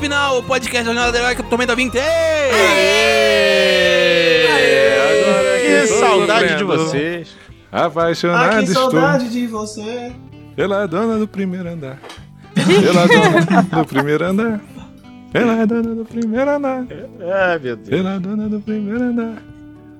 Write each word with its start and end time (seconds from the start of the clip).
Final, 0.00 0.38
o 0.38 0.42
podcast 0.42 0.78
da 0.78 0.84
Jornada 0.84 1.12
do 1.12 1.18
Herói 1.18 1.34
que 1.34 1.42
eu 1.42 1.46
tomei 1.46 1.66
da 1.66 1.74
20. 1.74 1.92
Que 5.60 5.86
saudade 5.88 6.56
de 6.56 6.64
vocês. 6.64 7.36
Apaixonado 7.70 8.50
Ah, 8.50 8.58
que 8.58 8.64
estou 8.64 8.90
saudade 8.90 9.28
de 9.30 9.46
você. 9.46 10.12
pela 10.56 10.86
dona 10.86 11.18
do 11.18 11.28
primeiro 11.28 11.68
andar. 11.68 11.98
Pela 12.54 13.06
dona 13.06 13.62
do 13.62 13.84
primeiro 13.86 14.24
andar. 14.24 14.60
Pela 15.32 15.64
dona 15.66 15.94
do 15.94 16.04
primeiro 16.04 16.50
andar. 16.50 16.84
Ai, 17.48 17.58
meu 17.60 17.76
Deus. 17.76 17.88
Pela 17.88 18.18
dona 18.18 18.48
do 18.48 18.60
primeiro 18.60 19.02
andar. 19.04 19.34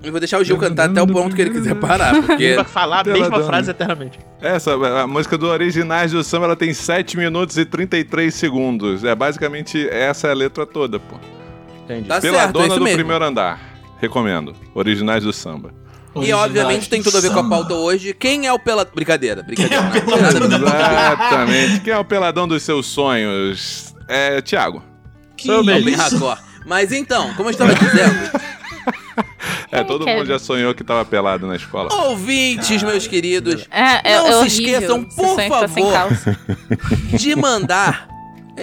Eu 0.03 0.11
vou 0.11 0.21
deixar 0.21 0.39
o 0.39 0.45
Gil 0.45 0.57
cantar 0.57 0.89
até 0.89 1.03
o 1.03 1.07
ponto 1.07 1.37
que 1.37 1.43
ele 1.43 1.51
quiser 1.51 1.75
parar, 1.75 2.15
porque 2.23 2.43
Ele 2.43 2.57
vai 2.57 2.65
falar 2.65 3.01
a 3.07 3.13
mesma 3.13 3.43
frase 3.45 3.71
eternamente. 3.71 4.19
Essa, 4.41 4.73
a 5.03 5.07
música 5.07 5.37
do 5.37 5.47
Originais 5.47 6.13
do 6.13 6.25
Samba, 6.25 6.47
ela 6.47 6.57
tem 6.57 6.73
7 6.73 7.19
minutos 7.19 7.59
e 7.59 7.67
33 7.67 8.35
segundos. 8.35 9.05
É 9.05 9.15
basicamente 9.15 9.87
essa 9.91 10.29
é 10.29 10.31
a 10.31 10.35
letra 10.35 10.65
toda, 10.67 10.99
pô. 10.99 11.17
Entendi. 11.85 12.09
tá 12.09 12.21
Pela 12.21 12.39
certo, 12.39 12.49
é 12.49 12.53
dona 12.53 12.67
isso 12.69 12.79
do 12.79 12.85
mesmo. 12.85 12.99
primeiro 12.99 13.25
andar. 13.25 13.61
Recomendo. 14.01 14.55
Originais 14.75 15.23
do 15.25 15.33
Samba. 15.33 15.71
E 16.17 16.33
obviamente 16.33 16.89
tem 16.89 17.03
tudo 17.03 17.19
a 17.19 17.21
ver 17.21 17.31
com 17.33 17.41
a 17.41 17.49
pauta 17.49 17.75
hoje. 17.75 18.15
Quem 18.15 18.47
é 18.47 18.53
o 18.53 18.59
pela... 18.59 18.85
Brincadeira, 18.85 19.43
brincadeira. 19.43 19.91
Quem 19.91 20.01
é 20.01 20.01
o 20.01 20.05
pauta. 20.05 20.29
Exatamente. 20.39 21.81
Quem 21.81 21.93
é 21.93 21.99
o 21.99 22.05
peladão 22.05 22.49
dos 22.49 22.63
seus 22.63 22.87
sonhos? 22.87 23.95
É 24.09 24.41
Thiago. 24.41 24.83
Que 25.37 25.47
Sou 25.47 25.65
bem 25.65 25.95
hardcore. 25.95 26.39
Mas 26.67 26.93
então, 26.93 27.33
como 27.35 27.49
eu 27.49 27.53
estava 27.53 27.75
dizendo, 27.75 28.31
É, 29.73 29.85
todo 29.85 30.07
mundo 30.07 30.27
já 30.27 30.39
sonhou 30.39 30.75
que 30.75 30.83
tava 30.83 31.05
pelado 31.05 31.47
na 31.47 31.55
escola. 31.57 31.93
ouvintes, 32.09 32.83
meus 32.83 33.07
queridos, 33.07 33.67
É, 33.71 34.13
é, 34.13 34.17
Não 34.19 34.27
é 34.27 34.31
se 34.31 34.37
horrível. 34.39 34.47
esqueçam, 34.81 35.05
por 35.05 35.37
tá 35.37 35.49
favor. 35.49 35.93
de 37.19 37.37
mandar. 37.37 38.09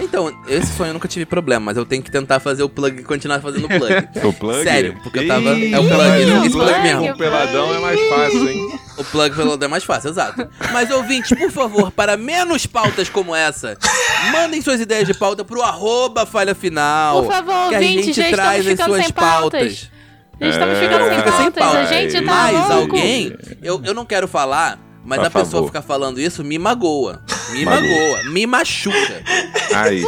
Então, 0.00 0.30
esse 0.46 0.76
sonho 0.76 0.90
eu 0.90 0.94
nunca 0.94 1.08
tive 1.08 1.26
problema, 1.26 1.66
mas 1.66 1.76
eu 1.76 1.84
tenho 1.84 2.00
que 2.02 2.10
tentar 2.10 2.38
fazer 2.38 2.62
o 2.62 2.68
plug 2.68 3.00
e 3.00 3.02
continuar 3.02 3.40
fazendo 3.40 3.64
o 3.64 3.68
plug. 3.68 4.08
O 4.22 4.32
plug? 4.32 4.62
Sério, 4.62 4.96
porque 5.02 5.20
eu 5.20 5.26
tava. 5.26 5.40
Ih, 5.54 5.72
É 5.74 5.78
o 5.80 5.88
plug, 5.88 6.26
não 6.26 6.40
o 6.42 6.44
esse 6.44 6.50
plug 6.56 6.70
plug, 6.70 6.82
mesmo. 6.82 7.06
Com 7.08 7.12
o 7.12 7.16
peladão 7.18 7.74
é 7.74 7.78
mais 7.80 8.00
fácil, 8.08 8.48
hein? 8.48 8.78
O 8.96 9.04
plug 9.04 9.34
pelo 9.34 9.64
é 9.64 9.68
mais 9.68 9.82
fácil, 9.84 10.10
exato. 10.10 10.48
Mas 10.72 10.90
ouvintes, 10.90 11.36
por 11.36 11.50
favor, 11.50 11.90
para 11.90 12.16
menos 12.16 12.64
pautas 12.66 13.08
como 13.08 13.34
essa, 13.34 13.76
mandem 14.30 14.60
suas 14.62 14.80
ideias 14.80 15.06
de 15.08 15.14
pauta 15.14 15.44
pro 15.44 15.62
arroba 15.62 16.24
falha 16.26 16.54
final. 16.54 17.22
Por 17.22 17.32
favor, 17.32 17.68
que 17.70 17.74
a 17.74 17.78
ouvintes, 17.78 18.14
gente 18.14 18.30
traz 18.30 18.66
as 18.68 18.78
suas 18.78 19.10
pautas. 19.10 19.10
pautas. 19.10 19.90
A 20.40 20.44
gente 20.44 20.52
estamos 20.52 20.76
É, 20.76 20.80
ficando 20.80 21.04
sem 21.08 21.16
Fica 21.16 21.32
sem 21.32 21.50
pautas. 21.50 21.62
A 21.62 21.74
pauta. 21.74 21.86
gente 21.86 22.24
tá 22.24 22.32
Mas 22.32 22.54
louco. 22.54 22.72
alguém, 22.74 23.36
eu, 23.62 23.80
eu 23.84 23.94
não 23.94 24.04
quero 24.06 24.28
falar, 24.28 24.78
mas 25.04 25.18
Por 25.18 25.26
a 25.26 25.30
pessoa 25.30 25.50
favor. 25.50 25.66
ficar 25.66 25.82
falando 25.82 26.20
isso 26.20 26.44
me 26.44 26.58
magoa. 26.58 27.22
Me 27.50 27.64
Magoa. 27.64 28.22
me 28.30 28.46
machuca. 28.46 29.22
Aí. 29.74 30.04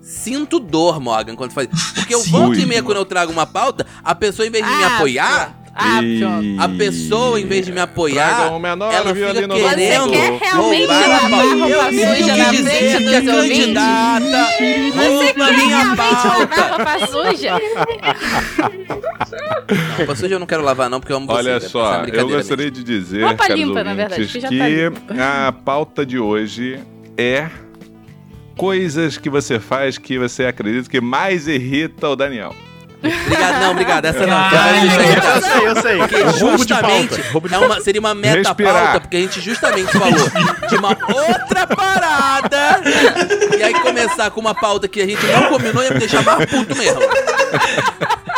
Sinto 0.00 0.60
dor, 0.60 1.00
Morgan, 1.00 1.34
quando 1.34 1.52
faz. 1.52 1.68
Porque 1.94 2.14
eu 2.14 2.22
volto 2.24 2.58
e 2.58 2.66
meia 2.66 2.82
quando 2.82 2.98
eu 2.98 3.04
trago 3.04 3.32
uma 3.32 3.46
pauta, 3.46 3.86
a 4.04 4.14
pessoa, 4.14 4.46
em 4.46 4.50
vez 4.50 4.64
de 4.64 4.70
me 4.70 4.84
Ah, 4.84 4.96
apoiar, 4.96 5.61
Ah. 5.74 6.02
E- 6.02 6.56
a 6.58 6.68
pessoa, 6.68 7.40
em 7.40 7.46
vez 7.46 7.64
de 7.64 7.72
me 7.72 7.80
apoiar, 7.80 8.36
Traga 8.36 8.52
um 8.54 8.58
menor 8.58 8.92
ela 8.92 9.14
fica 9.14 9.32
querendo 9.34 9.54
Você 9.54 10.10
quer 10.10 10.38
realmente 10.38 10.86
roubar 10.86 11.02
a 11.02 11.08
lavar 11.08 11.30
pauta. 11.30 11.54
roupa 11.54 11.84
suja 11.92 12.36
na 12.36 12.44
frente 12.52 13.14
a 13.16 13.20
dos 13.20 13.34
ouvintes? 13.34 13.58
candidata 13.58 14.46
Você 14.92 15.08
rouba 15.08 15.32
quer 15.32 15.56
minha 15.56 15.78
realmente 15.78 15.98
lavar 15.98 16.68
roupa 16.68 17.06
suja? 17.06 17.52
Não, 19.30 19.96
roupa 19.96 20.14
suja 20.14 20.34
eu 20.34 20.38
não 20.38 20.46
quero 20.46 20.62
lavar 20.62 20.90
não, 20.90 21.00
porque 21.00 21.12
eu 21.12 21.16
amo 21.16 21.26
Olha 21.32 21.58
você, 21.60 21.68
só, 21.68 22.04
é 22.04 22.10
eu 22.12 22.28
gostaria 22.28 22.70
de 22.70 22.84
dizer, 22.84 23.24
Roupa 23.24 23.48
limpa, 23.48 23.82
na 23.84 23.94
verdade, 23.94 24.26
que 24.26 24.40
que 24.40 24.58
tá 24.58 25.46
a 25.48 25.52
pauta 25.52 26.04
de 26.04 26.18
hoje 26.18 26.78
é 27.16 27.48
coisas 28.56 29.16
que 29.16 29.30
você 29.30 29.58
faz 29.58 29.96
que 29.96 30.18
você 30.18 30.44
acredita 30.44 30.88
que 30.90 31.00
mais 31.00 31.48
irrita 31.48 32.08
o 32.08 32.16
Daniel. 32.16 32.54
Obrigado, 33.02 33.60
não, 33.60 33.70
obrigado, 33.72 34.04
essa 34.04 34.26
não. 34.26 34.36
Aí 34.38 34.86
Eu 34.86 35.42
sei, 35.42 35.68
eu 35.68 35.76
sei. 35.82 35.98
Porque 35.98 36.38
justamente 36.38 37.20
é 37.52 37.58
uma, 37.58 37.80
seria 37.80 38.00
uma 38.00 38.14
meta-pauta, 38.14 38.62
Respirar. 38.62 39.00
porque 39.00 39.16
a 39.16 39.20
gente 39.20 39.40
justamente 39.40 39.90
falou 39.92 40.30
de 40.68 40.76
uma 40.76 40.88
outra 40.90 41.66
parada. 41.66 42.80
E 43.58 43.62
aí 43.62 43.74
começar 43.80 44.30
com 44.30 44.40
uma 44.40 44.54
pauta 44.54 44.86
que 44.86 45.00
a 45.00 45.06
gente 45.06 45.24
não 45.26 45.48
combinou 45.48 45.82
ia 45.82 45.90
me 45.90 45.98
deixar 45.98 46.22
mais 46.22 46.44
puto 46.48 46.76
mesmo. 46.76 47.00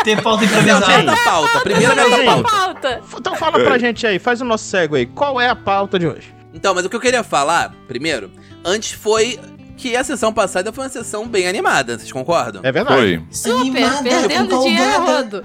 Ter 0.03 0.21
pauta 0.23 0.45
é 0.45 0.47
a 0.47 0.51
improvisada. 0.51 0.87
meta-pauta, 0.99 1.61
primeira 1.61 1.95
Não 1.95 2.05
tem 2.11 2.19
meta-pauta. 2.19 2.51
pauta. 2.51 3.01
Então 3.19 3.35
fala 3.37 3.59
pra 3.61 3.79
gente 3.79 4.07
aí, 4.07 4.19
faz 4.19 4.41
o 4.41 4.45
nosso 4.45 4.65
cego 4.65 4.97
aí. 4.97 5.07
Qual 5.07 5.41
é 5.41 5.49
a 5.49 5.57
pauta 5.57 5.99
de 5.99 6.07
hoje? 6.07 6.35
Então, 6.53 6.75
mas 6.75 6.85
o 6.85 6.89
que 6.91 6.97
eu 6.97 7.01
queria 7.01 7.23
falar, 7.25 7.73
primeiro, 7.89 8.31
antes 8.65 8.93
foi 8.93 9.39
que 9.85 9.95
a 9.95 10.03
sessão 10.03 10.33
passada 10.33 10.73
foi 10.73 10.85
uma 10.85 10.91
sessão 10.91 11.29
bem 11.29 11.47
animada, 11.47 11.99
vocês 11.99 12.11
concordam? 12.11 12.63
É 12.65 12.73
verdade. 12.73 13.19
Foi. 13.19 13.23
Super, 13.31 13.61
Animada, 13.61 14.03
perdendo 14.03 14.59
dinheiro 14.61 15.05
rodo. 15.05 15.45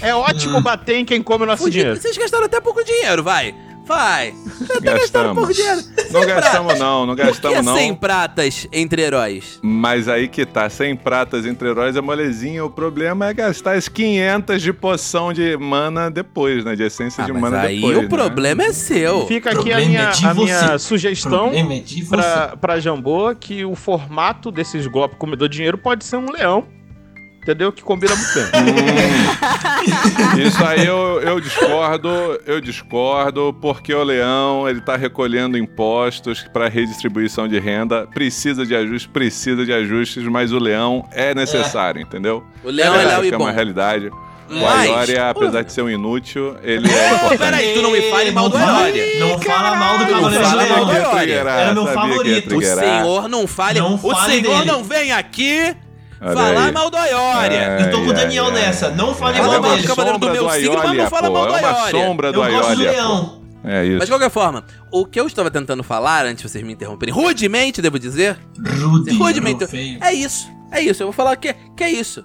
É 0.00 0.14
ótimo 0.14 0.60
bater 0.60 0.98
em 0.98 1.04
quem 1.04 1.20
come 1.20 1.42
o 1.42 1.46
nosso 1.48 1.68
dinheiro. 1.68 2.00
Vocês 2.00 2.16
gastaram 2.16 2.44
até 2.44 2.60
pouco 2.60 2.84
dinheiro, 2.84 3.24
vai. 3.24 3.52
Vai. 3.86 4.34
Gastaram 4.82 4.98
Gastamos. 4.98 5.34
pouco 5.36 5.52
dinheiro. 5.54 5.80
Não 6.10 6.20
Sem 6.22 6.28
gastamos 6.28 6.66
pratas. 6.66 6.78
não, 6.78 7.06
não 7.06 7.14
Por 7.14 7.22
que 7.22 7.28
gastamos 7.28 7.64
não. 7.64 7.76
100 7.76 7.94
pratas 7.94 8.68
entre 8.72 9.02
heróis? 9.02 9.58
Mas 9.62 10.08
aí 10.08 10.28
que 10.28 10.44
tá, 10.44 10.68
100 10.68 10.96
pratas 10.96 11.46
entre 11.46 11.68
heróis 11.68 11.94
é 11.96 12.00
molezinha. 12.00 12.64
O 12.64 12.70
problema 12.70 13.26
é 13.28 13.34
gastar 13.34 13.76
as 13.76 13.88
500 13.88 14.60
de 14.60 14.72
poção 14.72 15.32
de 15.32 15.56
mana 15.56 16.10
depois, 16.10 16.64
né? 16.64 16.74
De 16.74 16.82
essência 16.82 17.22
Ah, 17.22 17.26
de 17.26 17.32
mas 17.32 17.42
mana 17.42 17.60
aí 17.60 17.76
depois. 17.76 17.98
o 17.98 18.02
né? 18.02 18.08
problema 18.08 18.62
é 18.64 18.72
seu. 18.72 19.26
Fica 19.26 19.50
aqui 19.52 19.72
a 19.72 19.78
minha, 19.78 20.00
é 20.00 20.26
a 20.26 20.34
minha 20.34 20.78
sugestão 20.78 21.52
é 21.52 21.64
pra, 22.08 22.56
pra 22.56 22.80
Jambô 22.80 23.34
que 23.34 23.64
o 23.64 23.74
formato 23.74 24.50
desses 24.50 24.86
golpes 24.86 25.16
comedor 25.18 25.48
de 25.48 25.56
dinheiro 25.56 25.78
pode 25.78 26.04
ser 26.04 26.16
um 26.16 26.30
leão. 26.30 26.64
Entendeu? 27.46 27.70
Que 27.70 27.80
combina 27.80 28.12
muito 28.16 28.34
bem. 28.34 28.44
Hum. 30.34 30.40
Isso 30.48 30.64
aí 30.64 30.84
eu, 30.84 31.20
eu 31.22 31.40
discordo, 31.40 32.08
eu 32.44 32.60
discordo, 32.60 33.56
porque 33.62 33.94
o 33.94 34.02
leão 34.02 34.68
ele 34.68 34.80
tá 34.80 34.96
recolhendo 34.96 35.56
impostos 35.56 36.44
para 36.52 36.68
redistribuição 36.68 37.46
de 37.46 37.60
renda, 37.60 38.04
precisa 38.12 38.66
de 38.66 38.74
ajustes, 38.74 39.06
precisa 39.06 39.64
de 39.64 39.72
ajustes, 39.72 40.24
mas 40.24 40.50
o 40.50 40.58
leão 40.58 41.08
é 41.12 41.36
necessário, 41.36 42.02
entendeu? 42.02 42.42
O 42.64 42.68
leão 42.68 42.96
é, 42.96 43.18
e 43.18 43.28
que 43.28 43.34
é 43.34 43.38
bom. 43.38 43.44
uma 43.44 43.52
realidade. 43.52 44.08
O 44.08 44.14
Mas- 44.48 44.90
Aioria, 44.90 45.30
apesar 45.30 45.62
de 45.62 45.72
ser 45.72 45.82
um 45.82 45.90
inútil, 45.90 46.56
ele 46.64 46.88
é 46.88 47.14
importante. 47.14 47.38
peraí, 47.38 47.74
tu 47.74 47.82
não 47.82 47.92
me 47.92 48.02
fale 48.10 48.32
mal 48.32 48.48
do 48.48 48.56
Aioria. 48.56 49.20
Não 49.20 49.38
fala 49.38 49.76
mal 49.76 49.98
do 49.98 50.06
Cavaleiro 50.06 50.44
fala 50.44 50.64
de 50.64 50.70
mal 50.70 50.84
do 50.84 50.92
Leão. 50.92 51.18
Era 51.18 51.74
meu 51.74 51.86
favorito. 51.86 52.56
O 52.56 52.62
senhor 52.62 53.28
não 53.28 53.46
fale. 53.46 53.78
Não 53.78 53.94
o 53.94 53.98
fale 53.98 54.32
senhor 54.40 54.58
dele. 54.58 54.64
não 54.64 54.82
vem 54.82 55.12
aqui 55.12 55.76
Olha 56.20 56.32
falar 56.34 56.66
aí. 56.66 56.72
mal 56.72 56.90
do 56.90 56.96
Aioria. 56.96 57.80
Eu 57.80 57.90
tô 57.90 57.98
com 57.98 58.06
o 58.06 58.10
Ai, 58.10 58.14
Daniel 58.14 58.44
ai, 58.46 58.50
ai. 58.50 58.56
nessa. 58.56 58.90
Não 58.90 59.14
fale 59.14 59.38
Fala 59.38 59.60
mal 59.60 59.70
do 59.70 59.76
dele. 59.76 59.86
Cavaleiro 59.88 60.18
do 60.18 60.30
meu 60.30 60.50
signo, 60.50 60.76
mas 60.76 60.96
não 60.96 61.10
fala 61.10 61.26
pô, 61.28 61.32
mal 61.34 61.46
do 61.46 61.54
É 61.54 61.58
uma 61.60 61.68
Aioria. 61.68 61.90
sombra 62.06 62.32
do 62.32 62.42
Eu 62.42 62.50
gosto 62.50 62.60
do 62.60 62.66
Aioria, 62.82 62.86
pô. 62.86 62.92
leão. 62.92 63.42
É 63.64 63.84
isso. 63.84 63.96
Mas 63.98 64.04
de 64.06 64.12
qualquer 64.12 64.30
forma, 64.30 64.64
o 64.92 65.04
que 65.04 65.18
eu 65.20 65.26
estava 65.26 65.50
tentando 65.50 65.82
falar, 65.82 66.24
antes 66.24 66.42
de 66.44 66.48
vocês 66.48 66.64
me 66.64 66.72
interromperem, 66.72 67.12
rudemente, 67.12 67.82
devo 67.82 67.98
dizer, 67.98 68.38
Rude, 68.56 69.10
rudemente, 69.16 69.66
feio. 69.66 69.98
é 70.00 70.12
isso, 70.12 70.48
é 70.70 70.80
isso, 70.80 71.02
eu 71.02 71.08
vou 71.08 71.12
falar 71.12 71.34
que, 71.36 71.52
que 71.76 71.82
é 71.82 71.90
isso. 71.90 72.24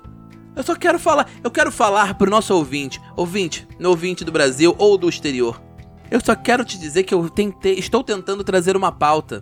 Eu 0.55 0.61
só 0.61 0.75
quero 0.75 0.99
falar, 0.99 1.27
eu 1.43 1.49
quero 1.49 1.71
falar 1.71 2.13
pro 2.13 2.29
nosso 2.29 2.53
ouvinte, 2.53 3.01
ouvinte, 3.17 3.67
no 3.79 3.89
ouvinte 3.89 4.23
do 4.23 4.31
Brasil 4.31 4.75
ou 4.77 4.97
do 4.99 5.09
exterior. 5.09 5.59
Eu 6.11 6.19
só 6.23 6.35
quero 6.35 6.63
te 6.63 6.77
dizer 6.77 7.03
que 7.03 7.13
eu 7.13 7.27
tentei, 7.29 7.73
estou 7.79 8.03
tentando 8.03 8.43
trazer 8.43 8.75
uma 8.77 8.91
pauta 8.91 9.41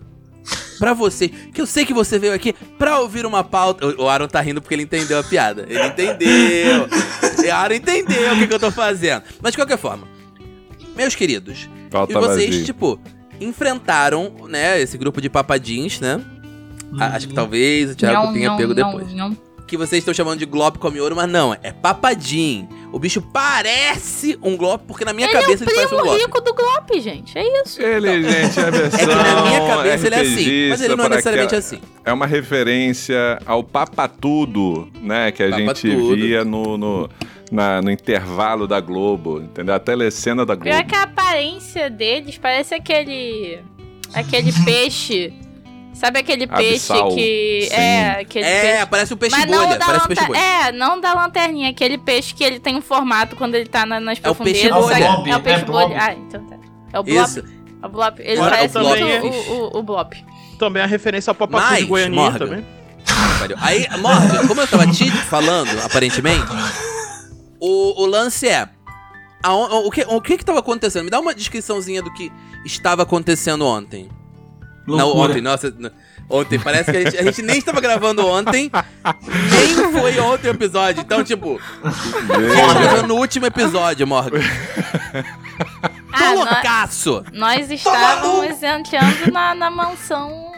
pra 0.77 0.93
você, 0.93 1.27
que 1.29 1.59
eu 1.61 1.65
sei 1.65 1.85
que 1.85 1.93
você 1.93 2.17
veio 2.17 2.33
aqui 2.33 2.53
pra 2.77 2.99
ouvir 2.99 3.25
uma 3.25 3.43
pauta. 3.43 3.85
O 4.01 4.07
Aaron 4.07 4.27
tá 4.27 4.39
rindo 4.41 4.61
porque 4.61 4.73
ele 4.75 4.83
entendeu 4.83 5.19
a 5.19 5.23
piada. 5.23 5.65
Ele 5.69 5.85
entendeu. 5.85 6.87
o 7.47 7.51
Aaron 7.51 7.75
entendeu 7.75 8.33
o 8.33 8.37
que, 8.39 8.47
que 8.47 8.53
eu 8.53 8.59
tô 8.59 8.71
fazendo. 8.71 9.23
Mas 9.41 9.51
de 9.51 9.57
qualquer 9.57 9.77
forma, 9.77 10.07
meus 10.95 11.15
queridos, 11.15 11.69
Falta 11.91 12.11
e 12.13 12.15
vocês, 12.15 12.49
vazio. 12.49 12.65
tipo, 12.65 12.99
enfrentaram, 13.39 14.33
né, 14.47 14.79
esse 14.81 14.97
grupo 14.97 15.21
de 15.21 15.29
papadins, 15.29 15.99
né? 15.99 16.21
A- 16.99 17.15
Acho 17.15 17.27
que 17.27 17.33
talvez 17.33 17.91
o 17.91 17.95
Thiago 17.95 18.27
Não, 18.27 18.33
tenha 18.33 18.49
não, 18.49 18.57
pego 18.57 18.73
não, 18.73 18.91
depois. 18.91 19.13
não. 19.13 19.37
Que 19.69 19.77
vocês 19.77 19.99
estão 19.99 20.13
chamando 20.13 20.39
de 20.39 20.45
Glop 20.47 20.77
come 20.77 20.99
ouro, 20.99 21.15
mas 21.15 21.29
não, 21.29 21.53
é 21.61 21.71
papadim. 21.71 22.67
O 22.91 22.97
bicho 22.97 23.21
parece 23.21 24.37
um 24.41 24.57
Glop, 24.57 24.81
porque 24.87 25.05
na 25.05 25.13
minha 25.13 25.27
Ele 25.27 25.37
é 25.37 25.41
cabeça 25.41 25.63
o 25.63 25.67
ele 25.67 25.75
parece 25.75 25.93
um 25.93 25.97
primo 25.97 26.03
Glop. 26.11 26.21
rico 26.21 26.41
do 26.41 26.53
Glop, 26.55 26.99
gente. 26.99 27.37
É 27.37 27.61
isso. 27.61 27.79
Ele, 27.81 28.23
gente, 28.23 28.59
é 28.59 28.71
versão 28.71 28.99
É 28.99 29.05
que 29.05 29.13
na 29.15 29.41
minha 29.43 29.67
cabeça 29.67 30.07
ele 30.07 30.15
é 30.15 30.19
assim, 30.21 30.69
mas 30.69 30.81
ele 30.81 30.95
não 30.95 31.05
é 31.05 31.09
necessariamente 31.09 31.55
assim. 31.55 31.79
É 32.03 32.11
uma 32.11 32.25
referência 32.25 33.39
ao 33.45 33.63
Papatudo, 33.63 34.89
né? 35.01 35.31
Que 35.31 35.43
a 35.43 35.51
gente 35.51 35.87
via 36.15 36.43
no, 36.43 36.77
no, 36.77 37.09
na- 37.51 37.79
no 37.81 37.91
intervalo 37.91 38.67
da 38.67 38.79
Globo, 38.79 39.39
entendeu? 39.39 39.75
A 39.75 39.79
telecena 39.79 40.43
da 40.45 40.55
Globo. 40.55 40.71
Pior 40.71 40.83
que 40.83 40.95
a 40.95 41.03
aparência 41.03 41.89
deles 41.91 42.39
parece 42.39 42.73
aquele. 42.73 43.59
aquele 44.13 44.51
peixe. 44.65 45.31
Sabe 45.99 46.19
aquele 46.19 46.47
peixe 46.47 46.91
Abissal. 46.93 47.09
que. 47.15 47.67
Sim. 47.69 47.75
É, 47.75 48.09
aquele 48.21 48.45
É, 48.45 48.61
peixe. 48.61 48.85
parece 48.85 49.13
um 49.13 49.17
peixe 49.17 49.35
Mas 49.35 49.49
não 49.51 49.65
bolha. 49.65 49.77
da 49.77 49.85
Parece 49.85 50.05
um 50.05 50.07
peixe 50.07 50.25
bolha. 50.27 50.39
É, 50.39 50.71
não 50.71 51.01
da 51.01 51.13
lanterninha, 51.13 51.69
aquele 51.69 51.97
peixe 51.97 52.33
que 52.33 52.41
ele 52.43 52.57
tem 52.59 52.75
um 52.77 52.81
formato 52.81 53.35
quando 53.35 53.55
ele 53.55 53.67
tá 53.67 53.85
na- 53.85 53.99
nas 53.99 54.17
É 54.17 54.21
o 54.21 54.23
profundezas. 54.35 54.61
peixe 54.61 54.73
bolha. 54.73 54.97
Blob, 55.11 55.29
É 55.29 55.35
o 55.35 55.41
peixe 55.41 55.61
é 55.61 55.65
blob. 55.65 55.87
bolha. 55.89 56.01
Ah, 56.01 56.13
então 56.13 56.47
tá. 56.47 56.55
É 56.93 56.99
o 56.99 57.03
Blob. 57.03 57.23
Isso. 57.29 57.43
É 57.81 57.85
o 57.85 57.89
Blob. 57.89 58.21
Ele 58.21 58.33
Agora, 58.39 58.51
parece 58.55 58.77
o 58.77 58.81
muito 58.81 58.97
também 58.99 59.13
é- 59.13 59.21
o, 59.21 59.53
o, 59.75 59.77
o 59.79 59.83
Blob. 59.83 60.25
Também 60.57 60.81
a 60.81 60.85
referência 60.85 61.31
ao 61.31 61.35
Papacu 61.35 61.63
Mas, 61.65 61.79
de 61.79 61.85
Goiânia 61.85 62.15
Morgan, 62.15 62.39
também. 62.39 62.65
Aí, 63.61 63.87
Morgan, 63.99 64.47
como 64.47 64.61
eu 64.61 64.67
tava 64.67 64.87
te 64.87 65.09
falando, 65.11 65.69
aparentemente, 65.81 66.45
o, 67.59 68.03
o 68.03 68.05
lance 68.05 68.47
é. 68.47 68.67
aon- 69.43 69.85
o, 69.85 69.91
que, 69.91 70.01
o 70.07 70.21
que 70.21 70.37
que 70.37 70.45
tava 70.45 70.59
acontecendo? 70.59 71.03
Me 71.05 71.09
dá 71.09 71.19
uma 71.19 71.33
descriçãozinha 71.33 72.01
do 72.01 72.11
que 72.13 72.31
estava 72.65 73.03
acontecendo 73.03 73.65
ontem. 73.65 74.09
Não, 74.97 75.15
ontem, 75.15 75.41
nossa. 75.41 75.73
Ontem, 76.29 76.59
parece 76.59 76.91
que 76.91 76.97
a 76.97 77.01
gente, 77.01 77.17
a 77.17 77.23
gente 77.23 77.41
nem 77.41 77.57
estava 77.57 77.81
gravando 77.81 78.25
ontem, 78.27 78.69
nem 79.51 79.91
foi 79.91 80.19
ontem 80.19 80.47
o 80.47 80.51
episódio. 80.51 81.01
Então, 81.01 81.23
tipo, 81.23 81.59
a 81.83 82.39
gente 82.39 82.79
gravando 82.79 83.07
no 83.07 83.15
último 83.15 83.47
episódio, 83.47 84.05
Morgan. 84.05 84.39
Ah, 86.11 86.33
loucaço! 86.33 87.23
nós 87.33 87.69
estávamos 87.71 88.61
entrando 88.61 89.31
na, 89.31 89.55
na 89.55 89.69
mansão. 89.69 90.49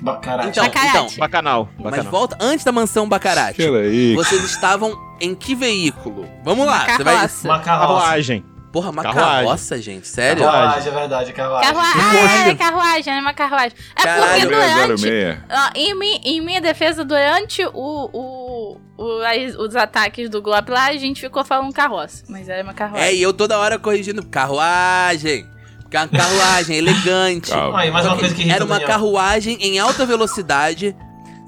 Bacarate. 0.00 0.48
Então, 0.48 0.64
Bacarate. 0.64 0.96
então, 0.96 1.18
Bacanal. 1.18 1.68
mas 1.76 1.90
bacanal. 1.90 2.10
volta 2.10 2.38
antes 2.40 2.64
da 2.64 2.72
mansão 2.72 3.08
Bacarate. 3.08 3.58
Peraí. 3.58 4.14
Vocês 4.14 4.42
estavam 4.44 4.98
em 5.20 5.34
que 5.34 5.54
veículo? 5.54 6.26
Vamos 6.42 6.66
lá, 6.66 6.86
você 6.86 7.04
vai. 7.04 7.28
Uma. 7.44 7.60
Carruagem. 7.60 8.44
Porra, 8.72 8.90
uma 8.90 9.02
Carruagem. 9.02 9.44
carroça, 9.46 9.82
gente, 9.82 10.06
sério? 10.06 10.44
Carruagem, 10.44 10.88
é 10.88 10.94
verdade, 10.94 11.32
carruagem. 11.32 11.68
Carruagem. 11.74 12.00
Ah, 12.00 12.48
é 12.48 12.54
carruagem, 12.54 13.12
é 13.14 13.20
uma 13.20 13.34
carruagem. 13.34 13.72
É 13.96 14.02
Caralho. 14.02 14.30
porque 14.30 14.46
durante. 14.46 15.00
606. 15.02 15.38
ó, 15.50 15.70
em, 15.74 15.94
mi- 15.98 16.20
em 16.24 16.40
minha 16.40 16.60
defesa, 16.60 17.04
durante 17.04 17.64
o, 17.66 17.70
o, 17.74 18.76
o- 18.96 19.20
as- 19.22 19.56
os 19.56 19.74
ataques 19.74 20.30
do 20.30 20.40
Glop 20.40 20.68
lá, 20.70 20.86
a 20.86 20.96
gente 20.96 21.20
ficou 21.20 21.44
falando 21.44 21.72
carroça. 21.72 22.22
Mas 22.28 22.48
era 22.48 22.62
uma 22.62 22.72
carruagem. 22.72 23.08
É, 23.08 23.12
e 23.14 23.20
eu 23.20 23.32
toda 23.32 23.58
hora 23.58 23.76
corrigindo 23.76 24.24
carruagem. 24.24 25.46
Ca- 25.90 26.06
Carruagem, 26.06 26.76
elegante. 26.78 27.50
Calma. 27.50 27.80
Aí, 27.80 27.90
mais 27.90 28.06
uma 28.06 28.16
coisa 28.16 28.32
que 28.32 28.48
Era 28.48 28.64
uma 28.64 28.74
Daniel. 28.74 28.88
carruagem 28.88 29.56
em 29.60 29.80
alta 29.80 30.06
velocidade, 30.06 30.94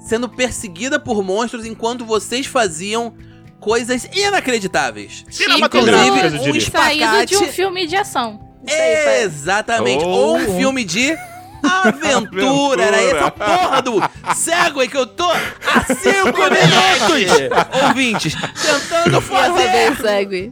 sendo 0.05 0.27
perseguida 0.27 0.99
por 0.99 1.23
monstros 1.23 1.65
enquanto 1.65 2.05
vocês 2.05 2.45
faziam 2.45 3.13
coisas 3.63 4.07
inacreditáveis. 4.13 5.23
Cinematográficas, 5.29 6.33
eu 6.33 6.39
Inclusive, 6.39 6.51
diria. 6.51 6.67
um 6.67 6.71
Saído 6.71 7.25
de 7.25 7.35
um 7.35 7.39
espacate- 7.39 7.51
filme 7.53 7.87
de 7.87 7.95
ação. 7.95 8.39
Isso 8.65 8.75
aí, 8.75 8.95
foi- 9.03 9.23
Exatamente. 9.23 10.03
Ou 10.03 10.11
Ou 10.11 10.37
um 10.37 10.57
filme 10.57 10.83
de 10.83 11.15
aventura. 11.63 12.83
Era 12.83 13.01
essa 13.01 13.31
porra 13.31 13.81
do 13.81 14.01
Segway 14.35 14.87
que 14.87 14.97
eu 14.97 15.07
tô 15.07 15.29
há 15.29 15.83
cinco 15.95 16.37
minutos, 16.37 17.83
ouvintes, 17.87 18.35
tentando 18.35 19.21
fazer. 19.21 19.95
Segway. 19.95 20.51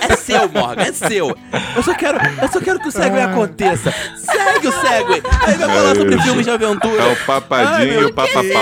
É 0.00 0.16
seu, 0.16 0.48
Morgan, 0.48 0.82
é 0.82 0.92
seu. 0.92 1.36
Eu 1.76 1.82
só 1.82 1.94
quero, 1.94 2.18
eu 2.40 2.48
só 2.48 2.60
quero 2.60 2.80
que 2.80 2.88
o 2.88 2.92
Segway 2.92 3.22
aconteça. 3.22 3.92
Segue 4.16 4.68
o 4.68 4.72
Segway. 4.72 5.22
Aí 5.46 5.56
vai 5.56 5.68
falar 5.68 5.96
sobre 5.96 6.22
filmes 6.22 6.44
de 6.44 6.50
aventura. 6.50 7.02
É 7.02 7.12
o 7.12 7.16
papadinho 7.26 8.00
e 8.00 8.04
o 8.04 8.14
papapauta. 8.14 8.52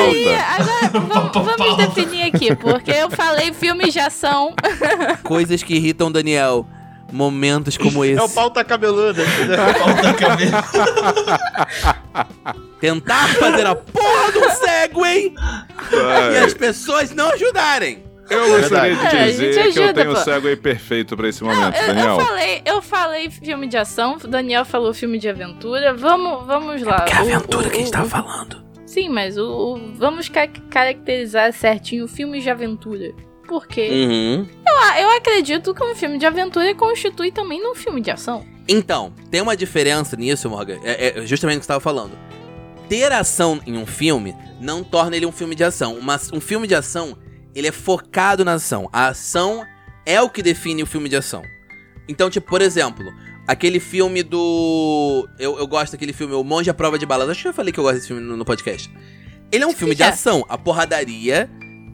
Agora 0.58 0.90
vamos, 0.92 1.56
vamos 1.56 1.76
definir 1.76 2.22
aqui, 2.22 2.54
porque 2.54 2.90
eu 2.90 3.10
falei 3.10 3.52
filmes 3.52 3.92
de 3.92 4.00
ação. 4.00 4.54
Coisas 5.22 5.62
que 5.62 5.74
irritam 5.74 6.10
Daniel. 6.10 6.66
Momentos 7.12 7.76
como 7.76 8.04
esse. 8.04 8.18
É 8.18 8.22
o 8.22 8.28
pauta 8.28 8.62
cabeludo. 8.64 9.20
entendeu? 9.22 9.56
Falta 9.78 10.14
cabelo. 10.14 10.52
Tentar 12.80 13.28
fazer 13.34 13.66
a 13.66 13.74
porra 13.74 14.32
do 14.32 14.50
Segway 14.52 15.34
e 16.32 16.38
as 16.38 16.54
pessoas 16.54 17.12
não 17.14 17.30
ajudarem. 17.32 18.04
Eu 18.30 18.48
gostaria 18.60 18.94
de 18.94 19.06
É, 19.16 19.26
dizer 19.26 19.52
gente 19.52 19.72
que 19.72 19.78
eu 19.80 19.84
ajuda, 19.84 20.02
tenho 20.02 20.12
o 20.12 20.16
cego 20.16 20.46
aí 20.48 20.54
perfeito 20.56 21.16
pra 21.16 21.28
esse 21.28 21.42
momento, 21.42 21.76
Eu, 21.76 21.82
eu 21.82 21.94
Daniel. 21.94 22.20
falei, 22.20 22.62
eu 22.64 22.80
falei 22.82 23.28
filme 23.30 23.66
de 23.66 23.76
ação, 23.76 24.18
o 24.22 24.26
Daniel 24.28 24.64
falou 24.64 24.94
filme 24.94 25.18
de 25.18 25.28
aventura. 25.28 25.92
Vamos, 25.94 26.46
vamos 26.46 26.80
lá. 26.82 27.00
Que 27.00 27.12
é 27.12 27.16
a 27.16 27.22
O- 27.22 27.22
aventura 27.34 27.66
o- 27.66 27.70
que 27.70 27.76
a 27.76 27.80
gente 27.80 27.88
o- 27.88 27.92
tava 27.92 28.08
falando. 28.08 28.62
Sim, 28.86 29.08
mas 29.08 29.36
o, 29.36 29.44
o- 29.74 29.94
vamos 29.96 30.28
ca- 30.28 30.46
caracterizar 30.70 31.52
certinho 31.52 32.06
filmes 32.06 32.44
de 32.44 32.50
aventura. 32.50 33.12
Por 33.50 33.66
quê? 33.66 33.88
Uhum. 33.90 34.46
Ah, 34.64 35.00
eu 35.00 35.10
acredito 35.10 35.74
que 35.74 35.82
um 35.82 35.92
filme 35.92 36.18
de 36.18 36.24
aventura 36.24 36.72
constitui 36.76 37.32
também 37.32 37.60
um 37.68 37.74
filme 37.74 38.00
de 38.00 38.08
ação. 38.08 38.46
Então, 38.68 39.12
tem 39.28 39.40
uma 39.40 39.56
diferença 39.56 40.14
nisso, 40.16 40.48
Morgan. 40.48 40.78
É, 40.84 41.18
é 41.18 41.26
justamente 41.26 41.56
o 41.56 41.58
que 41.58 41.64
você 41.66 41.72
estava 41.72 41.80
falando. 41.80 42.12
Ter 42.88 43.10
ação 43.10 43.60
em 43.66 43.76
um 43.76 43.84
filme 43.84 44.36
não 44.60 44.84
torna 44.84 45.16
ele 45.16 45.26
um 45.26 45.32
filme 45.32 45.56
de 45.56 45.64
ação. 45.64 45.96
Uma- 45.98 46.20
um 46.32 46.40
filme 46.40 46.68
de 46.68 46.76
ação, 46.76 47.18
ele 47.52 47.66
é 47.66 47.72
focado 47.72 48.44
na 48.44 48.52
ação. 48.52 48.88
A 48.92 49.08
ação 49.08 49.66
é 50.06 50.22
o 50.22 50.30
que 50.30 50.44
define 50.44 50.84
o 50.84 50.86
filme 50.86 51.08
de 51.08 51.16
ação. 51.16 51.42
Então, 52.08 52.30
tipo, 52.30 52.48
por 52.48 52.62
exemplo, 52.62 53.04
aquele 53.48 53.80
filme 53.80 54.22
do. 54.22 55.28
Eu, 55.40 55.58
eu 55.58 55.66
gosto 55.66 55.90
daquele 55.90 56.12
filme, 56.12 56.34
O 56.34 56.44
Monge 56.44 56.70
à 56.70 56.74
Prova 56.74 56.96
de 56.96 57.04
Balas. 57.04 57.28
Acho 57.28 57.42
que 57.42 57.48
eu 57.48 57.52
falei 57.52 57.72
que 57.72 57.80
eu 57.80 57.84
gosto 57.84 57.96
desse 57.96 58.06
filme 58.06 58.22
no, 58.22 58.36
no 58.36 58.44
podcast. 58.44 58.88
Ele 59.50 59.64
é 59.64 59.66
um 59.66 59.72
filme 59.72 59.96
de 59.96 60.04
ação. 60.04 60.46
A 60.48 60.56
porradaria 60.56 61.50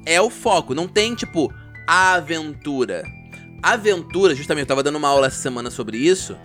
é 0.06 0.20
o 0.20 0.30
foco. 0.30 0.74
Não 0.74 0.88
tem, 0.88 1.14
tipo, 1.14 1.52
a 1.86 2.14
aventura. 2.14 3.04
A 3.62 3.72
aventura, 3.72 4.34
justamente, 4.34 4.62
eu 4.62 4.68
tava 4.68 4.82
dando 4.82 4.96
uma 4.96 5.08
aula 5.08 5.26
essa 5.26 5.42
semana 5.42 5.70
sobre 5.70 5.98
isso. 5.98 6.36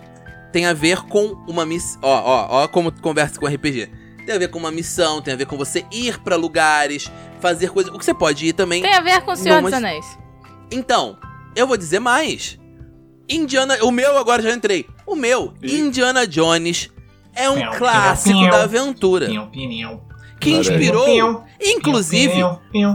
Tem 0.52 0.66
a 0.66 0.72
ver 0.74 1.02
com 1.02 1.44
uma 1.48 1.64
missão. 1.64 2.00
Ó, 2.02 2.20
ó, 2.20 2.64
ó, 2.64 2.68
como 2.68 2.92
conversa 3.00 3.38
com 3.38 3.46
RPG. 3.46 3.90
Tem 4.26 4.34
a 4.34 4.38
ver 4.38 4.48
com 4.48 4.58
uma 4.58 4.70
missão, 4.70 5.22
tem 5.22 5.32
a 5.32 5.36
ver 5.36 5.46
com 5.46 5.56
você 5.56 5.84
ir 5.90 6.20
pra 6.20 6.36
lugares, 6.36 7.10
fazer 7.40 7.70
coisas. 7.70 7.92
O 7.94 7.98
que 7.98 8.04
você 8.04 8.12
pode 8.12 8.46
ir 8.46 8.52
também. 8.52 8.82
Tem 8.82 8.94
a 8.94 9.00
ver 9.00 9.22
com 9.22 9.32
o 9.32 9.36
Senhor 9.36 9.62
dos 9.62 9.72
Anéis. 9.72 10.18
Então, 10.70 11.16
eu 11.56 11.66
vou 11.66 11.76
dizer 11.76 12.00
mais. 12.00 12.58
Indiana. 13.28 13.78
O 13.82 13.90
meu 13.90 14.18
agora 14.18 14.42
já 14.42 14.52
entrei. 14.52 14.86
O 15.06 15.14
meu. 15.14 15.54
Indiana 15.62 16.26
Jones, 16.26 16.90
é 17.34 17.48
um 17.48 17.76
clássico 17.76 18.50
da 18.50 18.64
aventura. 18.64 19.26
Pinhão, 19.26 19.50
pinhão. 19.50 20.11
Que 20.42 20.50
inspirou, 20.52 21.44
inclusive, 21.60 22.42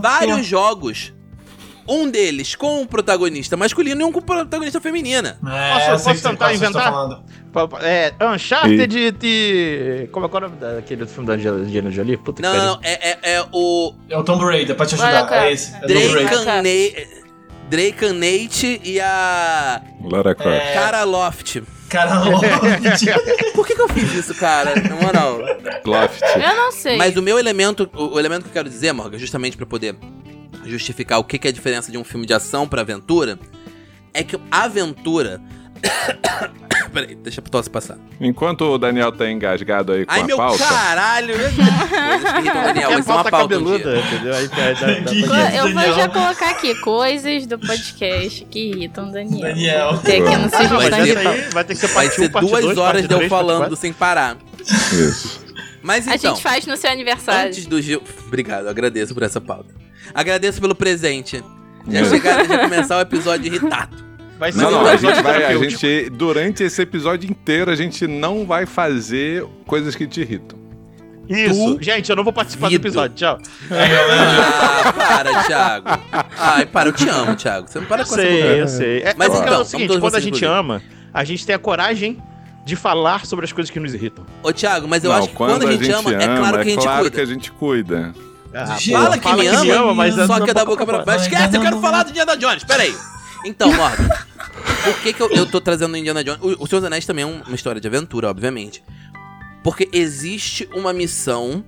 vários 0.02 0.46
jogos. 0.46 1.14
Um 1.90 2.10
deles 2.12 2.54
com 2.54 2.82
um 2.82 2.86
protagonista 2.86 3.56
masculino 3.56 4.02
e 4.02 4.04
um 4.04 4.12
com 4.12 4.22
protagonista 4.22 4.82
feminina. 4.82 5.40
É, 5.48 5.74
Posso- 5.74 5.86
eu 5.86 5.92
posso 5.94 6.10
que 6.16 6.22
tentar 6.30 6.46
tá 6.48 6.54
inventar? 6.54 6.92
pa- 7.54 7.70
É, 7.82 8.14
Uncharted 8.34 9.12
de... 9.12 10.10
Como 10.12 10.26
é 10.26 10.30
que 10.30 10.36
é 10.36 10.38
o 10.38 10.42
nome 10.42 10.56
daquele 10.58 11.06
filme 11.06 11.26
da 11.28 11.34
Angelina 11.36 11.90
Jolie? 11.90 12.18
Puta 12.18 12.42
Não, 12.42 12.52
que 12.52 12.58
não. 12.58 12.80
É, 12.84 13.12
é, 13.12 13.20
é 13.36 13.46
o 13.54 13.94
É 14.10 14.18
o 14.18 14.24
Tomb 14.24 14.44
Raider, 14.44 14.76
pra 14.76 14.86
te 14.86 14.96
ajudar. 14.96 15.28
cara. 15.30 15.48
É 15.48 15.54
esse. 15.54 15.74
É 15.76 15.80
Tomb 15.80 15.94
Raider. 15.94 16.30
Draken, 16.30 16.46
Na... 16.46 17.18
Draken 17.70 18.14
Nate 18.14 18.82
e 18.84 19.00
a 19.00 19.82
Lara 20.12 20.36
Croft. 20.36 20.58
É. 20.58 20.74
Cara 20.74 21.04
Loft. 21.06 21.62
Cara, 21.90 22.20
louco. 22.24 22.46
Por 23.54 23.66
que, 23.66 23.76
que 23.76 23.82
eu 23.82 23.90
fiz 23.90 24.14
isso, 24.14 24.36
cara? 24.36 24.74
Na 24.76 24.96
moral. 24.96 25.40
Loft. 25.86 26.22
Eu 26.36 26.56
não 26.56 26.72
sei. 26.72 26.98
Mas 26.98 27.16
o 27.16 27.22
meu 27.22 27.40
elemento, 27.40 27.90
o, 27.94 28.16
o 28.16 28.20
elemento 28.20 28.44
que 28.44 28.50
eu 28.50 28.54
quero 28.54 28.70
dizer, 28.70 28.92
Morgan, 28.94 29.18
justamente 29.18 29.56
pra 29.56 29.66
poder 29.66 29.96
justificar 30.66 31.20
o 31.20 31.24
que, 31.24 31.38
que 31.38 31.48
é 31.48 31.50
a 31.50 31.54
diferença 31.54 31.92
de 31.92 31.98
um 31.98 32.04
filme 32.04 32.26
de 32.26 32.34
ação 32.34 32.68
pra 32.68 32.82
aventura, 32.82 33.40
é 34.14 34.24
que 34.24 34.38
a 34.52 34.64
aventura. 34.64 35.42
Peraí, 37.02 37.16
deixa 37.16 37.42
a 37.42 37.44
tosse 37.44 37.70
passar. 37.70 37.96
Enquanto 38.20 38.62
o 38.62 38.78
Daniel 38.80 39.12
tá 39.12 39.30
engasgado 39.30 39.92
aí 39.92 40.04
com 40.06 40.12
Ai, 40.12 40.22
a 40.22 40.24
meu 40.24 40.38
pauta, 40.38 40.64
caralho! 40.64 41.36
Daniel, 42.66 42.92
É 42.92 43.02
vai 43.02 43.16
uma 43.16 43.24
pauta 43.24 43.28
um 43.28 43.40
cabeluda, 43.42 43.98
entendeu? 44.00 44.34
Aí, 44.34 44.48
dá- 44.50 44.74
dá 44.74 45.56
Eu- 45.56 45.74
vou 45.74 45.94
já 45.94 46.10
colocar 46.10 46.50
aqui 46.50 46.74
coisas 46.82 47.46
do 47.46 47.60
podcast 47.60 48.46
que 48.46 48.72
irritam 48.72 49.10
o 49.10 49.12
Daniel. 49.12 49.48
Daniel. 49.50 49.98
Ter 50.00 50.24
aqui 50.24 50.36
no 50.38 50.50
mas 50.50 50.90
Vai 50.90 51.02
aí 51.02 51.50
vai 51.54 51.64
ter 51.64 51.76
que 51.76 51.80
ser 51.82 51.88
Vai 51.88 52.06
parte 52.08 52.20
1, 52.20 52.24
ser 52.24 52.30
parte 52.32 52.50
duas 52.50 52.64
2, 52.66 52.78
horas 52.80 53.08
de 53.08 53.14
eu 53.14 53.18
3, 53.20 53.30
parte 53.30 53.42
falando 53.44 53.60
4. 53.60 53.76
sem 53.76 53.94
parar. 53.94 54.38
isso. 54.60 55.46
Mas 55.84 56.08
A 56.08 56.16
então, 56.16 56.34
gente 56.34 56.42
faz 56.44 56.66
no 56.66 56.76
seu 56.76 56.90
aniversário. 56.90 57.50
antes 57.50 57.66
do 57.68 57.80
Gil. 57.80 58.02
Obrigado, 58.26 58.68
agradeço 58.68 59.14
por 59.14 59.22
essa 59.24 59.40
pauta. 59.40 59.74
Agradeço 60.14 60.60
pelo 60.60 60.74
presente. 60.74 61.44
Já 61.88 62.04
chegaram 62.10 62.44
já 62.46 62.58
começar 62.60 62.98
o 62.98 63.02
episódio 63.02 63.46
irritado. 63.46 64.07
Vai 64.38 64.52
ser 64.52 64.62
Não, 64.62 64.72
não, 64.72 64.86
a 64.86 64.96
gente 64.96 65.22
vai, 65.22 65.44
a 65.46 65.58
gente, 65.58 66.10
durante 66.12 66.64
esse 66.64 66.82
episódio 66.82 67.30
inteiro, 67.30 67.72
a 67.72 67.76
gente 67.76 68.06
não 68.06 68.46
vai 68.46 68.66
fazer 68.66 69.46
coisas 69.66 69.96
que 69.96 70.06
te 70.06 70.22
irritam. 70.22 70.58
Isso. 71.28 71.78
Gente, 71.82 72.10
eu 72.10 72.16
não 72.16 72.24
vou 72.24 72.32
participar 72.32 72.70
Vido. 72.70 72.80
do 72.82 72.88
episódio. 72.88 73.16
Tchau. 73.16 73.38
Galera. 73.70 74.48
Ah, 74.50 74.94
para, 74.94 75.44
Thiago. 75.44 75.88
Ai, 76.38 76.66
para, 76.66 76.90
eu 76.90 76.94
te 76.94 77.10
amo, 77.10 77.36
Thiago. 77.36 77.68
Você 77.68 77.80
não 77.80 77.88
para 77.88 78.04
Eu 78.04 78.08
com 78.08 78.14
essa 78.16 78.24
sei, 78.24 78.42
conversa. 78.42 78.60
eu 78.62 78.68
sei. 78.68 79.00
É, 79.02 79.14
Mas 79.18 79.28
porque 79.28 79.42
então, 79.42 79.42
é 79.42 79.50
o 79.50 79.52
vamos 79.56 79.68
seguinte, 79.68 80.00
quando 80.00 80.16
a 80.16 80.20
gente 80.22 80.36
incluir. 80.38 80.52
ama, 80.58 80.82
a 81.14 81.24
gente 81.26 81.46
tem 81.46 81.54
a 81.56 81.60
coragem 81.60 82.18
de 82.66 82.76
falar 82.78 83.26
sobre 83.26 83.44
as 83.46 83.52
coisas 83.52 83.70
que 83.70 83.80
nos 83.80 83.94
irritam. 83.94 84.26
Ô, 84.42 84.54
Thiago, 84.54 84.88
mas 84.88 85.04
eu 85.04 85.10
não, 85.10 85.18
acho 85.18 85.28
que 85.30 85.36
quando, 85.36 85.68
a 85.68 85.72
gente, 85.72 85.92
ama, 85.92 86.14
é 86.14 86.38
claro 86.38 86.58
que 86.60 86.62
a 86.62 86.72
gente 86.72 86.82
claro 86.84 87.00
cuida. 87.02 87.16
que 87.16 87.22
a 87.22 87.26
gente 87.26 87.52
cuida. 87.52 88.14
Ah, 88.54 88.66
Gente, 88.78 88.92
Fala 88.94 89.18
que 89.18 89.34
me 89.34 89.48
ama, 89.48 89.94
mas 89.94 90.16
Só 90.16 90.38
é 90.38 90.42
que 90.42 90.50
é 90.50 90.54
da 90.54 90.64
boca 90.66 90.86
pra 90.86 91.04
baixo. 91.04 91.24
Esquece, 91.26 91.58
eu 91.58 91.62
quero 91.62 91.82
falar 91.82 92.04
do 92.04 92.10
Indiana 92.12 92.38
Jones. 92.38 92.64
Pera 92.64 92.84
aí. 92.84 92.96
Então, 93.46 93.72
Morgan, 93.74 94.10
por 94.84 95.00
que, 95.02 95.14
que 95.14 95.22
eu, 95.22 95.30
eu 95.32 95.46
tô 95.46 95.62
trazendo 95.62 95.94
o 95.94 95.98
Indiana 95.98 96.24
Jones? 96.24 96.42
O, 96.42 96.64
o 96.64 96.68
Senhor 96.68 96.80
dos 96.82 96.86
Anéis 96.86 97.06
também 97.06 97.24
é 97.24 97.26
um- 97.28 97.42
uma 97.44 97.56
história 97.56 97.80
de 97.80 97.88
aventura, 97.88 98.30
obviamente. 98.30 98.84
Porque 99.64 99.90
existe 99.92 100.68
uma 100.74 100.94
missão 100.94 101.64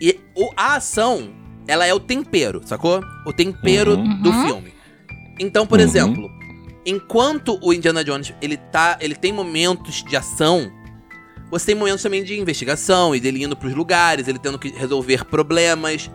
e 0.00 0.20
o- 0.34 0.50
a 0.56 0.76
ação, 0.76 1.30
ela 1.66 1.86
é 1.86 1.94
o 1.94 2.00
tempero, 2.00 2.60
sacou? 2.64 3.00
O 3.26 3.32
tempero 3.32 3.96
Uhum. 3.96 4.22
do 4.22 4.30
Uhum. 4.30 4.46
filme. 4.46 4.74
Então, 5.38 5.66
por 5.66 5.78
Uhum. 5.78 5.84
exemplo, 5.84 6.30
enquanto 6.86 7.58
o 7.62 7.72
Indiana 7.72 8.04
Jones, 8.04 8.32
ele 8.40 8.56
tá, 8.56 8.96
ele 9.00 9.14
tem 9.14 9.32
momentos 9.32 10.02
de 10.04 10.16
ação, 10.16 10.70
você 11.50 11.66
tem 11.66 11.74
momentos 11.74 12.02
também 12.02 12.22
de 12.24 12.38
investigação 12.38 13.14
e 13.14 13.20
dele 13.20 13.42
indo 13.44 13.56
pros 13.56 13.74
lugares, 13.74 14.28
ele 14.28 14.38
tendo 14.38 14.58
que 14.58 14.68
resolver 14.70 15.24
problemas. 15.24 16.10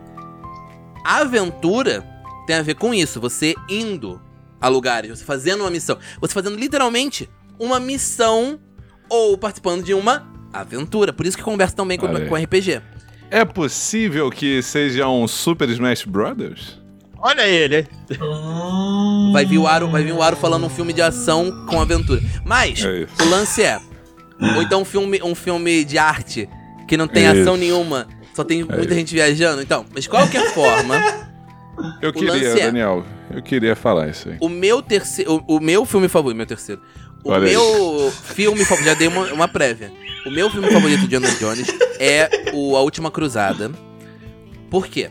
A 1.05 1.17
aventura 1.19 2.05
tem 2.45 2.55
a 2.57 2.61
ver 2.61 2.75
com 2.75 2.93
isso, 2.93 3.19
você 3.21 3.55
indo 3.69 4.21
a 4.61 4.67
lugares, 4.67 5.09
você 5.19 5.23
fazendo 5.25 5.61
uma 5.61 5.69
missão, 5.69 5.97
você 6.19 6.33
fazendo 6.33 6.55
literalmente 6.57 7.29
uma 7.59 7.79
missão 7.79 8.59
ou 9.09 9.37
participando 9.37 9.83
de 9.83 9.93
uma 9.93 10.27
aventura. 10.53 11.11
Por 11.13 11.25
isso 11.25 11.37
que 11.37 11.43
conversa 11.43 11.75
tão 11.75 11.87
bem 11.87 11.97
com, 11.97 12.07
com 12.27 12.35
RPG. 12.35 12.81
É 13.31 13.45
possível 13.45 14.29
que 14.31 14.61
seja 14.61 15.07
um 15.07 15.27
Super 15.27 15.69
Smash 15.69 16.03
Brothers? 16.05 16.79
Olha 17.21 17.45
ele. 17.47 17.85
Vai 19.33 19.45
vir 19.45 19.57
o 19.57 19.67
Aro, 19.67 19.89
vai 19.89 20.03
vir 20.03 20.13
o 20.13 20.21
Aro 20.21 20.35
falando 20.37 20.65
um 20.65 20.69
filme 20.69 20.93
de 20.93 21.01
ação 21.01 21.65
com 21.67 21.81
aventura. 21.81 22.21
Mas 22.45 22.83
É 22.83 23.05
o 23.23 23.29
lance 23.29 23.61
é 23.61 23.79
ou 24.55 24.61
então 24.63 24.81
um 24.81 24.85
filme, 24.85 25.21
um 25.21 25.35
filme 25.35 25.83
de 25.83 25.97
arte 25.97 26.47
que 26.87 26.95
não 26.95 27.07
tem 27.09 27.25
Isso. 27.29 27.41
ação 27.41 27.57
nenhuma, 27.57 28.07
só 28.33 28.43
tem 28.43 28.63
muita 28.63 28.85
isso. 28.85 28.93
gente 28.93 29.13
viajando. 29.13 29.61
Então, 29.61 29.85
mas 29.93 30.05
de 30.05 30.09
qualquer 30.09 30.53
forma, 30.53 30.95
Eu 32.01 32.09
O 32.09 32.13
queria, 32.13 32.31
lance 32.33 32.45
é- 32.59 32.65
Daniel, 32.67 33.05
eu 33.33 33.41
queria 33.41 33.75
falar 33.75 34.09
isso 34.09 34.29
aí. 34.29 34.37
o 34.39 34.49
meu 34.49 34.81
terceiro, 34.81 35.43
o, 35.47 35.57
o 35.57 35.59
meu 35.59 35.85
filme 35.85 36.07
favorito, 36.07 36.37
meu 36.37 36.45
terceiro. 36.45 36.81
O 37.23 37.31
Olha 37.31 37.45
aí. 37.47 37.51
meu 37.51 38.11
filme 38.11 38.63
favorito, 38.63 38.85
já 38.87 38.93
dei 38.93 39.07
uma, 39.07 39.25
uma 39.33 39.47
prévia. 39.47 39.91
O 40.25 40.31
meu 40.31 40.49
filme 40.49 40.69
favorito 40.71 40.99
de 40.99 41.05
Indiana 41.05 41.29
Jones 41.39 41.67
é 41.99 42.51
o 42.53 42.75
A 42.75 42.81
Última 42.81 43.09
Cruzada. 43.11 43.71
Por 44.69 44.87
quê? 44.87 45.09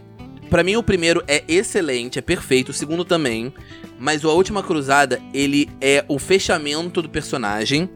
Pra 0.50 0.62
mim 0.64 0.76
o 0.76 0.82
primeiro 0.82 1.22
é 1.28 1.44
excelente, 1.46 2.18
é 2.18 2.22
perfeito, 2.22 2.70
o 2.70 2.72
segundo 2.72 3.04
também, 3.04 3.52
mas 3.98 4.25
o 4.25 4.30
A 4.30 4.32
Última 4.32 4.62
Cruzada, 4.62 5.20
ele 5.34 5.68
é 5.80 6.04
o 6.08 6.18
fechamento 6.18 7.02
do 7.02 7.08
personagem. 7.08 7.88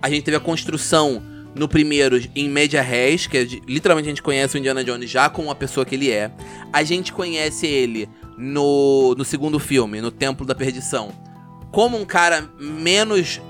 A 0.00 0.08
gente 0.08 0.22
teve 0.24 0.36
a 0.36 0.40
construção 0.40 1.22
no 1.54 1.68
primeiro 1.68 2.18
em 2.34 2.48
média 2.48 2.80
res, 2.80 3.26
que 3.26 3.36
é 3.36 3.44
de- 3.44 3.60
literalmente 3.66 4.08
a 4.08 4.12
gente 4.12 4.22
conhece 4.22 4.56
o 4.56 4.58
Indiana 4.58 4.82
Jones 4.84 5.10
já 5.10 5.28
como 5.28 5.50
a 5.50 5.54
pessoa 5.54 5.84
que 5.84 5.94
ele 5.96 6.10
é. 6.10 6.30
A 6.72 6.82
gente 6.82 7.12
conhece 7.12 7.66
ele 7.66 8.08
no, 8.38 9.14
no 9.16 9.24
segundo 9.24 9.58
filme, 9.58 10.00
no 10.00 10.10
Templo 10.10 10.46
da 10.46 10.54
Perdição, 10.54 11.10
como 11.72 11.98
um 11.98 12.04
cara 12.04 12.48
menos. 12.58 13.40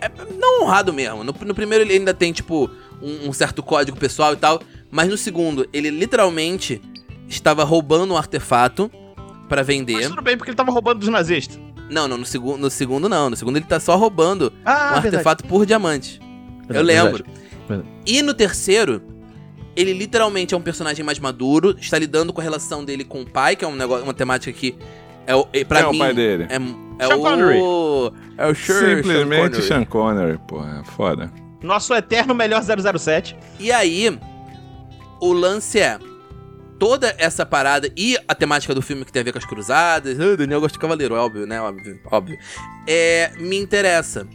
é, 0.00 0.08
não 0.38 0.62
honrado 0.62 0.92
mesmo. 0.92 1.24
No, 1.24 1.34
no 1.44 1.54
primeiro 1.54 1.84
ele 1.84 1.94
ainda 1.94 2.14
tem, 2.14 2.32
tipo, 2.32 2.70
um, 3.02 3.28
um 3.28 3.32
certo 3.32 3.62
código 3.62 3.98
pessoal 3.98 4.32
e 4.32 4.36
tal. 4.36 4.60
Mas 4.90 5.08
no 5.08 5.16
segundo, 5.16 5.68
ele 5.72 5.90
literalmente 5.90 6.80
estava 7.28 7.64
roubando 7.64 8.14
um 8.14 8.16
artefato 8.16 8.90
pra 9.48 9.62
vender. 9.62 9.94
Mas 9.94 10.08
tudo 10.08 10.22
bem, 10.22 10.36
porque 10.36 10.50
ele 10.50 10.56
tava 10.56 10.70
roubando 10.70 11.00
dos 11.00 11.08
nazistas. 11.08 11.58
Não, 11.90 12.08
não, 12.08 12.16
no, 12.18 12.24
segu 12.24 12.56
no 12.56 12.70
segundo 12.70 13.08
não. 13.08 13.30
No 13.30 13.36
segundo 13.36 13.56
ele 13.56 13.64
tá 13.66 13.78
só 13.78 13.96
roubando 13.96 14.52
Ah, 14.64 14.92
um 14.94 14.96
artefato 14.96 15.44
por 15.44 15.66
diamante. 15.66 16.20
Eu 16.68 16.82
lembro. 16.82 17.24
Verdade. 17.68 17.88
E 18.06 18.22
no 18.22 18.32
terceiro, 18.34 19.02
ele 19.76 19.92
literalmente 19.92 20.54
é 20.54 20.56
um 20.56 20.62
personagem 20.62 21.04
mais 21.04 21.18
maduro, 21.18 21.76
está 21.78 21.98
lidando 21.98 22.32
com 22.32 22.40
a 22.40 22.44
relação 22.44 22.84
dele 22.84 23.04
com 23.04 23.22
o 23.22 23.26
pai, 23.26 23.54
que 23.54 23.64
é 23.64 23.68
um 23.68 23.76
negócio, 23.76 24.04
uma 24.04 24.14
temática 24.14 24.50
que 24.52 24.74
é 25.26 25.34
o, 25.34 25.46
é, 25.52 25.64
pra 25.64 25.80
é 25.80 25.90
mim 25.90 25.96
o 25.96 25.98
pai 25.98 26.14
dele? 26.14 26.46
é, 26.48 26.56
é 26.56 27.06
Sean 27.06 27.16
o 27.16 27.20
Connery. 27.20 27.58
é 28.38 28.46
o 28.46 28.54
Sir 28.54 28.96
Simplesmente 28.96 29.56
Sean 29.56 29.62
Sean 29.62 29.84
Connery, 29.84 30.38
porra, 30.48 30.82
é 30.82 30.90
foda. 30.92 31.32
Nosso 31.62 31.94
eterno 31.94 32.34
melhor 32.34 32.62
007. 32.62 33.36
E 33.58 33.70
aí, 33.72 34.18
o 35.20 35.32
lance 35.32 35.80
é 35.80 35.98
toda 36.78 37.14
essa 37.18 37.44
parada 37.44 37.90
e 37.96 38.16
a 38.28 38.34
temática 38.34 38.74
do 38.74 38.82
filme 38.82 39.04
que 39.04 39.12
tem 39.12 39.20
a 39.20 39.24
ver 39.24 39.32
com 39.32 39.38
as 39.38 39.44
cruzadas. 39.44 40.18
Ah, 40.20 40.36
Daniel 40.36 40.60
gosta 40.60 40.74
de 40.74 40.80
cavaleiro, 40.80 41.14
óbvio, 41.14 41.46
né? 41.46 41.60
Óbvio, 41.60 42.00
óbvio. 42.10 42.38
É, 42.86 43.32
me 43.38 43.56
interessa. 43.58 44.26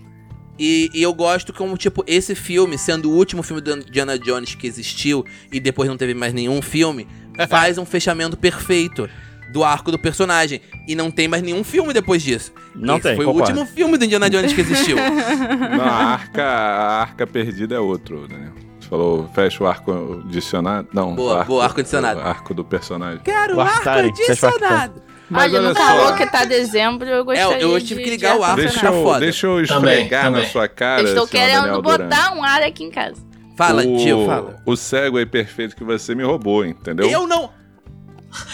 E, 0.64 0.92
e 0.94 1.02
eu 1.02 1.12
gosto 1.12 1.52
como, 1.52 1.76
tipo, 1.76 2.04
esse 2.06 2.36
filme, 2.36 2.78
sendo 2.78 3.10
o 3.10 3.16
último 3.16 3.42
filme 3.42 3.60
do 3.64 3.72
Indiana 3.78 4.20
Jones 4.20 4.54
que 4.54 4.68
existiu 4.68 5.26
e 5.52 5.60
depois 5.60 5.90
não 5.90 5.98
teve 5.98 6.14
mais 6.14 6.36
nenhum 6.36 6.62
filme, 6.62 7.08
faz 7.50 7.80
um 7.80 7.86
fechamento 7.86 8.38
perfeito 8.38 9.10
do 9.52 9.64
arco 9.64 9.92
do 9.92 9.98
personagem. 9.98 10.62
E 10.88 10.94
não 10.94 11.10
tem 11.10 11.28
mais 11.28 11.42
nenhum 11.42 11.64
filme 11.64 11.92
depois 11.94 12.22
disso. 12.22 12.54
Não 12.76 12.98
Esse 12.98 13.08
tem, 13.08 13.16
Foi 13.16 13.26
concordo. 13.26 13.52
o 13.52 13.60
último 13.60 13.76
filme 13.76 13.98
do 13.98 14.06
Indiana 14.06 14.30
Jones 14.30 14.54
que 14.54 14.62
existiu. 14.62 14.98
Não, 15.02 15.84
a 15.84 15.92
arca, 16.14 16.44
a 16.44 17.02
arca 17.02 17.26
perdida 17.26 17.74
é 17.74 17.80
outro, 17.80 18.28
Daniel. 18.28 18.54
Você 18.80 18.88
falou, 18.88 19.28
fecha 19.34 19.64
o 19.64 19.68
arco 19.68 20.22
adicionado? 20.26 20.88
Não, 20.94 21.16
Boa, 21.16 21.42
o 21.42 21.46
boa, 21.46 21.64
arco 21.64 21.80
adicionado. 21.80 22.20
O 22.20 22.24
arco 22.24 22.54
do 22.54 22.64
personagem. 22.64 23.20
Quero 23.24 23.56
O 23.56 23.62
arco 23.62 23.74
Arctari, 23.78 24.16
fecha 24.16 24.46
o 24.46 24.50
Arctari. 24.50 24.64
adicionado. 24.76 25.02
Mas 25.32 25.44
Olha, 25.54 25.60
olha 25.60 25.68
não 25.70 25.76
só. 25.76 25.82
falou 25.88 26.14
que 26.16 26.26
tá 26.30 26.44
dezembro, 26.44 27.08
eu 27.08 27.24
gostaria 27.24 27.58
É, 27.58 27.64
eu 27.64 27.80
tive 27.80 27.96
de- 28.02 28.04
que 28.04 28.10
ligar 28.10 28.38
o 28.38 28.44
ar. 28.44 28.56
Deixa 28.58 28.82
tá 28.82 28.88
eu, 28.88 29.02
foda. 29.04 29.20
deixa 29.22 29.48
eu 29.48 29.66
Também, 29.66 29.94
esfregar 29.94 30.26
na 30.26 30.32
também. 30.40 30.52
sua 30.52 30.68
cara, 30.68 31.02
Eu 31.02 31.08
estou 31.08 31.26
querendo 31.28 31.82
botar 31.82 32.34
um 32.36 32.44
ar 32.44 32.62
aqui 32.62 32.84
em 32.84 32.92
casa. 32.92 33.16
Fala, 33.58 33.84
o, 33.84 33.98
tio, 33.98 34.26
fala. 34.26 34.62
O 34.66 34.76
cego 34.76 35.18
aí 35.18 35.26
perfeito 35.26 35.76
que 35.76 35.84
você 35.86 36.14
me 36.14 36.24
roubou, 36.24 36.66
entendeu? 36.66 37.10
Eu 37.10 37.26
não. 37.28 37.50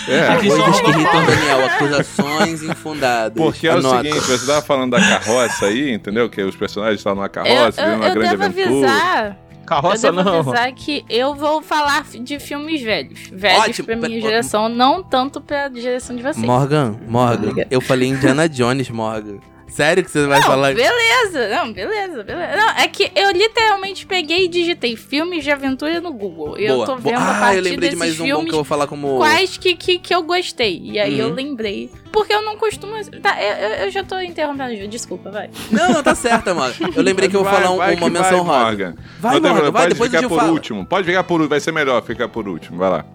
É, 0.07 0.35
Coisas 0.37 0.81
que 0.81 0.89
irritam 0.89 1.25
Daniel, 1.25 1.65
acusações 1.65 2.63
infundadas. 2.63 3.33
porque 3.41 3.67
é 3.67 3.75
o 3.75 3.77
Anota. 3.77 4.03
seguinte, 4.03 4.19
você 4.25 4.45
tava 4.47 4.61
falando 4.63 4.91
da 4.91 4.99
carroça 4.99 5.65
aí, 5.67 5.91
entendeu? 5.93 6.29
Que 6.29 6.41
os 6.41 6.55
personagens 6.55 6.99
estavam 6.99 7.17
numa 7.21 7.29
carroça, 7.29 7.79
eu, 7.81 7.85
vivendo 7.85 7.99
uma 8.01 8.07
eu 8.09 8.13
grande 8.13 8.29
devo 8.31 8.43
aventura. 8.43 8.89
avisar. 8.91 9.37
Carroça 9.67 10.07
eu 10.07 10.13
devo 10.13 10.23
não. 10.29 10.39
avisar 10.39 10.71
que 10.73 11.05
eu 11.09 11.35
vou 11.35 11.61
falar 11.61 12.03
de 12.05 12.39
filmes 12.39 12.81
velhos. 12.81 13.27
Velhos 13.31 13.59
Ótimo. 13.67 13.85
pra 13.85 13.95
minha 13.97 14.09
Mas- 14.09 14.21
geração, 14.21 14.69
não 14.69 15.03
tanto 15.03 15.39
pra 15.41 15.69
geração 15.69 16.15
de 16.15 16.23
vocês. 16.23 16.37
Morgan, 16.45 16.95
Morgan, 17.07 17.49
Obrigada. 17.49 17.67
eu 17.69 17.81
falei 17.81 18.07
Indiana 18.09 18.47
Jones, 18.47 18.89
Morgan. 18.89 19.37
Sério 19.67 20.03
que 20.03 20.09
você 20.09 20.25
vai 20.25 20.39
Não, 20.39 20.47
falar? 20.47 20.73
beleza, 20.73 21.49
não, 21.49 21.71
beleza, 21.73 22.23
beleza. 22.23 22.55
Não, 22.55 22.69
é 22.71 22.87
que 22.87 23.11
eu 23.15 23.31
literalmente 23.31 24.05
peguei 24.07 24.45
e 24.45 24.47
digitei 24.47 24.95
filmes 24.95 25.43
de 25.43 25.51
aventura 25.51 25.99
no 26.01 26.11
Google. 26.13 26.57
E 26.57 26.65
eu 26.65 26.75
Boa. 26.77 26.85
tô 26.87 26.95
vendo 26.95 27.15
a 27.17 27.37
ah, 27.37 27.39
partir 27.39 27.57
eu 27.57 27.63
lembrei 27.63 27.89
de 27.89 27.95
desses 27.95 27.99
mais 27.99 28.13
um 28.15 28.17
bom 28.17 28.25
filmes 28.25 28.45
que 28.45 28.51
eu 28.51 28.55
vou 28.55 28.63
falar 28.63 28.87
como... 28.87 29.17
quais 29.17 29.57
que, 29.57 29.75
que, 29.75 29.99
que 29.99 30.15
eu 30.15 30.23
gostei. 30.23 30.79
E 30.83 30.99
aí 30.99 31.19
eu 31.19 31.27
Uhum. 31.27 31.33
lembrei. 31.33 31.91
Porque 32.11 32.33
eu 32.33 32.41
não 32.41 32.57
costumo. 32.57 32.93
Tá, 33.21 33.37
eu, 33.43 33.53
eu- 33.57 33.75
eu 33.85 33.91
já 33.91 34.03
tô 34.03 34.19
interrompendo, 34.19 34.75
Ju, 34.75 34.87
desculpa, 34.87 35.29
vai. 35.29 35.49
Não, 35.69 35.93
não, 35.93 36.01
tá 36.01 36.15
certa, 36.15 36.53
Morgan. 36.55 36.89
Eu 36.95 37.03
lembrei 37.03 37.29
que 37.29 37.35
eu 37.35 37.43
vou 37.43 37.51
Vai, 37.51 37.61
falar 37.61 37.73
um- 37.75 37.77
vai 37.77 37.95
uma 37.95 38.05
que 38.07 38.09
menção 38.09 38.43
vai, 38.45 38.55
rosa. 38.55 38.65
Morgan. 38.65 38.95
Vai, 39.19 39.39
Morgan, 39.39 39.53
vai, 39.61 39.71
pode 39.71 39.89
depois 39.89 40.09
ficar 40.09 40.19
Gil 40.21 40.29
por 40.29 40.39
fala. 40.39 40.51
último. 40.51 40.85
Pode 40.85 41.05
ficar 41.05 41.23
por 41.23 41.33
último, 41.33 41.49
vai 41.49 41.59
ser 41.59 41.71
melhor 41.73 42.01
ficar 42.01 42.27
por 42.29 42.47
último. 42.47 42.77
Vai 42.77 42.89
lá. 42.89 43.05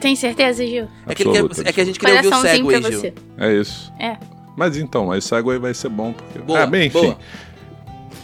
Tem 0.00 0.14
certeza, 0.14 0.64
Gil? 0.64 0.86
É 1.06 1.14
que, 1.14 1.24
quer- 1.24 1.44
é 1.68 1.72
que 1.72 1.80
a 1.80 1.84
gente 1.84 1.98
queria 1.98 2.16
ouvir 2.16 2.28
o 2.28 2.36
cego 2.42 2.70
Gil. 2.70 3.14
É 3.38 3.52
isso. 3.54 3.92
É. 3.98 4.16
Mas 4.56 4.76
então, 4.76 5.12
o 5.12 5.50
aí 5.50 5.58
vai 5.58 5.74
ser 5.74 5.88
bom 5.88 6.12
porque. 6.12 6.38
Boa, 6.38 6.62
ah, 6.62 6.66
bem, 6.66 6.86
enfim. 6.86 7.00
boa. 7.00 7.18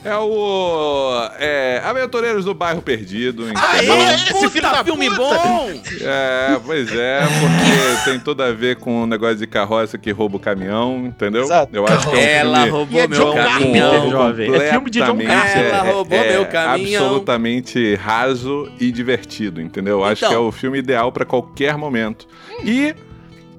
É 0.02 0.16
o. 0.16 1.28
É. 1.38 1.82
Aventureiros 1.84 2.46
do 2.46 2.54
Bairro 2.54 2.80
Perdido. 2.80 3.44
Aê, 3.44 3.84
entendeu? 3.84 4.14
esse 4.14 4.32
puta, 4.32 4.48
filho 4.48 4.70
da 4.70 4.82
filme 4.82 5.10
puta! 5.10 5.18
bom! 5.18 5.70
É, 6.00 6.58
pois 6.64 6.90
é, 6.96 7.20
porque 7.20 8.10
tem 8.10 8.18
tudo 8.18 8.42
a 8.42 8.50
ver 8.50 8.76
com 8.76 9.02
o 9.02 9.06
negócio 9.06 9.36
de 9.36 9.46
carroça 9.46 9.98
que 9.98 10.10
rouba 10.10 10.38
o 10.38 10.40
caminhão, 10.40 11.04
entendeu? 11.04 11.42
Exato. 11.42 11.76
Eu 11.76 11.84
acho 11.86 12.08
que 12.10 12.16
é 12.16 12.18
um 12.18 12.46
Ela 12.46 12.56
filme 12.62 12.70
roubou 12.70 13.00
é 13.00 13.08
meu 13.08 13.18
John 13.18 13.34
caminhão. 13.34 13.90
Carpenter, 13.90 14.10
jovem. 14.10 14.54
É 14.54 14.70
filme 14.70 14.90
de 14.90 14.98
John 15.00 15.06
Carpenter. 15.18 15.74
Ela 15.74 15.82
roubou 15.82 16.18
é, 16.18 16.32
meu 16.32 16.46
caminhão. 16.46 17.04
Absolutamente 17.04 17.94
raso 17.96 18.72
e 18.80 18.90
divertido, 18.90 19.60
entendeu? 19.60 19.98
Eu 19.98 20.04
acho 20.04 20.20
Então. 20.24 20.30
que 20.30 20.34
é 20.34 20.38
o 20.38 20.50
filme 20.50 20.78
ideal 20.78 21.12
pra 21.12 21.26
qualquer 21.26 21.76
momento. 21.76 22.26
E 22.64 22.94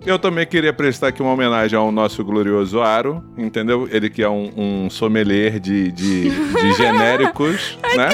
eu 0.05 0.17
também 0.17 0.45
queria 0.45 0.73
prestar 0.73 1.09
aqui 1.09 1.21
uma 1.21 1.31
homenagem 1.31 1.77
ao 1.77 1.91
nosso 1.91 2.23
glorioso 2.23 2.81
Aro, 2.81 3.23
entendeu? 3.37 3.87
Ele 3.91 4.09
que 4.09 4.23
é 4.23 4.29
um, 4.29 4.51
um 4.55 4.89
sommelier 4.89 5.59
de, 5.59 5.91
de, 5.91 6.29
de 6.29 6.73
genéricos, 6.77 7.77
né? 7.95 8.09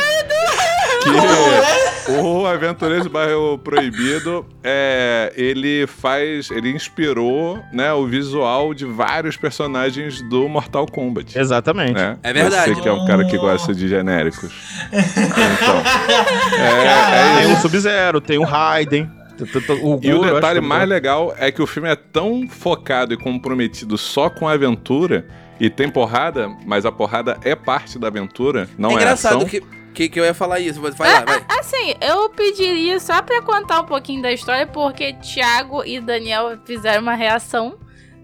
Que 1.03 2.12
o 2.12 2.46
Aventureiros 2.46 3.06
do 3.06 3.10
Bairro 3.10 3.58
Proibido, 3.58 4.46
é, 4.63 5.32
ele 5.36 5.86
faz, 5.88 6.50
ele 6.50 6.72
inspirou, 6.72 7.60
né, 7.74 7.91
o 7.94 8.06
visual 8.08 8.74
de 8.74 8.86
vários 8.86 9.36
personagens 9.36 10.22
do 10.22 10.48
Mortal 10.48 10.86
Kombat. 10.86 11.38
Exatamente. 11.38 11.94
né? 11.94 12.17
É 12.24 12.32
verdade. 12.32 12.74
Você 12.74 12.82
que 12.82 12.88
é 12.88 12.94
um 12.94 13.06
cara 13.06 13.25
que 13.25 13.38
gosta 13.38 13.74
de 13.74 13.88
genéricos. 13.88 14.51
Então, 15.58 15.82
é, 16.60 17.39
é 17.39 17.41
Tem 17.44 17.53
o 17.53 17.58
Sub-Zero, 17.58 18.22
tem 18.22 18.38
o 18.38 18.44
Raiden. 18.44 19.10
O 19.82 20.00
E 20.01 20.13
o 20.13 20.22
detalhe 20.22 20.62
mais 20.62 20.88
legal 20.88 21.34
é 21.38 21.51
que 21.51 21.62
o 21.62 21.67
filme 21.67 21.89
é 21.89 21.96
tão 21.96 22.48
focado 22.48 23.13
e 23.13 23.17
comprometido 23.17 23.98
só 23.98 24.29
com 24.29 24.48
a 24.48 24.53
aventura 24.53 25.27
e 25.60 25.70
tem 25.70 25.89
porrada, 25.89 26.50
mas 26.65 26.86
a 26.86 26.91
porrada 26.91 27.38
é 27.44 27.56
parte 27.56 27.98
da 27.98 28.08
aventura, 28.08 28.70
não 28.77 28.91
é 28.91 28.94
é, 28.94 28.96
engraçado 28.96 29.38
ação. 29.38 29.48
que, 29.48 29.62
que, 29.94 30.10
que 30.10 30.20
eu 30.20 30.24
ia 30.24 30.34
falar 30.34 30.60
isso. 30.60 30.79
Vai 30.79 30.91
lá, 31.12 31.25
vai. 31.25 31.44
Assim, 31.60 31.96
eu 32.00 32.29
pediria 32.29 33.00
só 33.00 33.22
pra 33.22 33.41
contar 33.41 33.82
um 33.82 33.86
pouquinho 33.86 34.22
da 34.22 34.32
história, 34.32 34.67
porque 34.67 35.13
Thiago 35.13 35.84
e 35.84 36.00
Daniel 36.00 36.58
fizeram 36.65 37.01
uma 37.01 37.15
reação, 37.15 37.77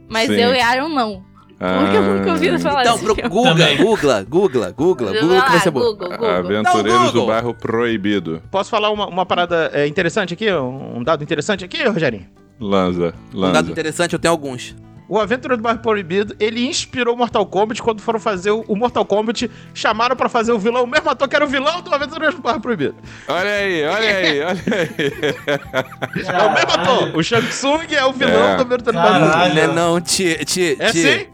mas 0.07 0.27
Sim. 0.27 0.35
eu 0.35 0.53
e 0.53 0.59
Aaron 0.59 0.89
não. 0.89 1.32
Porque 1.79 1.97
eu 1.97 2.01
nunca 2.03 2.31
ouvi 2.31 2.59
falar 2.59 2.81
Então, 2.81 2.99
pro. 2.99 3.15
Google. 3.15 3.29
Google, 3.53 4.25
Google, 4.27 4.73
Google, 4.73 4.73
Google 4.73 5.13
que 5.13 5.25
vai 5.25 5.37
lá, 5.39 5.59
ser 5.59 5.71
bom. 5.71 5.79
Google, 5.79 6.09
Google. 6.09 6.29
Aventureiros 6.29 7.05
Google. 7.05 7.21
do 7.21 7.27
Bairro 7.27 7.53
Proibido. 7.53 8.41
Posso 8.51 8.69
falar 8.69 8.89
uma, 8.91 9.07
uma 9.07 9.25
parada 9.25 9.69
é, 9.73 9.87
interessante 9.87 10.33
aqui? 10.33 10.51
Um 10.51 11.03
dado 11.03 11.23
interessante 11.23 11.63
aqui, 11.63 11.83
Rogerinho? 11.83 12.25
Lanza, 12.59 13.13
Um 13.33 13.41
dado 13.41 13.53
lanza. 13.55 13.71
interessante, 13.71 14.13
eu 14.13 14.19
tenho 14.19 14.31
alguns. 14.31 14.75
o 15.09 15.19
Aventura 15.19 15.57
do 15.57 15.63
Bairro 15.63 15.79
Proibido, 15.79 16.35
ele 16.39 16.65
inspirou 16.65 17.13
o 17.13 17.17
Mortal 17.17 17.45
Kombat 17.45 17.81
quando 17.81 18.01
foram 18.01 18.19
fazer 18.19 18.51
o, 18.51 18.75
Mortal 18.75 19.05
Kombat, 19.05 19.49
chamaram 19.73 20.15
pra 20.15 20.29
fazer 20.29 20.51
o 20.53 20.59
vilão, 20.59 20.83
o 20.83 20.87
mesmo 20.87 21.09
ator 21.09 21.27
que 21.27 21.35
era 21.35 21.43
o 21.45 21.47
vilão 21.47 21.81
do 21.81 21.93
Aventura 21.93 22.31
do 22.31 22.41
Bairro 22.41 22.59
Proibido. 22.61 22.95
Olha 23.27 23.49
aí, 23.51 23.83
olha 23.85 24.09
aí, 24.17 24.41
olha 24.41 24.57
aí. 24.67 26.25
É 26.25 26.43
o 26.43 26.53
mesmo 26.53 26.71
ator. 26.71 27.15
O 27.17 27.23
Shang 27.23 27.47
Tsung 27.47 27.79
é 27.91 28.05
o 28.05 28.13
vilão 28.13 28.33
É. 28.49 28.55
do 28.55 28.61
Aventura 28.61 28.91
do 28.91 28.93
Bairro 28.93 29.31
Proibido. 29.31 29.55
Não 29.55 29.61
é 29.61 29.67
não, 29.75 30.01
Ti. 30.01 30.45
Ti, 30.45 30.77
É 30.79 30.91
Ti. 30.91 30.97
sim? 31.01 31.25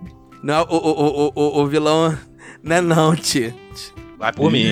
Não, 0.44 0.64
o, 0.70 0.76
o, 0.76 1.26
o, 1.28 1.32
o, 1.36 1.62
o 1.64 1.68
vilão. 1.68 2.18
Não 2.64 2.76
é 2.76 2.82
não, 2.82 3.16
Ti. 3.16 3.54
Vai 4.18 4.34
por 4.34 4.52
mim. 4.52 4.64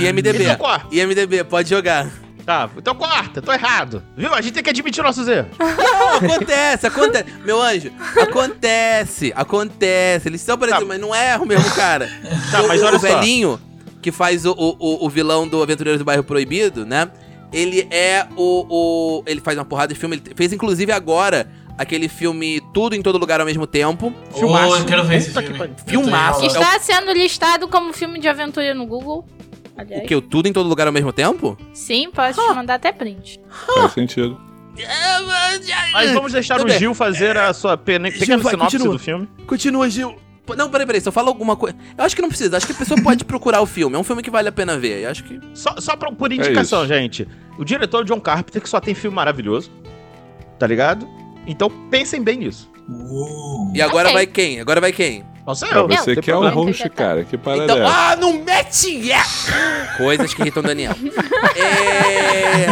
IMDB. 0.00 0.44
Então. 0.44 0.80
IMDB, 0.90 1.44
pode 1.44 1.70
jogar. 1.70 2.08
Tá, 2.44 2.68
então 2.78 2.94
corta, 2.94 3.42
tô 3.42 3.52
errado. 3.52 4.02
Viu? 4.16 4.32
A 4.32 4.40
gente 4.40 4.54
tem 4.54 4.62
que 4.62 4.70
admitir 4.70 5.04
nossos 5.04 5.28
erros. 5.28 5.50
Não, 5.58 6.14
acontece, 6.16 6.86
acontece. 6.86 7.26
Meu 7.44 7.60
anjo, 7.60 7.92
acontece, 8.18 9.32
acontece. 9.36 10.28
Eles 10.28 10.40
são 10.40 10.56
parecidos, 10.56 10.84
Tá. 10.84 10.88
mas 10.88 11.00
não 11.00 11.14
é 11.14 11.36
o 11.36 11.44
mesmo 11.44 11.70
cara. 11.74 12.08
Tá, 12.50 12.62
o, 12.62 12.68
mas 12.68 12.82
olha 12.82 12.96
o 12.96 13.00
só. 13.00 13.06
velhinho 13.06 13.60
que 14.00 14.10
faz 14.10 14.46
o, 14.46 14.52
o, 14.52 14.76
o- 14.78 15.06
o 15.06 15.10
vilão 15.10 15.46
do 15.46 15.62
Aventureiros 15.62 15.98
do 15.98 16.04
Bairro 16.06 16.24
Proibido, 16.24 16.86
né? 16.86 17.08
Ele 17.52 17.86
é 17.90 18.26
o, 18.34 18.66
o. 19.18 19.22
Ele 19.26 19.42
faz 19.42 19.58
uma 19.58 19.64
porrada 19.66 19.92
de 19.92 20.00
filme. 20.00 20.16
Ele 20.16 20.34
fez, 20.34 20.50
inclusive, 20.50 20.90
agora 20.90 21.50
aquele 21.78 22.08
filme 22.08 22.60
Tudo 22.74 22.94
em 22.96 23.00
Todo 23.02 23.16
Lugar 23.16 23.40
ao 23.40 23.46
mesmo 23.46 23.66
tempo. 23.66 24.12
Filmaço. 24.36 24.72
Oh, 24.72 24.76
eu 24.78 24.84
quero 24.84 25.04
ver 25.04 25.16
esse 25.16 25.28
Puta 25.28 25.42
que 25.42 25.54
filme. 25.54 25.68
tô 25.74 25.90
Filmaço. 25.90 26.44
Está 26.44 26.78
sendo 26.80 27.12
listado 27.12 27.68
como 27.68 27.92
filme 27.92 28.18
de 28.18 28.28
aventura 28.28 28.74
no 28.74 28.84
Google. 28.86 29.26
Aliás. 29.76 30.02
O 30.02 30.06
que? 30.06 30.14
O 30.16 30.20
Tudo 30.20 30.48
em 30.48 30.52
Todo 30.52 30.68
Lugar 30.68 30.86
ao 30.88 30.92
mesmo 30.92 31.12
tempo? 31.12 31.56
Sim, 31.72 32.10
posso 32.10 32.40
te 32.44 32.54
mandar 32.54 32.74
até 32.74 32.90
print. 32.92 33.40
Faz 33.76 33.92
sentido. 33.92 34.38
Mas 35.92 36.12
vamos 36.12 36.32
deixar 36.32 36.56
Tudo 36.56 36.66
o 36.66 36.70
bem. 36.70 36.78
Gil 36.78 36.94
fazer 36.94 37.36
a 37.36 37.52
sua 37.52 37.76
pena- 37.76 38.10
pequena 38.10 38.38
vai, 38.38 38.52
sinopse 38.52 38.76
continua. 38.76 38.94
do 38.94 38.98
filme. 38.98 39.28
Continua, 39.46 39.88
Gil. 39.90 40.14
Não, 40.56 40.70
peraí, 40.70 40.86
peraí, 40.86 41.00
só 41.00 41.12
fala 41.12 41.28
alguma 41.28 41.56
coisa. 41.56 41.76
Eu 41.96 42.04
acho 42.04 42.16
que 42.16 42.22
não 42.22 42.28
precisa, 42.28 42.56
acho 42.56 42.66
que 42.66 42.72
a 42.72 42.76
pessoa 42.76 43.00
pode 43.02 43.22
procurar 43.26 43.60
o 43.60 43.66
filme. 43.66 43.96
É 43.96 43.98
um 43.98 44.04
filme 44.04 44.22
que 44.22 44.30
vale 44.30 44.48
a 44.48 44.52
pena 44.52 44.78
ver. 44.78 45.02
Eu 45.04 45.10
acho 45.10 45.22
que. 45.24 45.38
Só, 45.54 45.74
só 45.78 45.94
pra- 45.96 46.10
por 46.10 46.32
indicação, 46.32 46.84
isso. 46.84 46.88
gente. 46.94 47.28
O 47.58 47.64
diretor 47.64 48.04
John 48.04 48.20
Carpenter, 48.20 48.62
que 48.62 48.68
só 48.68 48.80
tem 48.80 48.94
filme 48.94 49.14
maravilhoso. 49.14 49.70
Tá 50.58 50.66
ligado? 50.66 51.06
Então 51.48 51.68
pensem 51.90 52.22
bem 52.22 52.36
nisso. 52.38 52.70
Uh. 52.88 53.72
E 53.74 53.82
agora 53.82 54.08
Ok. 54.08 54.14
vai 54.14 54.26
quem? 54.26 54.60
Agora 54.60 54.80
vai 54.80 54.92
quem? 54.92 55.24
Pra 55.44 55.78
eu. 55.78 55.88
você 55.88 56.14
que 56.16 56.30
é 56.30 56.36
o 56.36 56.46
host, 56.50 56.86
cara. 56.90 57.24
Que 57.24 57.38
parada 57.38 57.64
Então, 57.64 57.78
é 57.78 57.86
ah, 57.86 58.16
não 58.20 58.34
mete 58.44 59.10
é! 59.10 59.18
Coisas 59.96 60.34
que 60.34 60.42
irritam 60.42 60.62
o 60.62 60.66
Daniel. 60.66 60.94
É... 61.56 62.66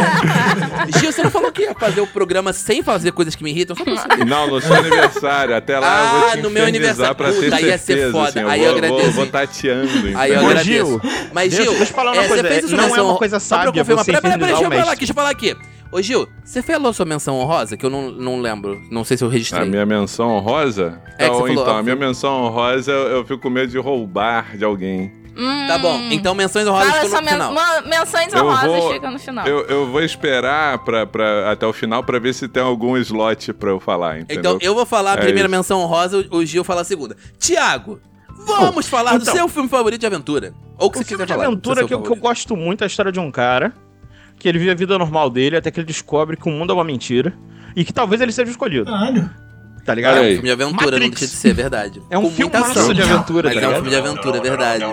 Gil, 0.99 1.11
você 1.11 1.23
não 1.23 1.31
falou 1.31 1.51
que 1.51 1.63
ia 1.63 1.73
fazer 1.73 2.01
o 2.01 2.07
programa 2.07 2.53
sem 2.53 2.83
fazer 2.83 3.11
coisas 3.11 3.35
que 3.35 3.43
me 3.43 3.49
irritam? 3.49 3.75
Só 3.75 3.83
pra 3.83 3.93
eu 3.93 3.97
saber. 3.97 4.25
Não, 4.25 4.47
no 4.47 4.61
seu 4.61 4.75
aniversário. 4.75 5.55
Até 5.55 5.79
lá 5.79 5.87
eu 6.03 6.19
vou 6.19 6.27
Ah, 6.29 6.31
te 6.31 6.41
no 6.41 6.49
meu 6.49 6.65
aniversário. 6.65 7.15
pra 7.15 7.31
ter 7.31 7.41
Puta, 7.45 7.55
aí 7.55 7.65
ia 7.65 7.77
ser 7.77 7.85
certeza, 7.85 8.11
foda. 8.11 8.29
assim, 8.29 8.39
Aí 8.43 8.59
eu 8.61 8.65
eu 8.65 8.69
vou, 8.71 8.77
agradeço, 8.77 9.03
vou, 9.03 9.11
vou 9.13 9.23
hein? 9.25 9.31
tateando. 9.31 10.17
Aí 10.17 10.33
eu 10.33 10.39
agradeço. 10.39 10.63
Gil, 10.63 11.01
Mas, 11.33 11.49
deixa- 11.49 11.63
Gil, 11.63 11.77
deixa 11.77 11.91
eu 11.91 11.95
falar 11.95 12.11
uma 12.13 12.23
é, 12.23 12.27
coisa, 12.27 12.43
não 12.77 12.95
é 12.95 13.01
uma 13.01 13.17
coisa 13.17 13.39
Só 13.39 13.55
pra 13.55 13.63
eu 13.65 13.67
sábia 13.67 13.81
confirmar. 13.81 14.05
você 14.05 14.11
Peraí, 14.11 14.21
peraí, 14.21 14.37
deixa 14.53 14.63
eu 14.63 14.71
falar 14.71 14.91
aqui, 14.91 14.99
deixa 14.99 15.11
eu 15.11 15.15
falar 15.15 15.29
aqui. 15.29 15.57
Ô, 15.91 16.01
Gil, 16.01 16.27
você 16.43 16.61
falou 16.61 16.91
sua 16.91 17.05
menção 17.05 17.35
honrosa? 17.39 17.77
Que 17.77 17.85
eu 17.85 17.89
não, 17.89 18.11
não 18.11 18.39
lembro. 18.41 18.79
Não 18.91 19.03
sei 19.03 19.15
se 19.17 19.23
eu 19.23 19.29
registrei. 19.29 19.63
A 19.63 19.65
minha 19.65 19.85
menção 19.85 20.29
honrosa? 20.31 21.01
É 21.17 21.23
que 21.29 21.33
você 21.35 21.41
Ou 21.41 21.47
falou, 21.47 21.49
então, 21.63 21.75
ó, 21.75 21.77
a 21.79 21.83
minha 21.83 21.95
menção 21.95 22.43
honrosa, 22.43 22.91
eu, 22.91 23.07
eu 23.07 23.25
fico 23.25 23.39
com 23.39 23.49
medo 23.49 23.71
de 23.71 23.77
roubar 23.77 24.57
de 24.57 24.65
alguém. 24.65 25.11
Hum, 25.39 25.67
Tá 25.67 25.77
bom, 25.77 25.99
então 26.11 26.33
menções 26.33 26.67
honrosas 26.67 26.89
Fala 26.89 27.03
ficam 27.03 27.19
no 27.19 27.25
men 27.25 27.33
final. 27.33 27.53
menções 27.85 28.33
honrosas 28.33 28.81
vou- 28.83 28.93
ficam 28.93 29.11
no 29.11 29.19
final. 29.19 29.47
Eu, 29.47 29.59
eu 29.67 29.85
vou 29.91 30.01
esperar 30.01 30.79
pra, 30.79 31.05
pra, 31.05 31.51
até 31.51 31.65
o 31.65 31.71
final 31.71 32.03
pra 32.03 32.17
ver 32.17 32.33
se 32.33 32.47
tem 32.47 32.63
algum 32.63 32.97
slot 32.97 33.53
pra 33.53 33.69
eu 33.69 33.79
falar, 33.79 34.19
entendeu? 34.19 34.39
Então, 34.55 34.57
eu 34.59 34.73
vou 34.73 34.83
falar 34.85 35.11
a 35.11 35.13
É 35.13 35.17
primeira 35.17 35.47
isso. 35.47 35.55
menção 35.55 35.79
honrosa, 35.81 36.25
o 36.31 36.43
Gil 36.43 36.63
fala 36.63 36.81
a 36.81 36.83
segunda. 36.83 37.15
Tiago, 37.37 37.99
vamos 38.47 38.87
falar 38.87 39.11
do 39.17 39.21
então. 39.21 39.35
seu 39.35 39.47
filme 39.47 39.69
favorito 39.69 39.99
de 40.01 40.07
aventura. 40.07 40.53
Ou 40.79 40.87
o 40.87 40.91
que 40.91 40.97
O 40.97 41.01
você 41.01 41.07
filme 41.09 41.23
quiser 41.23 41.27
de 41.27 41.33
falar. 41.33 41.45
aventura 41.47 41.75
seu 41.81 41.87
que, 41.87 41.93
eu- 41.93 42.01
que 42.01 42.09
eu 42.11 42.15
gosto 42.15 42.55
muito 42.57 42.81
é 42.81 42.85
a 42.85 42.87
história 42.87 43.11
de 43.11 43.19
um 43.19 43.29
cara 43.31 43.73
que 44.37 44.47
ele 44.47 44.59
vive 44.59 44.71
a 44.71 44.75
vida 44.75 44.97
normal 44.97 45.29
dele 45.29 45.57
até 45.57 45.71
que 45.71 45.79
ele 45.79 45.87
descobre 45.87 46.37
que 46.37 46.47
o 46.47 46.51
mundo 46.51 46.71
é 46.71 46.73
uma 46.75 46.83
mentira 46.83 47.33
e 47.75 47.83
que 47.83 47.91
talvez 47.93 48.21
ele 48.21 48.31
seja 48.31 48.49
escolhido, 48.51 48.85
Caralho. 48.85 49.29
tá 49.85 49.93
ligado? 49.93 50.17
É 50.17 50.21
um 50.21 50.23
filme 50.25 50.41
de 50.43 50.51
aventura, 50.51 50.85
não 50.91 51.07
Matrix. 51.07 51.19
deixa 51.19 51.33
de 51.33 51.39
ser, 51.39 51.53
verdade. 51.53 52.01
É 52.09 52.17
um 52.17 52.23
Com 52.23 52.27
muita 52.29 52.57
filmaço 52.59 52.79
ação. 52.79 52.93
de 52.93 53.01
aventura, 53.01 53.53
tá 53.53 53.59
é 53.59 53.67
um 53.67 53.73
filme 53.75 53.89
de 53.89 53.95
aventura, 53.95 54.37
é 54.37 54.41
verdade. 54.41 54.83
E 54.83 54.87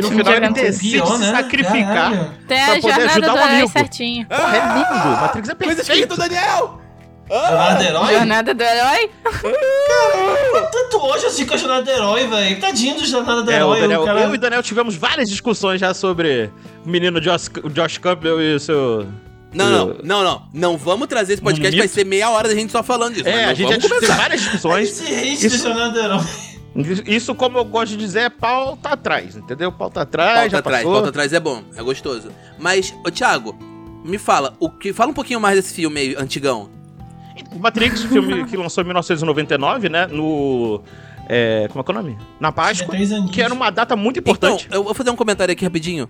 no 0.00 0.08
Filme 0.08 0.22
de 0.24 0.30
final 0.30 0.34
ele 0.34 0.48
decide 0.52 0.92
Pior, 0.96 1.06
se 1.06 1.18
né? 1.20 1.30
sacrificar. 1.32 2.10
Caralho. 2.12 2.30
Pra 2.46 2.72
a 2.74 2.80
poder 2.80 2.92
ajudar 3.10 3.28
do 3.28 3.34
um 3.38 3.44
amigo. 3.44 3.68
certinho. 3.68 4.26
Porra, 4.26 4.56
é 4.56 4.60
lindo. 4.74 5.20
Matrix 5.20 5.48
é 5.48 5.54
perfeito. 5.54 5.92
irritam 5.92 6.16
o 6.16 6.18
Daniel! 6.20 6.81
Jornada 7.28 7.74
do 7.76 7.82
herói? 7.84 8.12
Jornada 8.14 8.54
do 8.54 8.62
herói? 8.62 9.10
Tanto 10.70 10.98
hoje 10.98 11.26
assim 11.26 11.46
com 11.46 11.54
a 11.54 11.56
jornada 11.56 11.82
do 11.82 11.90
herói, 11.90 12.26
velho. 12.26 12.60
Tadinho 12.60 12.94
do 12.96 13.04
jornada 13.06 13.42
do 13.42 13.50
É, 13.50 13.64
o 13.64 13.74
herói. 13.74 13.80
Daniel, 13.80 14.02
o 14.02 14.04
cara... 14.04 14.20
Eu 14.20 14.32
e 14.32 14.34
o 14.36 14.38
Daniel 14.38 14.62
tivemos 14.62 14.94
várias 14.96 15.28
discussões 15.28 15.80
já 15.80 15.94
sobre 15.94 16.50
o 16.84 16.88
menino 16.88 17.20
Josh, 17.20 17.50
o 17.62 17.68
Josh 17.70 17.98
Campbell 17.98 18.40
e 18.40 18.54
o 18.54 18.60
seu... 18.60 19.06
Não, 19.54 19.68
não, 19.70 19.96
não, 20.02 20.24
não. 20.24 20.42
Não 20.52 20.76
vamos 20.78 21.06
trazer 21.08 21.34
esse 21.34 21.42
podcast, 21.42 21.74
Um 21.76 21.78
vai 21.78 21.88
ser 21.88 22.04
meia 22.06 22.30
hora 22.30 22.48
da 22.48 22.54
gente 22.54 22.72
só 22.72 22.82
falando 22.82 23.14
disso. 23.14 23.28
É, 23.28 23.44
a 23.44 23.54
gente 23.54 23.70
já 23.70 23.78
teve 23.88 24.06
várias 24.06 24.40
discussões. 24.40 24.88
Esse 24.88 25.14
hate 25.14 25.46
Isso- 25.46 25.58
do 25.58 25.62
jornada 25.62 25.90
do 25.92 25.98
herói. 25.98 26.24
Isso, 27.06 27.34
como 27.34 27.58
eu 27.58 27.64
gosto 27.66 27.90
de 27.90 27.98
dizer, 27.98 28.20
é 28.20 28.30
pauta 28.30 28.88
atrás, 28.88 29.36
entendeu? 29.36 29.70
Pauta 29.70 30.00
atrás, 30.00 30.34
Pauta 30.38 30.48
já 30.50 30.58
atrás, 30.58 30.78
passou. 30.78 30.92
pauta 30.94 31.08
atrás 31.10 31.32
é 31.34 31.38
bom, 31.40 31.62
é 31.76 31.82
gostoso. 31.82 32.30
Mas, 32.58 32.94
ô 33.06 33.10
Thiago, 33.10 33.54
me 34.02 34.16
fala, 34.16 34.54
o 34.58 34.70
que, 34.70 34.90
fala 34.94 35.10
um 35.10 35.14
pouquinho 35.14 35.38
mais 35.38 35.56
desse 35.56 35.74
filme 35.74 36.00
aí, 36.00 36.16
antigão. 36.18 36.70
O 37.54 37.58
Matrix, 37.58 38.02
filme 38.04 38.44
que 38.44 38.56
lançou 38.56 38.82
em 38.82 38.86
1999, 38.86 39.88
né? 39.88 40.06
No... 40.06 40.82
é, 41.28 41.66
como 41.70 41.80
é 41.80 41.84
que 41.84 41.90
é 41.90 41.94
o 41.94 41.96
nome? 42.02 42.18
Na 42.40 42.52
Páscoa. 42.52 42.94
Que 43.32 43.42
era 43.42 43.52
uma 43.52 43.70
data 43.70 43.96
muito 43.96 44.18
importante. 44.20 44.66
Então, 44.66 44.78
eu 44.80 44.84
vou 44.84 44.94
fazer 44.94 45.10
um 45.10 45.16
comentário 45.16 45.52
aqui 45.52 45.64
rapidinho. 45.64 46.08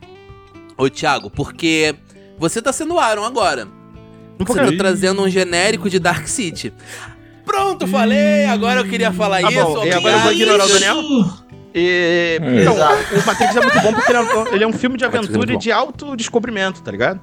Ô 0.76 0.88
Thiago, 0.88 1.30
porque 1.30 1.94
você 2.38 2.61
tá 2.62 2.72
sendo 2.72 2.98
Aaron 2.98 3.24
agora. 3.24 3.68
Um 4.40 4.44
Você 4.44 4.58
tá 4.58 4.72
trazendo 4.76 5.22
um 5.22 5.28
genérico 5.28 5.88
de 5.88 5.98
Dark 6.00 6.26
City. 6.26 6.72
Pronto, 7.44 7.87
falei, 7.87 8.46
agora 8.46 8.80
eu 8.80 8.85
queria 8.85 9.12
falar 9.12 9.42
Tá 9.42 9.50
isso. 9.50 9.62
bom, 9.64 9.85
e 9.85 9.92
agora 9.92 10.16
eu 10.16 10.20
vou 10.20 10.32
ignorar 10.32 10.64
o 10.64 10.68
Daniel? 10.68 10.96
E, 11.74 12.38
É. 12.40 12.61
então, 12.62 12.74
Exato. 12.74 13.14
o 13.14 13.26
Matrix 13.26 13.56
é 13.56 13.61
muito 13.61 13.80
bom 13.80 13.92
porque 13.94 14.12
ele 14.12 14.18
é, 14.18 14.54
ele 14.54 14.64
é 14.64 14.66
um 14.66 14.72
filme 14.72 14.96
de 14.96 15.04
é 15.04 15.06
aventura 15.06 15.52
e 15.54 15.56
de 15.56 15.70
autodescobrimento, 15.72 16.82
tá 16.82 16.90
ligado? 16.90 17.20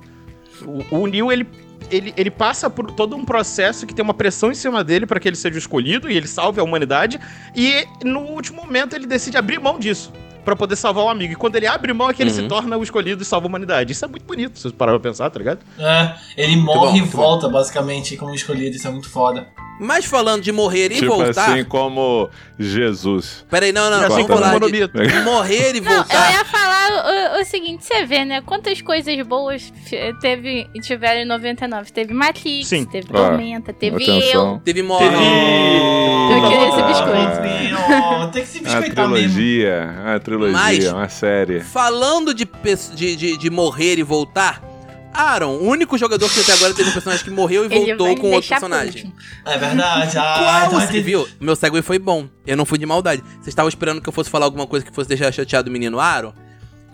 O, 0.91 0.99
o 1.03 1.07
Neo, 1.07 1.31
ele, 1.31 1.47
ele, 1.91 2.13
ele 2.17 2.31
passa 2.31 2.69
por 2.69 2.91
todo 2.91 3.15
um 3.15 3.23
processo 3.25 3.85
que 3.85 3.93
tem 3.93 4.03
uma 4.03 4.13
pressão 4.13 4.51
em 4.51 4.55
cima 4.55 4.83
dele 4.83 5.05
para 5.05 5.19
que 5.19 5.27
ele 5.27 5.35
seja 5.35 5.57
escolhido 5.57 6.09
e 6.09 6.15
ele 6.17 6.27
salve 6.27 6.59
a 6.59 6.63
humanidade. 6.63 7.19
E 7.55 7.85
no 8.03 8.21
último 8.21 8.61
momento 8.63 8.95
ele 8.95 9.05
decide 9.07 9.37
abrir 9.37 9.59
mão 9.59 9.79
disso 9.79 10.11
pra 10.45 10.55
poder 10.55 10.75
salvar 10.75 11.03
um 11.05 11.09
amigo. 11.09 11.33
E 11.33 11.35
quando 11.35 11.55
ele 11.57 11.67
abre 11.67 11.93
mão 11.93 12.09
é 12.09 12.13
que 12.13 12.23
ele 12.23 12.29
Uhum. 12.31 12.35
se 12.37 12.47
torna 12.47 12.77
o 12.77 12.81
escolhido 12.83 13.21
e 13.21 13.25
salva 13.25 13.45
a 13.45 13.49
humanidade. 13.49 13.91
Isso 13.91 14.03
é 14.05 14.07
muito 14.07 14.23
bonito, 14.25 14.57
se 14.57 14.63
você 14.69 14.75
parar 14.75 14.91
pra 14.93 14.99
pensar, 15.01 15.29
tá 15.29 15.37
ligado? 15.37 15.59
É, 15.77 16.13
ele 16.37 16.55
bom, 16.57 16.75
morre 16.75 16.97
e 16.97 17.01
muito 17.01 17.15
volta, 17.15 17.47
basicamente, 17.49 18.15
como 18.17 18.33
escolhido. 18.33 18.75
Isso 18.75 18.87
é 18.87 18.91
muito 18.91 19.09
foda. 19.09 19.47
Mas 19.79 20.03
falando 20.05 20.41
de 20.43 20.51
morrer 20.51 20.91
e 20.91 20.95
Tipo 20.95 21.15
voltar. 21.15 21.51
assim 21.53 21.63
como 21.63 22.29
Jesus. 22.57 23.45
Peraí, 23.49 23.71
não, 23.71 23.89
não, 23.89 24.01
vamos 24.09 24.27
como 24.27 24.39
falar 24.39 24.59
de 24.59 25.19
morrer 25.23 25.75
e 25.75 25.81
Não, 25.81 25.91
eu 25.91 25.97
voltar. 25.99 26.31
ia 26.33 26.43
falar 26.45 27.35
o, 27.37 27.41
o 27.41 27.45
seguinte, 27.45 27.85
você 27.85 28.05
vê, 28.05 28.25
né? 28.25 28.41
Quantas 28.41 28.81
coisas 28.81 29.15
boas 29.25 29.71
teve, 30.21 30.67
tiveram 30.81 31.21
em 31.21 31.25
99. 31.25 31.91
Teve 31.93 32.13
Matrix, 32.13 32.67
Sim. 32.67 32.83
teve 32.85 33.07
Ah, 33.11 33.13
Tormenta, 33.13 33.71
teve 33.73 34.03
Atenção. 34.03 34.59
Teve 34.65 34.83
morte. 34.83 35.05
Eu 35.05 36.49
queria 36.49 36.67
esse 36.69 36.81
biscoito. 36.83 37.39
Tem 38.33 38.41
que 38.43 38.47
se 38.47 38.59
A 38.59 38.61
biscoitar 38.61 39.07
mesmo. 39.09 39.33
trilogia, 39.33 39.95
a 40.05 40.19
trilogia, 40.19 40.53
Mas- 40.57 40.87
uma 40.91 41.09
série. 41.09 41.61
Falando 41.61 42.33
de, 42.33 42.47
de, 42.95 43.15
de, 43.15 43.37
de 43.37 43.49
morrer 43.49 43.97
e 43.97 44.03
voltar, 44.03 44.61
Aaron, 45.13 45.55
o 45.57 45.67
único 45.67 45.97
jogador 45.97 46.29
que 46.29 46.39
até 46.39 46.53
agora 46.53 46.73
teve 46.73 46.89
um 46.89 46.93
personagem 46.93 47.23
que 47.23 47.31
morreu 47.31 47.63
e 47.63 47.65
Ele 47.73 47.95
voltou 47.95 48.15
com 48.17 48.31
outro 48.31 48.49
personagem. 48.49 49.13
É 49.45 49.57
verdade. 49.57 50.17
Ah, 50.17 50.35
Qual 50.37 50.65
então 50.67 50.79
você 50.87 51.01
viu? 51.01 51.27
Meu 51.39 51.55
segue 51.55 51.81
foi 51.81 51.97
bom. 51.99 52.27
Eu 52.45 52.55
não 52.55 52.65
fui 52.65 52.77
de 52.77 52.85
maldade. 52.85 53.21
Vocês 53.35 53.47
estavam 53.47 53.69
esperando 53.69 54.01
que 54.01 54.07
eu 54.09 54.13
fosse 54.13 54.29
falar 54.29 54.45
alguma 54.45 54.67
coisa 54.67 54.85
que 54.85 54.91
fosse 54.93 55.09
deixar 55.09 55.31
chateado 55.33 55.69
o 55.69 55.73
menino 55.73 55.99
Aaron? 55.99 56.33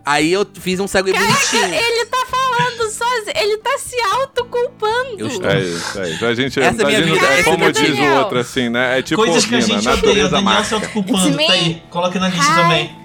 Aí 0.06 0.32
eu 0.32 0.46
fiz 0.60 0.80
um 0.80 0.88
segue 0.88 1.12
bonitinho. 1.12 1.66
Ele 1.74 2.06
tá 2.06 2.26
falando 2.30 2.92
sozinho, 2.92 3.34
ele 3.38 3.58
tá 3.58 3.76
se 3.80 3.96
autoculpando. 4.00 5.16
Eu 5.20 5.28
estou- 5.28 5.50
É 5.50 5.60
isso, 5.62 6.00
é 6.00 6.10
isso. 6.12 6.26
A 6.26 6.36
gente, 6.36 6.60
Essa 6.60 6.82
é 6.82 6.84
a 6.84 6.88
minha 6.88 7.04
gente 7.04 7.14
vida, 7.14 7.26
é 7.26 7.40
é 7.40 7.44
como 7.44 7.72
diz 7.72 8.00
o 8.00 8.04
outro, 8.20 8.40
assim, 8.40 8.70
né? 8.70 9.00
É 9.00 9.02
tipo 9.02 9.22
Coisas 9.22 9.46
que 9.46 9.56
a 9.56 9.60
gente 9.60 9.88
odeia. 9.90 10.28
O 10.28 10.30
Daniel 10.30 10.64
se 10.64 10.74
autoculpando. 10.76 11.36
Tá 11.38 11.54
aí. 11.54 11.82
Coloca 11.90 12.20
na 12.20 12.30
lista 12.30 12.54
também. 12.54 13.05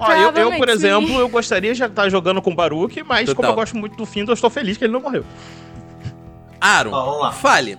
Ó, 0.00 0.12
eu, 0.12 0.30
eu, 0.32 0.52
por 0.58 0.68
exemplo, 0.68 1.14
eu 1.18 1.28
gostaria 1.28 1.74
de 1.74 1.82
estar 1.82 2.08
jogando 2.08 2.40
com 2.40 2.50
o 2.52 2.54
Baruch, 2.54 3.02
mas 3.02 3.26
como 3.26 3.36
Total. 3.36 3.50
eu 3.50 3.56
gosto 3.56 3.76
muito 3.76 3.96
do 3.96 4.06
fim, 4.06 4.24
eu 4.26 4.32
estou 4.34 4.48
feliz 4.50 4.76
que 4.76 4.84
ele 4.84 4.92
não 4.92 5.00
morreu. 5.00 5.24
Aaron, 6.60 6.90
Ó, 6.92 7.04
vamos 7.04 7.20
lá. 7.22 7.32
fale. 7.32 7.78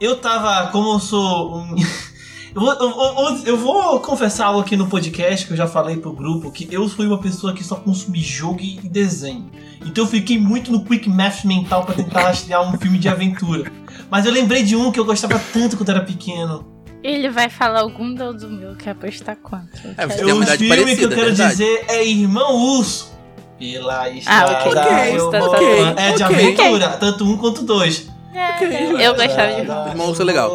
Eu 0.00 0.16
tava, 0.20 0.70
como 0.70 0.94
eu 0.94 0.98
sou 1.00 1.56
um. 1.58 1.74
Eu 2.54 2.60
vou, 2.60 2.72
eu, 2.72 2.88
eu- 2.88 3.44
eu 3.46 3.56
vou 3.56 3.98
confessar 3.98 4.46
algo 4.46 4.60
aqui 4.60 4.76
no 4.76 4.86
podcast 4.86 5.44
que 5.44 5.52
eu 5.52 5.56
já 5.56 5.66
falei 5.66 5.96
pro 5.96 6.12
grupo, 6.12 6.52
que 6.52 6.68
eu 6.72 6.88
fui 6.88 7.04
uma 7.04 7.18
pessoa 7.18 7.52
que 7.52 7.64
só 7.64 7.74
consumi 7.74 8.20
jogo 8.20 8.60
e 8.60 8.76
desenho. 8.88 9.50
Então 9.84 10.04
eu 10.04 10.08
fiquei 10.08 10.38
muito 10.38 10.70
no 10.70 10.84
quick 10.84 11.08
math 11.08 11.42
mental 11.44 11.82
pra 11.84 11.96
tentar 11.96 12.20
rastrear 12.22 12.62
um 12.62 12.78
filme 12.78 12.96
de 12.96 13.08
aventura. 13.08 13.72
Mas 14.08 14.24
eu 14.24 14.30
lembrei 14.30 14.62
de 14.62 14.76
um 14.76 14.92
que 14.92 15.00
eu 15.00 15.04
gostava 15.04 15.36
tanto 15.52 15.76
quando 15.76 15.88
era 15.88 16.00
pequeno. 16.02 16.64
Ele 17.04 17.28
vai 17.28 17.50
falar 17.50 17.80
algum 17.80 18.14
do, 18.14 18.32
do 18.32 18.48
meu, 18.48 18.74
quer 18.76 18.92
apostar 18.92 19.36
quanto? 19.36 19.78
Eu 19.84 19.94
É, 19.98 20.06
você 20.06 20.24
tem 20.24 20.32
uma 20.32 20.42
o 20.42 20.46
filme 20.46 20.56
que 20.56 20.64
eu 20.64 20.78
parecida, 20.78 21.08
quero 21.14 21.20
verdade. 21.26 21.50
dizer 21.50 21.84
é 21.88 22.02
Irmão 22.06 22.56
Urso. 22.56 23.12
Pela 23.58 24.08
estrada 24.08 24.52
ok. 24.52 24.72
Ok, 24.72 25.16
eu 25.18 25.30
vou. 25.30 25.50
tá- 25.50 26.02
É 26.02 26.12
de 26.12 26.22
ok. 26.24 26.36
aventura, 26.36 26.88
tanto 26.96 27.24
um 27.24 27.36
quanto 27.36 27.62
dois. 27.62 28.08
É, 28.34 29.06
eu 29.06 29.14
gostava 29.14 29.52
de 29.52 29.60
Estrada 29.60 29.90
Irmão 29.90 30.08
Urso 30.08 30.22
é 30.22 30.24
legal. 30.24 30.50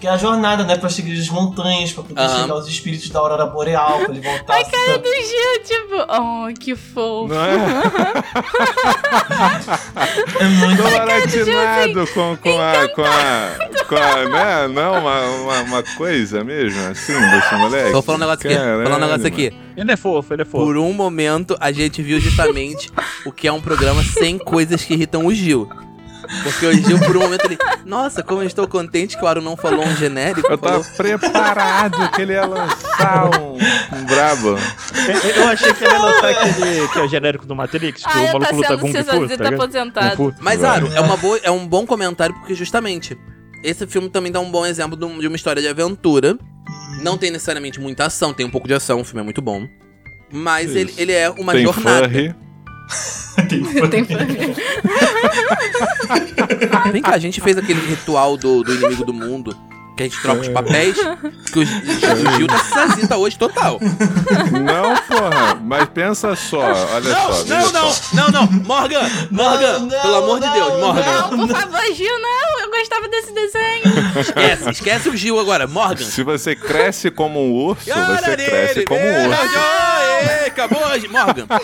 Que 0.00 0.06
é 0.06 0.10
a 0.10 0.16
jornada, 0.16 0.62
né? 0.64 0.76
Pra 0.76 0.88
seguir 0.88 1.18
as 1.18 1.28
montanhas, 1.28 1.92
pra 1.92 2.04
poder 2.04 2.20
Aham. 2.20 2.42
chegar 2.42 2.54
aos 2.54 2.68
espíritos 2.68 3.08
da 3.10 3.18
aurora 3.18 3.46
boreal, 3.46 3.98
pra 4.00 4.10
ele 4.14 4.20
voltar 4.20 4.60
a 4.60 4.64
se- 4.64 4.98
do 4.98 5.08
Gil, 5.08 5.64
tipo, 5.64 5.96
oh, 6.08 6.46
que 6.58 6.76
fofo. 6.76 7.34
Não 7.34 7.44
é? 7.44 7.58
É 10.40 10.44
muito 10.44 10.82
Tô 10.82 10.90
baratinado 10.90 12.06
com, 12.12 12.36
com 12.36 12.60
a. 12.60 12.88
com 12.94 13.02
a. 13.02 13.84
com 13.88 13.96
a. 13.96 14.24
né? 14.28 14.68
Não, 14.68 14.98
uma, 15.00 15.20
uma, 15.22 15.60
uma 15.62 15.82
coisa 15.96 16.44
mesmo, 16.44 16.80
assim, 16.88 17.12
desse 17.30 17.54
moleque. 17.56 17.92
Vou 17.92 18.02
falar 18.02 18.16
um 18.16 18.20
negócio 18.20 18.48
aqui. 18.50 18.58
Falar 18.58 18.96
um 18.96 19.00
negócio 19.00 19.26
aqui. 19.26 19.52
Ele 19.76 19.92
é 19.92 19.96
fofo, 19.96 20.32
ele 20.34 20.42
é 20.42 20.44
fofo. 20.44 20.64
Por 20.64 20.76
um 20.76 20.92
momento, 20.92 21.56
a 21.60 21.72
gente 21.72 22.02
viu 22.02 22.20
justamente 22.20 22.90
o 23.24 23.32
que 23.32 23.46
é 23.48 23.52
um 23.52 23.60
programa 23.60 24.02
sem 24.04 24.38
coisas 24.38 24.84
que 24.84 24.94
irritam 24.94 25.26
o 25.26 25.34
Gil. 25.34 25.68
Porque 26.42 26.66
o 26.66 26.72
Gil, 26.72 26.98
por 27.00 27.16
um 27.16 27.20
momento, 27.20 27.44
ele. 27.46 27.56
Nossa, 27.84 28.22
como 28.22 28.42
eu 28.42 28.46
estou 28.46 28.66
contente 28.68 29.16
que 29.16 29.24
o 29.24 29.26
Aro 29.26 29.40
não 29.40 29.56
falou 29.56 29.84
um 29.84 29.96
genérico. 29.96 30.50
Eu 30.50 30.58
tava 30.58 30.84
preparado 30.96 32.10
que 32.12 32.22
ele 32.22 32.32
ia 32.34 32.44
lançar 32.46 33.30
um, 33.40 33.54
um 33.54 34.04
brabo. 34.04 34.48
Eu, 35.24 35.30
eu 35.42 35.48
achei 35.48 35.72
que 35.72 35.84
ele 35.84 35.92
ia 35.92 35.98
lançar 35.98 36.30
aquele 36.30 36.88
que 36.88 36.98
é 36.98 37.02
o 37.02 37.08
genérico 37.08 37.46
do 37.46 37.54
Matrix, 37.56 38.02
que 38.02 38.08
Ah, 38.08 38.12
o 38.20 38.24
maluco 38.26 38.40
tá 38.44 38.50
luta 38.56 38.68
sendo 38.68 38.80
Kung 38.80 38.88
Fu, 39.28 39.36
tá 39.38 39.48
aposentado. 39.48 40.34
Mas, 40.40 40.62
Aro, 40.64 40.92
é, 40.94 41.00
uma 41.00 41.16
boa, 41.16 41.38
é 41.42 41.50
um 41.50 41.66
bom 41.66 41.86
comentário 41.86 42.34
porque, 42.34 42.54
justamente, 42.54 43.16
esse 43.64 43.86
filme 43.86 44.08
também 44.10 44.30
dá 44.30 44.40
um 44.40 44.50
bom 44.50 44.66
exemplo 44.66 44.96
de 44.96 45.04
um- 45.04 45.18
uma 45.18 45.36
história 45.36 45.62
de 45.62 45.68
aventura. 45.68 46.38
Não 47.02 47.16
tem 47.16 47.30
necessariamente 47.30 47.80
muita 47.80 48.06
ação, 48.06 48.34
tem 48.34 48.44
um 48.44 48.50
pouco 48.50 48.66
de 48.68 48.74
ação, 48.74 49.00
o 49.00 49.04
filme 49.04 49.20
é 49.20 49.24
muito 49.24 49.40
bom. 49.40 49.66
Mas 50.30 50.74
ele, 50.76 50.92
ele 50.98 51.12
é 51.12 51.30
uma 51.30 51.52
Tem 51.52 51.64
jornada. 51.64 52.08
furry. 52.08 52.34
Tem 53.48 53.62
Vem 56.92 57.02
cá, 57.02 57.12
a 57.12 57.18
gente 57.18 57.40
fez 57.40 57.56
aquele 57.56 57.80
ritual 57.80 58.36
do, 58.36 58.62
do 58.62 58.74
inimigo 58.74 59.04
do 59.04 59.12
mundo. 59.12 59.56
Que 59.98 60.04
a 60.04 60.06
gente 60.06 60.22
troca 60.22 60.40
os 60.42 60.48
papéis. 60.48 60.96
Que 61.52 61.58
o, 61.58 61.62
o 61.62 61.66
Gil 62.36 62.46
tá 62.46 62.62
tá 63.08 63.16
hoje 63.16 63.36
total. 63.36 63.80
Não, 64.52 64.96
porra. 65.08 65.58
Mas 65.60 65.88
pensa 65.88 66.36
só, 66.36 66.60
olha 66.60 67.10
só. 67.10 67.28
Não, 67.28 67.32
veja 67.32 67.56
não, 67.56 67.72
não, 67.72 67.90
só. 67.90 68.14
não, 68.14 68.28
não. 68.28 68.46
Morgan, 68.62 69.10
Morgan, 69.28 69.80
não, 69.80 69.88
pelo 69.88 70.14
amor 70.14 70.38
de 70.38 70.46
não, 70.46 70.52
Deus, 70.52 70.80
Morgan. 70.80 71.02
Não, 71.02 71.36
por 71.36 71.48
favor, 71.48 71.82
Gil, 71.92 72.16
não. 72.20 72.60
Eu 72.60 72.70
gostava 72.70 73.08
desse 73.08 73.32
desenho. 73.32 74.20
Esquece, 74.20 74.70
esquece 74.70 75.08
o 75.08 75.16
Gil 75.16 75.40
agora, 75.40 75.66
Morgan. 75.66 76.04
Se 76.04 76.22
você 76.22 76.54
cresce 76.54 77.10
como 77.10 77.40
um 77.40 77.52
urso, 77.52 77.86
você 77.86 78.36
cresce 78.36 78.84
como 78.84 79.00
um 79.00 79.28
urso. 79.28 79.42
Acabou 80.46 80.82
hoje, 80.88 81.08
Morgan. 81.08 81.46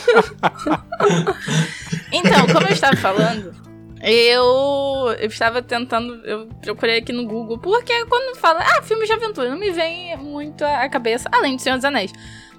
Então, 2.12 2.47
como 2.47 2.67
eu 2.69 2.73
estava 2.73 2.97
falando, 2.97 3.53
eu, 4.01 5.14
eu 5.19 5.27
estava 5.29 5.61
tentando. 5.62 6.14
Eu 6.25 6.47
procurei 6.62 6.99
aqui 6.99 7.12
no 7.12 7.27
Google, 7.27 7.59
porque 7.59 8.05
quando 8.07 8.37
fala, 8.37 8.61
ah, 8.61 8.83
filme 8.83 9.05
de 9.07 9.12
aventura, 9.12 9.51
não 9.51 9.59
me 9.59 9.71
vem 9.71 10.17
muito 10.19 10.62
à 10.64 10.88
cabeça, 10.88 11.29
além 11.33 11.57
de 11.57 11.62
Senhor 11.62 11.77
dos 11.77 11.85
Anéis. 11.85 12.12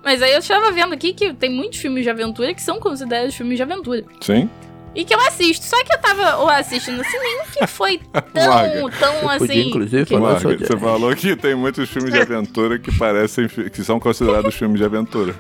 Mas 0.04 0.22
aí 0.22 0.34
eu 0.34 0.40
estava 0.40 0.72
vendo 0.72 0.94
aqui 0.94 1.14
que 1.14 1.34
tem 1.34 1.50
muitos 1.50 1.80
filmes 1.80 2.04
de 2.04 2.10
aventura 2.10 2.54
que 2.54 2.62
são 2.62 2.80
considerados 2.80 3.34
filmes 3.34 3.58
de 3.58 3.64
aventura. 3.64 4.04
Sim. 4.22 4.50
E 4.94 5.04
que 5.04 5.14
eu 5.14 5.20
assisto. 5.20 5.66
Só 5.66 5.84
que 5.84 5.94
eu 5.94 6.00
tava 6.00 6.38
ou 6.38 6.50
assistindo 6.50 7.02
assim, 7.02 7.18
nem 7.18 7.42
que 7.54 7.68
foi 7.68 8.00
tão, 8.34 8.50
Larga. 8.50 8.92
tão 9.00 9.30
assim. 9.30 9.72
que- 10.06 10.18
Margaret, 10.18 10.58
você 10.58 10.78
falou 10.78 11.16
que 11.16 11.36
tem 11.36 11.56
muitos 11.56 11.90
filmes 11.90 12.14
de 12.14 12.20
aventura 12.22 12.78
que 12.78 12.96
parecem 12.98 13.48
que 13.48 13.84
são 13.84 14.00
considerados 14.00 14.54
filmes 14.54 14.78
de 14.80 14.86
aventura. 14.86 15.34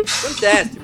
Acontece. 0.00 0.78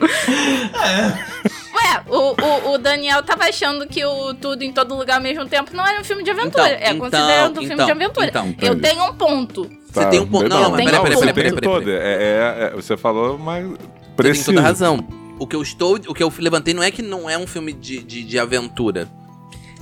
Ué, 1.72 2.02
o, 2.08 2.34
o, 2.70 2.72
o 2.74 2.78
Daniel 2.78 3.22
tava 3.22 3.44
achando 3.44 3.86
que 3.86 4.04
o 4.04 4.34
Tudo 4.34 4.62
em 4.62 4.72
Todo 4.72 4.94
Lugar 4.94 5.16
ao 5.16 5.22
mesmo 5.22 5.46
tempo 5.46 5.74
não 5.74 5.86
era 5.86 6.00
um 6.00 6.04
filme 6.04 6.22
de 6.22 6.30
aventura. 6.30 6.66
Então, 6.68 6.78
é 6.78 6.86
então, 6.90 6.98
considerado 6.98 7.50
um 7.52 7.54
filme 7.60 7.74
então, 7.74 7.86
de 7.86 7.92
aventura. 7.92 8.26
então, 8.28 8.54
eu 8.60 8.80
tenho 8.80 9.04
um 9.04 9.14
ponto. 9.14 9.70
Você 9.92 10.06
tem 10.06 10.20
um 10.20 10.26
ponto- 10.26 10.48
não, 10.48 10.62
não, 10.62 10.70
mas 10.70 10.84
peraí, 10.84 11.00
peraí, 11.02 11.14
você 11.16 11.32
peraí, 11.32 11.50
tem 11.52 11.60
peraí, 11.60 11.84
peraí. 11.84 11.96
É, 11.96 12.12
é- 12.12 12.64
é- 12.66 12.76
você 12.76 12.96
falou, 12.96 13.36
mas 13.38 13.64
Você 13.66 13.76
tem 13.76 14.14
preciso. 14.16 14.52
toda 14.52 14.60
razão. 14.60 15.06
O 15.38 15.46
que 15.46 15.56
eu 15.56 15.62
estou. 15.62 15.96
O 16.06 16.14
que 16.14 16.22
eu 16.22 16.32
levantei 16.38 16.74
não 16.74 16.82
é 16.82 16.90
que 16.90 17.02
não 17.02 17.28
é 17.28 17.36
um 17.38 17.46
filme 17.46 17.72
de, 17.72 18.02
de, 18.02 18.22
de 18.22 18.38
aventura. 18.38 19.08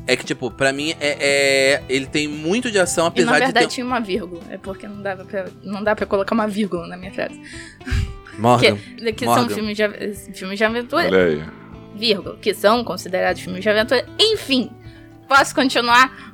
É 0.06 0.16
que, 0.16 0.24
tipo, 0.24 0.50
pra 0.50 0.72
mim, 0.72 0.94
é, 1.00 1.16
é- 1.20 1.82
ele 1.88 2.06
tem 2.06 2.26
muito 2.28 2.70
de 2.70 2.78
ação, 2.78 3.06
E 3.06 3.08
apesar 3.08 3.26
na 3.32 3.38
verdade 3.38 3.52
de 3.58 3.64
ter. 3.66 3.74
tinha 3.74 3.84
uma 3.84 4.00
vírgula. 4.00 4.40
É 4.48 4.56
porque 4.56 4.86
não 4.88 5.02
dava 5.02 5.24
pra, 5.24 5.46
não 5.62 5.82
dá 5.84 5.94
pra 5.94 6.06
colocar 6.06 6.34
uma 6.34 6.46
vírgula 6.46 6.86
na 6.86 6.96
minha 6.96 7.12
frase. 7.12 7.38
Morgan. 8.38 8.76
Que, 8.76 9.12
que 9.12 9.24
são 9.24 9.34
Morgan. 9.34 9.54
filmes 9.54 9.76
de, 9.76 10.32
filmes 10.34 10.58
de 10.58 10.64
aventura, 10.64 11.06
Olha 11.06 11.24
aí. 11.24 11.42
vírgula, 11.94 12.36
que 12.40 12.54
são 12.54 12.84
considerados 12.84 13.42
filmes 13.42 13.62
de 13.62 13.68
aventura. 13.68 14.06
Enfim, 14.18 14.70
posso 15.28 15.54
continuar? 15.54 16.32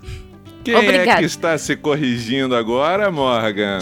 Quem 0.63 0.75
Obrigada. 0.77 1.13
é 1.13 1.17
que 1.19 1.25
está 1.25 1.57
se 1.59 1.77
corrigindo 1.77 2.55
agora, 2.55 3.11
Morgan? 3.11 3.79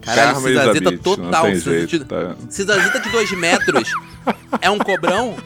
Caralho, 0.00 0.36
Cisazeta 0.36 0.76
Elizabeth, 0.76 0.98
total, 0.98 1.54
jeito, 1.54 2.04
tá? 2.04 2.36
Cisazita 2.48 3.00
de 3.00 3.08
2 3.10 3.32
metros 3.38 3.90
é 4.60 4.70
um 4.70 4.78
cobrão? 4.78 5.36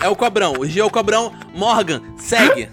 É 0.00 0.08
o 0.08 0.16
cobrão. 0.16 0.54
O 0.58 0.66
Gil 0.66 0.84
é 0.84 0.86
o 0.86 0.90
cobrão. 0.90 1.32
Morgan, 1.54 2.02
segue. 2.18 2.68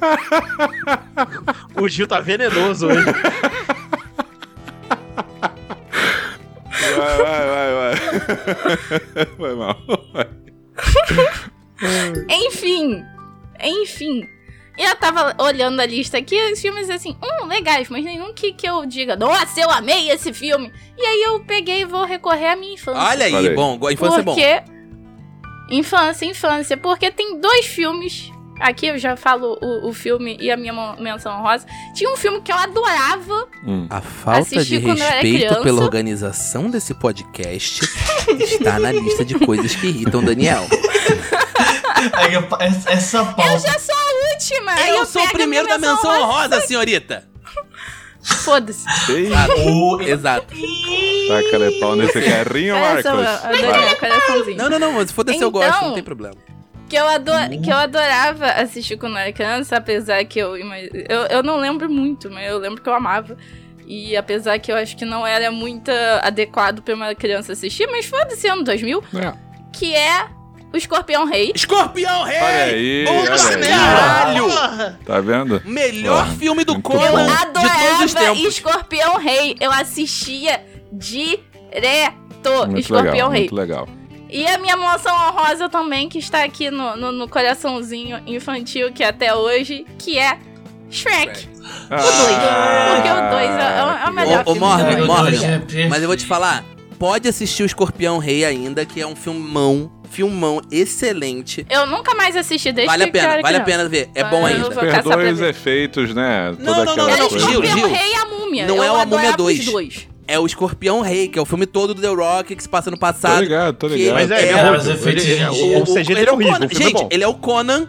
O 1.76 1.88
Gil 1.88 2.08
tá 2.08 2.20
venenoso 2.20 2.88
hoje. 2.88 3.06
Vai, 6.80 7.18
vai, 7.18 7.48
vai, 7.48 7.74
vai. 7.76 9.26
Foi 9.38 9.56
mal. 9.56 9.78
Enfim, 12.30 13.04
enfim. 13.62 14.28
E 14.78 14.84
eu 14.84 14.96
tava 14.96 15.36
olhando 15.44 15.82
a 15.82 15.86
lista 15.86 16.18
aqui, 16.18 16.38
os 16.54 16.62
filmes 16.62 16.90
assim, 16.90 17.18
hum, 17.22 17.48
legais, 17.48 17.90
mas 17.90 18.06
nenhum 18.06 18.34
que, 18.34 18.54
que 18.54 18.66
eu 18.66 18.86
diga, 18.86 19.18
nossa, 19.18 19.60
eu 19.60 19.70
amei 19.70 20.10
esse 20.10 20.32
filme. 20.32 20.72
E 20.98 21.06
aí 21.06 21.22
eu 21.24 21.42
peguei 21.42 21.82
e 21.82 21.86
vou 21.86 22.06
recorrer 22.06 22.48
à 22.48 22.56
minha 22.56 22.76
infância. 22.76 23.02
Olha 23.02 23.26
aí, 23.26 23.36
aí. 23.36 23.56
bom. 23.56 23.78
A 23.86 23.92
infância 23.92 24.20
é 24.20 24.24
bom. 24.24 24.34
porque. 24.34 24.64
Infância, 25.70 26.26
infância. 26.26 26.78
Porque 26.78 27.12
tem 27.12 27.42
dois 27.42 27.66
filmes. 27.66 28.32
Aqui 28.60 28.88
eu 28.88 28.98
já 28.98 29.16
falo 29.16 29.58
o, 29.62 29.88
o 29.90 29.94
filme 29.94 30.38
e 30.40 30.52
a 30.52 30.58
minha 30.58 30.74
menção 31.00 31.42
rosa. 31.42 31.66
Tinha 31.94 32.10
um 32.12 32.18
filme 32.18 32.42
que 32.42 32.52
eu 32.52 32.56
adorava. 32.58 33.48
Hum. 33.66 33.88
A 33.90 34.02
falta 34.02 34.64
de 34.66 34.76
eu 34.76 34.82
respeito 34.94 35.62
pela 35.64 35.82
organização 35.82 36.70
desse 36.70 36.94
podcast 36.94 37.82
está 38.38 38.78
na 38.80 38.92
lista 38.92 39.24
de 39.24 39.40
coisas 39.40 39.76
que 39.76 39.88
irritam 39.88 40.24
Daniel. 40.24 40.68
Eu- 42.32 42.48
essa- 42.60 43.18
Eu 43.20 43.26
pauta. 43.26 43.60
já 43.60 43.80
sou 43.80 43.96
a 43.96 44.34
última. 44.34 44.72
aí 44.74 44.90
Eu 44.90 45.06
sou 45.06 45.24
o 45.24 45.30
primeiro 45.30 45.68
da 45.68 45.78
menção 45.78 46.22
honrosa, 46.22 46.62
senhorita. 46.62 47.28
Foda-se. 48.22 48.86
Exato. 50.10 50.48
Taca 50.54 51.60
de 51.70 51.80
pau 51.80 51.96
nesse 51.96 52.22
carrinho, 52.22 52.76
Marcos. 52.76 53.06
eu. 53.06 53.16
Não, 54.58 54.70
não, 54.70 54.80
não, 54.80 55.08
foda-se, 55.08 55.42
eu 55.42 55.50
gosto, 55.52 55.70
Então- 55.70 55.88
não 55.88 55.94
tem 55.96 56.04
problema. 56.04 56.36
Que 56.90 56.96
eu, 56.96 57.08
ado 57.08 57.32
que 57.64 57.70
eu 57.72 57.76
adorava 57.78 58.48
assistir 58.48 58.98
quando 58.98 59.14
eu 59.14 59.20
era 59.20 59.32
criança, 59.32 59.78
apesar 59.78 60.24
que 60.26 60.40
eu, 60.40 60.58
eu. 60.58 61.22
Eu 61.30 61.44
não 61.44 61.58
lembro 61.58 61.90
muito, 61.90 62.30
mas 62.32 62.50
eu 62.50 62.58
lembro 62.58 62.82
que 62.82 62.90
eu 62.90 62.94
amava. 62.96 63.38
E 63.86 64.16
apesar 64.18 64.58
que 64.60 64.72
eu 64.72 64.76
acho 64.76 64.98
que 64.98 65.06
não 65.06 65.26
era 65.26 65.52
muito 65.52 65.92
adequado 66.22 66.82
pra 66.82 66.94
uma 66.96 67.14
criança 67.16 67.54
assistir, 67.54 67.88
mas 67.88 68.06
foda-se, 68.06 68.48
ano 68.48 68.64
2000, 68.64 69.04
É. 69.16 69.34
que 69.72 69.94
é 69.96 70.28
o 70.72 70.78
Escorpião 70.78 71.26
Rei. 71.26 71.52
Escorpião 71.56 72.24
Rei! 72.24 72.38
Olha 72.40 72.64
aí, 72.66 73.06
Bom 73.06 73.20
olha 73.22 73.68
caralho! 73.68 74.98
Tá 75.06 75.20
vendo? 75.22 75.62
Melhor 75.66 76.24
Porra, 76.26 76.36
filme 76.38 76.64
do 76.64 76.80
Conan 76.82 77.02
Eu 77.04 77.12
bom. 77.14 77.26
de 77.26 77.70
todos 77.80 78.02
os 78.06 78.16
adorava. 78.16 78.48
Escorpião 78.48 79.18
Rei. 79.18 79.56
Eu 79.60 79.72
assistia 79.72 80.62
direto 80.92 82.68
Muito 82.68 82.80
Escorpião 82.80 83.12
legal, 83.14 83.30
Rei. 83.30 83.40
muito 83.42 83.56
legal. 83.56 83.88
E 84.30 84.46
a 84.46 84.58
minha 84.60 84.78
menção 84.78 85.14
honrosa 85.16 85.68
também, 85.70 86.08
que 86.08 86.20
está 86.20 86.44
aqui 86.44 86.70
no, 86.70 86.96
no, 86.96 87.12
no 87.12 87.28
coraçãozinho 87.28 88.22
infantil, 88.28 88.92
que 88.94 89.04
é 89.04 89.08
até 89.08 89.34
hoje, 89.34 89.86
que 89.98 90.18
é 90.20 90.38
Shrek. 90.90 91.48
Ah, 91.90 91.98
O 91.98 92.02
2. 92.02 92.96
Porque 92.96 93.10
o 93.10 93.30
2 93.32 93.50
é, 93.50 94.06
é 94.06 94.10
o 94.10 94.14
melhor 94.14 94.44
Ô, 94.46 94.52
ô, 94.52 94.54
filme. 94.54 94.60
Morgan. 94.60 95.06
Morgan. 95.06 95.64
é 95.76 95.88
Mas 95.88 96.02
eu 96.02 96.08
vou 96.08 96.18
te 96.18 96.26
falar, 96.26 96.64
pode 96.98 97.28
assistir 97.28 97.64
o 97.64 97.66
Escorpião 97.66 98.18
Rei 98.18 98.46
ainda, 98.46 98.86
que 98.86 99.02
é 99.02 99.06
um 99.08 99.16
filmão, 99.16 99.92
filmão 100.10 100.62
excelente. 100.72 101.66
Eu 101.70 101.88
nunca 101.88 102.14
mais 102.16 102.36
assisti 102.36 102.72
desde 102.72 102.88
Vale 102.90 103.06
a 103.06 103.12
pena, 103.12 103.42
vale 103.42 103.58
a 103.58 103.62
pena 103.62 103.88
ver. 103.90 104.10
É 104.14 104.22
Ah, 104.22 104.26
bom 104.26 104.46
ainda. 104.46 104.70
Perdoe 104.70 105.32
os 105.32 105.42
efeitos, 105.42 106.14
né? 106.14 106.56
Não, 106.60 106.74
Toda 106.74 106.86
não, 106.86 106.96
não, 106.96 107.08
não. 107.08 107.30
Gil, 107.30 107.38
Escorpião 107.38 107.78
Gil. 107.78 107.88
Rei 107.88 108.12
e 108.12 108.16
a 108.16 108.26
Múmia. 108.26 108.68
Não 108.68 108.78
eu 108.78 108.84
é 108.84 108.92
o 108.92 108.96
A 108.96 109.06
Múmia 109.06 109.30
adorava 109.34 109.38
2. 109.38 110.08
É 110.32 110.38
o 110.40 110.46
Escorpião 110.46 111.02
Rei, 111.02 111.28
que 111.28 111.40
é 111.40 111.42
o 111.42 111.46
filme 111.46 111.66
todo 111.66 111.94
do 111.94 112.02
The 112.02 112.08
Rock 112.10 112.56
que 112.56 112.62
se 112.62 112.70
passa 112.70 112.92
no 112.92 112.98
Tô 112.98 113.02
passado. 113.02 113.42
ligado, 113.42 113.76
tô 113.76 113.88
que 113.88 113.96
ligado. 113.96 114.14
Mas 114.14 114.30
é, 114.32 114.36
É, 114.36 114.42
ele 114.50 114.52
é 114.52 114.72
os 114.72 114.88
horrível. 114.88 114.94
efeitos 114.94 115.26
Ele- 115.26 115.36
de- 115.36 115.44
o, 115.44 115.80
o 115.82 115.86
CG 115.86 116.04
dele 116.04 116.20
é 116.20 116.22
ele 116.22 116.30
horrível. 116.32 116.54
Conan. 116.54 116.66
é 116.66 116.76
Gente, 116.76 117.08
ele 117.10 117.24
é 117.24 117.28
o 117.28 117.34
Conan 117.34 117.88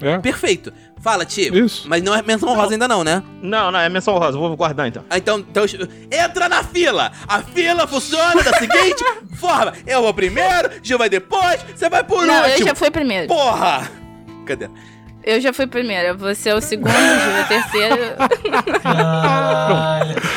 É. 0.00 0.18
perfeito. 0.18 0.72
Fala, 1.02 1.24
Ti. 1.24 1.50
Isso. 1.52 1.88
Mas 1.88 2.00
não 2.02 2.14
é 2.14 2.22
menção 2.22 2.54
rosa 2.54 2.72
ainda 2.74 2.86
não, 2.86 3.02
né? 3.02 3.22
Não, 3.42 3.72
não, 3.72 3.78
é 3.80 3.88
menção 3.88 4.16
rosa, 4.18 4.38
vou 4.38 4.56
guardar 4.56 4.86
então. 4.86 5.04
Ah, 5.10 5.18
Então, 5.18 5.40
então, 5.40 5.64
entra 6.10 6.48
na 6.48 6.62
fila! 6.62 7.10
A 7.26 7.40
fila 7.40 7.86
funciona 7.88 8.40
da 8.42 8.52
seguinte 8.56 9.04
forma: 9.34 9.72
eu 9.84 10.00
vou 10.00 10.14
primeiro, 10.14 10.70
Gil 10.82 10.96
vai 10.98 11.08
depois, 11.10 11.60
você 11.74 11.90
vai 11.90 12.04
por 12.04 12.24
Não, 12.24 12.34
eu 12.44 12.50
último. 12.50 12.68
já 12.68 12.74
fui 12.76 12.90
primeiro. 12.90 13.26
Porra! 13.26 13.90
Cadê? 14.46 14.68
Eu 15.24 15.40
já 15.40 15.52
fui 15.52 15.66
primeiro. 15.68 16.16
Você 16.18 16.50
é 16.50 16.54
o 16.54 16.60
segundo, 16.60 16.88
o 16.90 16.92
Gil 16.92 17.32
é 17.32 17.42
o 17.42 17.48
terceiro. 17.48 17.96
Caralho. 18.82 20.14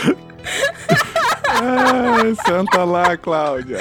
Ai, 1.66 2.36
senta 2.46 2.84
lá, 2.84 3.18
Cláudia. 3.18 3.78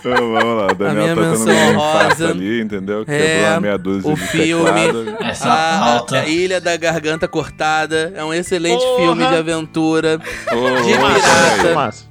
Então, 0.00 0.32
vamos 0.32 0.56
lá, 0.58 0.66
o 0.70 0.74
Daniel 0.74 1.14
tá 1.16 1.20
menção 1.22 1.46
um 1.46 1.70
infarto 1.72 2.08
rosa 2.08 2.28
ali, 2.30 2.60
entendeu? 2.60 3.04
é 3.06 3.18
Quebrou 3.18 3.54
a 3.56 3.60
meia 3.60 3.78
dúzia 3.78 4.12
o 4.12 4.14
de 4.14 4.20
filme-. 4.26 5.16
Essa 5.20 5.48
A, 5.48 6.04
a 6.20 6.26
Ilha 6.28 6.60
da 6.60 6.76
Garganta 6.76 7.26
Cortada 7.26 8.12
é 8.14 8.22
um 8.24 8.32
excelente 8.32 8.84
Porra! 8.84 8.98
filme 8.98 9.26
de 9.26 9.34
aventura. 9.34 10.20
Ô, 10.52 10.82
De 10.82 10.94
pirata. 10.94 12.08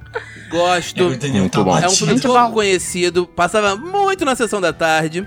Gosto. 0.50 1.00
Eu 1.00 1.12
entendi, 1.12 1.40
Muito 1.40 1.62
bom. 1.62 1.78
É 1.78 1.86
um 1.86 1.90
filme 1.90 2.14
Muito 2.14 2.26
pouco 2.26 2.52
conhecido, 2.52 3.26
passava 3.26 3.76
muito 3.76 4.24
na 4.24 4.34
sessão 4.34 4.60
da 4.60 4.72
tarde. 4.72 5.26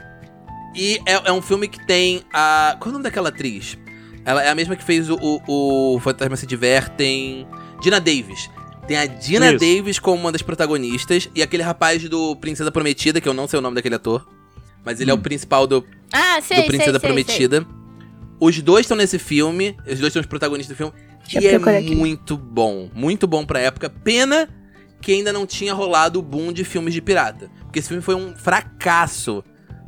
E 0.76 1.00
é, 1.06 1.30
é 1.30 1.32
um 1.32 1.42
filme 1.42 1.68
que 1.68 1.86
tem 1.86 2.24
a. 2.34 2.76
Qual 2.80 2.88
é 2.88 2.90
o 2.90 2.92
nome 2.94 3.04
daquela 3.04 3.30
atriz? 3.30 3.78
Ela 4.24 4.44
é 4.44 4.50
a 4.50 4.56
mesma 4.56 4.76
que 4.76 4.84
fez 4.84 5.10
o, 5.10 5.16
o, 5.16 5.96
o 5.96 6.00
Fantasma 6.00 6.36
Se 6.36 6.46
Divertem. 6.46 7.48
Dina 7.82 8.00
Davis. 8.00 8.50
Tem 8.88 8.98
a 8.98 9.06
Dina 9.06 9.52
Isso. 9.54 9.60
Davis 9.60 10.00
como 10.00 10.22
uma 10.22 10.32
das 10.32 10.42
protagonistas. 10.42 11.30
E 11.34 11.42
aquele 11.42 11.64
rapaz 11.64 12.08
do 12.08 12.36
Princesa 12.36 12.72
Prometida, 12.72 13.20
que 13.20 13.28
eu 13.28 13.34
não 13.34 13.48
sei 13.48 13.60
o 13.60 13.62
nome 13.62 13.76
daquele 13.76 13.96
ator. 13.96 14.28
Mas 14.84 15.00
ele 15.00 15.12
é 15.12 15.14
o 15.14 15.18
principal 15.18 15.68
do, 15.68 15.86
Ah, 16.12 16.40
do 16.40 16.44
sei, 16.44 16.64
Princesa 16.64 17.00
sei, 17.00 17.00
sei, 17.00 17.00
sei. 17.00 17.10
Prometida. 17.10 17.68
Os 18.40 18.60
dois 18.62 18.86
estão 18.86 18.98
nesse 18.98 19.20
filme. 19.20 19.78
Os 19.88 20.00
dois 20.00 20.12
são 20.12 20.20
os 20.20 20.26
protagonistas 20.26 20.76
do 20.76 20.78
filme. 20.78 20.94
Deixa 21.24 21.40
e 21.40 21.48
é 21.48 21.78
aqui. 21.78 21.96
muito 21.96 22.36
bom. 22.36 22.90
Muito 22.94 23.28
bom 23.28 23.46
pra 23.46 23.60
época. 23.60 23.90
Pena 23.90 24.50
que 25.02 25.12
ainda 25.12 25.32
não 25.34 25.46
tinha 25.46 25.74
rolado 25.74 26.20
o 26.20 26.22
boom 26.22 26.52
de 26.52 26.64
filmes 26.64 26.94
de 26.94 27.02
pirata. 27.02 27.50
Porque 27.62 27.80
esse 27.80 27.88
filme 27.88 28.04
foi 28.04 28.16
um 28.16 28.36
fracasso 28.36 29.44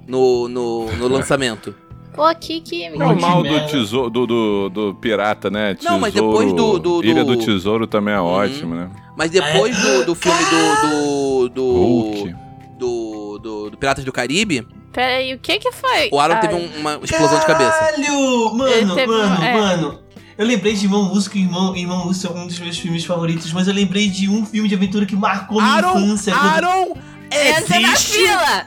no, 0.08 0.48
no, 0.48 0.92
no 0.98 1.08
lançamento. 1.10 1.76
Pô, 2.14 2.24
aqui 2.24 2.62
que... 2.62 2.84
É 2.86 2.94
o 2.94 3.20
mal 3.20 3.42
Que 3.44 3.50
do 3.50 3.66
tesouro, 3.68 4.10
do, 4.10 4.28
do, 4.28 4.70
do 4.70 4.94
pirata, 4.96 5.50
né? 5.50 5.76
Não, 5.84 6.00
mas 6.00 6.14
Tesouro- 6.14 6.32
depois 6.38 6.54
do- 6.54 6.80
do- 6.80 7.02
do- 7.02 7.06
Ilha 7.08 7.24
do 7.24 7.36
Tesouro 7.38 7.88
também 7.88 8.14
é 8.14 8.20
Uhum. 8.20 8.26
ótimo, 8.28 8.76
né? 8.76 8.90
Mas 9.18 9.32
depois 9.32 9.76
do, 9.80 10.06
do 10.06 10.16
filme 10.16 10.40
do. 10.46 11.50
do. 11.50 11.50
do. 11.50 12.44
Do, 12.78 13.40
do- 13.40 13.70
do 13.72 13.78
Piratas 13.78 14.04
do 14.04 14.12
Caribe, 14.12 14.68
Peraí, 14.92 15.34
o 15.34 15.40
que 15.40 15.58
que 15.58 15.72
foi? 15.72 16.10
o 16.12 16.20
Aaron 16.20 16.36
Ai. 16.36 16.42
teve 16.42 16.54
um- 16.56 16.80
uma 16.80 17.00
explosão 17.02 17.40
de 17.40 17.46
cabeça. 17.46 17.72
Caralho! 17.72 18.54
Mano, 18.56 18.96
teve- 18.96 19.08
mano, 19.12 19.44
é. 19.44 19.54
mano. 19.58 20.00
Eu 20.38 20.46
lembrei 20.48 20.74
de 20.74 20.86
Irmão 20.86 21.04
Músico, 21.04 21.38
Irmão, 21.38 21.76
Irmão 21.76 22.06
Músico 22.06 22.34
é 22.36 22.42
um 22.42 22.48
dos 22.48 22.60
meus 22.60 22.78
filmes 22.78 23.06
favoritos, 23.06 23.52
mas 23.54 23.68
eu 23.68 23.74
lembrei 23.74 24.10
de 24.10 24.28
um 24.30 24.46
filme 24.46 24.68
de 24.68 24.76
aventura 24.76 25.06
que 25.06 25.16
marcou 25.16 25.62
minha 25.62 25.74
Aaron, 25.76 26.00
infância. 26.00 26.34
quando- 26.34 26.46
Aaron, 26.46 26.98
Entra 27.34 27.82
existe 27.82 28.18
fila! 28.18 28.66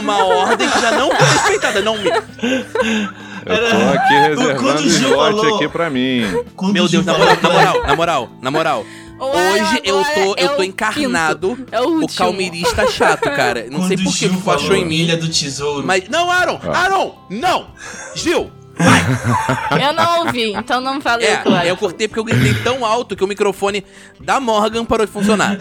uma 0.00 0.24
ordem 0.24 0.68
que 0.68 0.80
já 0.80 0.92
não 0.92 1.10
foi 1.10 1.26
respeitada. 1.26 1.82
Não 1.82 1.96
me. 1.98 2.08
Eu 2.08 3.70
tô 3.70 3.98
aqui 3.98 4.14
reservando 4.14 4.82
o 4.82 4.88
Gil 4.88 5.08
slot 5.08 5.54
aqui 5.54 5.68
pra 5.68 5.88
mim. 5.88 6.44
quando 6.54 6.72
Meu 6.72 6.88
Deus, 6.88 7.04
na 7.04 7.16
moral, 7.16 7.36
na 7.40 7.48
moral, 7.50 7.82
na 7.82 7.96
moral, 7.96 8.30
na 8.42 8.50
moral. 8.50 8.86
Hoje 9.20 9.80
eu 9.84 10.00
tô, 10.02 10.34
é 10.36 10.44
eu 10.44 10.48
tô 10.50 10.60
o 10.60 10.64
encarnado. 10.64 11.66
É 11.72 11.80
o 11.80 12.04
o 12.04 12.08
calmirista 12.08 12.88
chato, 12.88 13.22
cara. 13.22 13.66
Não 13.68 13.86
sei 13.86 13.96
por 13.96 14.10
o 14.10 14.12
que 14.12 14.28
tu 14.28 14.50
achou 14.50 14.76
em 14.76 14.84
mim. 14.84 14.96
Ilha 14.96 15.16
do 15.16 15.28
Tesouro. 15.28 15.84
Mas. 15.86 16.08
Não, 16.08 16.30
Aaron! 16.30 16.60
Ah. 16.62 16.84
Aaron! 16.84 17.18
Não! 17.28 17.68
Gil! 18.14 18.52
Eu 19.80 19.92
não 19.92 20.26
ouvi, 20.26 20.52
então 20.52 20.80
não 20.80 21.00
falei 21.00 21.26
É, 21.26 21.34
Aaron 21.36 21.62
eu 21.62 21.76
cortei 21.76 22.06
porque 22.06 22.20
eu 22.20 22.24
gritei 22.24 22.54
tão 22.62 22.84
alto 22.84 23.16
que 23.16 23.24
o 23.24 23.26
microfone 23.26 23.84
da 24.20 24.38
Morgan 24.40 24.84
parou 24.84 25.06
de 25.06 25.12
funcionar. 25.12 25.58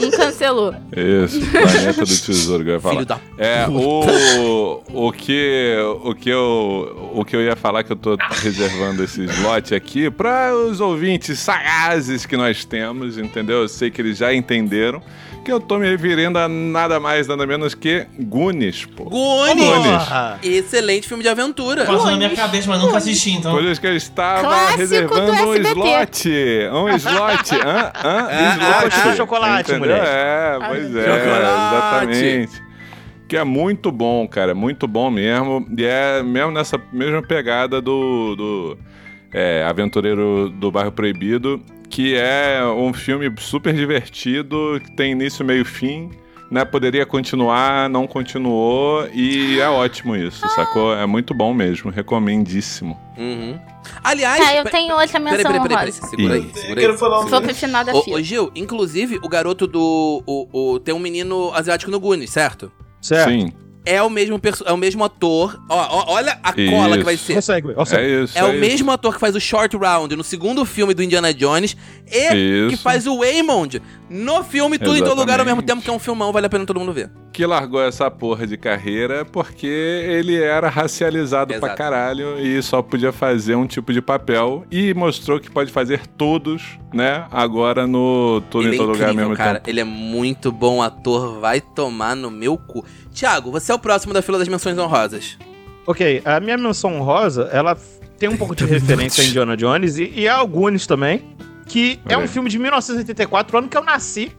Um 0.00 0.10
cancelou. 0.10 0.74
Isso, 0.92 1.40
Planeta 1.50 2.04
do 2.04 2.18
Tesouro 2.18 2.64
que 2.64 2.70
eu 2.70 2.74
ia 2.74 2.80
falar. 2.80 2.94
Filho 2.94 3.06
da. 3.06 3.20
É, 3.38 3.66
o, 3.68 4.82
o, 4.92 5.12
que, 5.12 5.76
o, 6.02 6.14
que 6.14 6.28
eu, 6.28 7.12
o 7.14 7.24
que 7.24 7.36
eu 7.36 7.42
ia 7.42 7.56
falar 7.56 7.82
que 7.82 7.92
eu 7.92 7.96
tô 7.96 8.16
reservando 8.42 9.02
esse 9.02 9.24
slot 9.24 9.74
aqui 9.74 10.10
para 10.10 10.54
os 10.54 10.80
ouvintes 10.80 11.38
sagazes 11.38 12.26
que 12.26 12.36
nós 12.36 12.64
temos, 12.64 13.18
entendeu? 13.18 13.62
Eu 13.62 13.68
sei 13.68 13.90
que 13.90 14.00
eles 14.00 14.18
já 14.18 14.34
entenderam 14.34 15.02
que 15.48 15.52
eu 15.52 15.58
tô 15.58 15.78
me 15.78 15.88
referindo 15.88 16.38
a 16.38 16.46
nada 16.46 17.00
mais, 17.00 17.26
nada 17.26 17.46
menos 17.46 17.74
que 17.74 18.06
Goonies, 18.20 18.84
pô. 18.84 19.04
Goonies! 19.04 19.66
Porra. 19.66 20.38
Excelente 20.42 21.08
filme 21.08 21.22
de 21.22 21.28
aventura. 21.30 21.86
Passou 21.86 22.10
na 22.10 22.18
minha 22.18 22.36
cabeça, 22.36 22.68
mas 22.68 22.78
nunca 22.82 22.98
assisti, 22.98 23.30
então. 23.30 23.52
Por 23.54 23.64
isso 23.64 23.80
que 23.80 23.86
eu 23.86 23.96
estava 23.96 24.42
Clássico 24.42 24.78
reservando 24.78 25.32
do 25.32 25.48
um 25.48 25.54
slot. 25.54 26.28
Um 26.70 26.88
slot. 26.96 27.54
Hã? 27.54 27.92
Hã? 27.94 28.28
Ah, 28.30 28.84
slot. 28.84 28.94
ah, 28.94 29.10
ah, 29.10 29.16
chocolate, 29.16 29.70
Entendeu? 29.70 29.96
moleque. 29.96 30.06
É, 30.06 30.58
pois 30.68 30.96
é. 30.96 31.04
Chocolate. 31.04 32.10
Exatamente. 32.10 32.62
Que 33.26 33.36
é 33.38 33.44
muito 33.44 33.90
bom, 33.90 34.28
cara. 34.28 34.54
Muito 34.54 34.86
bom 34.86 35.10
mesmo. 35.10 35.66
E 35.78 35.82
é 35.82 36.22
mesmo 36.22 36.50
nessa 36.50 36.78
mesma 36.92 37.22
pegada 37.22 37.80
do, 37.80 38.36
do 38.36 38.78
é, 39.32 39.64
Aventureiro 39.66 40.50
do 40.50 40.70
Bairro 40.70 40.92
Proibido, 40.92 41.62
que 41.90 42.14
é 42.16 42.60
um 42.66 42.92
filme 42.92 43.32
super 43.38 43.72
divertido, 43.74 44.80
que 44.84 44.90
tem 44.92 45.12
início, 45.12 45.44
meio 45.44 45.62
e 45.62 45.64
fim. 45.64 46.10
Né, 46.50 46.64
poderia 46.64 47.04
continuar, 47.04 47.90
não 47.90 48.06
continuou 48.06 49.06
e 49.12 49.60
é 49.60 49.68
ótimo 49.68 50.16
isso, 50.16 50.40
sacou? 50.48 50.94
É 50.94 51.04
muito 51.04 51.34
bom 51.34 51.52
mesmo, 51.52 51.90
recomendíssimo. 51.90 52.98
Uhum. 53.18 53.58
Aliás. 54.02 54.42
Tá, 54.42 54.54
eu 54.54 54.64
tenho 54.64 54.94
outra 54.94 55.20
Peraí, 55.20 55.24
menção 55.24 55.52
peraí, 55.52 55.60
peraí, 55.60 55.68
peraí. 55.68 55.90
honrosa. 55.92 56.06
Segura 56.08 56.34
aí, 56.36 56.40
Eu 56.54 56.54
segura 56.54 56.80
quero 56.80 56.92
aí. 56.94 56.98
falar 56.98 57.20
um 57.20 57.26
Vou 57.26 57.42
pro 57.42 57.54
final 57.54 57.84
da 57.84 57.94
Ô, 57.94 58.02
fila. 58.02 58.16
ô, 58.18 58.22
Gil, 58.22 58.50
inclusive, 58.56 59.18
o 59.22 59.28
garoto 59.28 59.66
do. 59.66 60.22
O, 60.26 60.48
o- 60.74 60.80
tem 60.80 60.94
um 60.94 60.98
menino 60.98 61.52
asiático 61.54 61.90
no 61.90 62.00
Goonies, 62.00 62.30
certo? 62.30 62.72
Certo. 63.02 63.28
Sim, 63.28 63.52
É 63.90 64.02
o 64.02 64.10
mesmo, 64.10 64.38
é 64.66 64.72
o 64.72 64.76
mesmo 64.76 65.02
ator. 65.02 65.58
Ó, 65.68 65.74
ó, 65.76 66.12
olha 66.12 66.38
a 66.42 66.52
cola 66.52 66.98
que 66.98 67.04
vai 67.04 67.14
Isso. 67.14 67.24
ser. 67.24 67.34
Consegue, 67.34 67.72
consegue. 67.74 68.02
é 68.02 68.22
isso. 68.22 68.38
É 68.38 68.44
o 68.44 68.50
isso. 68.50 68.60
mesmo 68.60 68.90
ator 68.90 69.14
que 69.14 69.20
faz 69.20 69.34
o 69.34 69.40
Short 69.40 69.74
Round 69.76 70.14
no 70.14 70.22
segundo 70.22 70.64
filme 70.66 70.92
do 70.92 71.02
Indiana 71.02 71.32
Jones 71.32 71.74
e 72.12 72.34
Isso. 72.66 72.70
que 72.70 72.76
faz 72.76 73.06
o 73.06 73.18
Waymond 73.20 73.80
no 74.10 74.44
filme 74.44 74.78
Tudo 74.78 74.96
em 74.96 75.02
Todo 75.02 75.18
Lugar 75.18 75.38
ao 75.40 75.46
mesmo 75.46 75.60
Exatamente. 75.60 75.66
tempo, 75.66 75.82
que 75.84 75.90
é 75.90 75.92
um 75.92 75.98
filmão, 75.98 76.32
vale 76.32 76.46
a 76.46 76.50
pena 76.50 76.64
todo 76.66 76.78
mundo 76.80 76.92
ver. 76.92 77.10
que 77.32 77.44
largou 77.46 77.80
essa 77.82 78.10
porra 78.10 78.46
de 78.46 78.56
carreira 78.56 79.24
porque 79.24 79.66
ele 79.66 80.36
era 80.36 80.68
racializado 80.68 81.48
pra 81.54 81.68
Exato. 81.68 81.76
caralho 81.76 82.38
e 82.40 82.60
só 82.62 82.82
podia 82.82 83.12
fazer 83.12 83.54
um 83.54 83.66
tipo 83.66 83.92
de 83.92 84.00
papel 84.02 84.64
e 84.70 84.92
mostrou 84.94 85.38
que 85.38 85.50
pode 85.50 85.70
fazer 85.70 86.06
todos, 86.06 86.78
né? 86.92 87.26
Agora 87.30 87.86
no 87.86 88.42
Tudo 88.50 88.66
ele 88.66 88.72
em 88.72 88.74
é 88.74 88.78
Todo 88.78 88.88
Lugar 88.92 89.04
ao 89.08 89.12
incrível, 89.12 89.28
mesmo 89.30 89.36
cara. 89.36 89.58
tempo. 89.60 89.70
Ele 89.70 89.80
é 89.80 89.84
muito 89.84 90.50
bom 90.50 90.82
ator, 90.82 91.38
vai 91.38 91.60
tomar 91.60 92.16
no 92.16 92.30
meu 92.30 92.56
cu. 92.58 92.84
Tiago, 93.18 93.50
você 93.50 93.72
é 93.72 93.74
o 93.74 93.78
próximo 93.80 94.14
da 94.14 94.22
fila 94.22 94.38
das 94.38 94.46
menções 94.46 94.78
honrosas. 94.78 95.36
Ok, 95.84 96.22
a 96.24 96.38
minha 96.38 96.56
menção 96.56 97.00
rosa, 97.02 97.48
ela 97.52 97.76
tem 98.16 98.28
um 98.28 98.36
pouco 98.36 98.54
de 98.54 98.64
referência 98.64 99.24
a 99.24 99.26
Indiana 99.26 99.56
Jones 99.56 99.98
e, 99.98 100.12
e 100.14 100.28
a 100.28 100.36
alguns 100.36 100.86
também, 100.86 101.24
que 101.66 101.98
é 102.08 102.16
um 102.16 102.20
aí. 102.20 102.28
filme 102.28 102.48
de 102.48 102.60
1984, 102.60 103.58
ano 103.58 103.68
que 103.68 103.76
eu 103.76 103.82
nasci, 103.82 104.30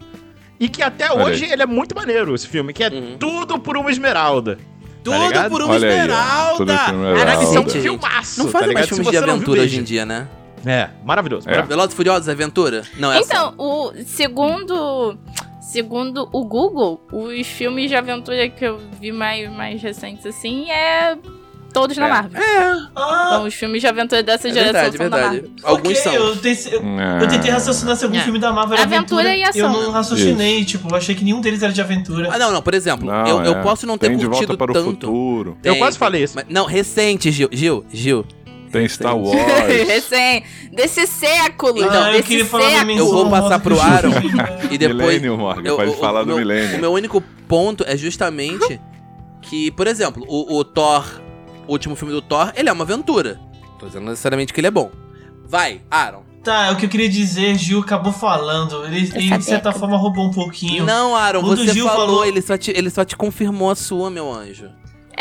e 0.58 0.70
que 0.70 0.82
até 0.82 1.12
Olha 1.12 1.26
hoje 1.26 1.44
aí. 1.44 1.52
ele 1.52 1.64
é 1.64 1.66
muito 1.66 1.94
maneiro, 1.94 2.34
esse 2.34 2.48
filme, 2.48 2.72
que 2.72 2.82
é 2.82 2.88
Uhum. 2.88 3.18
tudo 3.20 3.60
por 3.60 3.76
uma 3.76 3.92
esmeralda. 3.92 4.58
Tudo 5.04 5.28
ligado? 5.28 5.50
por 5.50 5.62
uma 5.62 5.74
Olha 5.74 5.86
esmeralda! 5.86 6.74
Uma 6.94 7.18
Caraca, 7.18 7.44
isso 7.44 7.58
é 7.58 7.60
um 7.60 7.70
filmaço, 7.70 8.40
Não 8.40 8.46
tá 8.46 8.52
fazem 8.60 8.74
mais 8.74 8.86
ligado? 8.86 8.88
filmes 8.96 9.10
de 9.12 9.18
aventura 9.18 9.62
hoje 9.62 9.78
em 9.80 9.84
dia, 9.84 10.06
né? 10.06 10.26
É, 10.66 10.90
maravilhoso. 11.04 11.48
É. 11.48 11.52
maravilhoso. 11.52 11.68
Velozes 11.70 11.94
e 11.94 11.96
Furiosos, 11.98 12.30
Aventura? 12.30 12.84
Não, 12.98 13.12
é 13.12 13.20
Então, 13.20 13.54
o 13.58 13.92
segundo 14.06 15.18
segundo 15.72 16.28
o 16.32 16.44
Google, 16.46 17.00
os 17.12 17.46
filmes 17.48 17.90
de 17.90 17.96
aventura 17.96 18.50
que 18.50 18.66
eu 18.66 18.80
vi 19.00 19.12
mais, 19.12 19.50
mais 19.52 19.82
recentes 19.82 20.26
assim 20.26 20.70
é 20.72 21.16
todos 21.72 21.96
na 21.98 22.08
É. 22.08 22.10
Marvel. 22.10 22.42
Ah, 22.96 23.26
Então, 23.28 23.46
os 23.46 23.54
filmes 23.54 23.80
de 23.82 23.86
aventura 23.88 24.24
dessa 24.24 24.48
É 24.48 24.52
geração 24.52 24.74
verdade, 24.92 24.98
são 24.98 25.10
da 25.10 25.18
verdade. 25.18 25.36
Marvel. 25.42 25.52
Alguns 25.64 25.92
ok, 25.92 25.96
são. 25.96 26.14
Eu, 26.16 26.36
te- 26.36 26.70
eu- 26.74 26.82
É. 27.00 27.24
eu 27.24 27.28
tentei 27.28 27.52
raciocinar 27.52 27.96
se 27.96 28.06
algum 28.06 28.18
É. 28.18 28.22
filme 28.22 28.40
da 28.40 28.52
Marvel 28.52 28.74
era 28.78 28.84
Aventura 28.84 29.36
e 29.36 29.44
ação. 29.44 29.62
Eu 29.76 29.84
não 29.84 29.92
raciocinei, 29.92 30.66
tipo, 30.66 30.90
eu 30.90 30.96
achei 30.96 31.14
que 31.14 31.24
nenhum 31.24 31.40
deles 31.42 31.62
era 31.62 31.72
de 31.72 31.80
aventura. 31.80 32.30
Ah, 32.32 32.40
não, 32.40 32.52
não, 32.52 32.62
por 32.64 32.74
exemplo, 32.74 33.06
Não, 33.06 33.28
eu, 33.28 33.44
eu 33.44 33.52
é. 33.54 33.62
posso 33.62 33.86
não 33.86 34.00
ter 34.00 34.08
Tem 34.08 34.18
de 34.18 34.26
curtido 34.26 34.48
volta 34.48 34.58
para 34.58 34.72
o 34.72 34.74
tanto. 34.74 34.86
futuro. 34.90 35.58
Eu 35.64 35.74
Tem, 35.74 35.80
quase 35.80 35.96
tem. 35.96 36.00
falei 36.00 36.24
isso. 36.24 36.34
Mas- 36.36 36.46
não, 36.50 36.66
recente, 36.66 37.32
Gil. 37.32 37.50
Gil, 37.52 37.86
Gil. 37.94 38.26
Tem 38.72 38.88
Star. 38.88 39.16
Wars. 39.18 39.38
Recém, 39.88 40.44
desse 40.72 41.06
século, 41.08 41.80
Então, 41.80 42.04
ah, 42.04 42.08
eu 42.10 42.12
desse 42.14 42.24
queria 42.28 42.46
falar 42.46 42.64
da 42.70 42.70
século. 42.80 42.98
Eu 42.98 43.12
vou 43.12 43.30
passar 43.30 43.60
pro 43.60 43.80
Aaron. 43.80 44.10
E 44.72 44.78
depois. 44.78 44.98
Millennium, 44.98 45.38
Morgan. 45.38 45.68
eu- 45.68 45.76
Pode 45.76 45.92
o- 45.92 45.94
falar 45.96 46.22
o 46.22 46.24
do 46.24 46.28
meu, 46.28 46.38
Millennium. 46.38 46.78
O 46.78 46.82
meu 46.82 46.92
único 46.94 47.22
ponto 47.48 47.84
é 47.88 47.98
justamente 47.98 48.80
que, 49.42 49.72
por 49.72 49.88
exemplo, 49.88 50.24
o, 50.28 50.58
o 50.58 50.64
Thor, 50.64 51.04
o 51.68 51.72
último 51.72 51.96
filme 51.96 52.14
do 52.14 52.22
Thor, 52.22 52.52
ele 52.56 52.70
é 52.70 52.72
uma 52.72 52.84
aventura. 52.84 53.40
Tô 53.80 53.88
dizendo 53.88 54.06
necessariamente 54.10 54.54
que 54.54 54.60
ele 54.60 54.68
é 54.68 54.72
bom. 54.72 54.92
Vai, 55.48 55.82
Aaron. 55.90 56.24
Tá, 56.44 56.68
é 56.68 56.72
o 56.72 56.76
que 56.78 56.86
eu 56.86 56.90
queria 56.90 57.10
dizer, 57.10 57.56
Gil 57.58 57.80
acabou 57.82 58.14
falando. 58.14 58.86
Ele, 58.86 59.12
ele, 59.16 59.38
de 59.38 59.44
certa 59.44 59.72
forma, 59.74 59.98
roubou 59.98 60.26
um 60.26 60.32
pouquinho. 60.32 60.86
Não, 60.86 61.16
Aaron, 61.16 61.42
Quando 61.42 61.60
o 61.60 61.66
você 61.66 61.74
Gil 61.74 61.86
falou, 61.86 62.08
falou- 62.08 62.26
Ele, 62.26 62.42
só 62.42 62.58
te, 62.58 62.72
ele 62.72 62.90
só 62.90 63.04
te 63.04 63.18
confirmou 63.18 63.70
a 63.72 63.76
sua, 63.76 64.10
meu 64.10 64.32
anjo. 64.32 64.70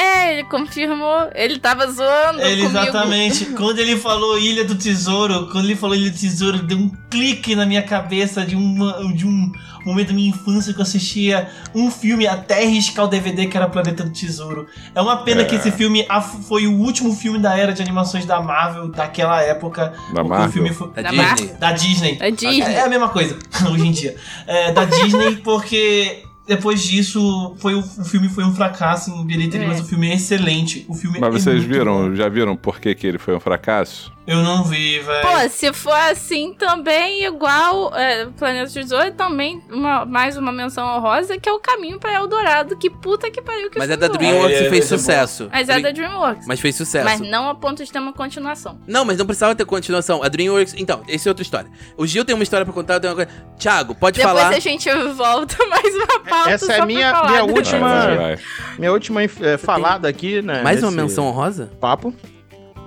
É, 0.00 0.32
ele 0.32 0.44
confirmou. 0.44 1.28
Ele 1.34 1.58
tava 1.58 1.90
zoando 1.90 2.40
Ele, 2.40 2.62
comigo. 2.62 2.78
exatamente. 2.78 3.46
quando 3.56 3.78
ele 3.80 3.96
falou 3.96 4.38
Ilha 4.38 4.64
do 4.64 4.76
Tesouro, 4.76 5.48
quando 5.50 5.64
ele 5.64 5.74
falou 5.76 5.96
Ilha 5.96 6.11
do 6.11 6.16
Tesouro, 6.18 6.58
deu 6.62 6.78
um 6.78 6.90
clique 7.11 7.56
na 7.56 7.66
minha 7.66 7.82
cabeça 7.82 8.44
de, 8.46 8.54
uma, 8.54 8.92
de 9.12 9.26
um 9.26 9.50
momento 9.84 10.08
da 10.08 10.14
minha 10.14 10.28
infância 10.30 10.72
que 10.72 10.78
eu 10.78 10.82
assistia 10.84 11.48
um 11.74 11.90
filme 11.90 12.26
até 12.26 12.64
riscar 12.64 13.06
o 13.06 13.08
DVD 13.08 13.46
que 13.46 13.56
era 13.56 13.66
Planeta 13.68 14.04
do 14.04 14.11
Tesouro. 14.11 14.66
É 14.94 15.00
uma 15.00 15.16
pena 15.24 15.42
É. 15.42 15.44
que 15.44 15.56
esse 15.56 15.72
filme 15.72 16.06
af- 16.08 16.44
foi 16.46 16.66
o 16.68 16.72
último 16.78 17.12
filme 17.14 17.38
da 17.40 17.56
era 17.58 17.72
de 17.72 17.82
animações 17.82 18.24
da 18.24 18.40
Marvel 18.40 18.88
daquela 18.88 19.42
época. 19.42 19.92
Da 20.14 20.22
Marvel? 20.22 20.48
O 20.48 20.52
filme 20.52 20.72
foi... 20.72 20.90
Da 20.92 21.02
Da 21.02 21.11
Disney. 21.11 21.52
Da 21.58 21.72
Disney. 21.72 22.18
É 22.20 22.30
Disney. 22.30 22.61
É 22.74 22.82
a 22.82 22.88
mesma 22.88 23.08
coisa, 23.08 23.37
hoje 23.68 23.87
em 23.87 23.90
dia. 23.92 24.14
É, 24.46 24.70
da 24.72 24.84
Disney, 24.84 25.37
porque 25.37 26.22
depois 26.48 26.82
disso 26.82 27.54
foi 27.58 27.74
o, 27.74 27.80
o 27.80 28.04
filme 28.04 28.28
foi 28.28 28.42
um 28.44 28.54
fracasso 28.54 29.11
em 29.11 29.24
bilheteria, 29.26 29.66
É. 29.66 29.68
mas 29.68 29.80
o 29.80 29.84
filme 29.84 30.08
é 30.11 30.14
excelente. 30.14 30.84
O 30.88 30.94
filme 30.94 31.18
Mas 31.20 31.34
é 31.34 31.38
vocês 31.38 31.62
viram, 31.62 32.08
bom. 32.08 32.14
já 32.14 32.28
viram 32.28 32.56
por 32.56 32.80
que, 32.80 32.94
que 32.94 33.06
ele 33.06 33.18
foi 33.18 33.37
um 33.37 33.40
fracasso? 33.40 34.11
Eu 34.28 34.42
não 34.42 34.62
vi, 34.62 35.00
velho. 35.00 35.22
Pô, 35.26 35.48
se 35.48 35.72
for 35.72 35.94
assim 35.94 36.52
também, 36.52 37.24
igual 37.24 37.94
é, 37.96 38.26
Planeta 38.38 38.70
Tesouro, 38.70 39.10
também 39.12 39.62
uma, 39.70 40.04
mais 40.04 40.36
uma 40.36 40.52
menção 40.52 40.86
honrosa, 40.86 41.38
que 41.38 41.48
é 41.48 41.52
o 41.52 41.58
Caminho 41.58 41.98
pra 41.98 42.12
Eldorado. 42.12 42.76
Que 42.76 42.90
puta 42.90 43.30
que 43.30 43.40
pariu 43.40 43.70
que 43.70 43.78
Mas 43.78 43.88
é 43.88 43.96
da 43.96 44.06
DreamWorks 44.06 44.58
É, 44.60 44.66
e 44.66 44.68
fez 44.70 44.84
esse 44.84 44.94
é 44.94 44.98
sucesso. 44.98 45.48
Mas 45.50 45.68
é 45.68 45.80
da 45.80 45.90
Dream- 45.90 45.94
DreamWorks. 45.94 46.46
Mas 46.46 46.60
fez 46.60 46.76
sucesso. 46.76 47.04
Mas 47.06 47.20
não 47.20 47.48
a 47.48 47.54
ponto 47.54 47.82
de 47.82 47.90
ter 47.90 47.98
uma 47.98 48.12
continuação. 48.12 48.78
Não, 48.86 49.02
mas 49.04 49.16
não 49.16 49.24
precisava 49.24 49.54
ter 49.54 49.64
continuação. 49.64 50.22
A 50.22 50.28
DreamWorks. 50.28 50.74
Então, 50.76 51.02
essa 51.08 51.26
é 51.26 51.30
outra 51.30 51.42
história. 51.42 51.70
O 51.96 52.06
Gil 52.06 52.22
tem 52.24 52.34
uma 52.34 52.42
história 52.42 52.66
pra 52.66 52.74
contar, 52.74 52.94
eu 52.94 53.00
tenho 53.00 53.14
uma 53.14 53.24
coisa. 53.24 53.42
Thiago, 53.58 53.94
pode 53.94 54.18
Depois 54.18 54.36
falar. 54.38 54.54
a 54.54 54.60
gente 54.60 54.90
volta 55.14 55.56
mais 55.66 55.94
uma 55.94 56.20
pauta 56.20 56.50
Essa 56.50 56.72
é 56.74 56.84
minha- 56.84 57.22
minha 57.24 57.44
última- 57.44 57.88
Vai, 57.88 58.06
vai, 58.08 58.36
vai. 58.36 58.38
Minha 58.78 58.92
última 58.92 59.22
é, 59.22 59.56
falada 59.56 60.06
aqui, 60.06 60.42
né? 60.42 60.62
Mais 60.62 60.82
uma 60.82 60.90
menção 60.92 61.24
honrosa? 61.26 61.70
Papo. 61.80 62.12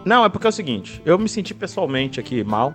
Não, 0.06 0.26
é 0.26 0.30
porque 0.30 0.48
é 0.48 0.50
o 0.50 0.54
seguinte, 0.54 1.02
eu 1.06 1.18
me 1.20 1.30
senti 1.30 1.54
pessoalmente 1.54 2.20
aqui 2.20 2.44
mal, 2.44 2.74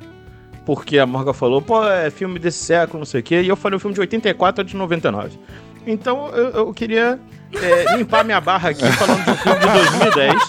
porque 0.65 0.99
a 0.99 1.07
Morgan 1.07 1.33
falou, 1.33 1.61
pô, 1.61 1.85
é 1.85 2.11
filme 2.11 2.39
desse 2.39 2.59
século, 2.59 2.99
não 3.01 3.07
sei 3.07 3.21
o 3.21 3.23
quê, 3.23 3.43
e 3.43 3.49
eu 3.49 3.57
falei 3.57 3.77
o 3.77 3.81
filme 3.81 3.95
de 3.95 4.01
84 4.01 4.63
é 4.63 4.65
de 4.65 4.77
99. 4.77 5.39
Então 5.87 6.29
eu, 6.35 6.51
eu 6.51 6.75
queria 6.75 7.19
é, 7.55 7.97
limpar 7.97 8.25
minha 8.25 8.41
barra 8.41 8.71
aqui 8.71 8.85
falando 8.93 9.25
de 9.25 9.31
um 9.31 9.37
filme 9.37 9.59
de 9.61 9.67
2010, 9.67 10.43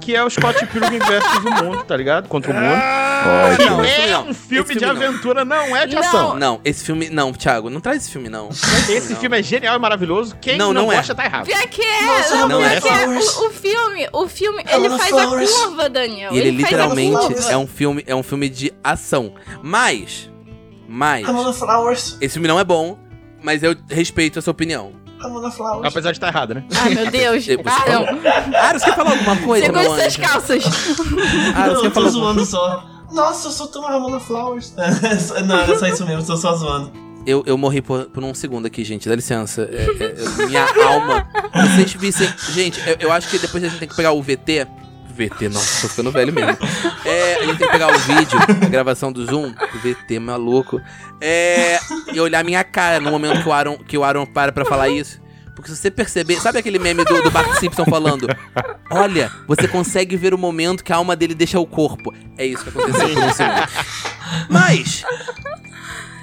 que 0.00 0.16
é 0.16 0.24
o 0.24 0.30
Scott 0.30 0.66
Pilgrim 0.66 0.98
versus 0.98 1.44
o 1.44 1.64
Mundo, 1.64 1.84
tá 1.84 1.96
ligado? 1.96 2.28
Contra 2.28 2.50
o 2.50 2.54
Mundo. 2.54 2.80
Pode. 3.22 3.56
Que 3.58 3.64
Não, 3.64 3.84
filme 3.84 3.88
é 3.90 4.10
não. 4.10 4.28
um 4.28 4.34
filme 4.34 4.62
Esse 4.64 4.72
de 4.74 4.78
filme 4.80 4.98
não. 5.00 5.06
aventura, 5.08 5.44
não 5.44 5.76
é 5.76 5.86
de 5.86 5.94
Não. 5.94 6.02
ação. 6.02 6.36
Não, 6.38 6.60
esse 6.64 6.84
filme. 6.84 7.10
Não, 7.10 7.32
Thiago, 7.32 7.68
não 7.68 7.80
traz 7.80 7.98
esse 7.98 8.10
filme, 8.10 8.30
não. 8.30 8.48
Esse 8.48 8.92
Esse 8.92 9.14
filme 9.16 9.38
é 9.38 9.42
genial 9.42 9.76
e 9.76 9.78
maravilhoso. 9.78 10.34
Quem 10.40 10.56
Não, 10.56 10.72
não, 10.72 10.84
não 10.84 10.92
é. 10.92 10.96
gosta 10.96 11.14
tá 11.14 11.26
errado. 11.26 11.44
Pior 11.44 11.60
que 11.68 11.82
é, 11.82 12.02
Nossa, 12.02 12.36
não, 12.36 12.48
não 12.48 12.64
é. 12.64 12.80
que 12.80 12.88
é. 12.88 13.06
O, 13.06 13.18
o 13.18 13.50
filme, 13.50 14.08
o 14.12 14.26
filme, 14.28 14.64
ele 14.66 14.88
faz 14.88 15.10
Flowers. 15.10 15.50
a 15.50 15.64
curva, 15.66 15.88
Daniel. 15.90 16.32
E 16.32 16.38
ele 16.38 16.48
a 16.48 16.52
literalmente 16.52 17.50
é 17.50 17.56
um 17.56 17.66
filme, 17.66 18.02
é 18.06 18.14
um 18.14 18.22
filme 18.22 18.48
de 18.48 18.72
ação. 18.82 19.34
Mas, 19.62 20.30
mas 20.88 21.26
esse 22.20 22.32
filme 22.34 22.48
não 22.48 22.58
é 22.58 22.64
bom, 22.64 22.98
mas 23.42 23.62
eu 23.62 23.74
respeito 23.88 24.38
a 24.38 24.42
sua 24.42 24.52
opinião. 24.52 24.92
Ramona 25.20 25.50
Flowers. 25.50 25.86
Apesar 25.86 26.12
de 26.12 26.16
estar 26.16 26.28
errado, 26.28 26.54
né? 26.54 26.64
Ai, 26.74 26.94
meu 26.94 27.10
Deus. 27.10 27.44
Você 27.46 27.58
Param. 27.58 28.06
Ah, 28.54 28.72
você 28.72 28.86
quer 28.86 28.96
falar 28.96 29.10
alguma 29.10 29.36
coisa, 29.36 29.70
meu 29.70 29.84
suas 29.84 30.06
anjo? 30.06 30.20
calças. 30.20 30.64
Ah, 31.54 31.66
não, 31.66 31.76
você 31.76 31.86
eu 31.86 31.90
tô 31.90 32.08
zoando 32.08 32.46
só. 32.46 32.86
Nossa, 33.12 33.48
eu 33.48 33.52
sou 33.52 33.66
tão 33.66 33.82
Ramona 33.82 34.20
Flowers. 34.20 34.74
não, 35.46 35.58
era 35.58 35.78
só 35.78 35.86
isso 35.86 36.06
mesmo, 36.06 36.22
eu 36.22 36.26
tô 36.26 36.36
só 36.36 36.54
zoando. 36.54 36.92
Eu, 37.26 37.42
eu 37.46 37.58
morri 37.58 37.82
por, 37.82 38.06
por 38.06 38.24
um 38.24 38.32
segundo 38.32 38.66
aqui, 38.66 38.82
gente. 38.82 39.08
Dá 39.08 39.14
licença. 39.14 39.68
É, 39.70 39.84
é, 40.02 40.42
é, 40.42 40.46
minha 40.46 40.66
alma. 40.86 41.28
Vocês 41.52 41.92
vissem. 41.92 42.26
Gente, 42.50 42.80
eu, 42.88 42.96
eu 42.98 43.12
acho 43.12 43.28
que 43.28 43.38
depois 43.38 43.62
a 43.62 43.68
gente 43.68 43.78
tem 43.78 43.88
que 43.88 43.94
pegar 43.94 44.12
o 44.12 44.22
VT. 44.22 44.66
VT, 45.28 45.48
nossa, 45.48 45.82
tô 45.82 45.88
ficando 45.88 46.10
velho 46.10 46.32
mesmo. 46.32 46.56
É, 47.04 47.34
a 47.36 47.46
gente 47.46 47.58
tem 47.58 47.66
que 47.66 47.72
pegar 47.72 47.88
o 47.94 47.98
vídeo, 47.98 48.38
a 48.62 48.68
gravação 48.68 49.12
do 49.12 49.24
Zoom, 49.26 49.52
VT 49.82 50.18
maluco. 50.18 50.80
É, 51.20 51.78
e 52.12 52.20
olhar 52.20 52.42
minha 52.44 52.64
cara 52.64 53.00
no 53.00 53.10
momento 53.10 53.42
que 53.42 53.48
o 53.48 53.52
Aaron, 53.52 53.78
que 53.78 53.98
o 53.98 54.04
Aaron 54.04 54.24
para 54.26 54.52
pra 54.52 54.64
falar 54.64 54.88
isso. 54.88 55.20
Porque 55.54 55.70
se 55.70 55.76
você 55.76 55.90
perceber, 55.90 56.40
sabe 56.40 56.58
aquele 56.58 56.78
meme 56.78 57.04
do, 57.04 57.22
do 57.22 57.30
Bart 57.30 57.58
Simpson 57.58 57.84
falando? 57.84 58.26
Olha, 58.90 59.30
você 59.46 59.68
consegue 59.68 60.16
ver 60.16 60.32
o 60.32 60.38
momento 60.38 60.82
que 60.82 60.92
a 60.92 60.96
alma 60.96 61.14
dele 61.14 61.34
deixa 61.34 61.58
o 61.60 61.66
corpo. 61.66 62.14
É 62.38 62.46
isso 62.46 62.62
que 62.64 62.70
aconteceu 62.70 63.08
por 63.10 63.22
um 63.24 63.32
segundo. 63.32 63.68
Mas, 64.48 65.04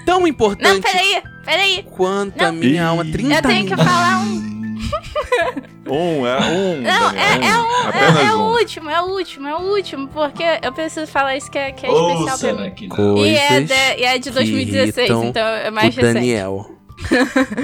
tão 0.06 0.22
Não, 0.22 0.28
importante 0.28 0.82
peraí, 0.82 1.22
peraí. 1.46 1.86
quanto 1.96 2.42
a 2.42 2.52
Não. 2.52 2.54
minha 2.60 2.86
alma, 2.88 3.04
Ih. 3.06 3.12
30 3.12 3.36
Eu 3.36 3.42
tenho 3.44 3.68
que 3.68 3.76
falar 3.76 4.20
um. 4.20 4.57
Um, 5.90 6.28
é 6.28 6.38
um. 6.38 6.82
Não, 6.82 7.14
Daniel, 7.14 7.42
é, 7.42 7.48
é 7.48 7.58
um. 7.58 7.88
Apenas 7.88 8.18
É, 8.18 8.26
é 8.26 8.34
o 8.34 8.38
um. 8.40 8.52
último, 8.52 8.90
é 8.90 9.02
o 9.02 9.06
último, 9.06 9.48
é 9.48 9.56
o 9.56 9.62
último. 9.62 10.08
Porque 10.10 10.44
eu 10.62 10.74
preciso 10.74 11.08
falar 11.10 11.38
isso 11.38 11.50
que 11.50 11.58
é, 11.58 11.72
que 11.72 11.86
é 11.86 11.90
Ou 11.90 12.26
especial 12.26 12.56
pra 12.56 12.64
mim. 12.66 12.72
que 12.72 12.88
não? 12.90 13.18
E 13.26 13.36
é, 13.36 13.62
de, 13.62 13.74
e 13.74 14.04
é 14.04 14.18
de 14.18 14.30
que 14.30 14.36
2016, 14.36 14.98
irritam 15.10 15.24
então 15.30 15.48
é 15.48 15.72
mais 15.72 15.96
o 15.96 16.02
recente. 16.02 16.14
Daniel. 16.16 16.72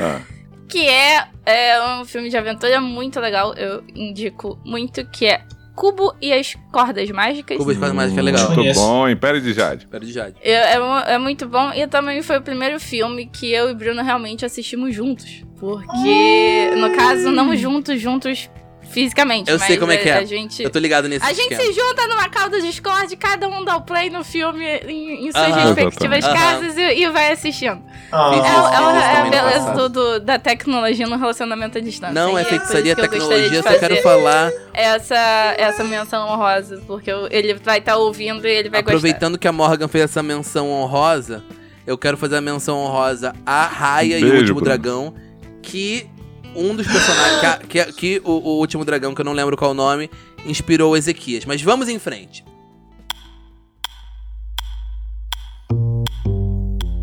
Ah, 0.02 0.22
Que 0.70 0.88
é, 0.88 1.28
é 1.46 1.84
um 2.00 2.06
filme 2.06 2.30
de 2.30 2.38
aventura 2.38 2.80
muito 2.80 3.20
legal. 3.20 3.54
Eu 3.56 3.84
indico 3.94 4.58
muito 4.66 5.06
que 5.12 5.26
é 5.28 5.44
Cubo 5.76 6.16
e 6.22 6.32
as 6.32 6.56
Cordas 6.72 7.10
Mágicas. 7.10 7.58
Cuba 7.58 7.74
de 7.74 7.80
Quase 7.80 7.96
Mágica 7.96 8.20
é 8.20 8.24
legal. 8.24 8.52
Muito 8.52 8.74
bom, 8.76 9.10
Império 9.10 9.42
de 9.42 9.54
Jade. 9.54 9.84
Espero 9.84 10.06
de 10.06 10.12
Jade. 10.12 10.36
É, 10.42 10.76
é, 10.76 11.14
é 11.14 11.18
muito 11.18 11.48
bom. 11.48 11.72
E 11.74 11.88
também 11.88 12.22
foi 12.22 12.38
o 12.38 12.42
primeiro 12.42 12.80
filme 12.80 13.26
que 13.26 13.52
eu 13.52 13.70
e 13.70 13.74
Bruno 13.74 14.04
realmente 14.04 14.46
assistimos 14.46 14.94
juntos. 14.94 15.44
Porque, 15.60 16.72
no 16.76 16.96
caso, 16.96 17.32
não 17.32 17.56
juntos, 17.56 18.00
juntos 18.00 18.50
fisicamente. 18.94 19.50
Eu 19.52 19.60
sei 19.60 19.78
como 19.78 19.92
é 19.92 19.98
que 19.98 20.10
a- 20.10 20.16
é. 20.16 20.20
A 20.20 20.26
gente, 20.26 20.64
Eu 20.64 20.70
tô 20.70 20.80
ligado 20.80 21.10
nesse 21.10 21.26
a 21.26 21.34
gente 21.34 21.52
esquema. 21.54 21.64
se 21.64 21.74
junta 21.74 22.08
numa 22.08 22.30
call 22.30 22.50
do 22.50 22.62
Discord, 22.62 23.16
cada 23.18 23.48
um 23.48 23.64
dá 23.66 23.76
o 23.78 23.82
play 23.82 24.10
no 24.10 24.24
filme 24.24 24.64
em, 24.88 25.28
em 25.28 25.32
suas 25.32 25.56
respectivas 25.76 26.26
casas 26.26 26.78
e, 26.78 26.82
e 27.02 27.10
vai 27.10 27.32
assistindo. 27.32 27.82
Ah, 28.12 28.32
É, 28.32 28.38
é, 28.38 28.40
isso 28.40 29.00
é 29.00 29.18
a 29.18 29.30
beleza 29.30 29.72
do, 29.72 29.90
do- 29.90 30.20
da 30.20 30.38
tecnologia 30.40 31.08
no 31.08 31.18
relacionamento 31.18 31.78
à 31.78 31.82
distância. 31.82 32.14
Não 32.14 32.38
E 32.38 32.42
é 32.42 32.44
por 32.44 32.50
feitiçaria, 32.50 32.94
isso 32.94 32.96
que 32.96 33.02
eu 33.02 33.10
tecnologia, 33.10 33.64
só 33.64 33.80
quero 33.80 33.98
falar. 34.04 34.52
Essa, 34.74 35.56
essa 35.58 35.84
menção 35.84 36.28
honrosa, 36.30 36.82
porque 36.86 37.12
eu- 37.12 37.28
ele 37.32 37.54
vai 37.56 37.80
estar 37.80 37.98
ouvindo 37.98 38.46
e 38.48 38.52
ele 38.52 38.70
vai 38.70 38.82
gostar. 38.82 38.96
Aproveitando 38.98 39.38
que 39.38 39.48
a 39.48 39.52
Morgan 39.52 39.88
fez 39.88 40.04
essa 40.06 40.22
menção 40.22 40.70
honrosa, 40.70 41.44
eu 41.88 41.98
quero 41.98 42.16
fazer 42.18 42.38
a 42.38 42.42
menção 42.42 42.78
honrosa 42.78 43.34
a 43.46 43.66
Raya 43.66 44.18
e 44.20 44.24
o 44.24 44.28
Beijo, 44.28 44.38
Último 44.38 44.56
Bruno. 44.62 44.66
Dragão, 44.66 45.14
que 45.62 46.08
um 46.56 46.76
dos 46.76 46.88
personagens, 46.88 47.40
que, 47.40 47.46
a- 47.80 47.86
que, 47.86 47.94
que 47.94 48.22
o, 48.24 48.32
o 48.32 48.60
Último 48.60 48.84
Dragão, 48.86 49.14
que 49.16 49.22
eu 49.22 49.26
não 49.26 49.34
lembro 49.34 49.56
qual 49.58 49.72
o 49.72 49.74
nome, 49.74 50.10
inspirou 50.46 50.94
o 50.94 50.98
Ezequias. 50.98 51.46
Mas 51.46 51.62
vamos 51.62 51.88
em 51.90 52.00
frente. 52.00 52.44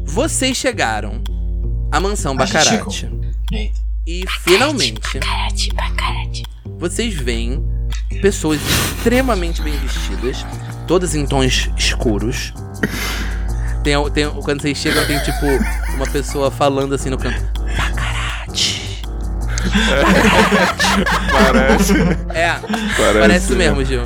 Vocês 0.04 0.56
chegaram 0.56 1.22
à 1.90 2.00
mansão 2.00 2.36
Bacarate. 2.36 3.08
E 4.06 4.24
finalmente, 4.40 5.00
Bacate, 5.18 5.72
bacate. 5.74 6.42
vocês 6.78 7.14
veem 7.14 7.62
pessoas 8.20 8.60
extremamente 8.96 9.62
bem 9.62 9.76
vestidas, 9.78 10.44
todas 10.88 11.14
em 11.14 11.26
tons 11.26 11.70
escuros. 11.76 12.52
Tem, 13.84 13.94
tem, 14.10 14.28
quando 14.42 14.60
vocês 14.62 14.76
chegam, 14.78 15.06
tem 15.06 15.18
tipo 15.20 15.46
uma 15.94 16.06
pessoa 16.10 16.50
falando 16.50 16.94
assim 16.94 17.10
no 17.10 17.18
canto. 17.18 17.40
Bacarate. 17.76 18.79
Parece. 21.32 21.94
É, 22.34 22.54
Parece, 22.96 23.18
parece 23.20 23.52
mesmo, 23.54 23.84
Gil. 23.84 24.02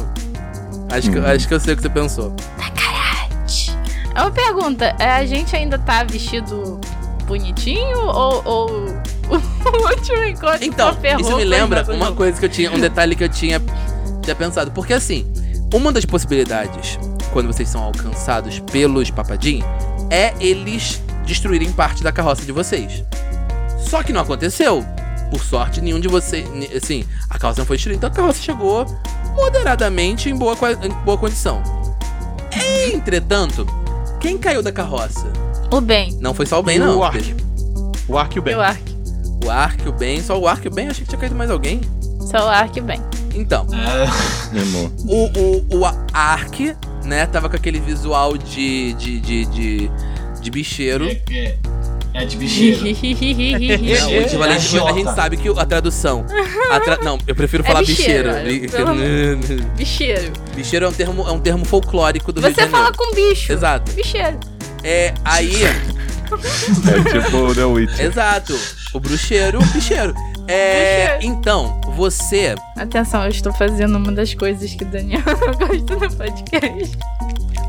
Acho 0.91 1.11
que, 1.11 1.19
acho 1.19 1.49
que 1.49 1.55
eu 1.55 1.61
sei 1.61 1.75
o 1.75 1.77
que 1.77 1.83
você 1.83 1.89
pensou. 1.89 2.35
É 4.15 4.21
uma 4.21 4.31
pergunta, 4.31 4.95
é, 5.01 5.11
a 5.11 5.27
gente 5.27 5.57
ainda 5.57 5.77
tá 5.77 6.05
vestido 6.05 6.81
bonitinho 7.27 7.99
ou, 7.99 8.43
ou 8.45 8.69
o 9.27 9.89
último 9.91 10.25
encontro 10.25 10.59
Então, 10.65 10.97
isso 11.19 11.37
me 11.37 11.45
lembra 11.45 11.85
uma 11.93 12.13
coisa 12.13 12.39
que 12.39 12.45
eu 12.45 12.49
tinha, 12.49 12.71
um 12.71 12.79
detalhe 12.79 13.17
que 13.17 13.25
eu 13.25 13.29
tinha, 13.29 13.61
tinha 14.23 14.37
pensado. 14.37 14.71
Porque 14.71 14.93
assim, 14.93 15.27
uma 15.73 15.91
das 15.91 16.05
possibilidades, 16.05 16.99
quando 17.33 17.47
vocês 17.47 17.69
são 17.69 17.83
alcançados 17.83 18.61
pelos 18.61 19.11
papadinhos, 19.11 19.67
é 20.11 20.33
eles 20.39 21.03
destruírem 21.27 21.73
parte 21.73 22.03
da 22.05 22.13
carroça 22.13 22.43
de 22.43 22.53
vocês. 22.53 23.03
Só 23.79 24.03
que 24.03 24.13
não 24.13 24.21
aconteceu. 24.21 24.85
Por 25.31 25.43
sorte, 25.43 25.81
nenhum 25.81 25.99
de 26.01 26.09
vocês. 26.09 26.47
Assim, 26.77 27.05
a 27.29 27.39
carroça 27.39 27.61
não 27.61 27.67
foi 27.67 27.77
destruída, 27.77 27.99
então 27.99 28.11
a 28.11 28.13
carroça 28.13 28.41
chegou 28.41 28.87
moderadamente 29.35 30.29
em 30.31 30.37
boa, 30.37 30.57
em 30.83 31.05
boa 31.05 31.19
condição. 31.19 31.63
Entretanto, 32.93 33.67
quem 34.21 34.39
caiu 34.39 34.63
da 34.63 34.73
carroça? 34.73 35.33
O 35.71 35.81
bem, 35.81 36.17
Não 36.21 36.33
foi 36.35 36.47
só 36.47 36.61
o 36.61 36.63
bem, 36.63 36.77
E 36.77 36.81
o 36.81 36.87
não. 36.87 37.03
Ark. 37.03 37.35
O 38.07 38.17
Ark 38.19 38.37
e 38.37 38.39
o 38.39 38.43
Ben. 38.43 38.55
o 38.55 38.61
Ark. 38.61 38.95
O 39.45 39.51
Ark, 39.51 39.89
o 39.89 39.93
bem, 39.93 40.23
só 40.23 40.39
o 40.39 40.47
Ark 40.47 40.65
e 40.65 40.69
o 40.69 40.71
bem, 40.71 40.89
achei 40.89 41.03
que 41.05 41.09
tinha 41.11 41.19
caído 41.19 41.35
mais 41.35 41.51
alguém. 41.51 41.81
Só 42.21 42.47
o 42.47 42.49
Ark 42.49 42.79
e 42.79 42.81
o 42.81 42.85
bem. 42.85 43.01
Então, 43.35 43.67
É, 43.73 44.07
o, 45.05 45.77
o, 45.77 45.81
o 45.81 45.85
Ark 46.13 46.77
né? 47.05 47.27
Tava 47.27 47.49
com 47.49 47.57
aquele 47.57 47.81
visual 47.81 48.37
de. 48.37 48.95
de. 48.95 49.21
de. 49.21 49.45
de, 49.47 49.91
de 50.41 50.51
bicheiro. 50.51 51.07
É, 51.07 51.21
é, 51.31 51.59
é 52.15 52.25
de 52.25 52.37
bicheiro. 52.37 52.79
Não, 52.81 52.87
o 52.87 54.13
É 54.13 54.19
equivalente, 54.23 54.57
agiota. 54.67 54.91
a 54.91 54.95
gente 54.95 55.15
sabe 55.15 55.37
que 55.37 55.49
a 55.49 55.65
tradução. 55.67 56.25
a 56.71 56.81
tra- 56.81 56.99
não, 57.03 57.19
eu 57.27 57.35
prefiro 57.35 57.63
É 57.63 57.67
falar 57.67 57.81
bicheiro, 57.81 58.31
bicheiro. 58.33 58.49
olha, 58.51 58.69
pelo 58.71 58.89
amor- 58.91 59.67
Bicheiro. 59.77 60.33
bicheiro 60.55 60.87
é 60.87 60.89
um 60.89 60.93
termo, 60.93 61.29
é 61.29 61.33
um 61.33 61.41
termo 61.41 61.65
folclórico 61.65 62.33
do 62.33 62.41
Rio 62.41 62.51
de 62.51 62.55
Você 62.55 62.61
Janeiro. 62.63 62.85
fala 62.85 62.97
com 62.97 63.15
bicho. 63.15 63.53
Exato. 63.53 63.93
Bicheiro. 63.93 64.39
É, 64.83 65.13
aí. 65.25 65.53
É 66.35 67.21
tipo 67.21 67.37
o 67.37 67.55
The 67.55 67.65
Witcher. 67.65 68.07
exato. 68.07 68.59
O 68.95 68.99
bruxeiro, 68.99 69.59
o 69.61 69.67
bicheiro. 69.67 70.15
É. 70.49 71.19
Bicheiro. 71.19 71.37
Então, 71.37 71.81
você. 71.95 72.55
Atenção, 72.77 73.23
eu 73.25 73.29
estou 73.31 73.53
fazendo 73.53 73.97
uma 73.97 74.11
das 74.11 74.33
coisas 74.35 74.75
que 74.75 74.83
o 74.85 74.87
Daniel 74.87 75.21
não 75.27 75.53
gosta 75.69 75.95
no 76.09 76.17
podcast. 76.17 76.99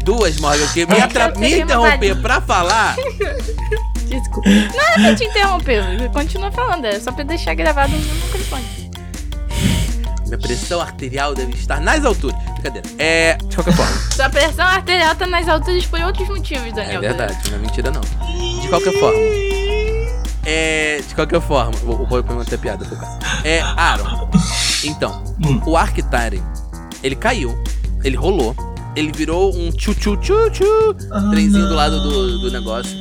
Duas, 0.03 0.37
Morgan, 0.39 0.67
que 0.73 0.85
me, 0.85 0.99
atra- 0.99 1.33
me 1.35 1.59
interromper 1.59 2.15
pra 2.21 2.39
falar. 2.41 2.95
Desculpa. 4.19 4.49
Não 4.49 4.81
é 4.83 4.93
pra 5.07 5.15
te 5.15 5.23
interromper, 5.25 6.09
continua 6.11 6.51
falando, 6.51 6.85
é 6.85 6.99
só 6.99 7.11
pra 7.11 7.23
deixar 7.23 7.53
gravado 7.55 7.91
no 7.91 7.99
meu 7.99 8.15
microfone. 8.15 8.65
Minha 10.25 10.37
pressão 10.39 10.81
arterial 10.81 11.35
deve 11.35 11.53
estar 11.53 11.79
nas 11.79 12.03
alturas. 12.03 12.35
Brincadeira. 12.53 12.87
É. 12.97 13.35
De 13.37 13.55
qualquer 13.55 13.73
forma. 13.75 13.91
Sua 14.15 14.29
pressão 14.29 14.65
arterial 14.65 15.15
tá 15.15 15.27
nas 15.27 15.47
alturas 15.47 15.85
por 15.85 15.99
outros 16.01 16.27
motivos, 16.27 16.67
É 16.69 16.71
Daniel. 16.71 17.01
verdade, 17.01 17.37
não 17.51 17.57
é 17.57 17.61
mentira 17.61 17.91
não. 17.91 18.01
De 18.59 18.67
qualquer 18.67 18.93
forma. 18.99 19.19
É. 20.45 21.01
De 21.07 21.13
qualquer 21.15 21.41
forma. 21.41 21.71
Vou, 21.83 22.05
vou 22.07 22.23
perguntar 22.23 22.57
piada 22.57 22.85
por 22.85 22.99
causa. 22.99 23.19
É. 23.43 23.61
Aaron. 23.61 24.29
Então, 24.83 25.23
Hum. 25.45 25.61
o 25.65 25.77
Arctaren, 25.77 26.41
ele 27.03 27.15
caiu, 27.15 27.55
ele 28.03 28.15
rolou, 28.15 28.55
ele 28.95 29.11
virou 29.11 29.55
um 29.55 29.69
tchu-tchu-tchu-tchu. 29.71 30.95
Ah, 31.11 31.29
trenzinho 31.31 31.67
do 31.67 31.73
lado 31.75 31.99
do- 32.01 32.39
do 32.39 32.51
negócio. 32.51 32.95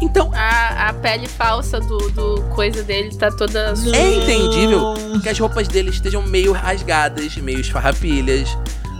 Então, 0.00 0.30
A, 0.34 0.88
a 0.88 0.92
pele 0.92 1.26
falsa 1.26 1.80
do, 1.80 1.98
do 2.10 2.42
coisa 2.54 2.82
dele 2.82 3.14
tá 3.16 3.30
toda 3.30 3.74
suja. 3.74 3.96
É 3.96 4.14
entendível 4.16 4.94
que 5.22 5.28
as 5.28 5.38
roupas 5.38 5.68
dele 5.68 5.90
estejam 5.90 6.22
meio 6.22 6.52
rasgadas, 6.52 7.36
meio 7.36 7.60
esfarrapilhas, 7.60 8.56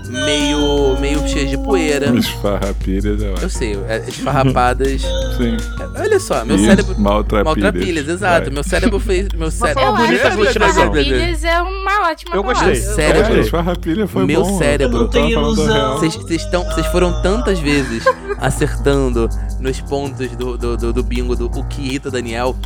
meio, 0.09 0.99
meio 1.01 1.27
cheias 1.29 1.51
de 1.51 1.59
poeira. 1.59 2.13
Os 2.13 2.27
farrapilhas, 2.29 3.21
eu 3.23 3.29
Eu 3.29 3.35
acho. 3.35 3.51
sei, 3.51 3.79
é, 3.89 4.05
esfarrapadas. 4.09 5.03
Sim. 5.37 5.57
Olha 5.97 6.21
só, 6.21 6.45
meu 6.45 6.57
Isso, 6.57 6.65
cérebro. 6.67 7.01
Maltrapilhas. 7.01 7.45
Maltrapilhas, 7.63 8.09
exato. 8.09 8.45
Vai. 8.47 8.55
Meu 8.55 8.65
cérebro 8.65 8.99
fez. 9.01 9.29
Meu 9.35 9.47
Eu 9.47 9.51
cérebro. 9.51 9.83
Acho 9.85 9.97
bonita 9.97 10.21
que 10.21 10.27
aglutinação. 10.27 10.75
farrapilhas 10.75 11.45
é 11.45 11.63
uma 11.63 12.09
ótima 12.11 12.37
Eu 12.37 12.45
palavra. 12.45 12.69
gostei. 12.71 12.89
Eu- 12.91 12.95
Cérebro. 12.95 13.37
É, 13.37 13.41
esfarrapilha 13.41 14.07
foi 14.07 14.27
Meu 14.27 14.43
bom. 14.45 14.59
cérebro. 14.59 14.97
Eu 14.97 15.01
não 15.03 15.09
tenho 15.09 15.31
ilusão. 15.31 15.99
Vocês 15.99 16.87
foram 16.93 17.23
tantas 17.23 17.59
vezes 17.59 18.05
acertando 18.41 19.29
nos 19.61 19.81
pontos 19.81 20.29
do, 20.33 20.57
do, 20.59 20.77
do, 20.77 20.93
do 20.93 21.03
bingo 21.03 21.35
do 21.37 21.47
o 21.47 21.65
que 21.65 21.81
irrita 21.83 22.11
Daniel 22.11 22.57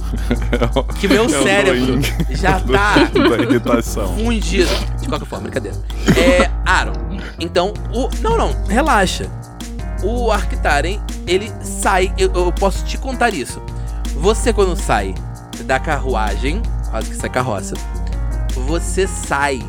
que 1.01 1.07
meu 1.09 1.25
É 1.25 1.29
cérebro 1.29 2.01
já 2.31 2.59
do- 2.59 2.73
tá 2.73 2.95
Da 3.13 3.43
irritação. 3.43 4.17
fundido. 4.17 4.69
De 5.01 5.09
qualquer 5.09 5.27
forma, 5.27 5.45
brincadeira. 5.45 5.77
É, 6.17 6.51
Aaron. 6.65 6.93
Então, 7.39 7.73
o. 7.93 8.09
Não, 8.21 8.37
não, 8.37 8.65
relaxa. 8.69 9.27
O 10.03 10.31
Arctaren, 10.31 11.01
ele 11.27 11.53
sai. 11.63 12.13
Eu, 12.19 12.33
eu 12.35 12.53
posso 12.53 12.85
te 12.85 12.97
contar 12.99 13.35
isso. 13.35 13.61
Você, 14.17 14.53
quando 14.53 14.77
sai 14.77 15.15
da 15.65 15.79
carruagem, 15.79 16.63
quase 16.91 17.11
que 17.11 17.17
sai 17.17 17.29
carroça, 17.31 17.75
você 18.67 19.07
sai 19.07 19.61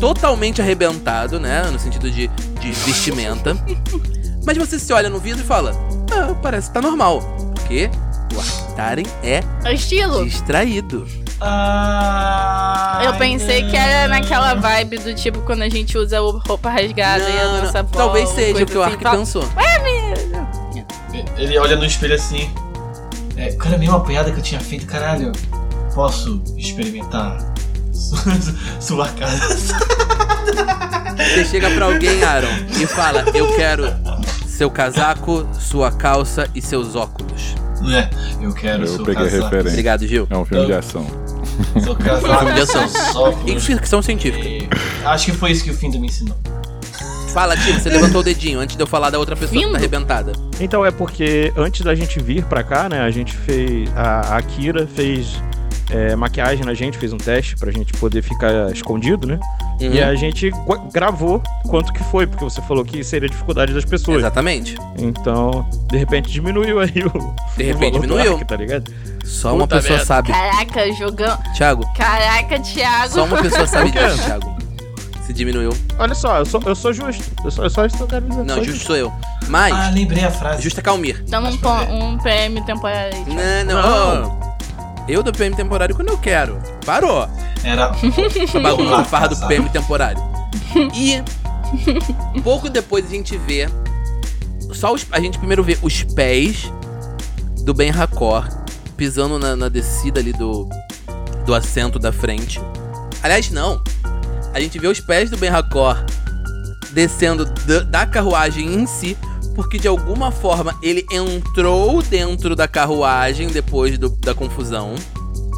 totalmente 0.00 0.60
arrebentado, 0.60 1.38
né? 1.38 1.62
No 1.70 1.78
sentido 1.78 2.10
de, 2.10 2.28
de 2.28 2.72
vestimenta. 2.72 3.56
Mas 4.44 4.56
você 4.56 4.78
se 4.78 4.92
olha 4.92 5.08
no 5.08 5.18
vidro 5.18 5.42
e 5.42 5.46
fala: 5.46 5.72
Ah, 6.12 6.34
parece 6.42 6.68
que 6.68 6.74
tá 6.74 6.80
normal. 6.80 7.20
Porque 7.54 7.90
o 8.34 8.40
Arctaren 8.40 9.04
é 9.22 9.40
É 9.64 9.74
estilo. 9.74 10.24
distraído. 10.24 11.06
Ai, 11.44 13.06
Eu 13.06 13.14
pensei 13.14 13.64
que 13.68 13.76
era 13.76 14.08
naquela 14.08 14.54
vibe 14.54 14.98
do 14.98 15.14
tipo 15.14 15.40
quando 15.40 15.62
a 15.62 15.68
gente 15.68 15.96
usa 15.98 16.18
roupa 16.20 16.70
rasgada 16.70 17.28
e 17.28 17.40
a 17.40 17.44
Não, 17.44 17.52
nossa 17.62 17.72
não. 17.72 17.80
avó, 17.80 17.96
Talvez 17.98 18.28
seja 18.30 18.62
o 18.62 18.66
que 18.66 18.76
o 18.76 18.82
assim, 18.82 18.92
Ark 18.92 19.02
fala, 19.02 19.18
pensou. 19.18 19.44
Ele 21.36 21.58
olha 21.58 21.76
no 21.76 21.84
espelho 21.84 22.14
assim. 22.14 22.50
É, 23.36 23.52
cara, 23.52 23.74
a 23.76 23.78
mesma 23.78 24.00
piada 24.00 24.30
que 24.30 24.38
eu 24.38 24.42
tinha 24.42 24.60
feito, 24.60 24.86
caralho. 24.86 25.32
Posso 25.94 26.42
experimentar 26.56 27.38
su- 27.92 28.16
sua 28.80 29.08
casa? 29.08 29.76
Você 31.16 31.44
chega 31.44 31.70
pra 31.70 31.86
alguém, 31.86 32.22
Aaron, 32.24 32.48
e 32.80 32.86
fala: 32.86 33.24
Eu 33.34 33.54
quero 33.54 33.84
seu 34.46 34.70
casaco, 34.70 35.46
sua 35.58 35.90
calça 35.90 36.48
e 36.54 36.62
seus 36.62 36.94
óculos. 36.96 37.54
Não 37.80 37.92
é? 37.94 38.08
Eu 38.40 38.54
quero 38.54 38.84
Eu 38.84 38.94
seu 38.96 39.04
peguei 39.04 39.24
casaco. 39.24 39.44
referência. 39.44 39.70
Obrigado, 39.70 40.06
Gil. 40.06 40.26
É 40.30 40.36
um 40.36 40.44
filme 40.44 40.66
de 40.66 40.72
ação. 40.72 41.06
Seu 41.82 41.94
casaco, 41.96 42.52
De 42.52 42.60
ação. 42.60 42.88
seus 42.88 43.16
óculos. 43.16 43.50
E 43.50 43.60
ficção 43.60 44.02
científica. 44.02 44.46
E 44.48 44.68
Acho 45.04 45.26
que 45.26 45.32
foi 45.32 45.50
isso 45.52 45.64
que 45.64 45.70
o 45.70 45.74
Findo 45.74 45.98
me 45.98 46.06
ensinou. 46.08 46.36
Fala, 47.32 47.56
tio, 47.56 47.72
você 47.80 47.88
levantou 47.88 48.20
o 48.20 48.24
dedinho 48.24 48.60
antes 48.60 48.76
de 48.76 48.82
eu 48.82 48.86
falar 48.86 49.08
da 49.08 49.18
outra 49.18 49.34
pessoa 49.34 49.52
que 49.52 49.58
Findo? 49.58 49.72
tá 49.72 49.78
arrebentada. 49.78 50.32
Então 50.60 50.84
é 50.84 50.90
porque 50.90 51.50
antes 51.56 51.80
da 51.80 51.94
gente 51.94 52.20
vir 52.20 52.44
pra 52.44 52.62
cá, 52.62 52.88
né, 52.90 53.00
a 53.00 53.10
gente 53.10 53.34
fez. 53.34 53.88
A, 53.96 54.36
a 54.36 54.42
Kira 54.42 54.86
fez 54.86 55.42
é, 55.92 56.16
maquiagem 56.16 56.64
na 56.64 56.74
gente, 56.74 56.96
fez 56.98 57.12
um 57.12 57.18
teste 57.18 57.54
pra 57.56 57.70
gente 57.70 57.92
poder 57.94 58.22
ficar 58.22 58.70
escondido, 58.72 59.26
né? 59.26 59.38
Uhum. 59.80 59.92
E 59.92 60.02
a 60.02 60.14
gente 60.14 60.50
gravou 60.92 61.42
quanto 61.68 61.92
que 61.92 62.02
foi, 62.04 62.26
porque 62.26 62.44
você 62.44 62.60
falou 62.62 62.84
que 62.84 63.02
seria 63.04 63.26
a 63.28 63.30
dificuldade 63.30 63.72
das 63.74 63.84
pessoas. 63.84 64.18
Exatamente. 64.18 64.76
Então, 64.98 65.66
de 65.90 65.98
repente 65.98 66.30
diminuiu 66.30 66.80
aí 66.80 66.90
o. 67.04 67.34
De 67.56 67.64
o 67.64 67.66
repente 67.66 67.92
valor 67.92 67.92
do 67.92 68.00
diminuiu. 68.00 68.44
tá 68.44 68.56
ligado? 68.56 68.92
Só 69.24 69.54
uma 69.54 69.66
Puta 69.66 69.76
pessoa 69.76 69.90
merda. 69.98 70.06
sabe. 70.06 70.32
Caraca, 70.32 70.92
jogão. 70.94 71.38
Thiago, 71.54 71.84
Caraca, 71.96 72.58
Thiago. 72.60 73.12
só 73.12 73.24
uma 73.24 73.42
pessoa 73.42 73.66
sabe 73.66 73.90
O 73.90 73.92
disso, 73.92 74.22
Thiago. 74.24 74.56
Se 75.26 75.32
diminuiu. 75.32 75.70
Olha 75.98 76.14
só, 76.14 76.38
eu 76.38 76.44
sou, 76.46 76.60
eu 76.66 76.74
sou 76.74 76.92
justo. 76.92 77.24
Eu 77.44 77.50
sou, 77.50 77.64
eu 77.64 77.70
só 77.70 77.84
eu 77.84 78.06
quero 78.08 78.28
dizer. 78.28 78.44
Não, 78.44 78.62
justo 78.64 78.86
sou 78.86 78.96
eu. 78.96 79.12
Mas, 79.48 79.72
Ah, 79.72 79.90
lembrei 79.90 80.24
a 80.24 80.30
frase. 80.30 80.62
justa 80.62 80.82
Calmir. 80.82 81.22
Dá 81.28 81.40
um, 81.40 81.48
um 82.12 82.18
PM 82.18 82.60
temporário 82.62 83.14
aí. 83.16 83.24
Não, 83.64 83.74
não. 83.74 83.82
Não. 83.82 84.38
ó, 84.48 84.51
Eu 85.08 85.22
dou 85.22 85.32
PM 85.32 85.54
temporário 85.54 85.94
quando 85.94 86.08
eu 86.08 86.18
quero. 86.18 86.60
Parou. 86.86 87.28
Era. 87.64 87.92
Essa 88.40 88.60
bagunça 88.60 88.96
Ah, 88.96 89.04
farra 89.04 89.28
do. 89.28 89.46
PM 89.48 89.68
temporário. 89.68 90.22
E 90.94 91.22
pouco 92.42 92.68
depois 92.68 93.06
a 93.06 93.08
gente 93.08 93.36
vê. 93.38 93.68
Só 94.72 94.92
os, 94.92 95.06
a 95.10 95.20
gente 95.20 95.38
primeiro 95.38 95.62
vê 95.62 95.78
os 95.82 96.02
pés 96.02 96.72
do 97.64 97.74
Ben 97.74 97.90
Racor 97.90 98.48
pisando 98.96 99.38
na, 99.38 99.54
na 99.56 99.68
descida 99.68 100.20
ali 100.20 100.32
do, 100.32 100.68
do 101.44 101.54
assento 101.54 101.98
da 101.98 102.12
frente. 102.12 102.60
Aliás, 103.22 103.50
não. 103.50 103.82
A 104.54 104.60
gente 104.60 104.78
vê 104.78 104.86
os 104.86 105.00
pés 105.00 105.30
do 105.30 105.36
Ben 105.36 105.50
Racor 105.50 105.96
descendo 106.92 107.44
da, 107.44 107.80
da 107.80 108.06
carruagem 108.06 108.72
em 108.74 108.86
si. 108.86 109.16
Porque 109.54 109.78
de 109.78 109.86
alguma 109.88 110.30
forma 110.30 110.74
ele 110.82 111.04
entrou 111.12 112.02
dentro 112.02 112.56
da 112.56 112.66
carruagem 112.66 113.48
depois 113.48 113.98
do- 113.98 114.08
da 114.18 114.34
confusão. 114.34 114.94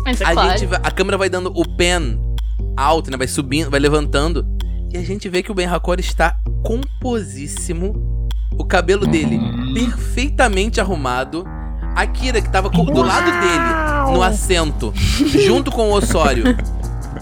Mas 0.04 0.20
é 0.20 0.24
A, 0.24 0.32
claro. 0.32 0.50
gente 0.58 0.66
vai- 0.66 0.80
a 0.82 0.90
câmera 0.90 1.16
vai 1.16 1.28
dando 1.28 1.52
o 1.54 1.64
pen 1.76 2.18
alto, 2.76 3.10
né? 3.10 3.16
Vai 3.16 3.26
subindo, 3.28 3.70
vai 3.70 3.80
levantando. 3.80 4.44
E 4.92 4.96
a 4.96 5.02
gente 5.02 5.28
vê 5.28 5.42
que 5.42 5.50
o 5.50 5.54
Ben 5.54 5.66
Hakor 5.66 5.98
está 5.98 6.36
composíssimo. 6.62 8.28
O 8.56 8.64
cabelo 8.64 9.06
dele 9.06 9.40
perfeitamente 9.74 10.80
arrumado. 10.80 11.44
A 11.96 12.06
Kira, 12.06 12.40
que 12.40 12.50
tava 12.50 12.68
co- 12.70 12.82
do 12.84 13.02
lado 13.02 13.24
dele, 13.26 14.12
no 14.16 14.22
assento, 14.22 14.92
junto 15.46 15.70
com 15.70 15.90
o 15.90 15.92
Osório, 15.92 16.44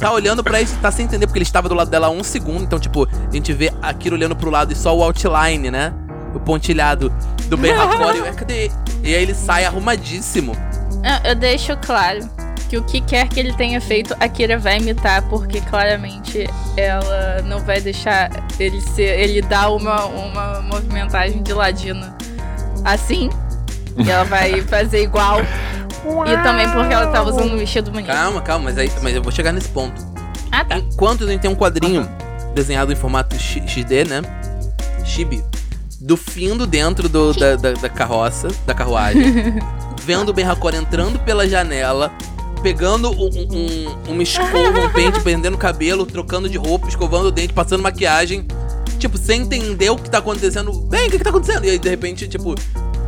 tá 0.00 0.10
olhando 0.12 0.42
pra 0.42 0.62
isso, 0.62 0.76
tá 0.80 0.90
sem 0.90 1.04
entender, 1.04 1.26
porque 1.26 1.38
ele 1.38 1.44
estava 1.44 1.68
do 1.68 1.74
lado 1.74 1.90
dela 1.90 2.06
há 2.06 2.10
um 2.10 2.22
segundo. 2.24 2.62
Então, 2.64 2.78
tipo, 2.80 3.06
a 3.06 3.30
gente 3.34 3.52
vê 3.52 3.70
a 3.82 3.92
Kira 3.92 4.14
olhando 4.14 4.34
pro 4.34 4.50
lado 4.50 4.72
e 4.72 4.76
só 4.76 4.96
o 4.96 5.02
outline, 5.02 5.70
né? 5.70 5.92
O 6.34 6.40
pontilhado 6.40 7.12
do. 7.46 7.56
E 7.64 7.68
eu, 8.18 8.26
"É, 8.26 8.32
cadê? 8.32 8.70
E 9.02 9.14
aí 9.14 9.22
ele 9.22 9.34
sai 9.34 9.64
arrumadíssimo. 9.64 10.56
Eu, 11.02 11.30
eu 11.30 11.34
deixo 11.34 11.76
claro 11.78 12.20
que 12.68 12.76
o 12.78 12.82
que 12.82 13.00
quer 13.02 13.28
que 13.28 13.38
ele 13.38 13.52
tenha 13.52 13.80
feito, 13.80 14.16
a 14.18 14.28
Kira 14.28 14.58
vai 14.58 14.78
imitar, 14.78 15.22
porque 15.28 15.60
claramente 15.60 16.48
ela 16.76 17.42
não 17.42 17.58
vai 17.60 17.80
deixar 17.80 18.30
ele 18.58 18.80
ser. 18.80 19.18
ele 19.20 19.42
dar 19.42 19.70
uma, 19.70 20.06
uma 20.06 20.62
movimentagem 20.62 21.42
de 21.42 21.52
ladino 21.52 22.14
assim. 22.84 23.28
E 23.98 24.10
ela 24.10 24.24
vai 24.24 24.62
fazer 24.68 25.02
igual. 25.02 25.40
E 25.42 26.42
também 26.42 26.68
porque 26.70 26.94
ela 26.94 27.08
tá 27.08 27.22
usando 27.22 27.52
um 27.52 27.58
vestido 27.58 27.90
bonito. 27.90 28.06
Calma, 28.10 28.40
calma, 28.40 28.64
mas, 28.66 28.78
aí, 28.78 28.90
mas 29.02 29.14
eu 29.14 29.22
vou 29.22 29.30
chegar 29.30 29.52
nesse 29.52 29.68
ponto. 29.68 30.00
Ah, 30.50 30.64
tá. 30.64 30.78
Enquanto 30.78 31.24
a 31.24 31.26
gente 31.26 31.40
tem 31.40 31.50
um 31.50 31.54
quadrinho 31.54 32.08
desenhado 32.54 32.92
em 32.92 32.96
formato 32.96 33.36
XD, 33.38 34.04
né? 34.04 34.22
Chibi. 35.04 35.44
Do 36.04 36.16
Findo 36.16 36.66
dentro 36.66 37.08
do- 37.08 37.32
da, 37.32 37.56
da, 37.56 37.72
da 37.72 37.88
carroça, 37.88 38.48
da 38.66 38.74
carruagem. 38.74 39.22
vendo 40.04 40.30
o 40.30 40.32
Ben 40.32 40.44
Hakor 40.46 40.74
entrando 40.74 41.18
pela 41.20 41.48
janela. 41.48 42.10
Pegando 42.62 43.10
um, 43.10 43.28
um- 43.28 44.12
uma 44.12 44.22
escova, 44.22 44.80
um 44.80 44.88
pente, 44.92 45.18
prendendo 45.22 45.54
o 45.54 45.58
cabelo, 45.58 46.04
trocando 46.06 46.48
de 46.48 46.56
roupa, 46.58 46.88
escovando 46.88 47.26
o 47.26 47.30
dente, 47.32 47.52
passando 47.52 47.82
maquiagem. 47.82 48.46
tipo, 48.98 49.16
sem 49.18 49.42
entender 49.42 49.90
o 49.90 49.96
que 49.96 50.08
tá 50.10 50.18
acontecendo. 50.18 50.72
Bem, 50.88 51.08
o 51.08 51.10
que, 51.10 51.18
que 51.18 51.24
tá 51.24 51.30
acontecendo? 51.30 51.64
E 51.64 51.70
aí, 51.70 51.78
de 51.78 51.88
repente, 51.88 52.28
tipo, 52.28 52.54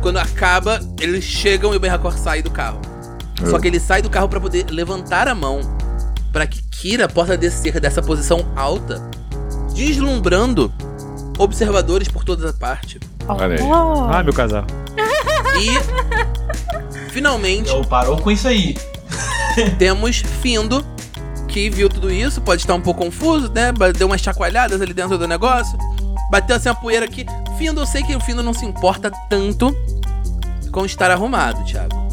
quando 0.01 0.17
acaba, 0.17 0.79
eles 0.99 1.23
chegam 1.23 1.73
e 1.73 1.77
o 1.77 1.79
Berracor 1.79 2.17
sai 2.17 2.41
do 2.41 2.51
carro. 2.51 2.79
É. 3.41 3.45
Só 3.49 3.59
que 3.59 3.67
ele 3.67 3.79
sai 3.79 4.01
do 4.01 4.09
carro 4.09 4.27
pra 4.29 4.39
poder 4.41 4.65
levantar 4.69 5.27
a 5.27 5.35
mão 5.35 5.59
pra 6.33 6.45
que 6.47 6.61
Kira 6.69 7.07
possa 7.07 7.37
descer 7.37 7.79
dessa 7.79 8.01
posição 8.01 8.45
alta, 8.57 9.01
deslumbrando 9.73 10.71
observadores 11.37 12.07
por 12.07 12.23
toda 12.23 12.49
a 12.49 12.53
parte. 12.53 12.99
Olha 13.27 13.55
aí. 13.55 13.61
Oh. 13.61 14.07
Ah, 14.11 14.23
meu 14.23 14.33
casal. 14.33 14.65
E 15.59 17.09
finalmente 17.11 17.69
Eu 17.69 17.83
parou 17.85 18.17
com 18.17 18.31
isso 18.31 18.47
aí. 18.47 18.75
temos 19.77 20.17
Findo, 20.41 20.85
que 21.47 21.69
viu 21.69 21.89
tudo 21.89 22.11
isso, 22.11 22.41
pode 22.41 22.61
estar 22.61 22.75
um 22.75 22.81
pouco 22.81 23.03
confuso, 23.03 23.51
né? 23.53 23.71
Deu 23.97 24.07
umas 24.07 24.21
chacoalhadas 24.21 24.81
ali 24.81 24.93
dentro 24.93 25.17
do 25.17 25.27
negócio. 25.27 25.77
Bateu 26.31 26.55
assim 26.55 26.69
a 26.69 26.75
poeira 26.75 27.05
aqui. 27.05 27.25
Findo, 27.57 27.79
eu 27.81 27.85
sei 27.85 28.03
que 28.03 28.15
o 28.15 28.19
Findo 28.19 28.43
não 28.43 28.53
se 28.53 28.65
importa 28.65 29.09
tanto 29.29 29.73
com 30.71 30.85
estar 30.85 31.09
arrumado, 31.09 31.63
Thiago. 31.63 32.05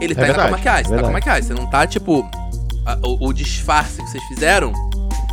Ele 0.00 0.14
tá 0.14 0.22
ainda 0.22 0.34
com 0.34 0.40
a 0.40 0.44
verdade, 0.44 0.50
maquiagem, 0.50 0.82
tá 0.84 0.88
com 0.88 0.94
a 0.94 0.96
verdade. 0.96 1.12
maquiagem. 1.12 1.42
Você 1.48 1.54
não 1.54 1.66
tá, 1.66 1.86
tipo. 1.86 2.28
a- 2.86 2.98
o, 3.02 3.28
o 3.28 3.32
disfarce 3.32 4.02
que 4.02 4.08
vocês 4.08 4.24
fizeram 4.24 4.72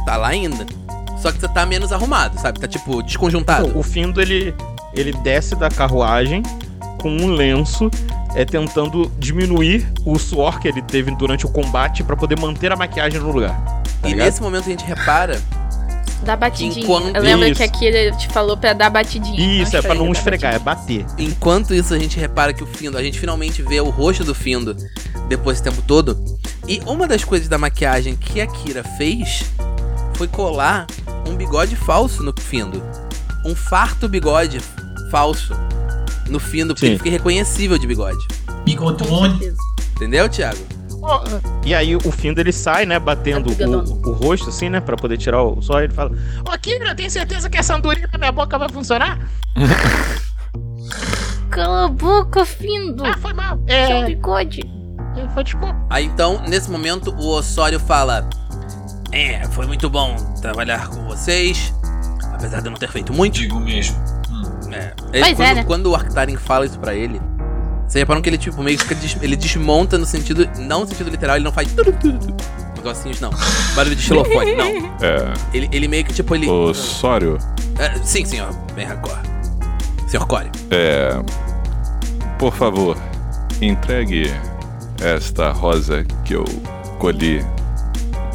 tá 0.05 0.18
lá 0.18 0.30
ainda. 0.30 0.66
Só 1.22 1.32
que 1.32 1.39
você 1.39 1.47
tá 1.47 1.65
menos 1.65 1.91
arrumado, 1.91 2.39
sabe? 2.39 2.59
Tá, 2.59 2.67
tipo, 2.67 3.03
desconjuntado. 3.03 3.78
O 3.78 3.84
Findo, 3.84 4.22
ele, 4.22 4.53
ele 4.93 5.13
desce 5.13 5.55
da 5.55 5.69
carruagem 5.69 6.41
com 6.99 7.09
um 7.09 7.28
lenço, 7.28 7.89
é, 8.36 8.43
tentando 8.43 9.11
diminuir 9.19 9.88
o 10.05 10.17
suor 10.17 10.59
que 10.59 10.67
ele 10.67 10.82
teve 10.82 11.11
durante 11.15 11.45
o 11.45 11.49
combate 11.49 12.03
pra 12.03 12.15
poder 12.15 12.39
manter 12.39 12.72
a 12.72 12.76
maquiagem 12.76 13.19
no 13.19 13.32
lugar. 13.32 13.55
Tá 14.01 14.07
e 14.07 14.11
ligado? 14.11 14.26
nesse 14.26 14.41
momento 14.41 14.65
a 14.67 14.69
gente 14.69 14.84
repara 14.86 15.39
Dá 16.24 16.36
batidinha. 16.36 16.84
Enquanto- 16.84 17.15
Eu 17.15 17.24
lembro 17.24 17.47
Isso. 17.47 17.55
que 17.55 17.63
aqui 17.63 17.86
ele 17.86 18.15
te 18.15 18.28
falou 18.28 18.55
pra 18.55 18.74
dar 18.74 18.89
batidinha. 18.89 19.63
Isso, 19.63 19.76
é 19.76 19.82
pra 19.82 19.95
não 19.95 20.11
esfregar, 20.11 20.53
esfregar, 20.53 20.55
é 20.55 20.59
batidinha. 20.59 21.03
bater. 21.05 21.24
Enquanto 21.24 21.74
isso, 21.74 21.93
a 21.93 21.99
gente 21.99 22.19
repara 22.19 22.53
que 22.53 22.63
o 22.63 22.67
Findo, 22.67 22.97
a 22.97 23.03
gente 23.03 23.19
finalmente 23.19 23.61
vê 23.63 23.82
o 23.82 23.89
rosto 23.89 24.24
do 24.24 24.36
Findo 24.36 24.76
depois 25.28 25.59
desse 25.59 25.69
tempo 25.76 25.84
todo. 25.88 26.24
E 26.67 26.80
uma 26.86 27.07
das 27.07 27.24
coisas 27.24 27.47
da 27.47 27.57
maquiagem 27.57 28.15
que 28.15 28.39
a 28.39 28.45
Kira 28.45 28.84
fez 28.84 29.45
foi 30.22 30.28
colar 30.28 30.86
um 31.28 31.36
bigode 31.36 31.76
falso 31.76 32.22
no 32.22 32.32
Findo. 32.39 32.80
Um 33.43 33.55
farto 33.55 34.07
bigode 34.07 34.59
falso 35.09 35.51
no 36.30 36.39
Findo, 36.39 36.76
porque 36.76 36.86
Sim. 36.86 36.91
ele 36.91 36.97
fica 36.99 37.09
irreconhecível 37.09 37.76
de 37.80 37.88
bigode. 37.88 38.19
Com 38.45 38.53
Bigodone. 38.63 39.51
Entendeu, 39.95 40.30
Thiago? 40.30 40.59
E 41.65 41.74
aí 41.74 41.95
o 41.95 42.11
Findo 42.11 42.39
ele 42.39 42.51
sai, 42.51 42.86
né, 42.86 42.99
batendo 42.99 43.51
É 43.51 43.55
bigodão. 43.55 43.84
o, 43.84 44.09
o 44.09 44.13
rosto 44.13 44.49
assim, 44.49 44.69
né, 44.69 44.80
pra 44.80 44.95
poder 44.95 45.17
tirar 45.17 45.41
o 45.41 45.59
suor. 45.59 45.82
Ele 45.82 45.91
fala: 45.93 46.11
Ô, 46.47 46.55
Kira, 46.59 46.93
tem 46.93 47.09
certeza 47.09 47.49
que 47.49 47.57
essa 47.57 47.76
andorinha 47.76 48.07
na 48.13 48.19
minha 48.19 48.32
boca 48.32 48.59
vai 48.59 48.69
funcionar? 48.69 49.17
Cala 51.49 51.86
a 51.86 51.88
boca, 51.88 52.45
Findo. 52.45 53.03
Ah, 53.03 53.17
foi 53.17 53.34
mal. 53.34 53.57
Seu 53.67 53.76
É, 53.76 54.05
bigode. 54.05 54.61
foi 55.34 55.43
desculpa. 55.43 55.76
Aí 55.89 56.05
então, 56.05 56.43
nesse 56.47 56.69
momento, 56.69 57.09
o 57.17 57.28
Osório 57.30 57.80
fala: 57.80 58.30
É, 59.12 59.45
foi 59.49 59.66
muito 59.68 59.89
bom 59.89 60.16
trabalhar 60.41 60.88
com 60.88 61.03
vocês. 61.07 61.74
Apesar 62.34 62.59
de 62.62 62.68
eu 62.68 62.72
não 62.72 62.78
ter 62.80 62.89
feito 62.89 63.14
muito. 63.14 63.36
Digo 63.39 63.59
mesmo. 63.59 63.95
É. 64.72 64.93
Pois 65.12 65.14
é, 65.24 65.34
quando, 65.36 65.55
né? 65.55 65.64
quando 65.66 65.86
o 65.88 65.95
Arctaren 65.95 66.36
fala 66.38 66.66
isso 66.66 66.80
pra 66.80 66.95
ele, 66.95 67.22
você 67.88 67.99
reparam 67.99 68.22
que 68.22 68.30
ele, 68.30 68.38
tipo, 68.38 68.64
meio 68.64 68.78
que 68.78 68.84
fica 68.84 68.95
des- 68.95 69.18
ele 69.22 69.36
desmonta 69.36 69.97
no 69.97 70.05
sentido. 70.05 70.49
Não 70.57 70.82
no 70.82 70.88
sentido 70.88 71.09
literal, 71.09 71.36
ele 71.36 71.43
não 71.45 71.51
faz. 71.51 71.68
Negocinhos, 72.76 73.20
não. 73.20 73.30
Barulho 73.76 73.95
de 73.95 74.01
xilofone, 74.01 74.55
não. 74.55 74.91
É, 75.01 75.34
Ele, 75.53 75.70
ele 75.72 75.88
meio 75.88 76.05
que, 76.05 76.14
tipo, 76.14 76.34
ele. 76.36 76.47
o 76.49 76.74
Sório, 76.74 77.38
É, 77.78 77.95
sim, 78.03 78.24
senhor. 78.26 78.51
Bem 78.76 78.86
racor. 78.86 79.18
Senhor 80.07 80.26
Core. 80.28 80.49
é, 80.72 81.09
por 82.38 82.53
favor, 82.53 82.97
entregue 83.62 84.32
esta 85.01 85.51
rosa 85.51 86.03
que 86.26 86.34
eu 86.34 86.43
colhi 86.99 87.45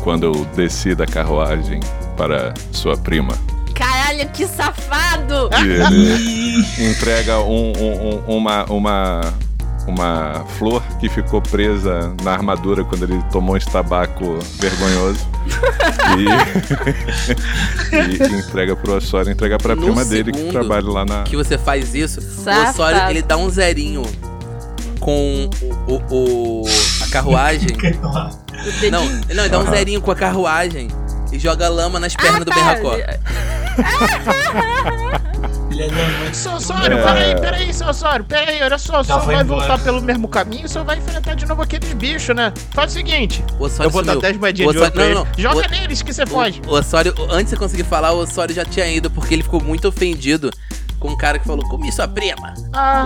quando 0.06 0.22
eu 0.22 0.44
desci 0.54 0.94
da 0.94 1.04
carruagem 1.04 1.80
para 2.16 2.54
sua 2.70 2.96
prima. 2.96 3.34
Caralho, 3.74 4.28
que 4.28 4.46
safado. 4.46 5.50
E 5.64 5.66
ele 5.66 6.90
entrega 6.92 7.40
um- 7.40 7.72
um- 7.72 8.08
um- 8.28 8.36
uma, 8.36 8.64
uma, 8.66 9.20
uma 9.84 10.44
flor 10.58 10.80
que 11.00 11.08
ficou 11.08 11.42
presa 11.42 12.14
na 12.22 12.30
armadura 12.30 12.84
quando 12.84 13.02
ele 13.02 13.20
tomou 13.32 13.56
um 13.56 13.58
tabaco 13.58 14.38
vergonhoso. 14.60 15.26
E, 16.16 16.26
e 18.32 18.38
entrega 18.38 18.76
pro 18.76 18.94
Osório, 18.94 19.32
entrega 19.32 19.58
pra 19.58 19.74
No 19.74 19.82
prima 19.86 20.04
dele 20.04 20.30
que 20.30 20.44
trabalha 20.52 20.88
lá 20.88 21.04
na. 21.04 21.24
Que 21.24 21.34
você 21.36 21.58
faz 21.58 21.96
isso, 21.96 22.20
o 22.20 22.22
Safado. 22.22 22.70
Osório, 22.70 23.10
ele 23.10 23.22
dá 23.22 23.36
um 23.36 23.50
zerinho 23.50 24.02
com 25.00 25.50
o, 25.88 25.94
o- 25.94 26.62
o- 26.62 26.64
a 27.02 27.08
carruagem. 27.08 27.70
Não, 28.90 29.04
não, 29.04 29.44
ele 29.44 29.48
dá 29.48 29.58
um 29.58 29.70
zerinho 29.70 30.00
com 30.00 30.10
a 30.10 30.16
carruagem 30.16 30.88
e 31.32 31.38
joga 31.38 31.68
lama 31.68 32.00
nas 32.00 32.14
pernas 32.16 32.44
do 32.44 32.50
tá. 32.50 32.74
Da 32.74 32.82
mãe. 32.82 33.04
Seu 36.32 36.52
Osório, 36.52 36.96
É. 36.98 37.02
peraí, 37.02 37.40
peraí, 37.40 37.74
seu 37.74 37.86
Osório, 37.88 38.24
peraí, 38.24 38.62
olha 38.62 38.78
só, 38.78 39.00
o 39.00 39.04
senhor 39.04 39.20
vai 39.20 39.42
embora. 39.42 39.66
voltar 39.66 39.78
pelo 39.84 40.00
mesmo 40.00 40.26
caminho, 40.26 40.64
o 40.64 40.68
senhor 40.68 40.84
vai 40.86 40.96
enfrentar 40.96 41.34
de 41.34 41.44
novo 41.44 41.60
aqueles 41.60 41.92
bichos, 41.92 42.34
né? 42.34 42.50
Faz 42.72 42.92
o 42.92 42.94
seguinte, 42.94 43.44
O 43.58 43.64
Osório 43.64 43.88
eu 43.88 43.90
vou 43.90 44.02
dar 44.02 44.12
sumiu. 44.12 44.22
10 44.22 44.36
moedinhas 44.38 44.72
de 44.72 44.78
ouro 44.78 44.90
pra 44.92 45.02
Osório- 45.04 45.10
ele. 45.10 45.14
não, 45.14 45.26
não, 45.26 45.34
Joga 45.60 45.68
o- 45.68 45.70
neles 45.70 46.00
que 46.00 46.14
você 46.14 46.24
pode. 46.24 46.62
O 46.66 46.70
Osório, 46.72 47.14
antes 47.28 47.44
de 47.44 47.50
você 47.50 47.56
conseguir 47.58 47.84
falar, 47.84 48.12
o 48.12 48.18
Osório 48.20 48.54
já 48.54 48.64
tinha 48.64 48.86
ido, 48.86 49.10
porque 49.10 49.34
ele 49.34 49.42
ficou 49.42 49.62
muito 49.62 49.86
ofendido 49.86 50.50
com 50.98 51.08
o 51.08 51.18
cara 51.18 51.38
que 51.38 51.46
falou: 51.46 51.68
Comi 51.68 51.92
sua 51.92 52.08
prima, 52.08 52.54
Ah, 52.72 53.04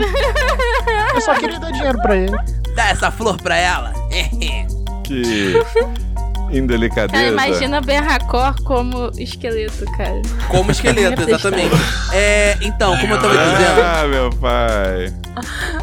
eu 1.12 1.20
só 1.20 1.34
queria 1.34 1.58
dar 1.58 1.72
dinheiro 1.72 2.00
pra 2.00 2.16
ele. 2.16 2.36
dá 2.76 2.90
essa 2.90 3.10
flor 3.10 3.36
pra 3.42 3.56
ela. 3.56 3.92
Que 5.10 5.54
Cara, 6.14 6.56
indelicadeza. 6.56 7.26
imagina 7.26 7.80
Berracor 7.80 8.54
como 8.62 9.10
esqueleto, 9.18 9.84
cara. 9.96 10.22
Como 10.48 10.70
esqueleto, 10.70 11.22
exatamente. 11.22 11.74
É, 12.12 12.56
então, 12.60 12.96
como 12.98 13.14
eu 13.14 13.20
tava 13.20 13.34
dizendo, 13.34 13.80
Ah, 13.82 14.06
meu 14.08 14.30
pai. 14.30 15.14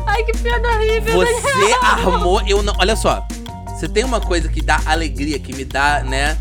Ai, 0.05 0.23
que 0.23 0.38
piada 0.38 0.67
horrível. 0.69 1.13
você 1.15 1.73
armou. 1.82 2.41
Eu 2.47 2.63
não. 2.63 2.73
Olha 2.80 2.95
só. 2.95 3.25
Você 3.67 3.88
tem 3.88 4.03
uma 4.03 4.19
coisa 4.19 4.47
que 4.49 4.61
dá 4.61 4.80
alegria, 4.86 5.38
que 5.39 5.53
me 5.53 5.63
dá, 5.63 6.03
né? 6.03 6.38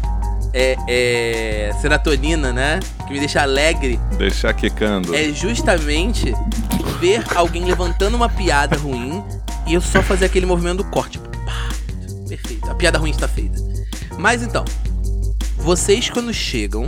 É, 0.52 0.76
é, 0.88 1.72
serotonina, 1.80 2.52
né? 2.52 2.80
Que 3.06 3.12
me 3.12 3.18
deixa 3.18 3.42
alegre. 3.42 4.00
Deixar 4.16 4.54
quicando. 4.54 5.14
É 5.14 5.24
justamente 5.32 6.32
ver 6.98 7.22
alguém 7.34 7.64
levantando 7.64 8.16
uma 8.16 8.28
piada 8.28 8.76
ruim 8.76 9.22
e 9.66 9.74
eu 9.74 9.80
só 9.80 10.02
fazer 10.02 10.24
aquele 10.24 10.46
movimento 10.46 10.78
do 10.78 10.84
corte. 10.84 11.20
Perfeito. 12.28 12.70
A 12.70 12.74
piada 12.74 12.98
ruim 12.98 13.10
está 13.10 13.28
feita. 13.28 13.58
Mas 14.18 14.42
então, 14.42 14.64
vocês 15.58 16.10
quando 16.10 16.32
chegam, 16.32 16.86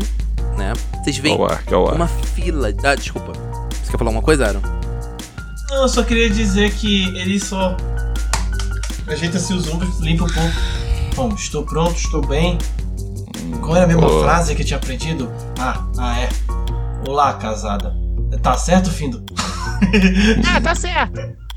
né? 0.57 0.73
Vocês 1.03 1.19
veem 1.19 1.39
ar, 1.45 1.63
uma 1.95 2.09
fila. 2.09 2.69
Ah, 2.85 2.95
desculpa. 2.95 3.33
Você 3.83 3.93
quer 3.93 3.99
falar 3.99 4.11
uma 4.11 4.23
coisa, 4.23 4.47
Aaron? 4.47 4.61
Não, 5.71 5.83
eu 5.83 5.89
só 5.89 6.03
queria 6.03 6.31
dizer 6.31 6.73
que 6.73 7.05
ele 7.17 7.39
só 7.39 7.77
ajeita-se 9.07 9.53
os 9.53 9.69
ombros, 9.69 9.99
limpa 10.01 10.25
um 10.25 10.29
pouco. 10.29 10.51
Bom, 11.15 11.35
estou 11.35 11.65
pronto, 11.65 11.97
estou 11.97 12.27
bem. 12.27 12.59
Qual 13.61 13.77
era 13.77 13.85
a 13.85 13.89
mesma 13.89 14.07
Boa. 14.07 14.23
frase 14.23 14.55
que 14.55 14.63
eu 14.63 14.67
tinha 14.67 14.77
aprendido? 14.77 15.31
Ah, 15.59 15.85
ah 15.99 16.21
é. 16.21 16.29
Olá, 17.07 17.35
casada. 17.35 17.95
Tá 18.43 18.57
certo, 18.57 18.91
Findo? 18.91 19.25
Ah, 20.47 20.61
tá 20.61 20.75
certo. 20.75 21.48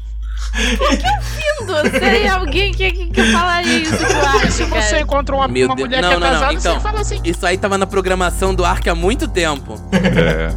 Findo, 0.53 1.89
seria 1.99 2.33
alguém 2.35 2.71
que, 2.73 2.91
que, 2.91 3.05
que 3.07 3.23
falaria 3.31 3.79
isso 3.79 3.95
pro 3.97 4.51
Se 4.51 4.63
você 4.63 4.69
cara. 4.69 4.99
encontra 5.01 5.35
uma, 5.35 5.47
Meu 5.47 5.67
uma 5.67 5.75
Deus. 5.75 5.87
mulher 5.87 6.01
Não, 6.01 6.09
que 6.09 6.15
é 6.15 6.19
não, 6.19 6.27
não, 6.27 6.33
casada, 6.33 6.53
então. 6.53 6.73
você 6.75 6.79
fala 6.81 6.99
assim. 7.01 7.21
Isso 7.23 7.45
aí 7.45 7.57
tava 7.57 7.77
na 7.77 7.87
programação 7.87 8.53
do 8.53 8.65
Ark 8.65 8.89
há 8.89 8.95
muito 8.95 9.27
tempo. 9.27 9.79
É, 9.91 10.51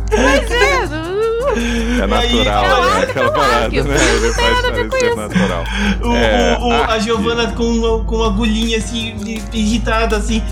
é 2.03 2.07
natural, 2.07 2.64
É 2.64 2.74
o 2.74 2.84
né? 2.84 2.97
Ark 2.97 3.11
Aquela 3.11 3.30
parada, 3.32 3.68
né? 3.68 3.82
não 3.82 3.95
Ele 3.95 4.34
tem 4.34 4.45
faz 4.45 4.55
nada 4.57 4.68
a 4.68 4.70
ver 4.72 4.84
com 4.84 4.90
parecer 4.90 5.07
isso. 5.09 5.16
natural. 5.16 5.64
O, 6.03 6.14
É, 6.16 6.59
o- 6.61 6.66
o- 6.68 6.72
a 6.72 6.76
Ark. 6.86 7.01
Giovanna 7.05 7.53
com 7.53 7.62
uma, 7.64 8.05
com 8.05 8.16
uma 8.16 8.26
agulhinha 8.28 8.78
assim, 8.78 9.14
irritada 9.53 10.16
assim. 10.16 10.42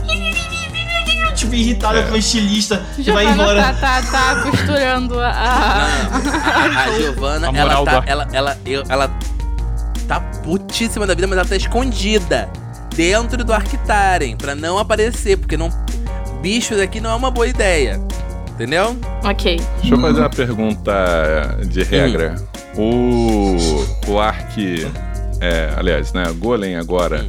Tipo, 1.35 1.55
irritada 1.55 1.99
É. 1.99 2.03
com 2.03 2.09
uma 2.11 2.19
estilista 2.19 2.85
que 2.95 3.11
vai 3.11 3.25
Giovana 3.27 3.43
embora. 3.53 3.75
tá, 3.75 4.03
tá, 4.03 4.03
tá 4.35 4.43
costurando 4.43 5.19
a. 5.19 5.29
a- 5.29 5.89
A, 6.77 6.85
a 6.85 6.93
Giovana, 6.93 7.51
A 7.51 7.57
ela 7.59 7.85
tá. 7.85 8.03
Ela, 8.07 8.29
ela, 8.33 8.59
eu- 8.65 8.85
ela 8.89 9.11
tá 10.13 10.21
putíssima 10.43 11.07
da 11.07 11.15
vida, 11.15 11.27
mas 11.27 11.39
ela 11.39 11.49
tá 11.49 11.57
escondida 11.57 12.49
dentro 12.95 13.45
do 13.45 13.53
Arctaren 13.53 14.37
pra 14.37 14.55
não 14.55 14.79
aparecer, 14.79 15.37
porque 15.39 15.57
não. 15.57 15.71
Bichos 16.41 16.79
aqui 16.81 17.01
não 17.01 17.11
é 17.11 17.15
uma 17.15 17.31
boa 17.31 17.47
ideia. 17.47 18.01
Entendeu? 18.51 18.97
Ok. 19.25 19.61
Deixa 19.81 19.95
eu 19.95 20.01
fazer 20.01 20.21
uma 20.21 20.31
pergunta 20.31 21.59
de 21.67 21.83
regra. 21.83 22.35
O, 22.77 23.57
o 24.09 24.19
Ark. 24.19 24.87
É, 25.41 25.73
aliás, 25.77 26.13
né? 26.13 26.25
Golem 26.39 26.77
agora. 26.77 27.27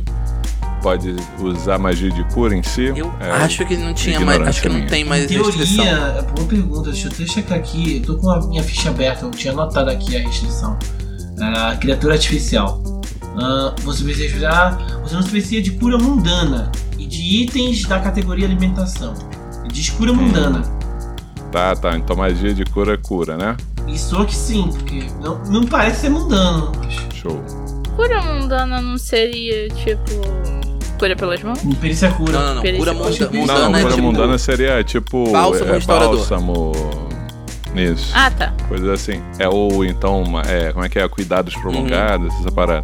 pode 0.82 1.16
usar 1.40 1.80
magia 1.80 2.12
de 2.12 2.24
cura 2.26 2.54
em 2.56 2.62
si? 2.62 2.86
Eu 2.96 3.14
É, 3.22 3.32
acho 3.32 3.66
que 3.66 3.78
não 3.78 3.94
tinha 3.94 4.20
mais. 4.20 4.42
Acho 4.42 4.62
que 4.64 4.70
não 4.70 4.86
tem 4.86 5.06
mais 5.06 5.32
Em 5.32 5.38
restrição. 5.38 5.86
teoria, 5.86 6.16
é 6.18 6.22
boa 6.22 6.48
pergunta, 6.48 6.92
deixa 6.92 7.08
eu 7.08 7.12
até 7.14 7.26
checar 7.26 7.58
aqui. 7.58 7.98
Eu 7.98 8.16
tô 8.16 8.18
com 8.22 8.30
a 8.30 8.42
minha 8.48 8.64
ficha 8.64 8.90
aberta, 8.90 9.26
eu 9.26 9.32
tinha 9.32 9.54
anotado 9.54 9.90
aqui 9.90 10.18
a 10.18 10.20
restrição. 10.20 10.78
Ah, 11.42 11.76
criatura 11.80 12.14
artificial. 12.14 12.82
Ah, 13.38 13.74
você 13.84 14.04
precisa 14.04 14.38
usar. 14.38 14.78
Você 15.04 15.16
não 15.16 15.24
precisa 15.24 15.62
de 15.62 15.72
cura 15.72 15.98
mundana 15.98 16.72
e 16.98 17.06
de 17.06 17.22
itens 17.42 17.84
da 17.86 18.00
categoria 18.00 18.46
alimentação. 18.46 19.14
E 19.66 19.68
Diz 19.70 19.90
cura 19.90 20.12
Hum. 20.12 20.16
mundana. 20.16 20.62
Tá, 21.52 21.76
tá. 21.76 21.96
Então 21.98 22.16
magia 22.16 22.54
de 22.54 22.64
cura 22.66 22.94
é 22.94 22.98
cura, 22.98 23.38
né? 23.38 23.56
Isso 23.88 24.24
que 24.26 24.36
sim, 24.36 24.70
porque 24.72 25.06
não, 25.22 25.44
não 25.46 25.66
parece 25.66 26.02
ser 26.02 26.10
mundano. 26.10 26.72
mas 26.80 26.94
Show. 27.16 27.44
Cura 27.96 28.22
mundana 28.24 28.82
não 28.82 28.98
seria, 28.98 29.68
tipo. 29.70 30.12
Cura 30.98 31.16
pelas 31.16 31.44
mãos? 31.44 31.60
Perícia 31.82 32.12
cura. 32.12 32.32
Não, 32.34 32.48
não, 32.48 32.56
não. 32.56 32.62
Perícia- 32.62 32.80
Cura 32.86 32.92
acho 32.92 33.12
munda, 33.20 33.28
que- 33.32 33.38
mundana 33.38 33.70
não, 33.70 33.76
é 33.78 33.82
cura 33.82 33.94
tipo. 33.96 34.08
mundana 34.08 34.38
seria 34.38 34.84
tipo. 34.84 35.32
bálsamo 35.32 35.70
é, 35.70 35.74
restaurador. 35.74 36.16
bálsamo. 36.18 36.72
Isso. 37.76 38.12
Ah, 38.16 38.30
tá. 38.32 38.54
Coisas 38.68 38.88
assim. 38.90 39.22
É 39.40 39.48
ou 39.48 39.84
então, 39.84 40.24
é, 40.48 40.72
como 40.72 40.86
é 40.86 40.90
que 40.90 41.00
é? 41.00 41.08
Cuidados 41.08 41.56
prolongados, 41.56 42.34
essa 42.40 42.52
parada. 42.52 42.84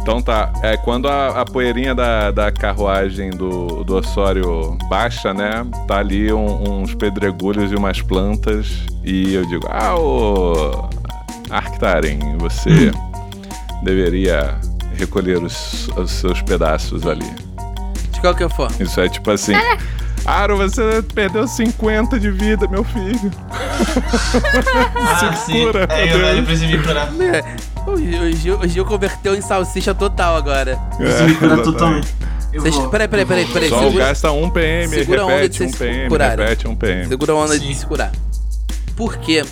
Então 0.00 0.22
tá, 0.22 0.52
é 0.62 0.76
quando 0.76 1.08
a, 1.08 1.40
a 1.40 1.44
poeirinha 1.44 1.92
da, 1.94 2.30
da 2.30 2.52
carruagem 2.52 3.30
do, 3.30 3.82
do 3.82 3.96
Osório 3.96 4.78
baixa, 4.88 5.34
né? 5.34 5.66
Tá 5.88 5.98
ali 5.98 6.32
um- 6.32 6.80
uns 6.82 6.94
pedregulhos 6.94 7.72
e 7.72 7.74
umas 7.74 8.00
plantas. 8.00 8.68
E 9.02 9.34
eu 9.34 9.44
digo, 9.46 9.66
ah, 9.68 9.96
ô 9.98 10.88
Arctaren, 11.50 12.18
você 12.38 12.92
deveria 13.82 14.54
recolher 14.96 15.42
os, 15.42 15.88
os 15.96 16.10
seus 16.10 16.40
pedaços 16.42 17.06
ali. 17.06 17.30
De 18.12 18.20
qualquer 18.20 18.48
forma. 18.50 18.74
Isso 18.80 19.00
é 19.00 19.08
tipo 19.08 19.30
assim. 19.30 19.52
Aro, 20.26 20.56
você 20.56 21.02
perdeu 21.14 21.46
50 21.46 22.18
de 22.18 22.30
vida, 22.30 22.66
meu 22.68 22.82
filho. 22.82 23.30
Ah, 24.96 25.32
sim. 25.36 25.64
cura, 25.66 25.86
É, 25.90 26.12
eu, 26.12 26.18
eu 26.18 26.34
Deus. 26.34 26.46
preciso 26.46 26.72
me 26.72 26.82
curar. 26.82 27.10
O 27.86 27.96
Gil, 28.34 28.58
o 28.58 28.66
Gil- 28.66 28.84
converteu 28.84 29.34
em 29.36 29.40
salsicha 29.40 29.94
total 29.94 30.36
agora. 30.36 30.76
Preciso 30.96 31.24
me 31.24 31.34
curar 31.36 31.52
exatamente. 31.58 31.64
totalmente. 31.72 32.14
Eu 32.52 32.62
Vocês- 32.62 32.74
vou, 32.74 32.88
peraí, 32.88 33.06
peraí, 33.08 33.22
eu 33.24 33.28
peraí, 33.28 33.46
peraí. 33.46 33.68
Só 33.68 33.78
segura- 33.84 34.04
gasta 34.06 34.32
um 34.32 34.50
PM, 34.50 34.88
segura 34.94 35.22
a 35.22 35.26
onda 35.26 35.34
de 35.36 35.42
repete 35.42 35.56
vocês 35.58 35.70
um 35.70 35.72
se 35.72 35.78
PM, 35.78 36.08
curarem. 36.08 36.36
repete 36.44 36.68
um 36.68 36.74
PM. 36.76 37.06
Segura 37.08 37.32
a 37.32 37.36
onda 37.36 37.58
de 37.58 37.66
Sim. 37.66 37.74
se 37.74 37.86
curar. 37.86 38.12
Por 38.96 39.16
quê? 39.18 39.44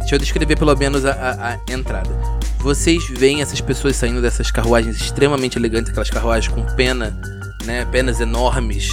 Deixa 0.00 0.14
eu 0.14 0.18
descrever 0.18 0.56
pelo 0.56 0.74
menos 0.76 1.04
a, 1.06 1.12
a- 1.12 1.54
a 1.68 1.72
entrada. 1.72 2.10
Vocês 2.58 3.06
veem 3.08 3.40
essas 3.40 3.60
pessoas 3.60 3.94
saindo 3.96 4.20
dessas 4.20 4.50
carruagens 4.50 4.96
extremamente 5.00 5.56
elegantes, 5.58 5.90
aquelas 5.90 6.10
carruagens 6.10 6.52
com 6.52 6.62
pena, 6.74 7.18
né? 7.64 7.86
Penas 7.92 8.20
enormes. 8.20 8.90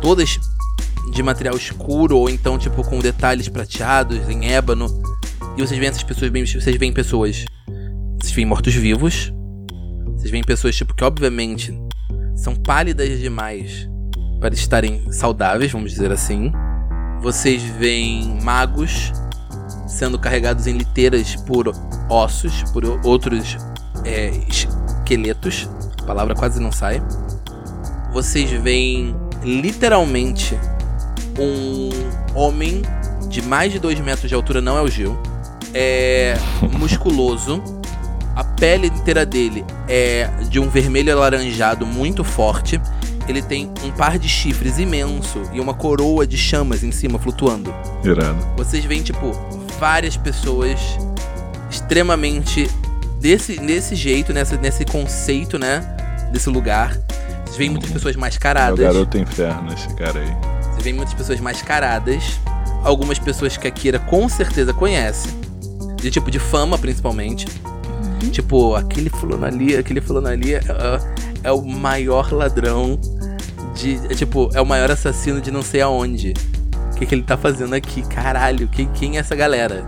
Todas 0.00 0.38
de 1.12 1.22
material 1.22 1.56
escuro 1.56 2.16
ou 2.16 2.30
então 2.30 2.58
tipo 2.58 2.84
com 2.84 2.98
detalhes 2.98 3.48
prateados 3.48 4.28
em 4.28 4.52
ébano. 4.52 4.86
E 5.56 5.60
vocês 5.60 5.78
veem 5.78 5.90
essas 5.90 6.02
pessoas. 6.02 6.30
Vocês 6.30 6.76
veem 6.76 6.92
pessoas. 6.92 7.44
Vocês 8.20 8.32
veem 8.32 8.46
mortos-vivos. 8.46 9.32
Vocês 10.16 10.30
veem 10.30 10.44
pessoas 10.44 10.76
tipo 10.76 10.94
que 10.94 11.04
obviamente 11.04 11.76
são 12.34 12.54
pálidas 12.54 13.18
demais 13.18 13.88
para 14.40 14.54
estarem 14.54 15.12
saudáveis, 15.12 15.72
vamos 15.72 15.90
dizer 15.90 16.10
assim. 16.10 16.52
Vocês 17.20 17.62
veem 17.62 18.38
magos 18.42 19.12
sendo 19.86 20.18
carregados 20.18 20.66
em 20.66 20.76
liteiras 20.76 21.36
por 21.36 21.70
ossos, 22.08 22.62
por 22.72 22.84
outros 23.04 23.56
é, 24.04 24.30
esqueletos. 24.48 25.68
A 26.02 26.06
palavra 26.06 26.34
quase 26.34 26.60
não 26.60 26.72
sai. 26.72 27.02
Vocês 28.12 28.50
veem 28.50 29.14
literalmente 29.42 30.58
um 31.38 31.90
homem 32.34 32.82
de 33.28 33.42
mais 33.42 33.72
de 33.72 33.78
2 33.78 34.00
metros 34.00 34.28
de 34.28 34.34
altura, 34.34 34.60
não 34.60 34.76
é 34.76 34.82
o 34.82 34.88
Gil. 34.88 35.16
É 35.72 36.36
musculoso. 36.78 37.62
A 38.34 38.44
pele 38.44 38.86
inteira 38.86 39.26
dele 39.26 39.64
é 39.88 40.30
de 40.48 40.58
um 40.58 40.68
vermelho 40.68 41.12
alaranjado 41.12 41.86
muito 41.86 42.24
forte. 42.24 42.80
Ele 43.28 43.42
tem 43.42 43.70
um 43.84 43.90
par 43.90 44.18
de 44.18 44.28
chifres 44.28 44.78
imenso 44.78 45.42
e 45.52 45.60
uma 45.60 45.74
coroa 45.74 46.26
de 46.26 46.36
chamas 46.36 46.82
em 46.82 46.90
cima 46.90 47.18
flutuando. 47.18 47.72
Irado. 48.02 48.38
Vocês 48.56 48.84
veem, 48.84 49.02
tipo, 49.02 49.32
várias 49.78 50.16
pessoas 50.16 50.80
extremamente 51.70 52.68
desse, 53.20 53.56
desse 53.58 53.94
jeito, 53.94 54.32
nessa, 54.32 54.56
nesse 54.56 54.84
conceito, 54.84 55.58
né? 55.58 55.80
Desse 56.32 56.48
lugar. 56.48 56.96
Vocês 57.50 57.58
veem 57.58 57.70
muitas 57.70 57.90
pessoas 57.90 58.14
É 58.14 58.18
o 58.18 58.20
mascaradas. 58.20 58.78
garoto 58.78 59.18
inferno, 59.18 59.72
esse 59.72 59.92
cara 59.94 60.20
aí. 60.20 60.72
Você 60.72 60.82
vê 60.82 60.92
muitas 60.92 61.14
pessoas 61.14 61.40
mascaradas. 61.40 62.38
Algumas 62.84 63.18
pessoas 63.18 63.56
que 63.56 63.66
a 63.66 63.70
Kira 63.72 63.98
com 63.98 64.28
certeza 64.28 64.72
conhece. 64.72 65.28
De 65.96 66.12
tipo 66.12 66.30
de 66.30 66.38
fama, 66.38 66.78
principalmente. 66.78 67.46
Tipo, 68.30 68.76
aquele 68.76 69.10
fulano 69.10 69.44
ali, 69.44 69.76
aquele 69.76 70.00
fulano 70.00 70.28
ali 70.28 70.54
é, 70.54 70.60
é 71.42 71.50
o 71.50 71.60
maior 71.62 72.32
ladrão 72.32 72.98
de. 73.74 73.96
é 74.08 74.14
tipo, 74.14 74.48
é 74.54 74.60
o 74.60 74.66
maior 74.66 74.90
assassino 74.90 75.40
de 75.40 75.50
não 75.50 75.62
sei 75.62 75.80
aonde. 75.80 76.34
O 76.92 76.96
que, 77.00 77.04
que 77.06 77.14
ele 77.14 77.22
tá 77.22 77.36
fazendo 77.36 77.74
aqui? 77.74 78.02
Caralho, 78.02 78.68
quem, 78.68 78.86
quem 78.92 79.16
é 79.16 79.20
essa 79.20 79.34
galera? 79.34 79.84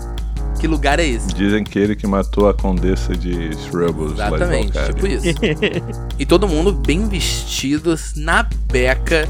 Que 0.62 0.68
lugar 0.68 1.00
é 1.00 1.04
esse? 1.04 1.26
Dizem 1.34 1.64
que 1.64 1.76
ele 1.76 1.96
que 1.96 2.06
matou 2.06 2.48
a 2.48 2.54
condessa 2.54 3.16
de 3.16 3.50
Shrubbles 3.52 4.16
lá 4.16 4.28
de 4.28 4.36
Exatamente, 4.36 4.78
tipo 4.94 5.06
isso. 5.08 5.26
e 6.16 6.24
todo 6.24 6.46
mundo 6.46 6.72
bem 6.72 7.08
vestidos, 7.08 8.12
na 8.14 8.48
beca, 8.70 9.28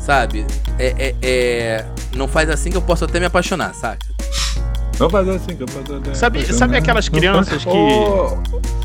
sabe? 0.00 0.46
É, 0.78 1.08
é, 1.10 1.14
é- 1.20 1.86
Não 2.16 2.26
faz 2.26 2.48
assim 2.48 2.70
que 2.70 2.76
eu 2.78 2.80
posso 2.80 3.04
até 3.04 3.20
me 3.20 3.26
apaixonar, 3.26 3.74
saca? 3.74 4.06
Vamos 4.98 5.12
fazer 5.12 5.30
assim, 5.32 5.56
que 5.56 5.62
eu 5.62 5.66
posso 5.66 5.94
até 5.94 6.14
Sabe- 6.14 6.52
sabe 6.52 6.76
aquelas 6.76 7.08
crianças 7.08 7.64
que- 7.64 7.68
Ô, 7.70 8.38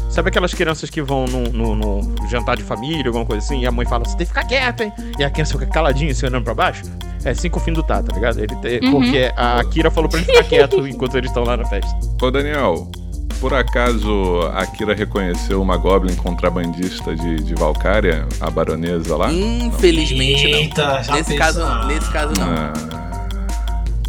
Sabe 0.09 0.27
aquelas 0.27 0.53
crianças 0.53 0.89
que 0.89 1.01
vão 1.01 1.23
no, 1.25 1.43
no- 1.53 1.75
no 2.01 2.27
jantar 2.29 2.57
de 2.57 2.63
família, 2.63 3.07
alguma 3.07 3.25
coisa 3.25 3.41
assim, 3.45 3.61
e 3.61 3.65
a 3.65 3.71
mãe 3.71 3.85
fala, 3.85 4.03
você 4.03 4.17
tem 4.17 4.25
que 4.27 4.33
ficar 4.33 4.43
quieto, 4.43 4.81
hein? 4.83 4.91
E 5.17 5.23
a 5.23 5.29
criança 5.29 5.53
fica 5.53 5.65
caladinha, 5.67 6.13
se 6.13 6.25
olhando 6.25 6.43
pra 6.43 6.53
baixo? 6.53 6.81
É 7.23 7.29
assim 7.29 7.49
que 7.49 7.55
o 7.57 7.61
fim 7.61 7.71
do 7.71 7.81
tá, 7.81 8.03
tá 8.03 8.13
ligado? 8.13 8.37
Ele 8.39 8.53
tem- 8.57 8.81
Uhum. 8.83 8.91
Porque 8.91 9.31
a 9.37 9.63
Kira 9.71 9.89
falou 9.89 10.09
pra 10.09 10.19
ele 10.19 10.27
ficar 10.27 10.43
quieto 10.43 10.75
enquanto 10.85 11.15
eles 11.17 11.29
estão 11.29 11.45
lá 11.45 11.55
na 11.55 11.63
festa. 11.65 11.89
Ô 12.21 12.29
Daniel, 12.29 12.91
por 13.39 13.53
acaso 13.53 14.41
a 14.53 14.65
Kira 14.65 14.93
reconheceu 14.93 15.61
uma 15.61 15.77
Goblin 15.77 16.15
contrabandista 16.15 17.15
de, 17.15 17.35
de 17.37 17.55
Valkyria, 17.55 18.27
a 18.41 18.49
baronesa 18.49 19.15
lá? 19.15 19.31
Infelizmente 19.31 20.45
Eita, 20.45 21.01
já 21.03 21.11
não. 21.11 21.17
Nesse 21.19 21.37
pensou? 21.37 21.63
caso, 21.65 21.87
nesse 21.87 22.11
caso 22.11 22.33
não. 22.37 22.47
Ah. 22.49 23.10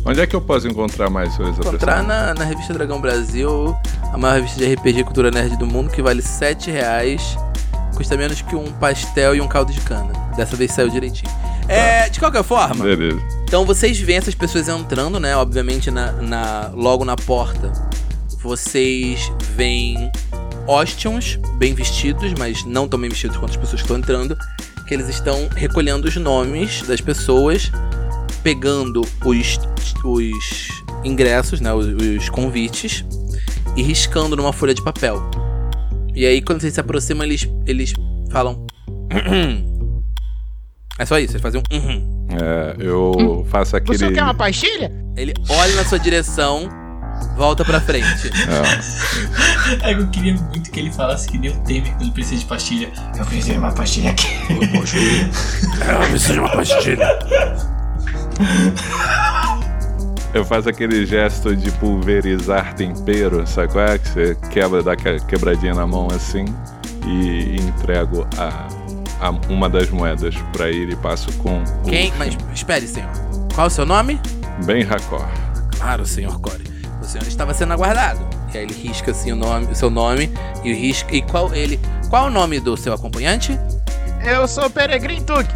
Onde 0.04 0.20
é 0.20 0.26
que 0.26 0.34
eu 0.34 0.40
posso 0.40 0.66
encontrar 0.66 1.08
mais 1.08 1.32
sobre 1.34 1.52
essa 1.52 1.60
Encontrar 1.60 2.02
na, 2.02 2.34
na 2.34 2.44
revista 2.44 2.72
Dragão 2.74 3.00
Brasil, 3.00 3.76
a 4.12 4.18
maior 4.18 4.34
revista 4.34 4.58
de 4.58 4.74
RPG 4.74 4.98
e 5.00 5.04
Cultura 5.04 5.30
Nerd 5.30 5.56
do 5.56 5.66
mundo, 5.66 5.90
que 5.90 6.02
vale 6.02 6.20
7 6.20 6.70
reais. 6.70 7.36
Custa 7.96 8.16
menos 8.16 8.42
que 8.42 8.56
um 8.56 8.72
pastel 8.72 9.36
e 9.36 9.40
um 9.40 9.46
caldo 9.46 9.72
de 9.72 9.80
cana. 9.80 10.12
Dessa 10.36 10.56
vez 10.56 10.72
saiu 10.72 10.88
direitinho. 10.88 11.30
É, 11.68 12.08
de 12.08 12.18
qualquer 12.18 12.42
forma, 12.42 12.84
Beleza. 12.84 13.20
Então 13.44 13.64
vocês 13.64 13.98
veem 14.00 14.18
essas 14.18 14.34
pessoas 14.34 14.66
entrando, 14.68 15.20
né? 15.20 15.36
Obviamente 15.36 15.90
na, 15.90 16.10
na- 16.12 16.70
logo 16.74 17.04
na 17.04 17.14
porta. 17.14 17.70
Vocês 18.42 19.30
veem 19.54 20.10
Ostions 20.66 21.38
bem 21.58 21.74
vestidos, 21.74 22.32
mas 22.36 22.64
não 22.64 22.88
tão 22.88 22.98
bem 22.98 23.08
vestidos 23.10 23.36
quanto 23.36 23.50
as 23.50 23.56
pessoas 23.56 23.82
que 23.82 23.86
estão 23.86 23.96
entrando. 23.98 24.36
Que 24.88 24.94
eles 24.94 25.08
estão 25.08 25.48
recolhendo 25.54 26.08
os 26.08 26.16
nomes 26.16 26.82
das 26.82 27.00
pessoas, 27.00 27.70
pegando 28.42 29.02
os, 29.24 29.58
os 30.04 30.68
ingressos, 31.04 31.60
né? 31.60 31.72
Os, 31.72 31.86
os 31.86 32.28
convites 32.28 33.04
e 33.76 33.82
riscando 33.82 34.36
numa 34.36 34.52
folha 34.52 34.74
de 34.74 34.82
papel. 34.82 35.22
E 36.14 36.26
aí 36.26 36.42
quando 36.42 36.60
vocês 36.60 36.74
se 36.74 36.80
aproximam, 36.80 37.24
eles, 37.24 37.48
eles 37.66 37.94
falam. 38.30 38.66
É 40.98 41.06
só 41.06 41.18
isso, 41.18 41.32
eles 41.32 41.42
fazem 41.42 41.60
um. 41.60 41.76
uhum. 41.76 42.12
É, 42.32 42.76
eu 42.78 43.46
faço 43.50 43.76
aquele. 43.76 43.98
Você 43.98 44.10
quer 44.10 44.22
uma 44.22 44.34
pastilha? 44.34 44.90
Ele 45.16 45.34
olha 45.48 45.74
na 45.74 45.84
sua 45.84 45.98
direção, 45.98 46.68
volta 47.36 47.64
pra 47.64 47.80
frente. 47.80 48.30
É, 49.82 49.90
É 49.90 49.94
que 49.96 50.00
eu 50.00 50.08
queria 50.08 50.34
muito 50.34 50.70
que 50.70 50.80
ele 50.80 50.90
falasse 50.92 51.28
que 51.28 51.38
nem 51.38 51.50
o 51.50 51.60
Temer 51.60 51.90
quando 51.92 52.02
ele 52.02 52.10
precisa 52.12 52.40
de 52.40 52.46
pastilha. 52.46 52.90
Eu 53.18 53.26
preciso 53.26 53.52
de 53.52 53.58
uma 53.58 53.72
pastilha 53.72 54.10
aqui. 54.10 54.28
Eu 54.50 56.08
preciso 56.08 56.32
de 56.32 56.38
uma 56.40 56.50
pastilha. 56.50 57.18
eu 60.34 60.44
faço 60.44 60.68
aquele 60.68 61.04
gesto 61.06 61.54
de 61.54 61.70
pulverizar 61.72 62.74
tempero, 62.74 63.46
sabe 63.46 63.72
qual 63.72 63.84
é? 63.86 63.98
Que 63.98 64.08
você 64.08 64.36
quebra, 64.50 64.82
dá 64.82 64.96
que- 64.96 65.20
quebradinha 65.26 65.74
na 65.74 65.86
mão 65.86 66.08
assim 66.14 66.44
e 67.06 67.56
entrego 67.56 68.26
a, 68.38 68.68
a 69.20 69.30
uma 69.52 69.68
das 69.68 69.90
moedas 69.90 70.34
pra 70.52 70.68
ele 70.70 70.92
e 70.92 70.96
passo 70.96 71.32
com 71.38 71.58
o 71.62 71.82
Quem? 71.84 72.12
Mas 72.18 72.36
espere, 72.54 72.86
senhor. 72.86 73.10
Qual 73.54 73.66
é 73.66 73.68
o 73.68 73.70
seu 73.70 73.84
nome? 73.86 74.20
bem 74.64 74.82
racor. 74.84 75.26
Claro, 75.76 76.06
senhor 76.06 76.38
Core. 76.40 76.62
O 77.00 77.04
senhor 77.04 77.26
estava 77.26 77.52
sendo 77.52 77.72
aguardado. 77.72 78.20
E 78.54 78.58
aí 78.58 78.64
ele 78.64 78.74
risca 78.74 79.10
assim 79.10 79.32
o 79.32 79.36
nome, 79.36 79.66
o 79.66 79.74
seu 79.74 79.90
nome 79.90 80.30
e 80.62 80.72
o 80.72 80.76
risca. 80.76 81.14
E 81.16 81.22
qual 81.22 81.52
ele. 81.54 81.80
Qual 82.08 82.26
é 82.26 82.28
o 82.28 82.30
nome 82.30 82.60
do 82.60 82.76
seu 82.76 82.92
acompanhante? 82.92 83.58
Eu 84.24 84.46
sou 84.46 84.66
o 84.66 84.70
Peregrino 84.70 85.24
Tuk. 85.24 85.48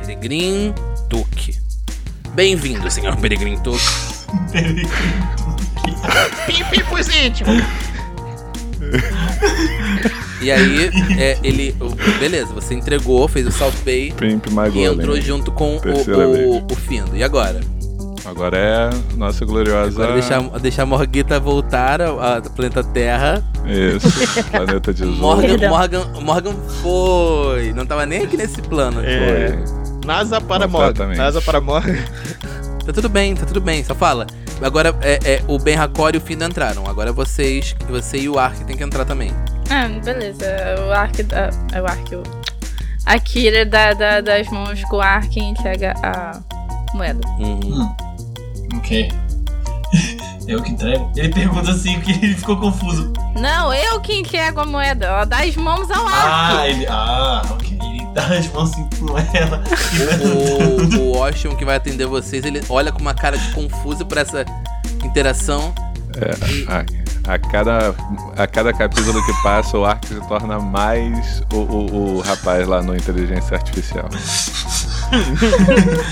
Peregrin 0.00 0.74
Tuque. 1.08 1.57
Bem-vindo, 2.38 2.88
senhor 2.88 3.16
Peregrin 3.16 3.58
Tuque. 3.58 3.82
Pim, 6.46 6.64
pim 6.70 6.84
pros 6.84 7.08
íntimos. 7.08 7.64
E 10.40 10.48
aí, 10.48 10.88
é, 11.18 11.36
ele. 11.42 11.74
Beleza, 12.20 12.54
você 12.54 12.74
entregou, 12.74 13.26
fez 13.26 13.44
o 13.44 13.50
My 14.52 14.70
e 14.72 14.84
entrou 14.84 15.20
junto 15.20 15.50
com 15.50 15.78
o, 15.78 15.80
o, 15.80 16.72
o 16.72 16.76
Findo. 16.76 17.16
E 17.16 17.24
agora? 17.24 17.58
Agora 18.24 18.56
é 18.56 18.90
nossa 19.16 19.44
gloriosa. 19.44 19.88
Agora 19.88 20.12
deixar, 20.12 20.40
deixar 20.60 20.82
a 20.84 20.86
Morguita 20.86 21.40
voltar 21.40 22.00
ao 22.00 22.40
planeta 22.54 22.84
Terra. 22.84 23.42
Isso, 23.66 24.08
planeta 24.52 24.94
de. 24.94 25.04
Morgan. 25.04 25.68
Morgan, 25.68 26.06
Morgan 26.20 26.54
foi. 26.82 27.72
Não 27.72 27.84
tava 27.84 28.06
nem 28.06 28.22
aqui 28.22 28.36
nesse 28.36 28.62
plano. 28.62 29.00
É. 29.04 29.87
NASA 30.08 30.40
para. 30.40 30.66
Completamente. 30.66 31.18
NASA 31.18 31.40
para 31.42 31.60
Morgan. 31.60 31.98
Tá 32.86 32.92
tudo 32.94 33.10
bem, 33.10 33.34
tá 33.34 33.44
tudo 33.44 33.60
bem, 33.60 33.84
só 33.84 33.94
fala. 33.94 34.26
Agora 34.62 34.96
é, 35.02 35.18
é, 35.22 35.42
o 35.46 35.58
Ben 35.58 35.76
Hakor 35.76 36.14
e 36.14 36.16
o 36.16 36.20
Findo 36.20 36.44
entraram. 36.44 36.86
Agora 36.86 37.12
vocês, 37.12 37.76
você 37.88 38.16
e 38.16 38.28
o 38.28 38.38
Ark 38.38 38.64
tem 38.64 38.74
que 38.74 38.82
entrar 38.82 39.04
também. 39.04 39.30
Ah, 39.70 39.86
beleza. 40.02 40.46
O 40.88 40.92
Ark 40.92 41.22
da. 41.24 41.50
É 41.74 41.82
o 41.82 41.86
Ark. 41.86 42.16
O... 42.16 42.22
A 43.04 43.18
Kira 43.18 43.66
dá, 43.66 43.92
dá 43.92 44.22
das 44.22 44.48
mãos 44.48 44.82
com 44.84 44.96
o 44.96 45.00
Ark 45.00 45.38
e 45.38 45.44
entrega 45.44 45.92
a 46.02 46.40
moeda. 46.94 47.20
Uhum. 47.38 47.94
Ok. 48.76 49.12
Eu 50.48 50.62
que 50.62 50.70
entrego. 50.70 51.12
Ele 51.14 51.28
pergunta 51.28 51.70
assim 51.70 52.00
que 52.00 52.10
ele 52.10 52.34
ficou 52.34 52.56
confuso. 52.56 53.12
Não, 53.38 53.72
eu 53.74 54.00
que 54.00 54.14
entrego 54.14 54.60
a 54.60 54.64
moeda. 54.64 55.04
Ela 55.04 55.24
dá 55.26 55.40
as 55.40 55.54
mãos 55.54 55.90
ao 55.90 56.06
Ark. 56.06 56.26
Ah, 56.26 56.66
ele. 56.66 56.86
Ah, 56.88 57.42
ok. 57.50 57.77
Dá 58.18 58.36
as 58.36 58.52
mãos 58.52 58.72
assim 58.72 58.88
com 58.98 59.16
ela. 59.16 59.62
O, 60.20 60.98
o 60.98 61.20
Ocean 61.20 61.54
que 61.54 61.64
vai 61.64 61.76
atender 61.76 62.04
vocês, 62.04 62.44
ele 62.44 62.60
olha 62.68 62.90
com 62.90 63.00
uma 63.00 63.14
cara 63.14 63.38
de 63.38 63.52
confuso 63.52 64.04
pra 64.04 64.22
essa 64.22 64.44
interação. 65.04 65.72
A, 66.66 67.32
a 67.32 67.38
cada, 67.38 67.94
a 68.36 68.46
cada 68.48 68.72
capítulo 68.72 69.24
que 69.24 69.32
passa, 69.40 69.78
o 69.78 69.84
Ark 69.84 70.04
se 70.08 70.20
torna 70.26 70.58
mais 70.58 71.44
o, 71.52 71.58
o, 71.58 72.16
o 72.16 72.20
rapaz 72.22 72.66
lá 72.66 72.82
no 72.82 72.96
Inteligência 72.96 73.56
Artificial. 73.56 74.08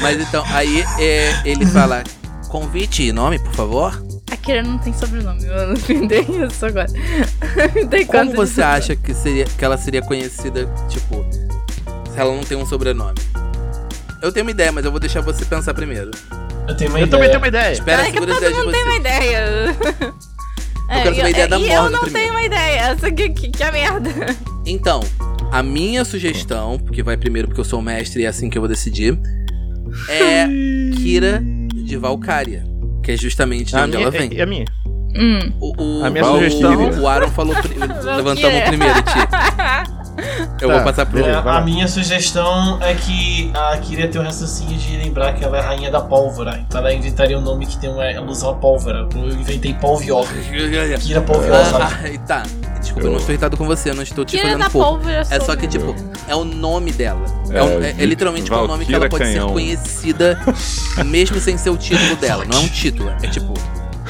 Mas 0.00 0.20
então, 0.20 0.44
aí 0.46 0.84
é, 1.00 1.42
ele 1.44 1.66
fala: 1.66 2.04
convite 2.48 3.02
e 3.02 3.12
nome, 3.12 3.40
por 3.40 3.52
favor. 3.52 4.06
A 4.30 4.36
Kira 4.36 4.62
não 4.62 4.78
tem 4.78 4.92
sobrenome, 4.92 5.44
eu 5.44 5.68
não 5.68 5.74
entendi 5.74 6.44
isso 6.44 6.66
agora. 6.66 6.86
Como 8.06 8.32
você 8.34 8.62
acha 8.62 8.94
que, 8.94 9.12
seria, 9.12 9.44
que 9.44 9.64
ela 9.64 9.76
seria 9.76 10.02
conhecida, 10.02 10.68
tipo, 10.88 11.24
se 12.16 12.20
ela 12.20 12.34
não 12.34 12.42
tem 12.42 12.56
um 12.56 12.66
sobrenome? 12.66 13.14
Eu 14.22 14.32
tenho 14.32 14.44
uma 14.44 14.50
ideia, 14.50 14.72
mas 14.72 14.84
eu 14.84 14.90
vou 14.90 14.98
deixar 14.98 15.20
você 15.20 15.44
pensar 15.44 15.74
primeiro. 15.74 16.10
Eu 16.66 16.74
tenho 16.76 16.90
uma 16.90 16.98
Eu 16.98 17.06
ideia. 17.06 17.10
também 17.10 17.28
tenho 17.28 17.38
uma 17.40 17.48
ideia. 17.48 17.72
Espera 17.72 18.02
Ai, 18.02 18.08
a 18.08 18.10
que 18.10 18.12
segura 18.18 18.34
todo 18.34 18.48
de 18.48 18.54
mundo 18.58 18.72
tem 18.72 18.82
uma 18.84 18.96
ideia. 18.96 19.44
É, 20.88 21.02
quero 21.02 21.16
saber 21.16 21.26
a 21.26 21.30
ideia 21.30 21.48
da 21.48 21.56
e 21.58 21.60
Morgan 21.66 21.74
eu 21.74 21.90
não 21.90 22.00
primeiro. 22.02 22.12
tenho 22.12 22.30
uma 22.32 22.42
ideia. 22.46 22.78
Essa 22.80 23.10
que, 23.10 23.28
que, 23.30 23.48
que 23.50 23.60
é 23.60 23.66
a 23.66 23.72
merda. 23.72 24.08
Então, 24.64 25.00
a 25.50 25.60
minha 25.60 26.04
sugestão, 26.04 26.78
porque 26.78 27.02
vai 27.02 27.16
primeiro 27.16 27.48
porque 27.48 27.60
eu 27.60 27.64
sou 27.64 27.80
o 27.80 27.82
mestre 27.82 28.22
e 28.22 28.24
é 28.24 28.28
assim 28.28 28.48
que 28.48 28.56
eu 28.56 28.62
vou 28.62 28.68
decidir, 28.68 29.18
é 30.08 30.46
Kira 30.96 31.42
de 31.74 31.96
Valkyria. 31.96 32.62
Que 33.02 33.10
é 33.10 33.16
justamente 33.16 33.70
de 33.70 33.76
A 33.76 33.82
onde 33.82 33.96
minha, 33.96 34.02
ela 34.02 34.10
vem. 34.12 34.32
e 34.32 34.40
a 34.40 34.46
minha? 34.46 34.64
Hum. 35.16 35.52
O, 35.60 35.82
o, 36.02 36.04
A 36.04 36.10
minha 36.10 36.22
Valkyrie, 36.22 36.50
sugestão- 36.52 37.02
O 37.02 37.08
Aaron 37.08 37.30
falou. 37.32 37.56
a 37.58 38.22
Valkyria. 38.22 38.62
primeiro, 38.68 39.02
Ti. 39.02 39.95
Eu 40.60 40.68
Tá, 40.68 40.74
vou 40.76 40.84
passar 40.84 41.06
pro. 41.06 41.18
É, 41.24 41.34
a 41.34 41.60
minha 41.60 41.86
sugestão 41.86 42.78
é 42.82 42.94
que 42.94 43.50
a 43.54 43.76
Kira 43.78 44.08
tem 44.08 44.20
o 44.20 44.24
raciocínio 44.24 44.76
de 44.78 44.96
lembrar 44.96 45.34
que 45.34 45.44
ela 45.44 45.56
é 45.58 45.60
a 45.60 45.66
rainha 45.66 45.90
da 45.90 46.00
pólvora. 46.00 46.58
Então 46.66 46.80
ela 46.80 46.92
inventaria 46.92 47.38
um 47.38 47.42
nome 47.42 47.66
que 47.66 47.76
tem 47.78 47.90
uma 47.90 48.04
alusão 48.16 48.50
à 48.50 48.54
pólvora. 48.54 49.06
Eu 49.14 49.28
inventei 49.28 49.74
Polviosa. 49.74 50.30
Kira 51.00 51.20
Polviosa. 51.20 51.76
Ah, 51.78 51.90
tá. 52.26 52.42
Desculpa, 52.80 53.06
eu 53.08 53.10
não 53.12 53.18
estou 53.18 53.32
irritado 53.32 53.56
com 53.56 53.66
você, 53.66 53.90
eu 53.90 53.94
não 53.94 54.02
estou 54.02 54.24
te 54.24 54.30
Tira 54.36 54.42
fazendo 54.44 54.60
da 54.62 54.70
pouco. 54.70 54.88
pólvora. 54.96 55.22
É 55.28 55.40
só 55.40 55.56
que, 55.56 55.66
tipo, 55.66 55.94
é 56.28 56.34
o 56.36 56.44
nome 56.44 56.92
dela. 56.92 57.24
É, 57.50 57.58
É, 57.58 57.62
um- 57.62 57.82
é- 57.82 57.90
é 57.90 58.04
literalmente 58.06 58.50
o 58.52 58.66
nome 58.66 58.84
que 58.86 58.94
ela 58.94 59.08
pode 59.08 59.24
Valkyria 59.24 59.32
ser 59.32 59.38
Canhão. 59.40 59.52
conhecida, 59.52 60.38
mesmo 61.04 61.40
sem 61.40 61.58
ser 61.58 61.70
o 61.70 61.76
título 61.76 62.14
dela. 62.16 62.44
Não 62.44 62.58
é 62.58 62.60
um 62.60 62.68
título, 62.68 63.10
é 63.22 63.26
tipo, 63.28 63.54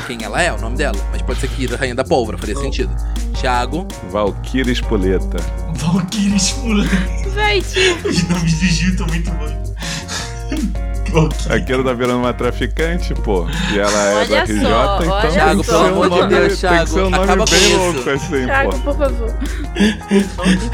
quem 0.07 0.23
ela 0.23 0.41
é, 0.41 0.53
o 0.53 0.59
nome 0.59 0.77
dela. 0.77 0.99
Mas 1.11 1.21
pode 1.23 1.41
ser 1.41 1.49
Kira, 1.49 1.77
Rainha 1.77 1.95
da 1.95 2.05
Pólvora, 2.05 2.39
faria 2.39 2.55
sentido. 2.57 2.95
Thiago, 3.41 3.87
Valkyria 4.11 4.73
Espoleta. 4.73 5.39
Valkyria 5.75 6.37
Espulante. 6.37 7.29
Véi, 7.35 7.61
tio. 7.61 7.97
Os 8.09 8.23
nomes 8.29 8.59
de 8.61 8.69
Gil 8.69 8.91
estão 8.93 9.07
muito 9.09 9.31
bons. 9.33 9.75
Aqui 11.51 11.73
ela 11.73 11.85
tá 11.85 11.93
virando 11.93 12.19
uma 12.19 12.33
traficante, 12.35 13.15
pô. 13.15 13.47
E 13.73 13.79
ela 13.79 13.91
é 13.91 14.15
Olha 14.17 14.27
do 14.27 14.53
RJ, 14.53 14.61
só, 14.63 14.67
então 14.67 15.13
olha 15.13 15.21
tem 15.23 15.31
Thiago, 15.31 15.61
que 15.63 15.67
pelo 15.67 15.79
ser 15.79 15.85
um 15.85 15.87
amor 15.87 16.05
de 16.11 16.17
nome- 16.17 16.29
Deus, 16.29 16.41
Tem 16.47 16.51
que 16.51 16.57
Thiago, 16.61 16.87
ser 16.87 17.01
um 17.01 17.11
nome 17.11 17.25
acaba 17.25 17.45
bem 17.45 17.77
louco 17.77 18.11
assim, 18.11 18.45
Thiago, 18.47 18.71
pô. 18.71 18.79
por 18.79 18.97
favor. 18.99 19.35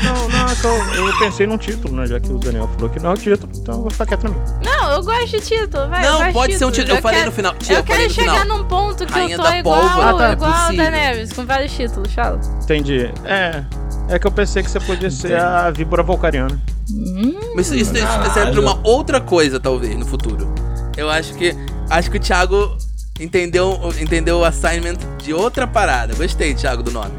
Não, 0.02 0.28
não, 0.28 0.52
então, 0.52 0.94
eu 0.94 1.18
pensei 1.18 1.46
num 1.46 1.58
título, 1.58 1.96
né? 1.96 2.06
Já 2.06 2.20
que 2.20 2.30
o 2.32 2.38
Daniel 2.38 2.68
falou 2.74 2.88
que 2.90 3.00
não 3.00 3.10
é 3.10 3.14
o 3.14 3.16
título, 3.16 3.52
então 3.54 3.74
eu 3.74 3.80
vou 3.82 3.90
ficar 3.90 4.06
quieto 4.06 4.24
na 4.24 4.30
minha. 4.30 4.44
Não, 4.64 4.90
eu 4.92 5.02
gosto 5.02 5.26
de 5.26 5.40
título, 5.40 5.88
vai. 5.88 6.06
eu 6.06 6.12
Não, 6.12 6.32
pode 6.32 6.52
de 6.52 6.58
ser 6.58 6.64
um 6.64 6.70
título. 6.70 6.96
Eu 6.96 7.02
falei 7.02 7.18
quero- 7.18 7.30
no 7.30 7.36
final. 7.36 7.54
Tia, 7.54 7.74
Eu 7.74 7.78
eu 7.78 7.84
quero 7.84 8.10
chegar 8.10 8.40
final. 8.40 8.58
num 8.58 8.64
ponto 8.64 9.06
que 9.06 9.12
Rainha 9.12 9.34
eu 9.34 9.38
tô 9.38 9.44
da 9.44 9.58
igual, 9.58 9.80
Ah, 9.82 10.14
tá. 10.14 10.32
igual 10.32 10.50
a 10.50 10.54
possível. 10.54 10.76
Daenerys, 10.84 11.32
com 11.32 11.44
vários 11.46 11.72
títulos, 11.72 12.12
fala. 12.12 12.40
Entendi. 12.62 13.10
É. 13.24 13.62
É 14.12 14.18
que 14.18 14.26
eu 14.26 14.30
pensei 14.30 14.62
que 14.62 14.70
você 14.70 14.78
podia 14.78 15.10
ser 15.10 15.38
a 15.38 15.70
víbora 15.70 16.02
vulcariana. 16.02 16.60
Hum, 16.90 17.34
Mas 17.56 17.66
isso, 17.70 17.74
isso, 17.76 17.96
isso 17.96 18.34
serve 18.34 18.52
pra 18.52 18.60
uma 18.60 18.78
outra 18.86 19.20
coisa, 19.20 19.58
talvez, 19.58 19.96
no 19.96 20.04
futuro. 20.04 20.52
Eu 20.96 21.08
acho 21.08 21.34
que. 21.34 21.56
Acho 21.88 22.10
que 22.10 22.18
o 22.18 22.20
Thiago 22.20 22.76
entendeu, 23.18 23.78
entendeu 24.00 24.38
o 24.40 24.44
assignment 24.44 24.96
de 25.18 25.32
outra 25.32 25.66
parada. 25.66 26.14
Gostei, 26.14 26.54
Thiago, 26.54 26.82
do 26.82 26.90
nome. 26.90 27.12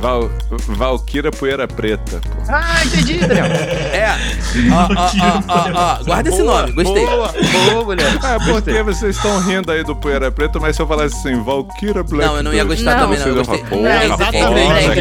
Val, 0.00 0.30
Valkyria 0.68 1.30
Poeira 1.30 1.66
Preta, 1.66 2.20
pô. 2.20 2.42
Ah, 2.48 2.84
entendi, 2.84 3.18
Daniel. 3.18 3.46
É. 3.46 4.06
Ó, 4.72 4.88
ó, 4.94 5.10
ó, 5.20 5.74
ó, 5.74 5.98
ó. 6.00 6.04
Guarda 6.04 6.28
esse 6.28 6.42
nome, 6.42 6.72
gostei. 6.72 7.06
Boa, 7.06 7.34
boa, 7.72 7.84
mulher. 7.84 8.18
Ah, 8.22 8.38
Gostei. 8.38 8.74
porque 8.74 8.82
vocês 8.82 9.16
estão 9.16 9.38
rindo 9.40 9.70
aí 9.70 9.84
do 9.84 9.94
Poeira 9.94 10.30
Preta, 10.30 10.58
mas 10.58 10.76
se 10.76 10.82
eu 10.82 10.86
falasse 10.86 11.14
assim, 11.16 11.42
Valkyria 11.42 12.02
Black 12.02 12.26
Não, 12.26 12.36
eu 12.36 12.42
não 12.42 12.54
ia 12.54 12.64
gostar 12.64 12.96
Não. 12.96 13.00
também, 13.04 13.18
não. 13.18 13.26
Eu 13.26 13.34
gostei. 13.36 13.58
falar, 13.64 13.70
Não, 13.70 13.78
porra, 13.78 14.04
exatamente. 14.04 14.94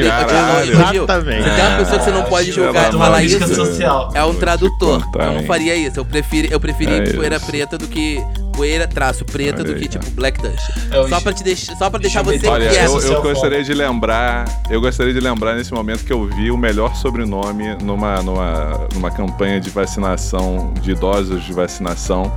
Gil, 0.92 1.04
Exatamente. 1.04 1.44
Você 1.44 1.50
tem 1.56 1.66
uma 1.66 1.78
pessoa 1.78 2.00
que 2.00 2.06
você 2.06 2.12
não 2.12 2.24
pode 2.24 2.52
julgar 2.52 2.90
pelo 2.90 3.00
falar 3.00 3.24
isso. 3.24 3.56
Social. 3.56 4.12
É 4.14 4.24
um 4.24 4.34
tradutor. 4.34 5.08
Eu 5.14 5.26
não 5.26 5.40
hein. 5.40 5.46
faria 5.46 5.76
isso. 5.76 6.00
Eu 6.00 6.06
preferi, 6.06 6.52
eu 6.52 6.60
preferi 6.60 6.94
É 6.94 7.14
poeira 7.14 7.40
preta 7.40 7.78
do 7.78 7.88
que 7.88 8.22
poeira 8.56 8.88
traço 8.88 9.26
preta 9.26 9.62
Olha 9.62 9.74
do 9.74 9.80
que 9.80 9.88
tipo 9.88 10.10
black 10.12 10.42
dust. 10.42 10.70
É 10.92 11.08
Só 11.08 11.20
pra 11.20 11.34
te 11.34 11.44
deixar, 11.44 11.76
só 11.76 11.90
para 11.90 12.00
deixar 12.00 12.24
você. 12.24 12.48
Olha, 12.48 12.70
quieto. 12.70 12.92
eu, 12.92 13.14
eu 13.14 13.22
gostaria 13.22 13.64
de 13.64 13.74
lembrar, 13.74 14.46
eu 14.70 14.82
gostaria 14.82 15.14
de 15.14 15.20
lembrar 15.20 15.56
nesse 15.56 15.74
momento 15.74 16.04
que 16.06 16.14
eu 16.14 16.26
vi 16.26 16.52
o 16.52 16.58
melhor 16.58 16.96
sobrenome 16.96 17.76
numa, 17.82 18.22
numa, 18.22 18.88
numa 18.94 19.12
campanha 19.12 19.60
de 19.60 19.70
vacinação, 19.70 20.74
de 20.82 20.92
idosos 20.92 21.44
de 21.44 21.54
vacinação, 21.54 22.32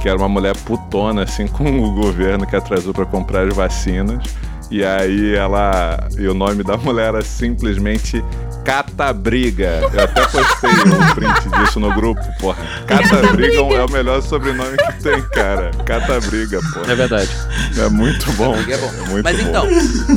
que 0.00 0.08
era 0.08 0.16
uma 0.16 0.28
mulher 0.28 0.56
putona, 0.58 1.22
assim, 1.22 1.46
com 1.48 1.64
o 1.80 1.94
governo 1.94 2.46
que 2.46 2.56
atrasou 2.56 2.92
para 2.92 3.06
comprar 3.06 3.46
as 3.46 3.54
vacinas. 3.54 4.22
E 4.70 4.84
aí 4.84 5.34
ela. 5.34 6.08
E 6.18 6.26
o 6.26 6.34
nome 6.34 6.62
da 6.64 6.76
mulher 6.76 7.08
era 7.08 7.22
simplesmente 7.22 8.24
Catabriga. 8.64 9.80
Eu 9.92 10.00
até 10.04 10.22
postei 10.26 10.70
um 10.70 11.14
print 11.14 11.48
disso 11.60 11.78
no 11.80 11.92
grupo, 11.94 12.20
porra. 12.40 12.62
Catabriga 12.86 13.56
é 13.56 13.84
o 13.84 13.90
melhor 13.90 14.22
sobrenome 14.22 14.76
que 14.76 15.02
tem, 15.02 15.20
cara. 15.28 15.70
Catabriga, 15.84 16.60
porra. 16.72 16.92
É 16.92 16.94
verdade. 16.94 17.30
É 17.78 17.88
muito 17.88 18.32
bom. 18.32 18.54
É 18.56 18.76
bom. 18.78 18.92
muito 19.10 19.24
Mas 19.24 19.36
bom. 19.40 19.48
então, 19.48 19.66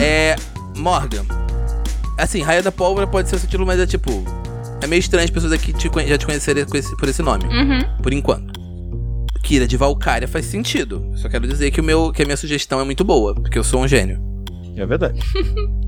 é. 0.02 0.36
Morgan. 0.76 1.26
Assim, 2.18 2.42
Raia 2.42 2.64
da 2.64 2.72
Pólvora 2.72 3.06
pode 3.06 3.30
ser 3.30 3.36
o 3.36 3.40
seu 3.40 3.48
título, 3.48 3.66
mas 3.68 3.80
é 3.80 3.86
tipo. 3.86 4.24
É 4.82 4.88
meio 4.88 5.00
estranho 5.00 5.26
as 5.26 5.32
pessoas 5.32 5.52
aqui 5.52 5.74
te 5.74 5.90
já 6.08 6.18
te 6.18 6.26
conhecerem 6.26 6.64
por 6.66 7.10
esse 7.10 7.22
nome, 7.22 7.46
Uhum. 7.46 7.84
por 8.02 8.14
enquanto. 8.14 8.58
Kira 9.44 9.68
de 9.68 9.76
Valkyria 9.78 10.28
faz 10.28 10.46
sentido. 10.46 11.04
Só 11.16 11.28
quero 11.30 11.48
dizer 11.48 11.72
que, 11.72 11.80
o 11.82 11.84
meu, 11.84 12.12
que 12.12 12.22
a 12.22 12.26
minha 12.26 12.38
sugestão 12.38 12.80
é 12.80 12.84
muito 12.84 13.04
boa, 13.04 13.34
porque 13.34 13.58
eu 13.58 13.64
sou 13.64 13.82
um 13.82 13.88
gênio. 13.88 14.20
É 14.78 14.86
verdade. 14.86 15.20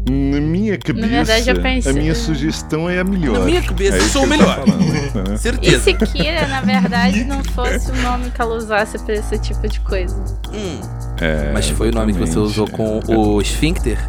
Na 0.10 0.42
minha 0.42 0.78
cabeça, 0.78 1.08
verdade, 1.08 1.50
eu 1.52 1.62
pensei- 1.62 1.92
a 1.92 1.96
minha 1.96 2.16
sugestão 2.16 2.90
é 2.90 3.00
a 3.00 3.04
melhor. 3.04 3.38
Na 3.40 3.46
minha 3.46 3.62
cabeça, 3.62 3.98
É 3.98 4.02
sou 4.02 4.24
o 4.24 4.28
melhor. 4.28 4.56
falando, 4.66 4.80
né? 5.30 5.36
E 5.36 5.38
Certeza. 5.38 5.84
se 5.84 5.94
Kira, 5.94 6.48
na 6.48 6.62
verdade, 6.62 7.24
não 7.24 7.44
fosse 7.44 7.92
o 7.92 7.96
nome 8.02 8.32
que 8.32 8.42
ela 8.42 8.56
usasse 8.56 8.98
pra 9.00 9.14
esse 9.14 9.38
tipo 9.38 9.68
de 9.68 9.80
coisa? 9.82 10.16
Hum, 10.52 10.82
É, 11.22 11.52
mas 11.54 11.70
foi 11.70 11.90
o 11.90 11.92
nome 11.94 12.14
que 12.14 12.20
você 12.20 12.40
usou 12.40 12.68
com 12.68 12.98
exatamente. 12.98 13.16
o 13.20 13.40
esfíncter? 13.42 14.00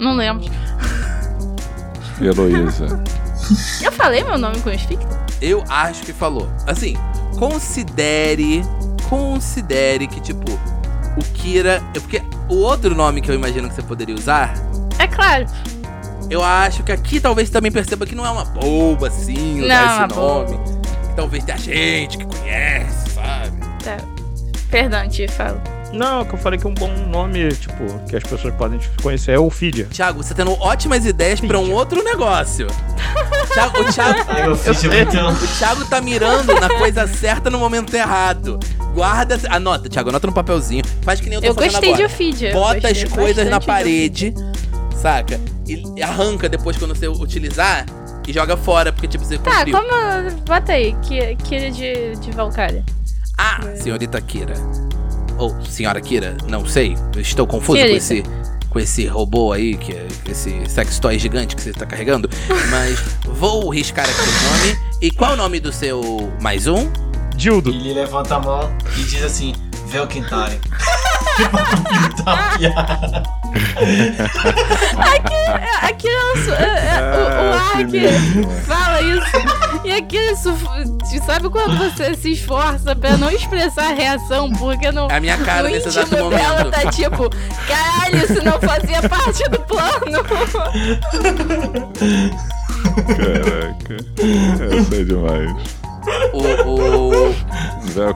Não 0.00 0.16
lembro. 0.16 0.50
Heloísa. 2.20 2.86
Eu 3.82 3.92
falei 3.92 4.22
meu 4.24 4.38
nome 4.38 4.58
com 4.60 4.70
esfíncter? 4.70 5.08
Eu 5.40 5.64
acho 5.68 6.02
que 6.02 6.12
falou. 6.12 6.48
Assim, 6.66 6.96
considere. 7.38 8.62
Considere 9.08 10.06
que, 10.06 10.20
tipo, 10.20 10.44
o 11.20 11.24
Kira. 11.32 11.82
é 11.94 12.00
Porque 12.00 12.22
o 12.48 12.56
outro 12.56 12.94
nome 12.94 13.20
que 13.20 13.30
eu 13.30 13.34
imagino 13.34 13.68
que 13.68 13.74
você 13.74 13.82
poderia 13.82 14.14
usar 14.14 14.54
É 14.98 15.06
claro. 15.06 15.46
Eu 16.30 16.44
acho 16.44 16.84
que 16.84 16.92
aqui 16.92 17.18
talvez 17.20 17.48
você 17.48 17.52
também 17.52 17.72
perceba 17.72 18.06
que 18.06 18.14
não 18.14 18.24
é 18.24 18.30
uma 18.30 18.44
boba 18.44 19.08
assim, 19.08 19.64
uma 19.64 20.06
esse 20.06 20.14
nome. 20.16 20.58
Que 21.08 21.16
talvez 21.16 21.44
tenha 21.44 21.58
gente 21.58 22.18
que 22.18 22.24
conhece, 22.24 23.10
sabe? 23.10 23.58
Tá. 23.82 23.96
Perdão, 24.70 25.08
te 25.08 25.26
falo. 25.26 25.60
Não, 25.92 26.24
que 26.24 26.34
eu 26.34 26.38
falei 26.38 26.58
que 26.58 26.66
um 26.66 26.74
bom 26.74 26.92
nome, 27.08 27.48
tipo, 27.52 27.98
que 28.08 28.16
as 28.16 28.22
pessoas 28.22 28.54
podem 28.54 28.78
conhecer 29.02 29.32
é 29.32 29.38
o 29.38 29.50
Fidia. 29.50 29.86
Thiago, 29.86 30.22
você 30.22 30.30
tá 30.34 30.44
tendo 30.44 30.52
ótimas 30.60 31.04
ideias 31.04 31.40
pra 31.40 31.58
um 31.58 31.72
outro 31.72 32.02
negócio. 32.04 32.68
Thiago, 33.52 33.80
o, 33.80 33.92
Thiago, 33.92 34.20
eu 34.64 34.74
muito. 34.74 35.44
o 35.44 35.58
Thiago 35.58 35.84
tá 35.86 36.00
mirando 36.00 36.54
na 36.60 36.68
coisa 36.68 37.06
certa 37.08 37.50
no 37.50 37.58
momento 37.58 37.92
errado. 37.94 38.58
Guarda. 38.94 39.38
Anota, 39.50 39.88
Thiago, 39.88 40.10
anota 40.10 40.26
no 40.28 40.32
papelzinho. 40.32 40.84
Faz 41.02 41.20
que 41.20 41.26
nem 41.28 41.34
eu 41.36 41.40
tô 41.40 41.46
Eu 41.48 41.54
fazendo 41.54 41.72
gostei 41.72 41.92
agora. 41.92 42.08
de 42.08 42.14
Ophidia. 42.14 42.52
Bota 42.52 42.76
as 42.88 43.02
gostei 43.02 43.06
coisas 43.08 43.48
na 43.48 43.60
parede, 43.60 44.32
saca? 44.94 45.40
E 45.66 46.02
arranca 46.02 46.48
depois 46.48 46.76
quando 46.76 46.94
você 46.94 47.08
utilizar 47.08 47.84
e 48.28 48.32
joga 48.32 48.56
fora, 48.56 48.92
porque 48.92 49.08
tipo, 49.08 49.24
você 49.24 49.38
Tá, 49.38 49.64
cumpriu. 49.64 49.76
como. 49.76 50.30
Bota 50.46 50.72
aí, 50.72 50.94
Ki- 51.02 51.36
Kira 51.44 51.70
de, 51.70 52.14
de 52.16 52.30
Valkyria. 52.30 52.84
Ah, 53.36 53.60
senhorita 53.76 54.20
Kira. 54.20 54.54
Ou 55.40 55.56
senhora 55.64 56.00
Kira, 56.02 56.36
não 56.48 56.66
sei. 56.66 56.94
Estou 57.16 57.46
confuso 57.46 57.80
com 57.80 57.86
esse, 57.86 58.22
com 58.68 58.78
esse 58.78 59.06
robô 59.06 59.52
aí, 59.52 59.74
que 59.74 59.92
é 59.92 60.06
esse 60.28 60.68
sex 60.68 60.98
toy 60.98 61.18
gigante 61.18 61.56
que 61.56 61.62
você 61.62 61.70
está 61.70 61.86
carregando. 61.86 62.28
Mas 62.70 63.00
vou 63.24 63.70
riscar 63.70 64.04
aqui 64.04 64.20
o 64.20 64.50
nome. 64.50 64.78
E 65.00 65.10
qual 65.10 65.30
é 65.30 65.34
o 65.34 65.36
nome 65.38 65.58
do 65.58 65.72
seu 65.72 66.30
mais 66.42 66.66
um? 66.66 66.90
Dildo. 67.34 67.70
Ele 67.70 67.94
levanta 67.94 68.36
a 68.36 68.38
mão 68.38 68.70
e 68.98 69.02
diz 69.04 69.24
assim: 69.24 69.54
Velkintari. 69.86 70.60
Tá 72.22 72.34
uma 72.34 72.58
piada. 72.58 73.39
É, 73.76 74.22
Aquilo. 75.86 76.54
é, 76.54 76.60
é, 76.60 76.62
o, 77.16 77.22
o 77.22 77.24
Ah, 77.52 77.72
Ark 77.76 77.90
sinistro. 77.90 78.50
fala 78.66 79.00
isso. 79.02 79.36
E 79.84 79.92
aquilo. 79.92 80.20
Isso, 80.30 80.54
sabe 81.26 81.48
quando 81.50 81.76
você 81.78 82.14
se 82.14 82.30
esforça 82.32 82.94
pra 82.94 83.16
não 83.16 83.30
expressar 83.30 83.90
a 83.90 83.94
reação? 83.94 84.50
Porque 84.52 84.92
no. 84.92 85.10
É 85.10 85.16
a 85.16 85.20
minha 85.20 85.36
cara 85.38 85.64
no 85.64 85.70
nesse 85.74 85.88
exato 85.88 86.10
dela 86.10 86.24
momento. 86.24 86.70
tá 86.70 86.88
tipo, 86.90 87.28
caralho, 87.66 88.16
isso 88.24 88.44
não 88.44 88.60
fazia 88.60 89.02
parte 89.08 89.42
do 89.48 89.58
plano. 89.60 90.22
Caraca. 93.06 93.96
Essa 94.78 94.94
é 94.96 95.04
demais. 95.04 95.50
O. 96.32 97.28
o, 97.28 97.34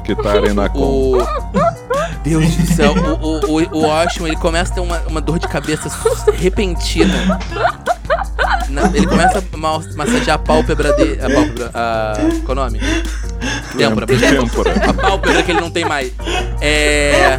que 0.05 0.15
tarem 0.17 0.55
na 0.55 0.69
conta. 0.69 1.27
Deus 2.25 2.57
do 2.57 2.67
céu, 2.75 2.95
o, 3.21 3.27
o, 3.27 3.61
o, 3.63 3.69
o 3.79 3.81
Washington, 3.87 4.27
ele 4.29 4.37
começa 4.37 4.73
a 4.73 4.75
ter 4.75 4.81
uma, 4.81 4.99
uma 5.07 5.21
dor 5.21 5.39
de 5.39 5.47
cabeça 5.47 5.89
repentina. 6.35 7.39
Na- 8.69 8.87
ele 8.95 9.07
começa 9.07 9.39
a 9.53 9.57
ma- 9.57 9.79
massagear 9.95 10.37
a 10.37 10.39
pálpebra 10.39 10.93
dele. 10.95 11.21
A 11.23 11.29
pálpebra. 11.31 11.71
A, 11.75 12.13
qual 12.45 12.59
é 12.59 12.61
o 12.61 12.65
nome? 12.65 12.81
Têmpora. 13.77 14.07
Têmpora. 14.07 14.73
A 14.89 14.93
pálpebra 14.95 15.43
que 15.43 15.51
ele 15.51 15.61
não 15.61 15.71
tem 15.71 15.85
mais. 15.85 16.11
É. 16.61 17.39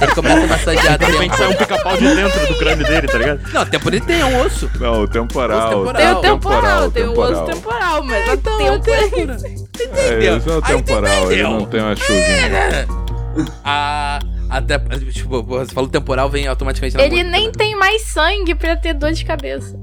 Ele 0.00 0.12
começa 0.14 0.44
a 0.44 0.46
massagear 0.46 0.92
a 0.94 0.96
De 0.98 1.04
repente 1.06 1.36
sai 1.36 1.48
um 1.48 1.54
pica-pau 1.54 1.96
de 1.96 2.14
dentro 2.14 2.46
do 2.46 2.54
crânio 2.58 2.86
dele, 2.86 3.08
tá 3.08 3.18
ligado? 3.18 3.40
Não, 3.52 3.62
a 3.62 3.66
têmpora 3.66 3.96
ele 3.96 4.04
tem, 4.04 4.20
é 4.20 4.24
um 4.26 4.40
osso. 4.44 4.70
Não, 4.78 5.02
o 5.02 5.08
temporal. 5.08 5.82
Osso 5.84 5.92
Tem 5.94 6.12
o 6.12 6.16
temporal, 6.20 6.20
temporal, 6.20 6.90
tem 6.90 7.04
o 7.04 7.18
osso 7.18 7.44
temporal, 7.44 8.04
mas 8.04 8.28
a 8.28 8.36
têmpora. 8.36 9.36
É, 9.94 10.36
esse 10.36 10.48
é 10.50 10.52
o 10.52 10.62
temporal, 10.62 11.32
ele 11.32 11.40
entendeu. 11.42 11.50
não 11.50 11.64
tem 11.66 11.80
uma 11.80 11.96
chuvinha. 11.96 12.86
A. 13.64 14.18
Até, 14.50 14.78
tipo, 15.10 15.42
você 15.42 15.72
falou 15.72 15.88
temporal, 15.88 16.28
vem 16.28 16.46
automaticamente 16.46 16.96
na 16.96 17.02
Ele 17.04 17.22
nem 17.22 17.50
tem 17.50 17.74
mais 17.74 18.02
sangue 18.08 18.54
pra 18.54 18.76
ter 18.76 18.92
dor 18.92 19.12
de 19.12 19.24
cabeça. 19.24 19.78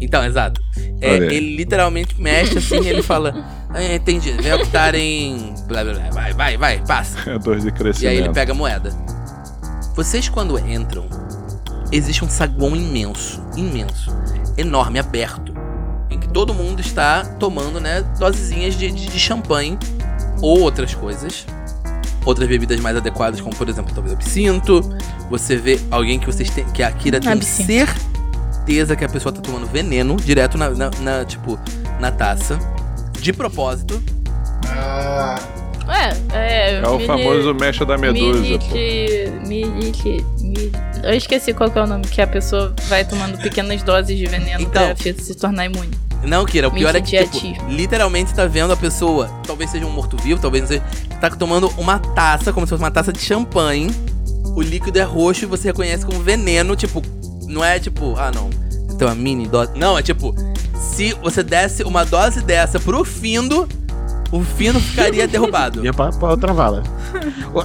Então, 0.00 0.24
exato. 0.24 0.60
É, 1.00 1.16
ele 1.16 1.56
literalmente 1.56 2.20
mexe 2.20 2.58
assim 2.58 2.80
e 2.82 2.88
ele 2.88 3.02
fala: 3.02 3.34
é, 3.74 3.96
Entendi, 3.96 4.32
vem 4.32 4.52
optar 4.52 4.94
em. 4.94 5.54
Blá, 5.66 5.84
blá, 5.84 5.94
blá, 5.94 6.10
vai, 6.10 6.32
vai, 6.32 6.56
vai, 6.56 6.84
passa. 6.86 7.30
É 7.30 7.38
dor 7.38 7.58
de 7.58 7.68
E 7.68 7.72
crescimento. 7.72 8.10
aí 8.12 8.18
ele 8.18 8.30
pega 8.30 8.52
a 8.52 8.54
moeda. 8.54 8.90
Vocês, 9.94 10.28
quando 10.28 10.58
entram, 10.58 11.06
existe 11.92 12.24
um 12.24 12.28
saguão 12.28 12.74
imenso, 12.76 13.42
imenso, 13.56 14.10
enorme, 14.56 14.98
aberto, 14.98 15.52
em 16.10 16.18
que 16.18 16.28
todo 16.28 16.54
mundo 16.54 16.80
está 16.80 17.24
tomando, 17.38 17.80
né, 17.80 18.02
dosezinhas 18.18 18.74
de, 18.74 18.90
de, 18.90 19.06
de 19.06 19.18
champanhe 19.18 19.78
ou 20.40 20.60
outras 20.60 20.94
coisas. 20.94 21.46
Outras 22.24 22.48
bebidas 22.48 22.78
mais 22.80 22.96
adequadas, 22.96 23.40
como 23.40 23.54
por 23.56 23.68
exemplo, 23.68 23.92
talvez 23.94 24.14
absinto. 24.14 24.80
Você 25.30 25.56
vê 25.56 25.80
alguém 25.90 26.18
que 26.18 26.26
vocês 26.26 26.50
têm. 26.50 26.64
que 26.66 26.82
a 26.82 26.90
Kira 26.92 27.18
tem 27.20 27.32
Absinto. 27.32 27.66
certeza 27.66 28.94
que 28.94 29.04
a 29.04 29.08
pessoa 29.08 29.32
tá 29.32 29.40
tomando 29.40 29.66
veneno 29.66 30.16
direto 30.16 30.58
na, 30.58 30.68
na- 30.70 30.90
na, 31.00 31.24
tipo, 31.24 31.58
na 31.98 32.10
taça. 32.10 32.58
De 33.20 33.32
propósito. 33.32 34.02
Ah, 34.66 35.38
É, 35.88 36.36
é. 36.36 36.80
É 36.82 36.86
o 36.88 36.92
mili- 36.96 37.06
famoso 37.06 37.54
mecha 37.54 37.84
da 37.84 37.98
medusa. 37.98 38.38
Milite, 38.40 39.32
milite, 39.46 40.24
mi- 40.40 40.70
Eu 41.02 41.14
esqueci 41.14 41.52
qual 41.54 41.70
que 41.70 41.78
é 41.78 41.82
o 41.82 41.86
nome, 41.86 42.06
que 42.06 42.20
a 42.20 42.26
pessoa 42.26 42.74
vai 42.88 43.04
tomando 43.04 43.38
pequenas 43.38 43.82
doses 43.82 44.16
de 44.16 44.26
veneno 44.26 44.62
Então. 44.62 44.94
pra 44.94 44.96
se 45.14 45.34
tornar 45.34 45.64
imune. 45.66 45.90
Não, 46.22 46.44
Kira, 46.44 46.68
o 46.68 46.70
pior 46.70 46.94
é 46.94 47.00
que, 47.00 47.24
tipo, 47.26 47.64
literalmente 47.68 48.34
tá 48.34 48.46
vendo 48.46 48.72
a 48.72 48.76
pessoa, 48.76 49.30
talvez 49.46 49.70
seja 49.70 49.86
um 49.86 49.90
morto-vivo, 49.90 50.40
talvez 50.40 50.62
não 50.62 50.68
seja, 50.68 50.82
tá 51.20 51.30
tomando 51.30 51.68
uma 51.78 51.98
taça, 51.98 52.52
como 52.52 52.66
se 52.66 52.70
fosse 52.70 52.82
uma 52.82 52.90
taça 52.90 53.12
de 53.12 53.20
champanhe. 53.20 53.90
O 54.54 54.60
líquido 54.62 54.98
é 54.98 55.02
roxo 55.02 55.44
e 55.44 55.46
você 55.46 55.68
reconhece 55.68 56.04
como 56.04 56.20
veneno, 56.20 56.74
tipo, 56.76 57.02
não 57.46 57.64
é 57.64 57.78
tipo, 57.78 58.14
ah 58.18 58.30
não, 58.34 58.50
então 58.90 59.08
uma 59.08 59.14
mini 59.14 59.46
dose. 59.46 59.70
Não, 59.76 59.96
é 59.98 60.02
tipo, 60.02 60.34
se 60.78 61.14
você 61.22 61.42
desse 61.42 61.82
uma 61.84 62.04
dose 62.04 62.42
dessa 62.42 62.78
pro 62.80 63.04
Findo, 63.04 63.68
o 64.32 64.42
Findo 64.42 64.78
ficaria 64.80 65.26
derrubado. 65.28 65.84
Ia 65.84 65.92
pra, 65.92 66.10
pra 66.10 66.28
outra 66.30 66.52
vala. 66.52 66.82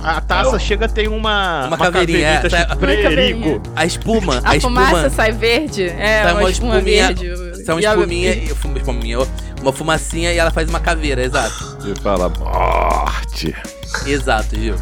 A 0.03 0.21
taça 0.21 0.55
Eu- 0.55 0.59
chega, 0.59 0.87
tem 0.87 1.07
uma. 1.07 1.67
Uma 1.67 1.77
caveirinha, 1.77 2.27
é, 2.27 2.37
caveirinha 2.37 2.67
Uma 2.67 2.75
caveirinha. 2.75 3.09
Prerigo. 3.09 3.61
A 3.75 3.85
espuma, 3.85 4.41
A, 4.43 4.51
a, 4.51 4.55
espuma, 4.57 4.85
fumaça 4.85 5.09
sai 5.09 5.31
verde? 5.31 5.83
É, 5.89 6.23
Sai 6.23 6.31
uma, 6.33 6.39
uma 6.41 6.51
espuma 6.51 6.75
espuminha- 6.77 7.07
verde. 7.07 7.44
Sai 7.65 7.75
uma 7.75 7.81
E 7.81 7.85
a- 7.85 7.93
espuminha, 7.93 8.31
e- 8.33 8.51
uma 8.63 8.77
espuminha, 8.77 9.17
uma 9.61 9.73
fumacinha 9.73 10.31
e 10.31 10.37
ela 10.37 10.51
faz 10.51 10.69
uma 10.69 10.79
caveira, 10.79 11.23
exato. 11.23 11.77
E 11.85 11.99
fala 12.01 12.29
morte. 12.29 13.55
Exato, 14.05 14.55
Gil. 14.55 14.75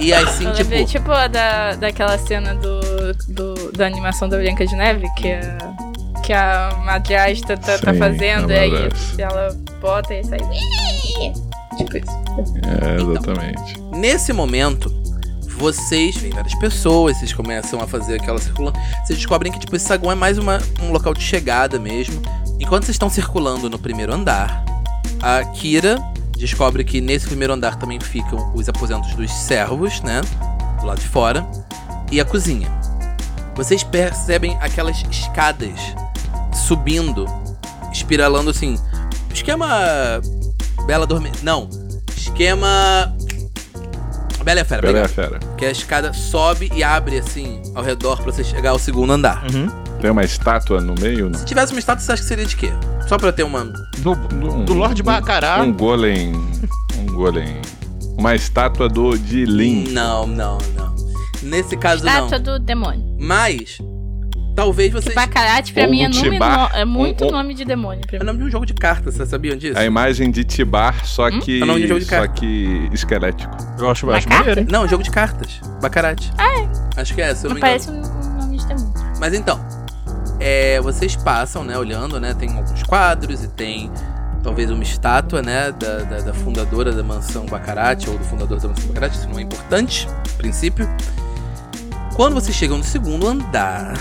E 0.00 0.12
assim, 0.12 0.44
Eu 0.44 0.52
tipo, 0.52 0.62
lembrei, 0.70 0.84
tipo, 0.84 1.10
a 1.12 1.26
da, 1.26 1.74
daquela 1.74 2.18
cena 2.18 2.54
do, 2.54 2.80
do, 3.28 3.72
da 3.72 3.86
animação 3.86 4.28
da 4.28 4.36
Branca 4.36 4.66
de 4.66 4.74
Neve, 4.76 5.06
que 5.16 5.28
a, 5.32 5.58
que 6.22 6.32
a 6.32 6.76
madrasta 6.84 7.56
tá, 7.56 7.78
tá 7.78 7.94
fazendo, 7.94 8.50
e 8.52 8.58
aí 8.58 8.88
ela 9.18 9.56
bota 9.80 10.14
e 10.14 10.24
sai. 10.24 10.38
Tipo 11.78 11.96
isso. 11.96 12.06
É, 12.66 13.02
exatamente. 13.02 13.80
Nesse 13.92 14.32
momento, 14.32 14.90
vocês 15.56 16.16
veem 16.16 16.32
várias 16.32 16.54
pessoas, 16.54 17.16
vocês 17.16 17.32
começam 17.32 17.80
a 17.80 17.86
fazer 17.86 18.20
aquela 18.20 18.38
circulação. 18.38 18.80
Vocês 19.04 19.18
descobrem 19.18 19.52
que 19.52 19.58
tipo, 19.58 19.74
esse 19.76 19.86
saguão 19.86 20.12
é 20.12 20.14
mais 20.14 20.38
uma, 20.38 20.58
um 20.82 20.90
local 20.90 21.14
de 21.14 21.22
chegada 21.22 21.78
mesmo. 21.78 22.20
Enquanto 22.60 22.84
vocês 22.84 22.94
estão 22.94 23.08
circulando 23.08 23.68
no 23.70 23.78
primeiro 23.78 24.12
andar, 24.12 24.64
a 25.22 25.44
Kira 25.44 25.98
descobre 26.36 26.84
que 26.84 27.00
nesse 27.00 27.26
primeiro 27.26 27.52
andar 27.52 27.76
também 27.76 28.00
ficam 28.00 28.52
os 28.54 28.68
aposentos 28.68 29.14
dos 29.14 29.30
servos, 29.32 30.00
né? 30.02 30.20
Do 30.80 30.86
lado 30.86 31.00
de 31.00 31.08
fora. 31.08 31.46
E 32.10 32.20
a 32.20 32.24
cozinha. 32.24 32.70
Vocês 33.54 33.82
percebem 33.82 34.56
aquelas 34.60 35.02
escadas 35.10 35.78
subindo, 36.66 37.26
espiralando 37.92 38.50
assim. 38.50 38.78
Esquema. 39.32 39.68
Bela 40.86 41.06
Dorme. 41.06 41.30
Não. 41.42 41.68
Esquema. 42.16 43.13
Bela 44.44 44.60
e 44.60 44.62
a 44.62 44.64
Fera, 44.64 44.86
aí, 44.86 44.90
obrigado. 44.90 45.10
fera. 45.10 45.38
Que 45.56 45.64
a 45.66 45.70
escada 45.70 46.12
sobe 46.12 46.70
e 46.74 46.84
abre 46.84 47.18
assim 47.18 47.62
ao 47.74 47.82
redor 47.82 48.20
pra 48.22 48.30
você 48.30 48.44
chegar 48.44 48.70
ao 48.70 48.78
segundo 48.78 49.12
andar. 49.12 49.42
Uhum. 49.52 49.68
Tem 50.00 50.10
uma 50.10 50.22
estátua 50.22 50.80
no 50.80 50.94
meio? 51.00 51.30
Não? 51.30 51.38
Se 51.38 51.44
tivesse 51.46 51.72
uma 51.72 51.78
estátua, 51.78 52.04
você 52.04 52.12
acha 52.12 52.22
que 52.22 52.28
seria 52.28 52.44
de 52.44 52.56
quê? 52.56 52.70
Só 53.08 53.16
pra 53.16 53.32
ter 53.32 53.42
uma. 53.42 53.64
Do, 53.98 54.12
Um- 54.12 54.64
do 54.64 54.74
Lorde 54.74 55.00
um- 55.02 55.04
Bacará. 55.06 55.62
Um 55.62 55.72
golem. 55.72 56.32
Um 56.98 57.06
golem. 57.06 57.56
Uma 58.18 58.34
estátua 58.34 58.88
do 58.88 59.16
de 59.18 59.44
Lin. 59.46 59.88
Não, 59.92 60.26
não, 60.26 60.58
não. 60.76 60.94
Nesse 61.42 61.76
caso, 61.76 62.06
Estátua 62.06 62.38
não. 62.38 62.44
do 62.44 62.58
demônio. 62.58 63.16
Mas. 63.18 63.78
Talvez 64.54 64.92
vocês. 64.92 65.14
Baccarat 65.14 65.72
pra 65.72 65.84
Ou 65.84 65.90
mim 65.90 66.02
é, 66.02 66.08
um 66.08 66.10
nome, 66.10 66.30
Tibar, 66.30 66.70
no- 66.72 66.76
é 66.78 66.84
muito 66.84 67.24
um- 67.24 67.28
um- 67.28 67.32
nome 67.32 67.54
de 67.54 67.64
demônio 67.64 68.06
pra 68.06 68.16
É 68.16 68.20
o 68.20 68.20
mim. 68.22 68.26
nome 68.26 68.38
de 68.38 68.44
um 68.44 68.50
jogo 68.50 68.64
de 68.64 68.72
cartas, 68.74 69.14
vocês 69.14 69.28
sabiam 69.28 69.56
disso? 69.56 69.76
A 69.78 69.84
imagem 69.84 70.30
de 70.30 70.44
Tibar, 70.44 71.04
só 71.04 71.28
que. 71.30 71.60
É 71.62 71.64
nome 71.64 71.80
de 71.80 71.88
jogo 71.88 72.00
de 72.00 72.06
só 72.06 72.16
carta. 72.18 72.34
que 72.34 72.88
esquelético. 72.92 73.56
Eu 73.78 73.90
acho, 73.90 74.08
acho 74.10 74.28
maneiro, 74.28 74.60
hein? 74.60 74.66
Não, 74.70 74.86
jogo 74.86 75.02
de 75.02 75.10
cartas. 75.10 75.60
Baccarat. 75.82 76.30
Ah, 76.38 76.60
é? 76.60 77.00
Acho 77.00 77.14
que 77.14 77.20
é, 77.20 77.34
se 77.34 77.46
eu 77.46 77.50
não 77.50 77.58
parece 77.60 77.90
um 77.90 77.94
um 78.00 78.36
nome 78.40 78.56
de 78.58 78.66
demônio. 78.66 78.92
Mas 79.18 79.34
então, 79.34 79.60
é, 80.38 80.80
vocês 80.80 81.16
passam, 81.16 81.64
né, 81.64 81.76
olhando, 81.76 82.20
né, 82.20 82.32
tem 82.34 82.56
alguns 82.56 82.82
quadros 82.84 83.42
e 83.42 83.48
tem 83.48 83.90
talvez 84.42 84.70
uma 84.70 84.82
estátua, 84.82 85.42
né, 85.42 85.72
da, 85.72 85.98
da, 86.04 86.20
da 86.20 86.34
fundadora 86.34 86.92
da 86.92 87.02
mansão 87.02 87.46
Baccarat 87.46 88.06
ou 88.08 88.16
do 88.18 88.24
fundador 88.24 88.60
da 88.60 88.68
mansão 88.68 88.86
Baccarat, 88.88 89.14
isso 89.14 89.28
não 89.28 89.38
é 89.38 89.42
importante, 89.42 90.06
a 90.08 90.36
princípio. 90.36 90.88
Quando 92.14 92.34
vocês 92.34 92.54
chegam 92.56 92.78
no 92.78 92.84
segundo 92.84 93.26
andar, 93.26 93.94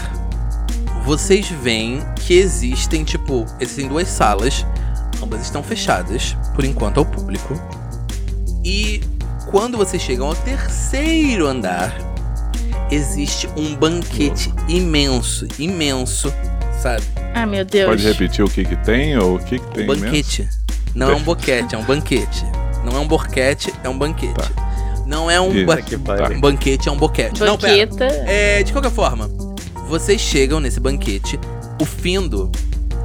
vocês 1.04 1.48
veem 1.50 2.02
que 2.16 2.34
existem, 2.34 3.04
tipo, 3.04 3.46
existem 3.60 3.88
duas 3.88 4.08
salas. 4.08 4.66
Ambas 5.22 5.42
estão 5.42 5.64
fechadas, 5.64 6.36
por 6.56 6.66
enquanto, 6.66 6.98
ao 7.00 7.06
público. 7.06 7.54
E 8.66 9.02
quando 9.52 9.78
vocês 9.78 10.02
chegam 10.02 10.28
ao 10.28 10.36
terceiro 10.36 11.48
andar, 11.48 11.94
existe 12.92 13.48
um 13.56 13.76
banquete 13.76 14.52
imenso, 14.68 15.48
imenso, 15.60 16.34
sabe? 16.82 17.04
Ai, 17.34 17.46
meu 17.46 17.64
Deus. 17.66 17.90
Pode 17.90 18.04
repetir 18.04 18.44
o 18.44 18.50
que 18.50 18.64
que 18.66 18.76
tem 18.78 19.18
ou 19.18 19.36
o 19.36 19.40
que 19.40 19.60
que 19.60 19.68
tem 19.68 19.84
Um 19.84 19.88
banquete. 19.88 20.48
Não 20.96 21.10
é 21.10 21.16
um 21.16 21.22
boquete, 21.24 21.74
é 21.76 21.78
um 21.78 21.84
banquete. 21.84 22.46
Não 22.84 22.96
é 22.98 23.00
um 23.00 23.08
borquete, 23.08 23.74
é 23.84 23.90
um 23.90 23.98
banquete. 23.98 24.34
Não 25.06 25.30
é 25.32 25.40
um, 25.40 25.66
ba- 25.66 25.82
Que 25.82 25.98
pariu. 25.98 26.38
um 26.38 26.42
banquete, 26.42 26.88
é 26.88 26.92
um 26.92 26.98
boquete. 26.98 27.40
Não, 27.42 27.58
pera. 27.58 27.86
Banqueta. 27.88 28.06
É, 28.26 28.62
de 28.64 28.72
qualquer 28.72 28.92
forma, 28.92 29.28
vocês 29.88 30.20
chegam 30.22 30.60
nesse 30.60 30.80
banquete, 30.80 31.40
o 31.82 31.86
Findo. 31.86 32.52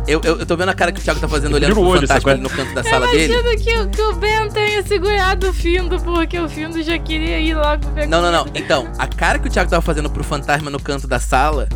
Eu, 0.06 0.22
eu, 0.24 0.38
eu 0.38 0.46
tô 0.46 0.56
vendo 0.56 0.70
a 0.70 0.74
cara 0.74 0.90
que 0.90 1.00
o 1.00 1.02
Thiago 1.02 1.20
tá 1.20 1.28
fazendo 1.28 1.54
olhando 1.54 1.72
pro 1.74 1.82
olho, 1.82 2.00
fantasma 2.00 2.20
sabe? 2.20 2.30
ali 2.30 2.40
no 2.40 2.48
canto 2.48 2.74
da 2.74 2.82
sala 2.82 3.06
dele. 3.08 3.34
Imagina 3.34 3.56
que, 3.58 3.76
o- 3.78 3.88
que 3.90 4.00
o 4.02 4.14
Ben 4.14 4.48
tenha 4.50 4.82
segurado 4.82 5.50
o 5.50 5.52
Findo, 5.52 6.00
porque 6.00 6.38
o 6.38 6.48
Findo 6.48 6.82
já 6.82 6.98
queria 6.98 7.38
ir 7.38 7.54
logo 7.54 7.86
ver 7.94 8.06
Não, 8.08 8.22
não, 8.22 8.32
não. 8.32 8.46
Então, 8.54 8.88
a 8.98 9.06
cara 9.06 9.38
que 9.38 9.48
o 9.48 9.50
Thiago 9.50 9.68
tava 9.68 9.82
fazendo 9.82 10.08
pro 10.08 10.24
fantasma 10.24 10.70
no 10.70 10.80
canto 10.80 11.06
da 11.06 11.20
sala 11.20 11.68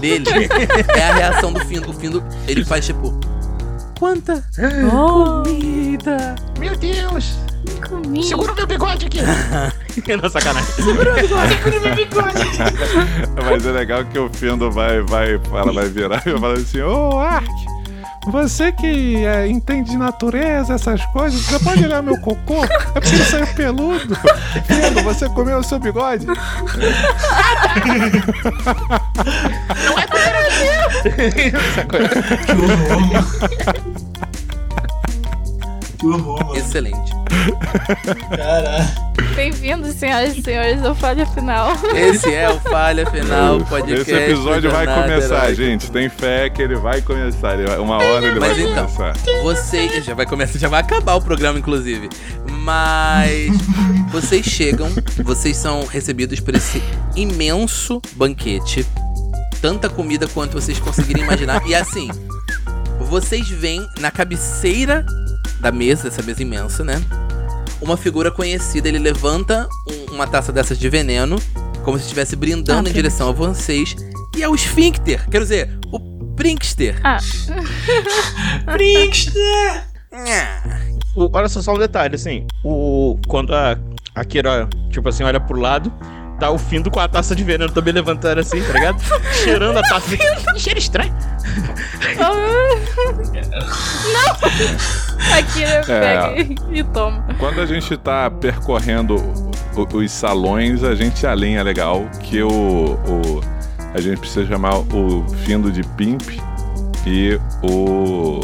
dele 0.00 0.24
é 0.96 1.02
a 1.10 1.14
reação 1.14 1.52
do 1.52 1.60
Findo. 1.60 1.90
O 1.90 1.92
Findo, 1.92 2.24
ele 2.48 2.64
faz 2.64 2.86
tipo. 2.86 3.12
Quanta 3.98 4.42
Oh, 4.90 5.42
comida! 5.44 6.34
Meu 6.58 6.74
Deus! 6.76 7.34
Comida. 7.88 8.26
Segura 8.26 8.52
o 8.52 8.56
meu 8.56 8.66
bigode 8.66 9.06
aqui! 9.06 9.20
Não, 10.22 10.30
sacanagem. 10.30 10.68
Mas 13.50 13.66
é 13.66 13.72
legal 13.72 14.04
que 14.04 14.18
o 14.18 14.28
Findo 14.30 14.70
vai, 14.70 15.00
vai, 15.02 15.38
fala, 15.50 15.72
vai 15.72 15.88
virar 15.88 16.22
e 16.26 16.30
vai 16.30 16.40
falar 16.40 16.54
assim, 16.54 16.80
ô 16.80 17.18
Ark, 17.18 17.46
você 18.26 18.70
que 18.70 19.16
é, 19.26 19.48
entende 19.48 19.90
de 19.90 19.96
natureza, 19.96 20.74
essas 20.74 21.04
coisas, 21.06 21.40
você 21.40 21.58
pode 21.58 21.84
olhar 21.84 22.00
meu 22.02 22.16
cocô? 22.20 22.62
É 22.64 23.00
porque 23.00 23.16
ele 23.16 23.24
saiu 23.24 23.46
peludo. 23.48 24.16
Findo, 24.64 25.02
você 25.02 25.28
comeu 25.30 25.58
o 25.58 25.64
seu 25.64 25.80
bigode? 25.80 26.26
Que 26.26 26.32
horror, 32.60 33.00
mano. 33.00 33.16
Que 33.36 33.50
horror, 33.50 34.11
Excelente. 36.56 37.12
Caralho. 38.36 39.12
Bem-vindos, 39.36 39.94
senhoras 39.94 40.36
e 40.36 40.42
senhores, 40.42 40.84
ao 40.84 40.94
Falha 40.96 41.24
Final. 41.26 41.72
Esse 41.94 42.34
é 42.34 42.50
o 42.50 42.58
Falha 42.60 43.06
Final 43.06 43.60
Podcast. 43.60 44.10
Esse 44.10 44.12
episódio 44.32 44.70
vai 44.70 44.84
começar, 44.86 45.36
Heróica. 45.44 45.54
gente. 45.54 45.90
Tem 45.92 46.08
fé 46.08 46.50
que 46.50 46.60
ele 46.60 46.74
vai 46.74 47.00
começar. 47.02 47.54
Ele 47.54 47.68
vai- 47.68 47.78
uma 47.78 47.96
hora 47.98 48.26
ele 48.26 48.40
Mas 48.40 48.56
vai 48.56 48.66
então, 48.66 48.86
começar. 48.88 49.12
Vocês. 49.42 50.04
Já 50.04 50.14
vai 50.14 50.26
começar, 50.26 50.58
já 50.58 50.68
vai 50.68 50.80
acabar 50.80 51.14
o 51.14 51.22
programa, 51.22 51.58
inclusive. 51.58 52.08
Mas. 52.50 53.52
Vocês 54.10 54.44
chegam, 54.44 54.88
vocês 55.24 55.56
são 55.56 55.86
recebidos 55.86 56.40
por 56.40 56.54
esse 56.56 56.82
imenso 57.14 58.02
banquete. 58.16 58.84
Tanta 59.60 59.88
comida 59.88 60.26
quanto 60.26 60.54
vocês 60.60 60.78
conseguirem 60.80 61.22
imaginar. 61.22 61.64
E 61.66 61.74
assim, 61.74 62.10
vocês 63.00 63.48
veem 63.48 63.86
na 64.00 64.10
cabeceira 64.10 65.06
da 65.62 65.72
mesa, 65.72 66.08
essa 66.08 66.20
mesa 66.22 66.42
imensa, 66.42 66.84
né? 66.84 67.00
Uma 67.80 67.96
figura 67.96 68.30
conhecida. 68.30 68.88
Ele 68.88 68.98
levanta 68.98 69.66
um- 69.88 70.14
uma 70.14 70.26
taça 70.26 70.52
dessas 70.52 70.76
de 70.78 70.88
veneno, 70.88 71.36
como 71.84 71.96
se 71.98 72.04
estivesse 72.04 72.36
brindando 72.36 72.88
Ah, 72.88 72.90
em 72.90 72.94
direção 72.94 73.28
a 73.30 73.32
vocês. 73.32 73.96
E 74.36 74.42
é 74.42 74.48
o 74.48 74.54
Sphincter, 74.56 75.28
quer 75.30 75.40
dizer, 75.40 75.78
o 75.92 75.98
Prinkster. 76.34 76.98
Ah, 77.04 77.18
Prinkster! 78.72 79.84
O- 81.14 81.30
olha 81.32 81.48
só, 81.48 81.60
só 81.62 81.74
um 81.74 81.78
detalhe, 81.78 82.14
assim. 82.16 82.46
O, 82.64 83.18
quando 83.28 83.54
a, 83.54 83.78
a 84.14 84.24
Kira, 84.24 84.68
tipo 84.90 85.08
assim, 85.08 85.22
olha 85.24 85.38
pro 85.40 85.58
lado, 85.60 85.92
tá 86.40 86.50
o 86.50 86.58
Findo 86.58 86.90
com 86.90 86.98
a 87.00 87.06
taça 87.06 87.36
de 87.36 87.44
veneno 87.44 87.70
também 87.72 87.92
levantando 87.92 88.40
assim, 88.40 88.62
tá 88.62 88.72
ligado? 88.72 89.02
Cheirando 89.44 89.76
a 89.78 89.82
taça. 89.82 90.06
Assim, 90.14 90.58
cheiro 90.58 90.78
estranho. 90.78 91.12
não! 94.12 95.11
A 95.32 95.42
Kira 95.42 95.82
pega 95.86 96.34
e, 96.72 96.78
e 96.80 96.84
toma. 96.84 97.24
Quando 97.38 97.60
a 97.60 97.66
gente 97.66 97.96
tá 97.96 98.30
percorrendo 98.30 99.16
os 99.94 100.10
salões, 100.10 100.82
a 100.84 100.94
gente 100.94 101.26
alinha 101.26 101.62
legal 101.62 102.04
que 102.22 102.42
o, 102.42 102.48
o- 102.48 103.40
a 103.94 104.00
gente 104.00 104.18
precisa 104.20 104.46
chamar 104.46 104.78
o 104.78 105.24
Findo 105.44 105.70
de 105.70 105.82
Pimp 105.82 106.22
e 107.06 107.38
o 107.62 108.40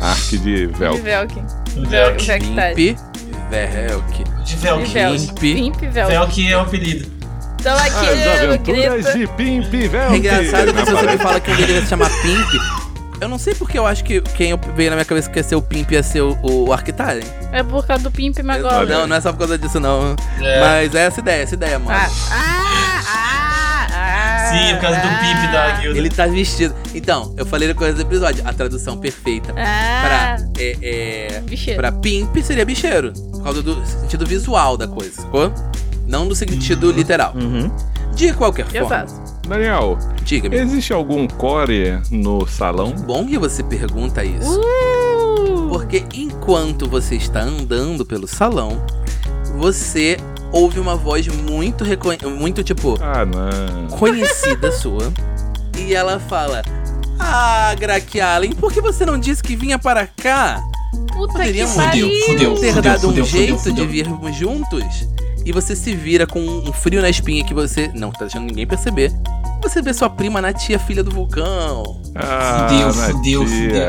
Ark 0.00 0.30
de 0.38 0.38
De 0.38 0.66
Velk. 0.66 1.00
Velkin. 1.02 1.44
Velk. 1.88 2.24
Velktari. 2.26 2.74
Pimp, 2.96 3.50
Velk. 3.50 4.24
De 4.44 4.56
Velk. 4.56 4.92
Velk. 4.92 5.34
Pimp. 5.40 5.76
Velk 5.90 6.48
é 6.52 6.56
o 6.56 6.60
apelido. 6.60 7.12
Então 7.60 7.72
a 7.74 7.82
As 7.82 7.94
Kira 7.94 8.42
aventuras 8.44 9.04
grita. 9.04 9.18
de 9.18 9.26
Pimp 9.28 9.72
Velk. 9.90 10.12
É 10.14 10.16
engraçado 10.18 10.72
que 10.74 10.84
se 10.84 10.92
você 10.92 11.06
me 11.06 11.18
fala 11.18 11.40
que 11.40 11.50
um 11.50 11.56
deveria 11.56 11.80
se 11.82 11.88
chamar 11.88 12.10
Pimp, 12.22 12.48
eu 13.24 13.28
não 13.28 13.38
sei 13.38 13.54
porque 13.54 13.78
eu 13.78 13.86
acho 13.86 14.04
que 14.04 14.20
quem 14.20 14.50
eu- 14.50 14.60
veio 14.76 14.90
na 14.90 14.96
minha 14.96 15.04
cabeça 15.04 15.28
que 15.30 15.38
ia 15.38 15.42
ser 15.42 15.56
o 15.56 15.62
Pimp 15.62 15.90
ia 15.92 16.02
ser 16.02 16.20
o, 16.22 16.36
o 16.42 16.72
Arctaren. 16.72 17.20
É 17.52 17.62
por 17.62 17.86
causa 17.86 18.02
do 18.04 18.10
Pimp 18.10 18.38
Magola. 18.42 18.84
Não, 18.86 19.06
não 19.06 19.16
é 19.16 19.20
só 19.20 19.32
por 19.32 19.38
causa 19.40 19.58
disso, 19.58 19.80
não. 19.80 20.14
É. 20.40 20.60
Mas 20.60 20.94
é 20.94 21.06
essa 21.06 21.20
ideia, 21.20 21.42
essa 21.42 21.54
ideia, 21.54 21.78
mano. 21.78 21.90
Ah, 21.98 22.08
ah, 22.30 23.02
ah, 23.08 23.86
ah, 23.90 24.50
Sim, 24.52 24.74
por 24.74 24.80
causa 24.82 24.98
do 25.00 25.08
Pimp 25.08 25.52
da 25.52 25.70
guilda. 25.80 25.98
Ele 25.98 26.10
tá 26.10 26.26
vestido. 26.26 26.74
Então, 26.94 27.34
eu 27.36 27.46
falei 27.46 27.66
na 27.68 27.74
coisa 27.74 27.94
do 27.94 28.02
episódio, 28.02 28.42
a 28.46 28.52
tradução 28.52 28.96
perfeita. 28.98 29.52
Ah, 29.56 30.36
Pra, 30.36 30.46
é, 30.58 30.76
é, 30.82 31.40
bicheiro. 31.40 31.80
pra 31.80 31.90
Pimp 31.92 32.36
seria 32.42 32.64
bicheiro. 32.64 33.12
Por 33.12 33.42
causa 33.42 33.62
do 33.62 33.84
sentido 33.86 34.26
visual 34.26 34.76
da 34.76 34.86
coisa, 34.86 35.22
sacou? 35.22 35.52
Não 36.06 36.28
do 36.28 36.34
sentido 36.34 36.92
literal. 36.92 37.32
Uhum. 37.34 37.70
De 38.14 38.32
qualquer 38.34 38.66
forma. 38.66 38.86
Exato. 38.86 39.23
Daniel, 39.46 39.98
Diga-me. 40.22 40.56
existe 40.56 40.92
algum 40.92 41.26
core 41.26 42.00
no 42.10 42.46
salão? 42.46 42.92
Bom 42.92 43.26
que 43.26 43.38
você 43.38 43.62
pergunta 43.62 44.24
isso. 44.24 44.60
Uh! 44.60 45.68
Porque 45.68 46.04
enquanto 46.14 46.88
você 46.88 47.16
está 47.16 47.40
andando 47.42 48.04
pelo 48.06 48.26
salão, 48.26 48.80
você 49.56 50.16
ouve 50.52 50.78
uma 50.78 50.96
voz 50.96 51.26
muito 51.28 51.84
recon... 51.84 52.12
muito 52.38 52.62
tipo 52.62 52.96
Ah, 53.02 53.24
não. 53.26 53.88
conhecida 53.98 54.70
sua. 54.72 55.12
E 55.76 55.94
ela 55.94 56.20
fala: 56.20 56.62
"Ah, 57.18 57.74
Grack 57.78 58.20
Allen, 58.20 58.52
por 58.52 58.72
que 58.72 58.80
você 58.80 59.04
não 59.04 59.18
disse 59.18 59.42
que 59.42 59.56
vinha 59.56 59.78
para 59.78 60.06
cá? 60.06 60.62
Puta 61.12 61.32
que 61.32 61.38
Poderíamos 61.38 61.74
pariu. 61.74 62.08
Fudeu, 62.08 62.26
fudeu. 62.26 62.54
ter 62.60 62.74
fudeu, 62.74 62.82
dado 62.82 63.06
um 63.06 63.10
fudeu, 63.10 63.24
jeito 63.24 63.58
fudeu. 63.58 63.74
de 63.74 63.86
virmos 63.92 64.36
juntos?" 64.36 64.84
E 65.44 65.52
você 65.52 65.76
se 65.76 65.94
vira 65.94 66.26
com 66.26 66.40
um 66.40 66.72
frio 66.72 67.02
na 67.02 67.08
espinha 67.10 67.44
que 67.44 67.52
você 67.54 67.90
não 67.94 68.10
tá 68.10 68.20
deixando 68.20 68.46
ninguém 68.46 68.66
perceber. 68.66 69.12
Você 69.62 69.80
vê 69.82 69.92
sua 69.94 70.08
prima 70.10 70.40
Natia, 70.40 70.78
filha 70.78 71.02
do 71.02 71.10
vulcão. 71.10 72.00
Ah, 72.14 72.66
Fudeu, 72.68 72.92
fudeu, 72.92 73.46
fudeu. 73.46 73.88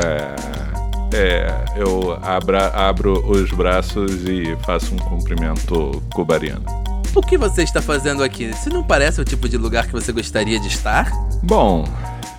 É, 1.14 1.64
eu 1.76 2.18
abra- 2.22 2.68
abro 2.74 3.24
os 3.30 3.50
braços 3.52 4.10
e 4.28 4.56
faço 4.64 4.94
um 4.94 4.98
cumprimento 4.98 6.02
cubariano. 6.12 6.64
O 7.14 7.22
que 7.22 7.38
você 7.38 7.62
está 7.62 7.80
fazendo 7.80 8.22
aqui? 8.22 8.44
Isso 8.44 8.68
não 8.68 8.82
parece 8.82 9.20
o 9.20 9.24
tipo 9.24 9.48
de 9.48 9.56
lugar 9.56 9.86
que 9.86 9.92
você 9.92 10.12
gostaria 10.12 10.58
de 10.60 10.68
estar? 10.68 11.10
Bom, 11.42 11.84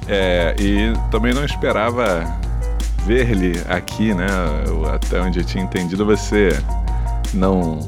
é, 0.07 0.55
e 0.59 0.93
também 1.09 1.34
não 1.34 1.43
esperava 1.43 2.24
ver-lhe 3.05 3.53
aqui, 3.70 4.13
né? 4.13 4.28
Eu- 4.68 4.88
até 4.89 5.20
onde 5.22 5.39
eu 5.39 5.43
tinha 5.45 5.63
entendido, 5.63 6.05
você 6.05 6.49
não 7.34 7.80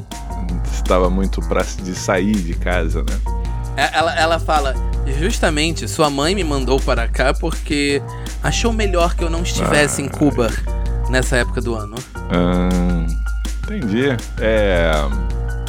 estava 0.72 1.08
muito 1.10 1.40
pra 1.42 1.62
de 1.62 1.94
sair 1.94 2.36
de 2.36 2.54
casa, 2.54 3.02
né? 3.02 3.18
É, 3.76 3.96
Ela, 3.96 4.14
ela 4.18 4.38
fala: 4.38 4.74
justamente, 5.20 5.86
sua 5.88 6.10
mãe 6.10 6.34
me 6.34 6.44
mandou 6.44 6.78
para 6.80 7.06
cá 7.08 7.32
porque 7.32 8.02
achou 8.42 8.72
melhor 8.72 9.14
que 9.14 9.24
eu 9.24 9.30
não 9.30 9.42
estivesse 9.42 10.02
em 10.02 10.06
Ah. 10.06 10.10
Cuba 10.10 10.50
nessa 11.08 11.36
época 11.36 11.60
do 11.60 11.74
ano. 11.74 11.94
Hum, 12.32 13.06
entendi. 13.64 14.08
É. 14.40 14.90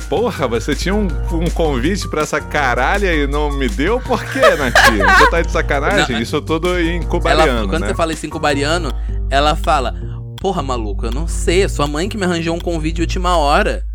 Porra, 0.10 0.46
você 0.46 0.76
tinha 0.76 0.94
um, 0.94 1.08
um 1.32 1.50
convite 1.52 2.06
pra 2.10 2.24
essa 2.24 2.42
caralha 2.42 3.14
e 3.14 3.26
não 3.28 3.50
me 3.50 3.70
deu? 3.70 3.98
Por 4.02 4.22
quê, 4.26 4.42
Natia? 4.60 5.08
Você 5.18 5.30
tá 5.30 5.42
de 5.42 5.52
sacanagem? 5.52 6.16
Não, 6.16 6.22
Isso 6.22 6.42
tudo 6.42 6.78
em 6.78 6.98
Ela, 6.98 7.06
cubariano, 7.06 7.68
quando 7.70 7.82
né? 7.84 7.88
você 7.88 7.96
fala 7.96 8.12
isso 8.12 8.26
em 8.26 8.30
cubariano, 8.30 8.92
ela 9.30 9.56
fala: 9.56 9.96
Porra, 10.42 10.62
maluco, 10.62 11.06
eu 11.06 11.12
não 11.12 11.28
sei. 11.30 11.64
é 11.64 11.68
Sua 11.70 11.88
mãe 11.88 12.10
que 12.10 12.18
me 12.18 12.26
arranjou 12.26 12.54
um 12.54 12.60
convite 12.60 12.96
de 12.96 13.02
última 13.04 13.38
hora. 13.38 13.86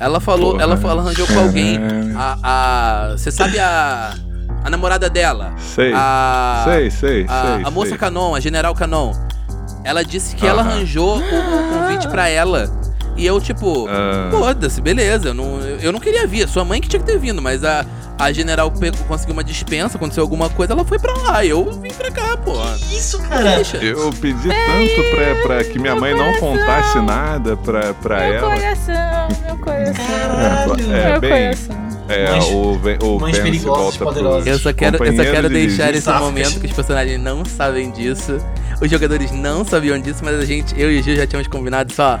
Ela 0.00 0.18
falou, 0.18 0.52
Porra, 0.52 0.62
ela 0.62 0.76
falou, 0.78 1.04
arranjou 1.04 1.26
com 1.26 1.38
alguém. 1.38 1.78
A. 2.16 2.38
a- 2.42 3.10
Você 3.16 3.30
sabe 3.30 3.58
a. 3.58 4.14
A 4.64 4.68
namorada 4.68 5.08
dela. 5.08 5.52
Sei, 5.58 5.92
A. 5.94 6.62
sei, 6.64 6.90
sei, 6.90 7.26
a, 7.28 7.54
sei. 7.56 7.64
a 7.64 7.70
moça 7.70 7.90
sei. 7.90 7.98
Canon, 7.98 8.34
a 8.34 8.40
General 8.40 8.74
Canon. 8.74 9.12
Ela 9.84 10.04
disse 10.04 10.36
que 10.36 10.46
ela 10.46 10.60
arranjou 10.62 11.16
o, 11.16 11.20
o 11.20 11.78
convite 11.78 12.08
pra 12.08 12.28
ela. 12.28 12.70
E 13.20 13.26
eu, 13.26 13.38
tipo, 13.40 13.86
Ah. 13.88 14.28
foda-se, 14.30 14.80
beleza. 14.80 15.28
Eu 15.28 15.34
não, 15.34 15.60
eu 15.60 15.92
não 15.92 16.00
queria 16.00 16.26
vir. 16.26 16.48
Sua 16.48 16.64
mãe 16.64 16.80
que 16.80 16.88
tinha 16.88 17.00
que 17.00 17.06
ter 17.06 17.18
vindo, 17.18 17.42
mas 17.42 17.62
a, 17.62 17.84
a 18.18 18.32
general 18.32 18.70
pegou, 18.70 18.98
conseguiu 19.06 19.34
uma 19.34 19.44
dispensa, 19.44 19.98
aconteceu 19.98 20.22
alguma 20.22 20.48
coisa, 20.48 20.72
ela 20.72 20.84
foi 20.86 20.98
pra 20.98 21.12
lá. 21.18 21.44
Eu 21.44 21.70
vim 21.70 21.90
pra 21.90 22.10
cá, 22.10 22.36
pô. 22.38 22.52
Isso, 22.90 23.18
cara. 23.28 23.56
Deixa. 23.56 23.76
Eu 23.76 24.10
pedi 24.20 24.48
tanto 24.48 25.10
pra, 25.14 25.42
pra 25.42 25.64
que 25.64 25.78
minha 25.78 25.94
mãe 25.96 26.14
não 26.16 26.32
contasse 26.40 26.98
nada 27.00 27.56
pra, 27.58 27.92
pra 27.94 28.16
Meu 28.20 28.34
ela. 28.34 28.54
coração, 28.54 29.28
meu 29.46 29.56
coração. 29.58 30.06
Caralho. 30.06 30.92
É, 30.94 31.10
meu 31.12 31.20
bem, 31.20 31.30
coração. 31.30 31.90
É, 32.08 32.30
Mães- 32.30 32.44
o, 32.50 32.78
Ben- 32.78 32.98
o 33.02 33.20
mães 33.20 33.38
Ben 33.38 33.58
volta 33.60 33.98
pro. 34.06 34.38
Eu 34.48 34.58
só 34.58 34.72
quero, 34.72 34.96
eu 35.04 35.16
só 35.16 35.22
quero 35.30 35.48
de 35.48 35.54
deixar 35.54 35.84
Lili. 35.86 35.98
esse 35.98 36.04
Sáficas. 36.06 36.26
momento 36.26 36.58
que 36.60 36.66
os 36.66 36.72
personagens 36.72 37.20
não 37.20 37.44
sabem 37.44 37.90
disso. 37.90 38.38
Os 38.80 38.90
jogadores 38.90 39.30
não 39.30 39.64
sabiam 39.64 40.00
disso, 40.00 40.20
mas 40.24 40.40
a 40.40 40.44
gente, 40.44 40.74
eu 40.80 40.90
e 40.90 40.98
o 40.98 41.02
Gil 41.02 41.14
já 41.14 41.26
tínhamos 41.26 41.46
combinado 41.48 41.92
só. 41.92 42.18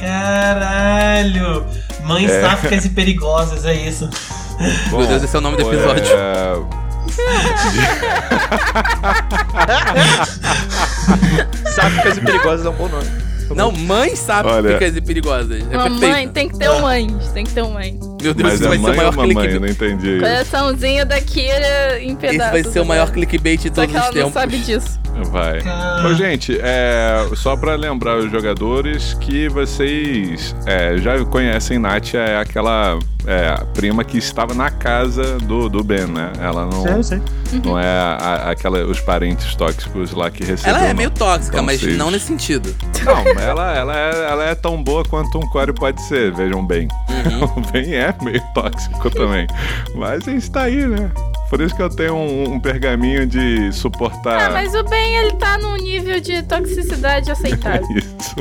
Caralho. 0.00 1.66
Mães 2.04 2.30
É. 2.30 2.40
sáficas 2.40 2.84
e 2.84 2.88
perigosas, 2.90 3.64
é 3.64 3.74
isso. 3.74 4.08
Meu 4.90 5.06
Deus, 5.06 5.22
esse 5.22 5.34
é 5.34 5.38
o 5.38 5.42
nome 5.42 5.56
do 5.56 5.62
episódio. 5.70 6.12
É, 6.16 6.80
Sáficas 11.74 12.16
e 12.16 12.20
perigosas 12.20 12.66
é 12.66 12.70
um 12.70 12.74
bom 12.74 12.88
nome. 12.88 13.06
Não, 13.54 13.72
mães 13.72 14.18
sáficas 14.18 14.96
e 14.96 15.00
perigosas. 15.00 15.62
É 15.70 15.78
perfeito. 15.78 16.32
tem 16.32 16.48
que 16.48 16.58
ter 16.58 16.70
um 16.70 16.80
mães, 16.82 17.28
tem 17.32 17.44
que 17.44 17.52
ter 17.52 17.62
um 17.62 17.72
mãe. 17.72 17.98
Meu 18.22 18.34
Deus, 18.34 18.50
mas 18.50 18.54
isso 18.60 18.64
é 18.64 18.68
vai 18.68 18.78
ser 18.78 18.84
o 18.84 18.96
maior 18.96 19.16
mamãe? 19.16 19.30
Eu 19.30 19.34
clickbait. 19.36 19.60
não 19.60 19.68
entendi 19.68 20.10
isso. 20.16 20.20
Coraçãozinho 20.20 21.06
da 21.06 21.20
Kira 21.20 21.98
em 22.00 22.06
Esse 22.08 22.16
pedaços. 22.16 22.52
vai 22.52 22.64
ser 22.64 22.80
o 22.80 22.84
maior 22.86 23.10
clickbait 23.10 23.60
de 23.60 23.68
Só 23.68 23.74
todos 23.74 23.90
que 23.90 23.96
ela 23.96 24.08
os 24.10 24.14
não 24.16 24.32
sabe 24.32 24.58
disso. 24.58 25.00
Vai. 25.30 25.58
Ô, 26.06 26.14
gente, 26.14 26.58
é, 26.62 27.26
só 27.34 27.56
pra 27.56 27.74
lembrar 27.74 28.16
os 28.18 28.30
jogadores 28.30 29.14
que 29.20 29.48
vocês 29.48 30.54
é, 30.66 30.96
já 30.98 31.22
conhecem 31.24 31.78
Natia, 31.78 32.20
é 32.20 32.38
aquela 32.38 32.98
é, 33.26 33.64
prima 33.74 34.02
que 34.04 34.16
estava 34.18 34.54
na 34.54 34.70
casa 34.70 35.36
do, 35.38 35.68
do 35.68 35.82
Ben, 35.84 36.06
né? 36.06 36.32
Ela 36.40 36.64
não, 36.64 37.02
Sei, 37.02 37.02
sei. 37.02 37.60
não 37.64 37.78
é 37.78 37.84
a- 37.86 38.50
aquela, 38.50 38.78
os 38.86 38.98
parentes 39.00 39.54
tóxicos 39.56 40.12
lá 40.12 40.30
que 40.30 40.42
recebeu. 40.44 40.74
Ela 40.76 40.84
é 40.86 40.88
não. 40.90 40.96
meio 40.96 41.10
tóxica, 41.10 41.56
Então, 41.56 41.64
mas 41.66 41.80
vocês- 41.80 41.98
não 41.98 42.10
nesse 42.10 42.26
sentido. 42.26 42.74
Não, 43.04 43.18
ela, 43.42 43.76
ela, 43.76 43.96
é, 43.98 44.30
ela 44.30 44.44
é 44.44 44.54
tão 44.54 44.82
boa 44.82 45.04
quanto 45.04 45.36
um 45.38 45.42
core 45.50 45.74
pode 45.74 46.00
ser, 46.02 46.32
vejam 46.32 46.64
bem. 46.66 46.88
Uhum. 47.08 47.40
O 47.60 47.60
Ben 47.72 47.94
é 48.10 48.24
meio 48.24 48.42
tóxico 48.54 49.10
também. 49.10 49.46
Mas 49.94 50.26
está 50.26 50.62
aí, 50.62 50.86
né? 50.86 51.10
Por 51.48 51.60
isso 51.60 51.74
que 51.74 51.82
eu 51.82 51.90
tenho 51.90 52.14
um, 52.14 52.54
um 52.54 52.60
pergaminho 52.60 53.26
de 53.26 53.72
suportar 53.72 54.40
Ah, 54.40 54.50
mas 54.50 54.72
o 54.74 54.84
Ben, 54.84 55.16
ele 55.16 55.32
tá 55.32 55.58
num 55.58 55.74
nível 55.76 56.20
de 56.20 56.42
toxicidade 56.44 57.30
aceitável. 57.32 57.88
isso. 57.96 58.36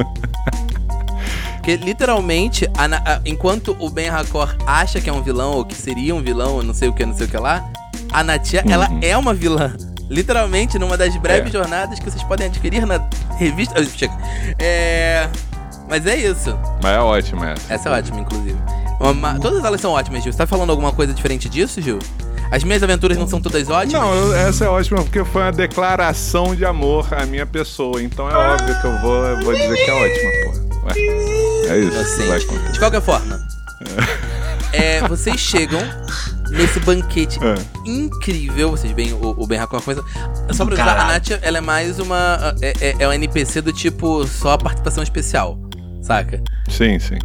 Porque 1.55 1.75
literalmente, 1.75 2.69
a 2.77 2.85
a- 2.85 3.21
enquanto 3.25 3.75
o 3.79 3.89
Ben 3.89 4.09
Hakor 4.09 4.55
acha 4.65 5.01
que 5.01 5.09
é 5.09 5.13
um 5.13 5.21
vilão, 5.21 5.51
ou 5.53 5.65
que 5.65 5.75
seria 5.75 6.15
um 6.15 6.21
vilão, 6.21 6.53
ou 6.55 6.63
não 6.63 6.73
sei 6.73 6.87
o 6.89 6.93
que, 6.93 7.05
não 7.05 7.15
sei 7.15 7.27
o 7.27 7.29
que 7.29 7.37
lá, 7.37 7.67
a 8.11 8.23
Natia, 8.23 8.63
ela 8.69 8.89
Uhum. 8.89 8.99
é 9.01 9.15
uma 9.17 9.33
vilã. 9.33 9.75
Literalmente, 10.09 10.79
numa 10.79 10.97
das 10.97 11.15
breves 11.17 11.49
É. 11.53 11.57
jornadas 11.59 11.99
que 11.99 12.09
vocês 12.09 12.23
podem 12.23 12.47
adquirir 12.47 12.85
na 12.85 13.07
revista. 13.37 13.75
É. 14.57 15.27
Mas 15.87 16.05
é 16.07 16.15
isso. 16.15 16.57
Mas 16.81 16.93
é 16.95 16.99
ótimo 16.99 17.43
essa. 17.45 17.73
Essa 17.73 17.89
é 17.89 17.91
ótima, 17.91 18.19
inclusive. 18.21 18.57
Uma- 18.99 19.39
Todas 19.39 19.63
elas 19.63 19.79
são 19.81 19.91
ótimas, 19.91 20.23
Gil. 20.23 20.31
Você 20.31 20.37
tá 20.37 20.47
falando 20.47 20.69
alguma 20.71 20.91
coisa 20.91 21.13
diferente 21.13 21.47
disso, 21.47 21.81
Gil? 21.81 21.99
As 22.51 22.63
minhas 22.63 22.81
aventuras 22.81 23.15
não 23.17 23.27
são 23.27 23.39
todas 23.39 23.69
ótimas? 23.69 24.01
Não, 24.01 24.33
essa 24.35 24.65
é 24.65 24.69
ótima 24.69 25.03
porque 25.03 25.23
foi 25.23 25.43
uma 25.43 25.51
declaração 25.51 26.55
de 26.55 26.65
amor 26.65 27.07
à 27.13 27.25
minha 27.25 27.45
pessoa. 27.45 28.01
Então 28.01 28.29
é 28.29 28.35
óbvio 28.35 28.81
que 28.81 28.87
eu 28.87 28.97
vou, 29.01 29.25
eu 29.25 29.39
vou 29.41 29.53
dizer 29.53 29.75
que 29.75 29.89
é 29.89 29.93
ótima, 29.93 30.31
pô. 30.43 30.87
Ué, 30.87 30.93
é 31.69 31.79
isso. 31.79 31.97
Assim, 31.99 32.27
vai 32.27 32.39
de 32.39 32.79
qualquer 32.79 33.01
forma, 33.01 33.39
é, 34.73 35.07
vocês 35.07 35.39
chegam 35.39 35.79
nesse 36.49 36.79
banquete 36.79 37.39
É. 37.43 37.55
incrível. 37.85 38.71
Vocês 38.71 38.91
veem 38.93 39.13
o, 39.13 39.35
o 39.37 39.47
Ben 39.47 39.59
Hakor 39.59 39.81
coisa. 39.81 40.03
Só 40.51 40.65
pra 40.65 40.73
avisar, 40.75 40.99
a. 40.99 41.05
Natia, 41.05 41.39
ela 41.43 41.59
é 41.59 41.61
mais 41.61 41.99
uma. 41.99 42.55
É, 42.61 42.73
é, 42.81 42.95
é 42.99 43.07
um 43.07 43.13
NPC 43.13 43.61
do 43.61 43.71
tipo 43.71 44.25
só 44.27 44.57
participação 44.57 45.03
especial. 45.03 45.57
Saca? 46.01 46.41
Sim, 46.67 46.97
sim. 46.99 47.17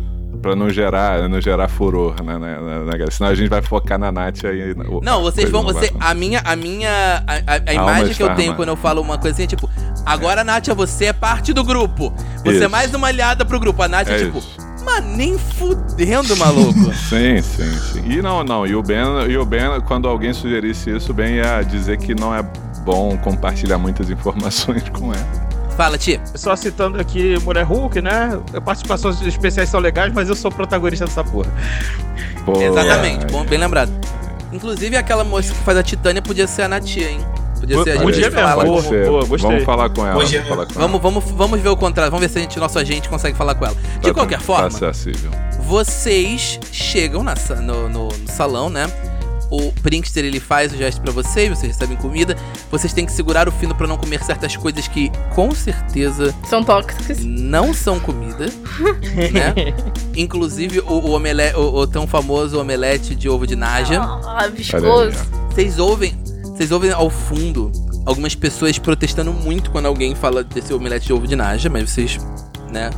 Pra 0.44 0.54
não 0.54 0.68
gerar, 0.68 1.26
não 1.28 1.40
gerar 1.40 1.68
furor, 1.68 2.14
né? 2.22 2.38
né, 2.38 2.58
né, 2.60 2.98
né, 2.98 3.06
Senão 3.10 3.30
a 3.30 3.34
gente 3.34 3.48
vai 3.48 3.62
focar 3.62 3.98
na 3.98 4.12
Nath 4.12 4.44
aí. 4.44 4.72
o- 4.72 5.00
Não, 5.02 5.22
vocês 5.22 5.48
vão. 5.50 5.62
não 5.62 5.72
vai 5.72 5.82
Você, 5.82 5.88
acontecer. 5.90 6.10
a 6.10 6.14
minha. 6.14 6.40
A 6.44 6.54
minha. 6.56 7.24
A, 7.26 7.32
a- 7.54 7.62
a 7.66 7.72
imagem 7.74 8.14
que 8.14 8.22
eu 8.22 8.26
tenho 8.34 8.40
armada. 8.50 8.54
quando 8.56 8.68
eu 8.68 8.76
falo 8.76 9.00
uma 9.00 9.16
coisa 9.16 9.34
assim 9.34 9.44
é 9.44 9.46
tipo. 9.46 9.68
Agora, 10.04 10.44
Natia, 10.44 10.74
você 10.74 11.06
é 11.06 11.12
parte 11.14 11.52
do 11.54 11.64
grupo. 11.64 12.12
Você 12.44 12.56
é 12.56 12.60
Isso. 12.60 12.70
mais 12.70 12.92
uma 12.94 13.08
aliada 13.08 13.44
pro 13.44 13.58
grupo. 13.58 13.82
A 13.82 13.88
Natia, 13.88 14.14
É 14.16 14.24
tipo. 14.26 14.38
isso. 14.38 14.56
Mas 14.84 15.02
nem 15.16 15.38
fudendo, 15.38 16.36
maluco. 16.36 16.92
Sim, 17.08 17.40
sim, 17.40 17.72
sim. 17.92 18.02
E 18.06 18.20
não, 18.20 18.44
não. 18.44 18.66
E 18.66 18.74
o 18.74 18.82
Ben, 18.82 18.98
e 19.30 19.38
o 19.38 19.44
ben 19.46 19.80
quando 19.86 20.06
alguém 20.06 20.34
sugerisse 20.34 20.90
isso, 20.94 21.10
o 21.10 21.14
Ben 21.14 21.36
ia 21.36 21.62
dizer 21.62 21.96
que 21.96 22.14
não 22.14 22.34
é 22.34 22.42
bom 22.84 23.16
compartilhar 23.16 23.78
muitas 23.78 24.10
informações 24.10 24.86
com 24.92 25.06
ela. 25.10 25.43
Fala, 25.76 25.98
Tia. 25.98 26.20
Só 26.34 26.54
citando 26.54 27.00
aqui 27.00 27.36
Mulher 27.42 27.64
Hulk, 27.64 28.00
né? 28.00 28.38
Participações 28.64 29.20
especiais 29.22 29.68
são 29.68 29.80
legais, 29.80 30.12
mas 30.12 30.28
eu 30.28 30.36
sou 30.36 30.50
protagonista 30.50 31.04
dessa 31.04 31.24
porra. 31.24 31.52
Pô, 32.44 32.60
Exatamente, 32.60 33.26
bom, 33.26 33.44
bem 33.44 33.58
lembrado. 33.58 33.90
Inclusive, 34.52 34.96
aquela 34.96 35.24
moça 35.24 35.52
que 35.52 35.58
faz 35.60 35.76
a 35.76 35.82
Titânia 35.82 36.22
podia 36.22 36.46
ser 36.46 36.62
a 36.62 36.68
Natia, 36.68 37.10
hein? 37.10 37.18
Podia 37.58 37.82
ser 37.82 37.90
a 37.90 37.94
gente. 37.94 38.02
Podia 38.04 38.30
falar 38.30 38.56
com- 38.56 38.82
boa, 38.82 39.24
gostei. 39.24 39.48
Vamos 39.50 39.64
falar 39.64 39.88
com 39.90 40.06
ela. 40.06 40.16
Hoje 40.18 40.36
é 40.36 40.40
vamos 40.42 40.48
falar 40.54 40.66
com 40.66 40.74
Vamos, 40.74 41.02
vamos, 41.02 41.24
vamos 41.32 41.60
ver 41.60 41.68
o 41.70 41.76
contrário. 41.76 42.10
Vamos 42.12 42.24
ver 42.26 42.32
se 42.32 42.38
a 42.38 42.42
gente, 42.42 42.58
nosso 42.60 42.78
agente 42.78 43.08
consegue 43.08 43.36
falar 43.36 43.54
com 43.56 43.64
ela. 43.64 43.76
De 44.00 44.12
qualquer 44.12 44.38
Tá 44.38 44.44
forma, 44.44 44.66
acessível. 44.68 45.30
vocês 45.60 46.60
chegam 46.70 47.22
na 47.24 47.34
no, 47.62 47.88
no- 47.88 48.08
no 48.08 48.30
salão, 48.30 48.68
né? 48.70 48.86
O 49.56 49.72
Prinkster 49.82 50.24
ele 50.24 50.40
faz 50.40 50.72
o 50.72 50.76
gesto 50.76 51.00
pra 51.00 51.12
vocês, 51.12 51.48
vocês 51.48 51.72
recebem 51.72 51.96
comida. 51.96 52.36
Vocês 52.70 52.92
têm 52.92 53.06
que 53.06 53.12
segurar 53.12 53.48
o 53.48 53.52
fino 53.52 53.74
pra 53.74 53.86
não 53.86 53.96
comer 53.96 54.22
certas 54.24 54.56
coisas 54.56 54.88
que 54.88 55.10
com 55.34 55.54
certeza 55.54 56.34
São 56.48 56.64
tóxicos. 56.64 57.18
não 57.24 57.72
são 57.72 58.00
comida, 58.00 58.46
né? 59.32 59.54
Inclusive 60.16 60.80
o, 60.80 60.88
o, 60.92 61.10
omele- 61.12 61.54
o- 61.54 61.78
o 61.80 61.86
tão 61.86 62.06
famoso 62.06 62.60
omelete 62.60 63.14
de 63.14 63.28
ovo 63.28 63.46
de 63.46 63.54
Naja. 63.56 64.00
Ah, 64.02 64.48
viscoso. 64.52 65.16
Vocês 65.50 65.78
ouvem, 65.78 66.18
vocês 66.42 66.70
ouvem 66.72 66.90
ao 66.90 67.08
fundo 67.10 67.70
algumas 68.06 68.34
pessoas 68.34 68.78
protestando 68.78 69.32
muito 69.32 69.70
quando 69.70 69.86
alguém 69.86 70.14
fala 70.14 70.42
desse 70.44 70.72
omelete 70.74 71.06
de 71.06 71.12
ovo 71.12 71.26
de 71.26 71.36
Naja, 71.36 71.68
mas 71.70 71.88
vocês, 71.90 72.18
né, 72.72 72.90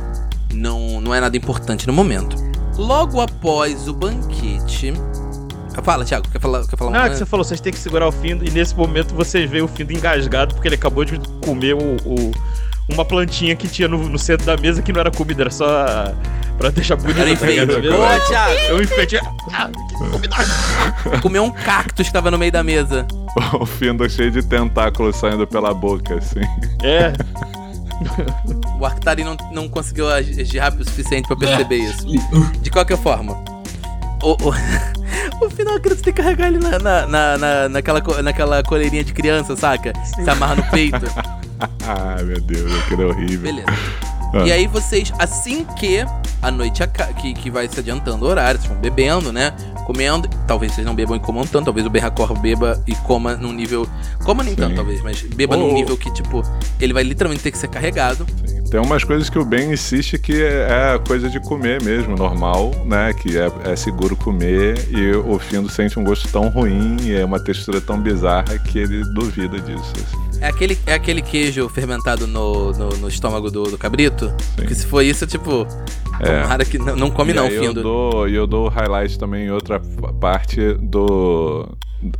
não, 0.53 0.99
não 1.01 1.13
é 1.13 1.19
nada 1.19 1.37
importante 1.37 1.85
no 1.87 1.93
momento. 1.93 2.35
Logo 2.77 3.19
após 3.21 3.87
o 3.87 3.93
banquete. 3.93 4.93
Fala, 5.83 6.03
Thiago, 6.05 6.27
quer 6.29 6.39
falar, 6.41 6.65
quer 6.67 6.75
falar 6.77 6.91
Não, 6.91 6.99
é 6.99 7.03
uma 7.03 7.09
que 7.09 7.17
você 7.17 7.25
falou, 7.25 7.43
vocês 7.43 7.59
têm 7.61 7.71
que 7.71 7.79
segurar 7.79 8.07
o 8.07 8.11
Findo, 8.11 8.45
e 8.45 8.49
nesse 8.51 8.75
momento 8.75 9.13
vocês 9.15 9.49
veem 9.49 9.63
o 9.63 9.67
Findo 9.67 9.93
engasgado, 9.93 10.53
porque 10.55 10.67
ele 10.67 10.75
acabou 10.75 11.05
de 11.05 11.19
comer 11.43 11.73
o, 11.75 11.95
o- 12.05 12.31
uma 12.89 13.03
plantinha 13.05 13.55
que 13.55 13.67
tinha 13.67 13.87
no, 13.87 13.97
no 14.09 14.17
centro 14.17 14.45
da 14.45 14.55
mesa 14.57 14.81
que 14.81 14.91
não 14.93 14.99
era 15.01 15.11
comida, 15.11 15.43
era 15.43 15.51
só 15.51 15.67
pra 16.57 16.69
deixar 16.69 16.95
bonito. 16.95 17.17
Era 17.19 17.25
tá 17.25 17.31
enfeite. 17.33 17.81
Boa, 17.89 18.19
Thiago! 18.21 18.53
É 18.69 18.73
um 18.73 18.81
enfeite. 18.81 19.17
Ah, 19.53 19.69
Comeu 21.21 21.43
um 21.43 21.51
cactus 21.51 22.07
que 22.07 22.13
tava 22.13 22.31
no 22.31 22.37
meio 22.37 22.51
da 22.51 22.63
mesa. 22.63 23.05
O 23.59 23.65
Findo 23.67 24.09
cheio 24.09 24.31
de 24.31 24.41
tentáculos 24.41 25.15
saindo 25.17 25.45
pela 25.45 25.71
boca, 25.73 26.15
assim. 26.15 26.39
é, 26.81 27.13
O 28.79 28.85
Arctari 28.85 29.23
não, 29.23 29.37
não 29.51 29.69
conseguiu 29.69 30.09
agir 30.09 30.57
rápido 30.57 30.81
o 30.81 30.85
suficiente 30.85 31.27
pra 31.27 31.35
perceber 31.37 31.77
isso. 31.77 32.07
De 32.61 32.69
qualquer 32.71 32.97
forma, 32.97 33.35
o, 34.31 34.37
o, 34.49 35.45
o 35.45 35.49
final 35.49 35.79
que 35.79 35.89
você 35.89 36.01
tem 36.01 36.13
que 36.13 36.21
carregar 36.21 36.47
ele 36.47 36.59
na, 36.59 36.79
na, 36.79 37.05
na, 37.07 37.37
na- 37.37 37.69
naquela, 37.69 38.01
naquela 38.21 38.63
coleirinha 38.63 39.03
de 39.03 39.13
criança, 39.13 39.55
saca? 39.55 39.93
Se 40.03 40.29
amarra 40.29 40.55
no 40.55 40.63
peito. 40.71 40.97
Ai, 41.87 42.23
meu 42.23 42.39
Deus, 42.41 42.71
aquilo 42.83 43.03
é 43.03 43.05
horrível. 43.07 43.41
Beleza. 43.41 43.67
Ah. 44.33 44.45
E 44.45 44.51
aí 44.51 44.67
vocês, 44.67 45.11
assim 45.17 45.63
que 45.79 46.05
a 46.41 46.51
noite 46.51 46.83
que, 47.21 47.33
que 47.33 47.49
vai 47.49 47.67
se 47.67 47.79
adiantando 47.79 48.25
o 48.25 48.29
horário, 48.29 48.59
vocês 48.59 48.71
vão 48.71 48.79
bebendo, 48.81 49.31
né? 49.31 49.53
Comendo. 49.85 50.27
Talvez 50.45 50.73
vocês 50.73 50.85
não 50.85 50.93
bebam 50.93 51.15
e 51.15 51.19
comam 51.19 51.47
tanto. 51.47 51.65
Talvez 51.65 51.85
o 51.87 51.89
Berracor 51.89 52.37
beba 52.37 52.83
e 52.85 52.93
coma 52.93 53.35
num 53.37 53.53
nível. 53.53 53.87
Coma 54.25 54.43
nem 54.43 54.53
Sim. 54.53 54.59
tanto, 54.61 54.75
talvez, 54.75 55.01
mas 55.01 55.21
beba 55.21 55.55
Ou- 55.55 55.67
num 55.67 55.73
nível 55.73 55.95
que, 55.97 56.11
tipo, 56.11 56.43
ele 56.79 56.91
vai 56.93 57.03
literalmente 57.03 57.41
ter 57.41 57.51
que 57.51 57.57
ser 57.57 57.69
carregado. 57.69 58.27
Tem 58.69 58.79
umas 58.81 59.03
coisas 59.03 59.29
que 59.29 59.39
o 59.39 59.45
Ben 59.45 59.71
insiste 59.71 60.17
que 60.17 60.43
é 60.43 60.99
coisa 61.07 61.29
de 61.29 61.39
comer 61.39 61.81
mesmo, 61.81 62.15
normal, 62.15 62.71
né? 62.85 63.13
Que 63.13 63.37
é, 63.37 63.49
é 63.63 63.75
seguro 63.75 64.15
comer 64.15 64.87
e 64.89 65.11
o 65.11 65.39
Findo 65.39 65.69
sente 65.69 65.97
um 65.97 66.03
gosto 66.03 66.27
tão 66.29 66.49
ruim 66.49 66.97
e 67.01 67.15
é 67.15 67.23
uma 67.23 67.39
textura 67.39 67.79
tão 67.79 67.99
bizarra 67.99 68.57
que 68.59 68.79
ele 68.79 69.03
duvida 69.13 69.57
disso. 69.59 69.93
assim. 69.95 70.39
É 70.41 70.47
aquele, 70.47 70.77
é 70.85 70.93
aquele 70.93 71.21
queijo 71.21 71.67
fermentado 71.69 72.27
no, 72.27 72.71
no, 72.73 72.89
no 72.89 73.07
estômago 73.07 73.49
do, 73.49 73.63
do 73.63 73.77
cabrito. 73.77 74.31
Sim. 74.59 74.65
Que 74.65 74.75
se 74.75 74.85
for 74.85 75.01
isso, 75.01 75.25
tipo. 75.25 75.65
É. 76.19 76.41
Tomara 76.41 76.65
que 76.65 76.77
não, 76.77 76.95
não 76.95 77.11
come, 77.11 77.31
e 77.31 77.35
não, 77.35 77.45
aí 77.45 77.55
eu 77.55 77.63
Findo. 77.63 77.81
dou, 77.81 78.27
e 78.27 78.35
eu 78.35 78.45
dou 78.45 78.67
highlight 78.67 79.17
também 79.17 79.45
em 79.45 79.51
outra 79.51 79.79
parte 80.19 80.73
do 80.73 81.67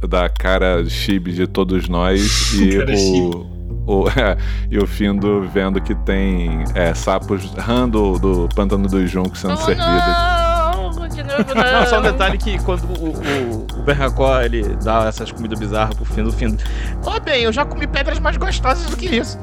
da 0.08 0.28
cara 0.28 0.84
chibi 0.88 1.34
de 1.34 1.46
todos 1.46 1.88
nós 1.88 2.54
e 2.60 2.78
Cara 2.78 2.92
o 2.94 3.57
o, 3.88 4.06
e 4.70 4.78
o 4.78 4.86
Findo 4.86 5.48
vendo 5.52 5.80
que 5.82 5.96
tem 5.96 6.64
é, 6.76 6.94
sapos 6.94 7.52
rando 7.58 8.20
do 8.20 8.50
pântano 8.54 8.88
dos 8.88 9.10
juncos 9.10 9.40
sendo 9.40 9.54
Oh, 9.54 9.58
servidos. 9.58 9.88
não, 9.88 11.08
de 11.08 11.24
novo 11.24 11.56
não. 11.56 11.64
Não, 11.80 11.88
só 11.88 12.00
um 12.00 12.02
detalhe 12.04 12.38
que 12.38 12.60
quando 12.64 12.84
o, 12.84 13.10
o, 13.10 13.68
o 13.80 13.84
Berracó, 13.84 14.42
ele 14.42 14.64
dá 14.84 15.06
essas 15.06 15.32
comidas 15.32 15.58
bizarras 15.58 15.96
pro 15.96 16.06
Findo, 16.06 16.30
o 16.30 16.32
Findo... 16.34 16.62
Ó 17.06 17.20
bem, 17.20 17.44
eu 17.44 17.52
já 17.54 17.66
comi 17.66 17.88
pedras 17.88 18.20
mais 18.20 18.38
gostosas 18.38 18.86
do 18.90 18.98
que 18.98 19.06
isso. 19.08 19.40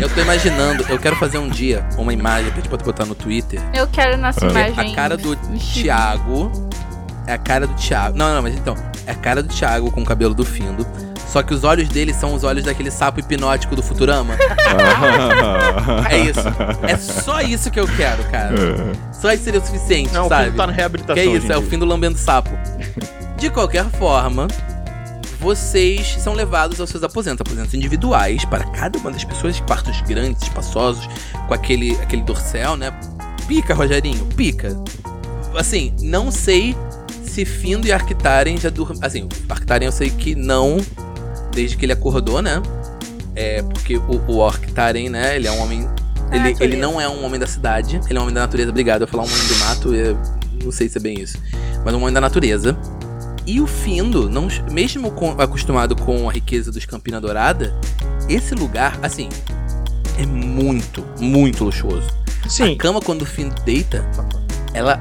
Eu 0.00 0.08
tô 0.10 0.20
imaginando, 0.20 0.84
eu 0.88 0.98
quero 0.98 1.16
fazer 1.16 1.38
um 1.38 1.48
dia 1.48 1.84
uma 1.96 2.12
imagem 2.12 2.50
pra 2.50 2.56
gente 2.60 2.68
poder 2.68 2.84
botar 2.84 3.06
no 3.06 3.14
Twitter. 3.14 3.60
Eu 3.72 3.86
quero 3.88 4.16
nossa 4.18 4.44
É. 4.44 4.50
imagem. 4.50 4.92
A 4.92 4.94
cara 4.94 5.16
do. 5.16 5.34
Thiago. 5.58 6.52
É 7.26 7.32
a 7.32 7.38
cara 7.38 7.66
do 7.66 7.74
Thiago. 7.74 8.16
Não, 8.16 8.34
não, 8.34 8.42
mas 8.42 8.54
então. 8.54 8.74
É 9.06 9.12
a 9.12 9.14
cara 9.14 9.42
do 9.42 9.48
Thiago 9.48 9.90
com 9.90 10.02
o 10.02 10.04
cabelo 10.04 10.34
do 10.34 10.44
Findo. 10.44 10.86
Só 11.36 11.42
que 11.42 11.52
os 11.52 11.64
olhos 11.64 11.90
dele 11.90 12.14
são 12.14 12.32
os 12.32 12.44
olhos 12.44 12.64
daquele 12.64 12.90
sapo 12.90 13.20
hipnótico 13.20 13.76
do 13.76 13.82
Futurama. 13.82 14.34
É 16.10 16.18
isso. 16.18 16.40
É 16.82 16.96
só 16.96 17.42
isso 17.42 17.70
que 17.70 17.78
eu 17.78 17.86
quero, 17.86 18.24
cara. 18.30 18.54
Só 19.12 19.30
isso 19.32 19.44
seria 19.44 19.60
o 19.60 19.64
suficiente, 19.64 20.14
Não, 20.14 20.28
sabe? 20.28 20.52
Tá 20.52 20.66
na 20.66 20.72
reabilitação 20.72 21.14
Que 21.14 21.20
é 21.20 21.26
isso, 21.26 21.52
é 21.52 21.58
o 21.58 21.62
fim 21.62 21.78
do 21.78 21.84
lambendo 21.84 22.16
sapo. 22.16 22.50
De 23.36 23.50
qualquer 23.50 23.84
forma, 23.90 24.48
vocês 25.38 26.16
são 26.18 26.32
levados 26.32 26.80
aos 26.80 26.88
seus 26.88 27.02
aposentos, 27.02 27.42
aposentos 27.42 27.74
individuais 27.74 28.44
para 28.46 28.64
cada 28.70 28.98
uma 28.98 29.10
das 29.10 29.22
pessoas, 29.22 29.60
quartos 29.60 30.00
grandes, 30.02 30.42
espaçosos, 30.42 31.06
com 31.46 31.52
aquele, 31.52 31.92
aquele 32.00 32.22
dorsal, 32.22 32.78
né? 32.78 32.98
Pica, 33.46 33.74
Rogerinho, 33.74 34.24
pica. 34.36 34.74
Assim, 35.54 35.94
não 36.00 36.30
sei 36.30 36.74
se 37.24 37.44
Findo 37.44 37.86
e 37.86 37.92
Arctaren 37.92 38.56
já 38.56 38.70
dormem. 38.70 39.00
Assim, 39.02 39.28
Arctaren 39.50 39.84
eu 39.84 39.92
sei 39.92 40.08
que 40.08 40.34
não, 40.34 40.78
desde 41.56 41.76
que 41.76 41.84
ele 41.84 41.92
acordou, 41.92 42.40
né? 42.40 42.62
É, 43.34 43.62
porque 43.62 43.96
o, 43.96 44.22
o 44.28 44.44
Arctaren, 44.46 45.08
né, 45.10 45.34
ele 45.36 45.48
é 45.48 45.52
um 45.52 45.60
homem. 45.60 45.88
Da 46.30 46.36
Ele, 46.36 46.56
ele 46.60 46.76
não 46.76 47.00
é 47.00 47.08
um 47.08 47.24
homem 47.24 47.38
da 47.40 47.46
cidade, 47.46 48.00
ele 48.08 48.16
é 48.16 48.20
um 48.20 48.24
homem 48.24 48.34
da 48.34 48.42
natureza. 48.42 48.70
Obrigado, 48.70 49.02
eu 49.02 49.08
falar 49.08 49.24
um 49.24 49.26
homem 49.26 49.46
do 49.46 49.56
mato, 49.58 49.94
eu 49.94 50.16
não 50.64 50.72
sei 50.72 50.88
se 50.88 50.98
é 50.98 51.00
bem 51.00 51.20
isso. 51.20 51.38
Mas 51.84 51.94
um 51.94 51.98
homem 52.02 52.12
da 52.12 52.20
natureza. 52.20 52.76
E 53.46 53.60
o 53.60 53.66
Findo, 53.66 54.28
não, 54.28 54.48
mesmo 54.72 55.10
com- 55.12 55.40
acostumado 55.40 55.94
com 55.94 56.28
a 56.28 56.32
riqueza 56.32 56.72
dos 56.72 56.84
Campina 56.84 57.20
Dourada, 57.20 57.72
esse 58.28 58.54
lugar, 58.56 58.98
assim, 59.02 59.28
é 60.18 60.26
muito, 60.26 61.04
muito 61.20 61.62
luxuoso. 61.64 62.08
Sim, 62.48 62.74
A 62.74 62.76
cama, 62.76 63.00
quando 63.00 63.22
o 63.22 63.26
Findo 63.26 63.54
deita, 63.62 64.04
ela 64.74 65.00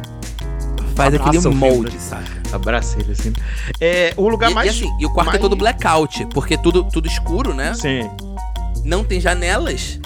faz 0.96 1.16
Abraça 1.16 1.40
aquele 1.50 1.56
molde, 1.56 1.98
saca? 2.00 2.24
Abraça 2.56 2.98
ele 3.00 3.12
assim. 3.12 3.34
É, 3.80 4.14
o 4.18 4.28
lugar 4.28 4.52
E, 4.52 4.54
mais... 4.54 4.68
e 4.68 4.70
assim, 4.86 4.94
e 5.00 5.06
o 5.06 5.10
quarto 5.10 5.28
mais- 5.28 5.38
é 5.40 5.42
todo 5.42 5.56
blackout, 5.56 6.26
porque 6.34 6.58
tudo, 6.58 6.84
tudo 6.92 7.08
escuro, 7.08 7.54
né? 7.54 7.74
Sim. 7.74 8.10
Não 8.84 9.04
tem 9.04 9.20
janelas. 9.20 10.00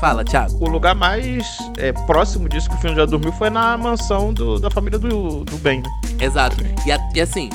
Fala, 0.00 0.22
Thiago. 0.24 0.62
O 0.62 0.68
lugar 0.68 0.94
mais 0.94 1.46
é, 1.78 1.90
próximo 1.92 2.48
disso 2.50 2.68
que 2.68 2.74
o 2.76 2.78
Findo 2.78 2.94
já 2.96 3.06
dormiu 3.06 3.32
foi 3.32 3.48
na 3.48 3.78
mansão 3.78 4.32
do- 4.32 4.58
da 4.58 4.70
família 4.70 4.98
do, 4.98 5.42
do 5.44 5.56
Ben, 5.56 5.80
né? 5.80 5.88
Exato. 6.20 6.56
E, 6.86 6.92
a- 6.92 7.08
e 7.14 7.20
assim, 7.20 7.48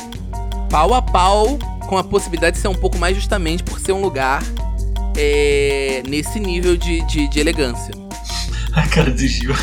pau 0.69 0.93
a 0.95 1.01
pau 1.03 1.59
com 1.87 1.97
a 1.99 2.03
possibilidade 2.03 2.55
de 2.55 2.61
ser 2.61 2.67
um 2.67 2.73
pouco 2.73 2.97
mais 2.97 3.15
justamente 3.15 3.61
por 3.63 3.79
ser 3.79 3.91
um 3.91 4.01
lugar 4.01 4.41
é, 5.17 6.01
nesse 6.07 6.39
nível 6.39 6.75
de, 6.77 7.01
de, 7.05 7.27
de 7.27 7.39
elegância. 7.39 7.93
A 8.73 8.87
cara 8.87 9.11
do 9.11 9.17
Gil. 9.27 9.53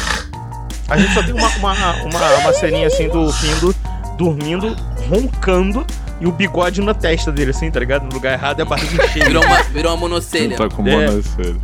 A 0.89 0.97
gente 0.99 1.13
só 1.15 1.23
tem 1.23 1.33
uma, 1.35 1.49
uma, 1.57 1.73
uma, 2.05 2.35
uma 2.41 2.53
ceninha 2.53 2.87
assim 2.87 3.09
do 3.09 3.31
Findo 3.33 3.75
dormindo, 4.19 4.77
roncando 5.09 5.87
e 6.21 6.27
o 6.27 6.33
bigode 6.33 6.81
na 6.83 6.93
testa 6.93 7.31
dele, 7.33 7.53
assim, 7.53 7.71
tá 7.71 7.79
ligado? 7.81 8.05
No 8.05 8.13
lugar 8.13 8.33
errado 8.33 8.59
é 8.61 8.63
a 8.63 8.67
barriga 8.67 9.07
cheia. 9.09 9.25
Virou 9.27 9.45
uma, 9.45 9.63
virou 9.63 9.93
uma 9.93 9.97
monocelha. 9.99 10.57
Tá 10.57 10.69
com 10.69 10.87
É. 10.87 11.07
monocelha. 11.09 11.57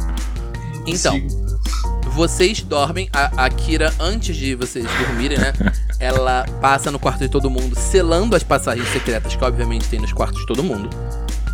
Então, 0.86 1.20
vocês 2.12 2.62
dormem, 2.62 3.08
a, 3.12 3.44
a 3.44 3.50
Kira, 3.50 3.92
antes 3.98 4.36
de 4.36 4.54
vocês 4.54 4.86
dormirem, 4.98 5.38
né? 5.38 5.52
ela 5.98 6.44
passa 6.60 6.90
no 6.90 6.98
quarto 6.98 7.20
de 7.20 7.28
todo 7.28 7.50
mundo, 7.50 7.74
selando 7.76 8.36
as 8.36 8.42
passagens 8.42 8.86
secretas 8.88 9.34
que 9.34 9.44
obviamente 9.44 9.88
tem 9.88 10.00
nos 10.00 10.12
quartos 10.12 10.40
de 10.40 10.46
todo 10.46 10.62
mundo. 10.62 10.88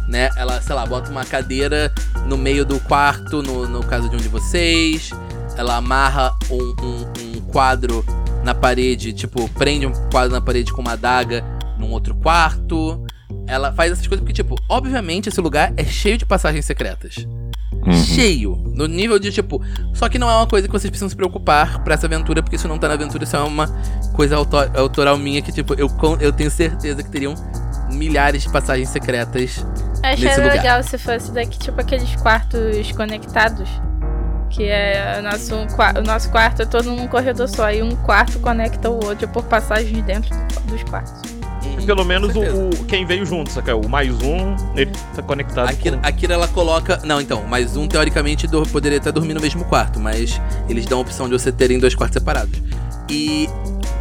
Né? 0.08 0.28
Ela, 0.36 0.60
sei 0.60 0.74
lá, 0.74 0.84
bota 0.84 1.10
uma 1.10 1.24
cadeira 1.24 1.92
no 2.26 2.36
meio 2.36 2.64
do 2.64 2.80
quarto, 2.80 3.42
no, 3.42 3.66
no 3.68 3.82
caso 3.84 4.08
de 4.10 4.16
um 4.16 4.18
de 4.18 4.28
vocês. 4.28 5.10
Ela 5.56 5.76
amarra 5.76 6.34
um, 6.50 6.56
um- 6.82 7.36
um 7.36 7.40
quadro 7.52 8.04
na 8.44 8.54
parede, 8.54 9.12
tipo, 9.12 9.48
prende 9.50 9.86
um 9.86 9.92
quadro 10.10 10.32
na 10.32 10.40
parede 10.40 10.72
com 10.72 10.80
uma 10.80 10.92
adaga 10.92 11.44
num 11.78 11.90
outro 11.90 12.14
quarto. 12.14 13.04
Ela 13.46 13.72
faz 13.72 13.92
essas 13.92 14.06
coisas 14.06 14.20
porque, 14.22 14.32
tipo, 14.32 14.56
obviamente 14.68 15.28
esse 15.28 15.40
lugar 15.40 15.72
é 15.76 15.84
cheio 15.84 16.16
de 16.18 16.24
passagens 16.26 16.64
secretas 16.64 17.26
Uhum. 17.86 17.92
cheio. 17.92 18.56
No 18.74 18.86
nível 18.86 19.18
de, 19.18 19.30
tipo. 19.30 19.62
Só 19.94 20.08
que 20.08 20.18
não 20.18 20.28
é 20.28 20.34
uma 20.34 20.46
coisa 20.46 20.66
que 20.66 20.72
vocês 20.72 20.90
precisam 20.90 21.08
se 21.08 21.16
preocupar 21.16 21.82
pra 21.84 21.94
essa 21.94 22.06
aventura, 22.06 22.42
porque 22.42 22.56
isso 22.56 22.66
não 22.68 22.76
tá 22.78 22.88
na 22.88 22.94
aventura, 22.94 23.24
isso 23.24 23.36
é 23.36 23.40
uma 23.40 23.68
coisa 24.12 24.36
auto- 24.36 24.56
autoral 24.76 25.16
minha 25.16 25.40
que, 25.40 25.50
tipo, 25.52 25.74
eu, 25.74 25.88
eu 26.20 26.32
tenho 26.32 26.50
certeza 26.50 27.02
que 27.02 27.10
teriam 27.10 27.34
milhares 27.92 28.42
de 28.42 28.50
passagens 28.50 28.88
secretas. 28.90 29.64
Achei 30.02 30.24
nesse 30.24 30.40
lugar. 30.40 30.56
legal 30.56 30.82
se 30.82 30.98
fosse 30.98 31.30
daqui, 31.32 31.58
tipo 31.58 31.80
aqueles 31.80 32.14
quartos 32.16 32.92
conectados. 32.92 33.68
Que 34.50 34.64
é 34.68 35.16
o 35.18 35.22
nosso, 35.22 35.54
o 35.54 36.02
nosso 36.02 36.30
quarto 36.30 36.62
é 36.62 36.66
todo 36.66 36.90
num 36.90 37.06
corredor 37.06 37.48
só. 37.48 37.70
E 37.70 37.82
um 37.82 37.94
quarto 37.96 38.38
conecta 38.40 38.90
o 38.90 38.94
outro 39.04 39.28
por 39.28 39.44
passagens 39.44 40.02
dentro 40.04 40.30
do- 40.36 40.60
dos 40.72 40.82
quartos. 40.84 41.30
Pelo 41.86 42.04
menos 42.04 42.34
o, 42.36 42.40
o- 42.40 42.84
quem 42.86 43.06
veio 43.06 43.24
junto, 43.24 43.50
saca? 43.50 43.74
O 43.74 43.88
mais 43.88 44.12
um, 44.22 44.54
ele 44.76 44.90
tá 45.14 45.22
conectado 45.22 45.68
A 45.68 45.72
Kira, 45.72 45.96
com... 45.98 46.06
a 46.06 46.12
Kira, 46.12 46.34
ela 46.34 46.48
coloca. 46.48 47.00
Não, 47.04 47.20
então, 47.20 47.44
mas 47.48 47.76
um 47.76 47.86
teoricamente 47.88 48.46
do- 48.46 48.62
poderia 48.68 48.98
até 48.98 49.10
dormir 49.10 49.34
no 49.34 49.40
mesmo 49.40 49.64
quarto, 49.64 49.98
mas 49.98 50.40
eles 50.68 50.84
dão 50.86 50.98
a 50.98 51.02
opção 51.02 51.26
de 51.26 51.32
você 51.32 51.50
terem 51.50 51.78
dois 51.78 51.94
quartos 51.94 52.14
separados. 52.18 52.60
E 53.08 53.48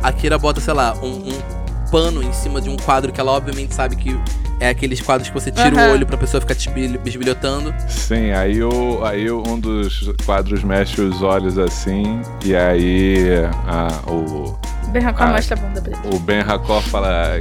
a 0.04 0.12
Kira 0.12 0.38
bota, 0.38 0.60
sei 0.60 0.74
lá, 0.74 0.94
um, 1.02 1.30
um 1.30 1.90
pano 1.92 2.22
em 2.22 2.32
cima 2.34 2.60
de 2.62 2.70
um 2.70 2.78
quadro 2.78 3.12
que 3.12 3.20
ela 3.20 3.32
obviamente 3.32 3.74
sabe 3.74 3.96
que 3.96 4.20
é 4.60 4.70
aqueles 4.70 5.00
quadros 5.02 5.30
que 5.30 5.34
você 5.34 5.52
tira 5.52 5.70
Aham. 5.76 5.90
o 5.90 5.92
olho 5.94 6.06
pra 6.06 6.18
pessoa 6.18 6.42
ficar 6.42 6.56
te 6.56 6.70
bisbil- 6.70 7.00
bisbilhotando. 7.00 7.74
Sim, 7.88 8.32
aí, 8.32 8.62
o, 8.64 9.04
aí 9.06 9.32
um 9.32 9.60
dos 9.60 10.12
quadros 10.26 10.64
mexe 10.64 11.00
os 11.02 11.22
olhos 11.22 11.58
assim, 11.58 12.22
e 12.44 12.56
aí 12.56 13.26
a- 13.68 14.10
o, 14.12 14.58
Berracó 14.92 15.24
Ah. 15.24 15.28
mostra 15.28 15.56
a 15.56 15.62
bunda 15.62 15.82
pra 15.82 15.92
ele. 15.92 16.16
o 16.16 16.20
Ben 16.20 16.40
Hakor 16.40 16.82
fala: 16.82 17.34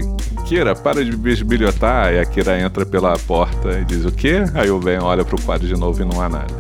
Kira, 0.45 0.75
para 0.75 1.03
de 1.03 1.17
bisbilhotar. 1.17 2.13
E 2.13 2.19
a 2.21 2.27
Kira 2.27 2.61
entra 2.61 2.85
pela 2.85 3.19
porta 3.21 3.71
e 3.81 3.85
diz: 3.87 4.05
O 4.05 4.13
quê? 4.13 4.43
Aí 4.55 4.71
o 4.71 4.79
Ben 4.79 4.99
olha 5.01 5.25
pro 5.25 5.41
quadro 5.41 5.67
de 5.67 5.73
novo 5.75 6.03
e 6.03 6.05
não 6.05 6.21
há 6.21 6.29
nada. 6.29 6.55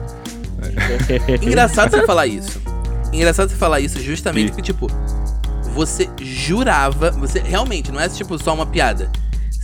Engraçado 1.42 1.90
você 1.90 2.06
falar 2.06 2.26
isso. 2.26 2.58
Engraçado 3.12 3.50
você 3.50 3.56
falar 3.56 3.80
isso 3.80 4.00
justamente 4.00 4.46
E? 4.46 4.48
porque, 4.48 4.62
tipo, 4.62 4.86
você 5.74 6.08
jurava. 6.22 7.10
Você 7.12 7.38
realmente, 7.40 7.92
não 7.92 8.00
é 8.00 8.08
tipo 8.08 8.38
só 8.42 8.54
uma 8.54 8.64
piada. 8.64 9.10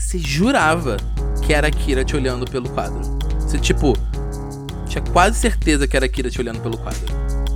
Você 0.05 0.19
jurava 0.19 0.99
que 1.43 1.53
era 1.53 1.69
a 1.69 1.71
Kira 1.71 2.05
te 2.05 2.15
olhando 2.15 2.45
pelo 2.45 2.69
quadro. 2.69 3.01
Você, 3.41 3.59
tipo, 3.59 3.95
tinha 4.87 5.03
quase 5.13 5.37
certeza 5.37 5.89
que 5.89 5.97
era 5.97 6.05
a 6.05 6.09
Kira 6.09 6.31
te 6.31 6.41
olhando 6.41 6.61
pelo 6.61 6.77
quadro. 6.77 7.01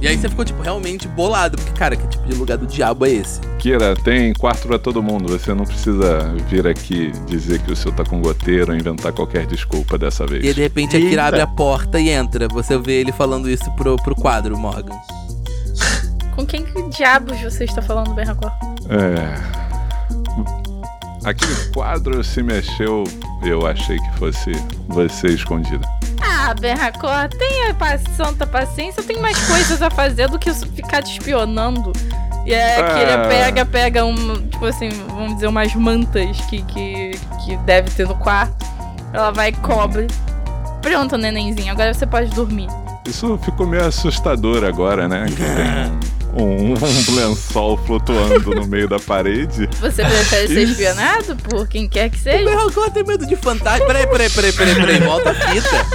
E 0.00 0.08
aí 0.08 0.16
você 0.16 0.28
ficou, 0.30 0.44
tipo, 0.44 0.62
realmente 0.62 1.06
bolado. 1.06 1.58
Porque, 1.58 1.72
cara, 1.72 1.94
que 1.94 2.06
tipo 2.08 2.26
de 2.26 2.34
lugar 2.34 2.56
do 2.56 2.66
diabo 2.66 3.04
é 3.04 3.10
esse? 3.10 3.40
Kira, 3.58 3.94
tem 3.94 4.32
quarto 4.32 4.66
pra 4.66 4.78
todo 4.78 5.02
mundo. 5.02 5.28
Você 5.28 5.52
não 5.52 5.64
precisa 5.64 6.34
vir 6.48 6.66
aqui 6.66 7.12
dizer 7.26 7.60
que 7.60 7.70
o 7.70 7.76
seu 7.76 7.92
tá 7.92 8.02
com 8.02 8.20
goteiro 8.20 8.72
ou 8.72 8.78
inventar 8.78 9.12
qualquer 9.12 9.46
desculpa 9.46 9.98
dessa 9.98 10.26
vez. 10.26 10.42
E 10.42 10.48
aí, 10.48 10.54
de 10.54 10.62
repente, 10.62 10.96
a 10.96 11.00
Kira 11.00 11.10
Eita. 11.10 11.24
abre 11.26 11.40
a 11.42 11.46
porta 11.46 12.00
e 12.00 12.08
entra. 12.08 12.48
Você 12.48 12.78
vê 12.78 13.00
ele 13.00 13.12
falando 13.12 13.48
isso 13.48 13.70
pro, 13.76 13.94
pro 13.96 14.16
quadro, 14.16 14.56
Morgan. 14.56 14.98
Com 16.34 16.46
quem 16.46 16.64
que 16.64 16.82
diabos 16.88 17.38
você 17.40 17.64
está 17.64 17.82
falando, 17.82 18.14
Berracó? 18.14 18.50
É. 18.88 19.68
Aquele 21.28 21.55
quadro 21.74 22.24
se 22.24 22.42
mexeu, 22.42 23.05
eu 23.42 23.66
achei 23.66 23.98
que 23.98 24.18
fosse 24.18 24.52
você 24.88 25.28
escondida. 25.28 25.86
Ah, 26.22 26.55
Berracó, 26.59 27.28
tenha 27.28 27.76
santa 28.16 28.46
paciência. 28.46 29.00
Eu 29.00 29.05
tenho 29.06 29.20
mais 29.20 29.38
coisas 29.46 29.82
a 29.82 29.90
fazer 29.90 30.28
do 30.28 30.38
que 30.38 30.50
ficar 30.52 31.02
te 31.02 31.12
espionando. 31.12 31.92
E 32.46 32.55
é 32.55 32.76
que 32.76 32.98
ele 33.00 33.12
Ah. 33.12 33.26
pega, 33.28 33.66
pega 33.66 34.05
um, 34.06 34.48
tipo 34.48 34.64
assim, 34.64 34.88
vamos 35.09 35.34
dizer, 35.34 35.48
umas 35.48 35.74
mantas 35.74 36.40
que, 36.48 36.62
que, 36.62 37.10
que 37.44 37.56
deve 37.59 37.90
ter 37.90 38.06
no 38.09 38.14
quarto. 38.14 38.64
Ela 39.12 39.30
vai 39.30 39.50
e 39.50 39.52
cobre. 39.52 40.06
Pronto, 40.80 41.18
nenenzinho, 41.18 41.70
agora 41.70 41.92
você 41.92 42.06
pode 42.06 42.30
dormir. 42.30 42.68
Isso 43.06 43.38
ficou 43.42 43.66
meio 43.66 43.84
assustador 43.84 44.64
agora, 44.64 45.06
né? 45.06 45.26
Que 45.28 45.36
tem 45.36 46.18
um, 46.34 46.72
um, 46.74 47.14
lençol 47.14 47.76
flutuando 47.78 48.55
no 48.55 48.66
meio 48.66 48.88
da 48.88 48.98
parede. 48.98 49.68
Você 49.80 50.05
prefere 50.05 50.48
ser 50.48 50.62
espionado 50.62 51.36
por 51.36 51.66
quem 51.68 51.88
quer 51.88 52.10
que 52.10 52.18
O 52.18 52.22
seja? 52.22 52.44
Berrocó 52.44 52.90
tem 52.90 53.05
medo 53.05 53.26
de 53.26 53.36
fantasma. 53.36 53.86
Peraí, 53.86 54.06
peraí, 54.06 54.30
peraí, 54.30 54.52
peraí, 54.52 54.74
peraí. 54.74 55.00
Volta 55.00 55.30
a 55.30 55.34
fita. 55.34 55.86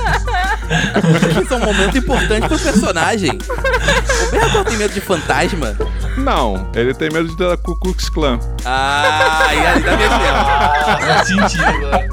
Isso 1.41 1.53
é 1.53 1.57
um 1.57 1.59
momento 1.59 1.97
importante 1.97 2.47
pro 2.47 2.59
personagem. 2.59 3.31
O 3.31 4.31
Berrocó 4.31 4.63
tem 4.63 4.77
medo 4.77 4.93
de 4.93 5.01
fantasma? 5.01 5.77
Não, 6.17 6.69
ele 6.75 6.93
tem 6.93 7.09
medo 7.09 7.27
de 7.27 7.37
da 7.37 7.57
Ku 7.57 7.75
Klux 7.79 8.09
Klan. 8.09 8.39
Ah, 8.65 9.49
e 9.51 9.57
aí 9.57 9.81
tá 9.81 9.97
mexendo. 9.97 10.13
Ah, 10.23 10.97
faz 11.01 11.27
sentido 11.27 11.63
agora. 11.65 12.07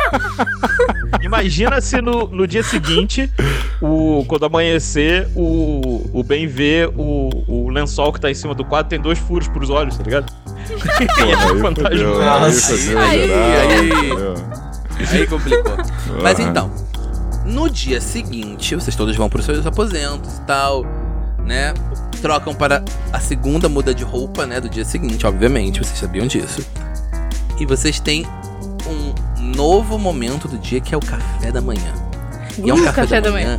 Imagina 1.22 1.80
se 1.80 2.00
no, 2.00 2.26
no 2.28 2.46
dia 2.46 2.62
seguinte, 2.62 3.30
o, 3.80 4.24
quando 4.26 4.44
amanhecer, 4.46 5.28
o, 5.34 6.08
o 6.12 6.22
Ben 6.22 6.46
vê 6.46 6.90
o, 6.96 7.30
o 7.46 7.68
lençol 7.70 8.12
que 8.12 8.20
tá 8.20 8.30
em 8.30 8.34
cima 8.34 8.54
do 8.54 8.64
quadro 8.64 8.88
tem 8.88 9.00
dois 9.00 9.18
furos 9.18 9.48
pros 9.48 9.70
olhos, 9.70 9.96
tá 9.96 10.02
ligado? 10.02 10.32
Aí 11.88 12.04
Nossa, 12.06 12.74
aí- 13.00 13.32
aí- 15.10 15.26
complicou. 15.26 15.76
Mas 16.22 16.36
Porra. 16.36 16.48
então, 16.50 16.70
no 17.46 17.68
dia 17.70 18.00
seguinte, 18.00 18.74
vocês 18.74 18.94
todos 18.94 19.16
vão 19.16 19.28
pros 19.28 19.44
seus 19.44 19.66
aposentos 19.66 20.38
e 20.38 20.40
tal, 20.42 20.84
né? 21.44 21.72
Trocam 22.20 22.54
para 22.54 22.84
a 23.12 23.18
segunda 23.20 23.68
muda 23.68 23.94
de 23.94 24.04
roupa, 24.04 24.46
né? 24.46 24.60
Do 24.60 24.68
dia 24.68 24.84
seguinte, 24.84 25.26
obviamente, 25.26 25.78
vocês 25.80 25.98
sabiam 25.98 26.26
disso. 26.26 26.64
E 27.58 27.66
vocês 27.66 27.98
têm 27.98 28.26
novo 29.56 29.98
momento 29.98 30.46
do 30.48 30.58
dia 30.58 30.80
que 30.80 30.94
é 30.94 30.96
o 30.98 31.00
café 31.00 31.50
da 31.52 31.60
manhã. 31.60 31.92
E 32.62 32.68
é 32.68 32.74
um 32.74 32.84
café, 32.84 33.02
café 33.02 33.20
da, 33.20 33.28
da 33.28 33.32
manhã, 33.32 33.58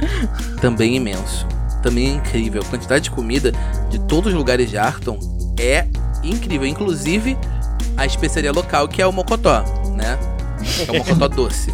também 0.61 0.95
imenso. 0.95 1.47
Também 1.81 2.07
é 2.07 2.13
incrível. 2.13 2.61
A 2.61 2.65
quantidade 2.65 3.05
de 3.05 3.11
comida 3.11 3.51
de 3.89 3.99
todos 4.01 4.31
os 4.31 4.38
lugares 4.38 4.69
de 4.69 4.77
Arton 4.77 5.18
é 5.59 5.88
incrível. 6.23 6.68
Inclusive 6.68 7.38
a 7.97 8.05
especiaria 8.05 8.51
local, 8.51 8.88
que 8.88 9.01
é 9.01 9.07
o 9.07 9.11
Mocotó, 9.11 9.63
né? 9.95 10.18
É 10.88 10.91
o 10.91 10.95
Mocotó 10.97 11.27
doce. 11.34 11.73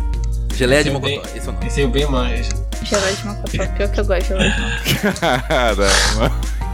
Geleia 0.55 0.83
de 0.83 0.89
Sim, 0.89 0.95
Mocotó, 0.95 1.21
bem- 1.21 1.21
esse 1.35 1.47
é 1.47 1.49
o 1.49 1.53
nome. 1.53 1.67
Esse 1.67 1.81
aí 1.81 1.87
bem 1.87 2.05
mais. 2.09 2.49
Gelé 2.83 3.11
de 3.11 3.25
Mocotó. 3.25 3.51
Pior 3.51 3.67
que 3.89 3.99
eu 3.99 4.05
gosto 4.05 4.21
de 4.21 4.27
gelé 4.27 4.49
de 4.49 4.61
Mocotó. 4.61 5.19
Caramba. 5.47 6.31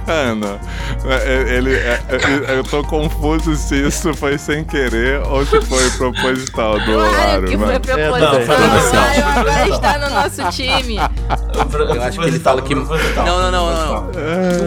Mano, 0.08 0.60
é, 1.06 1.56
ele, 1.58 1.76
é- 1.76 2.02
é- 2.10 2.58
eu 2.58 2.64
tô 2.64 2.84
confuso 2.84 3.56
se 3.56 3.76
isso 3.88 4.14
foi 4.14 4.38
sem 4.38 4.64
querer 4.64 5.22
ou 5.28 5.46
se 5.46 5.62
foi 5.62 5.90
proposital 5.92 6.80
do 6.80 6.86
Claro 6.86 7.16
Aro, 7.16 7.42
que 7.48 7.58
foi 7.58 7.66
mano. 7.68 7.80
proposital. 7.80 8.20
não, 8.20 8.46
foi 8.46 8.56
proposital. 8.56 9.04
Agora 9.38 9.70
está 9.70 9.98
no 9.98 10.10
nosso 10.16 10.56
time. 10.56 10.96
Eu 10.98 12.02
acho 12.04 12.20
que 12.20 12.26
ele 12.28 12.40
fala 12.40 12.62
que. 12.62 12.76
Não, 12.76 12.86
não, 12.86 13.52
não, 13.52 13.52
não. 13.52 14.12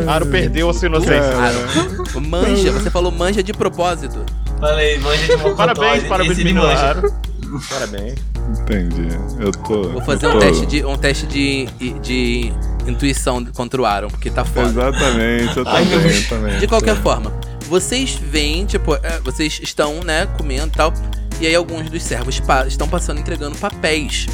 não. 0.04 0.12
Aro 0.12 0.26
perdeu 0.26 0.70
a 0.70 0.74
sua 0.74 0.86
inocência. 0.86 1.36
Aro. 1.36 2.20
Manja, 2.20 2.72
você 2.72 2.90
falou 2.90 3.12
manja 3.12 3.42
de 3.42 3.52
propósito. 3.52 4.24
Falei, 4.58 4.98
manja 5.00 5.26
de 5.26 5.36
mocotó. 5.36 5.54
Parabéns, 5.56 6.04
parabéns, 6.04 6.38
menino 6.38 6.62
manja. 6.62 6.78
Aro. 6.88 7.12
Parabéns. 7.70 8.14
Entendi. 8.60 9.08
Eu 9.38 9.52
tô. 9.52 9.88
Vou 9.90 10.02
fazer 10.02 10.26
um 10.28 10.38
teste 10.38 10.66
de 10.66 10.84
um 10.84 10.96
teste 10.96 11.26
de, 11.26 11.66
de 12.00 12.52
intuição 12.86 13.44
contra 13.46 13.80
o 13.80 13.84
Aaron, 13.86 14.08
porque 14.08 14.30
tá 14.30 14.44
foda. 14.44 14.68
Exatamente, 14.68 15.56
eu 15.56 15.64
também, 15.64 15.86
Deus. 15.86 16.28
também. 16.28 16.58
De 16.58 16.66
qualquer 16.66 16.96
forma, 16.96 17.32
vocês 17.68 18.14
veem, 18.14 18.64
tipo, 18.66 18.94
é, 18.94 19.20
vocês 19.24 19.60
estão, 19.62 20.00
né, 20.04 20.26
comendo 20.38 20.68
e 20.68 20.70
tal, 20.76 20.92
e 21.40 21.46
aí 21.46 21.54
alguns 21.54 21.90
dos 21.90 22.02
servos 22.02 22.40
pa- 22.40 22.66
estão 22.66 22.88
passando 22.88 23.20
entregando 23.20 23.56
papéis. 23.58 24.26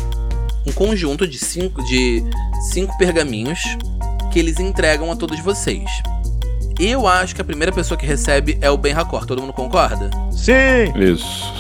Um 0.67 0.73
conjunto 0.73 1.27
de 1.27 1.39
cinco, 1.39 1.83
de 1.85 2.23
cinco 2.73 2.97
pergaminhos 2.97 3.59
que 4.33 4.39
eles 4.39 4.61
entregam 4.61 5.11
a 5.11 5.17
todos 5.17 5.41
vocês. 5.41 5.85
Eu 6.79 7.07
acho 7.07 7.35
que 7.35 7.41
a 7.41 7.45
primeira 7.45 7.73
pessoa 7.73 7.99
que 7.99 8.07
recebe 8.07 8.57
é 8.61 8.71
o 8.71 8.77
Ben 8.77 8.93
Racor. 8.93 9.27
Todo 9.27 9.41
mundo 9.41 9.53
concorda? 9.53 10.09
Sim! 10.31 10.93
Isso. 10.97 11.53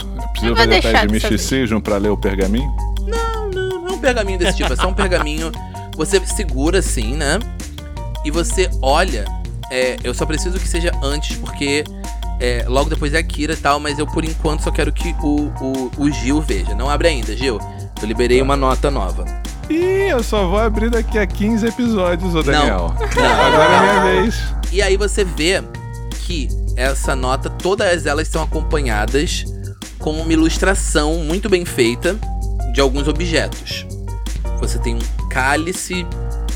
Eu 0.43 0.49
Eu 0.51 0.55
vou 0.55 0.57
fazer 0.57 0.69
deixar 0.71 0.91
teste 0.93 1.07
de 1.07 1.13
misticismo 1.13 1.81
pra 1.83 1.97
ler 1.99 2.09
o 2.09 2.17
pergaminho? 2.17 2.73
Não, 3.07 3.49
não 3.51 3.89
é 3.89 3.93
um 3.93 3.99
pergaminho 3.99 4.39
desse 4.39 4.57
tipo. 4.59 4.73
É 4.73 4.77
só 4.77 4.89
um 4.89 4.95
pergaminho. 4.95 5.53
Você 5.97 6.25
segura 6.27 6.79
assim, 6.79 7.17
né? 7.17 7.39
E 8.25 8.31
você 8.31 8.71
olha. 8.81 9.25
é, 9.71 9.97
eu 10.05 10.13
só 10.13 10.27
preciso 10.27 10.59
que 10.59 10.69
seja 10.69 10.93
antes, 11.03 11.37
porque 11.37 11.85
é, 12.41 12.65
logo 12.67 12.91
depois 12.91 13.15
é 13.15 13.19
a 13.19 13.23
Kira 13.23 13.53
e 13.53 13.57
tal, 13.57 13.79
mas 13.79 13.99
eu 13.99 14.07
por 14.07 14.25
enquanto 14.25 14.63
só 14.63 14.71
quero 14.71 14.93
que 14.93 15.15
o, 15.23 15.53
o, 15.61 15.91
o 15.97 16.11
Gil 16.11 16.41
veja. 16.41 16.75
Não 16.75 16.91
abre 16.91 17.09
ainda, 17.09 17.37
Gil. 17.37 17.59
Eu 18.01 18.09
liberei 18.09 18.43
uma 18.43 18.57
nota 18.57 18.91
nova. 18.91 19.25
Ih, 19.71 20.11
eu 20.11 20.23
só 20.23 20.47
vou 20.49 20.59
abrir 20.59 20.91
daqui 20.91 21.19
a 21.19 21.27
15 21.27 21.67
episódios, 21.67 22.35
ô 22.35 22.43
Daniel. 22.43 22.95
Não. 22.99 23.25
Agora 23.25 23.75
é 23.75 23.81
minha 23.81 24.23
vez. 24.23 24.43
E 24.73 24.83
aí 24.83 24.97
você 24.97 25.25
vê 25.25 25.63
que 26.27 26.49
essa 26.77 27.15
nota, 27.15 27.49
todas 27.49 28.07
elas 28.07 28.29
são 28.29 28.43
acompanhadas 28.43 29.45
com 29.99 30.11
uma 30.13 30.33
ilustração 30.33 31.19
muito 31.19 31.49
bem 31.49 31.65
feita 31.65 32.19
de 32.75 32.81
alguns 32.81 33.07
objetos. 33.07 33.87
Você 34.63 34.79
tem 34.79 34.95
um 34.95 35.29
cálice 35.29 36.07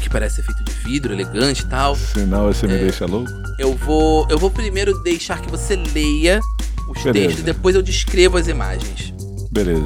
que 0.01 0.09
parece 0.09 0.37
ser 0.37 0.43
feito 0.43 0.65
de 0.65 0.73
vidro, 0.85 1.13
elegante 1.13 1.63
e 1.63 1.67
tal. 1.69 1.95
Senão 1.97 2.45
você 2.47 2.65
É. 2.67 2.69
me 2.69 2.79
deixa 2.79 3.05
louco. 3.07 3.31
Eu 3.59 3.75
vou, 3.75 4.27
eu 4.31 4.39
vou 4.39 4.51
primeiro 4.51 5.03
deixar 5.03 5.41
que 5.41 5.51
você 5.51 5.75
leia 5.77 6.41
os 6.89 7.03
Beleza. 7.03 7.13
textos, 7.27 7.43
depois 7.45 7.75
eu 7.75 7.83
descrevo 7.83 8.39
as 8.39 8.47
imagens. 8.49 9.13
Beleza. 9.51 9.85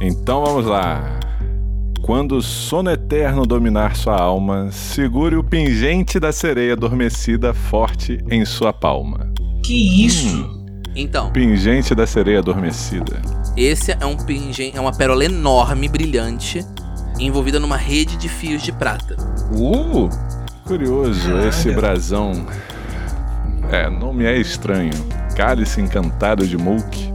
Então 0.00 0.44
vamos 0.44 0.66
lá. 0.66 1.18
Quando 2.02 2.36
o 2.36 2.42
sono 2.42 2.90
eterno 2.90 3.44
dominar 3.46 3.96
sua 3.96 4.16
alma, 4.18 4.70
segure 4.70 5.36
o 5.36 5.44
pingente 5.44 6.18
da 6.20 6.32
sereia 6.32 6.72
adormecida 6.74 7.52
forte 7.52 8.18
em 8.30 8.44
sua 8.44 8.72
palma. 8.72 9.30
Que 9.62 10.04
isso? 10.06 10.56
Então, 10.96 11.30
Pingente 11.30 11.94
da 11.94 12.06
sereia 12.06 12.38
adormecida. 12.40 13.20
esse 13.56 13.92
é 13.92 14.04
um 14.06 14.16
pingente, 14.16 14.76
é 14.76 14.80
uma 14.80 14.92
pérola 14.92 15.24
enorme, 15.24 15.86
brilhante, 15.88 16.64
envolvida 17.18 17.58
numa 17.60 17.76
rede 17.76 18.16
de 18.16 18.28
fios 18.28 18.62
de 18.62 18.72
prata. 18.72 19.16
Uh! 19.52 20.08
Curioso, 20.64 21.28
Caralho. 21.28 21.48
esse 21.48 21.70
brasão. 21.72 22.46
É, 23.70 23.88
não 23.90 24.12
me 24.12 24.24
é 24.24 24.36
estranho. 24.38 24.92
Cálice 25.36 25.80
encantado 25.80 26.46
de 26.46 26.56
Mulk. 26.56 27.10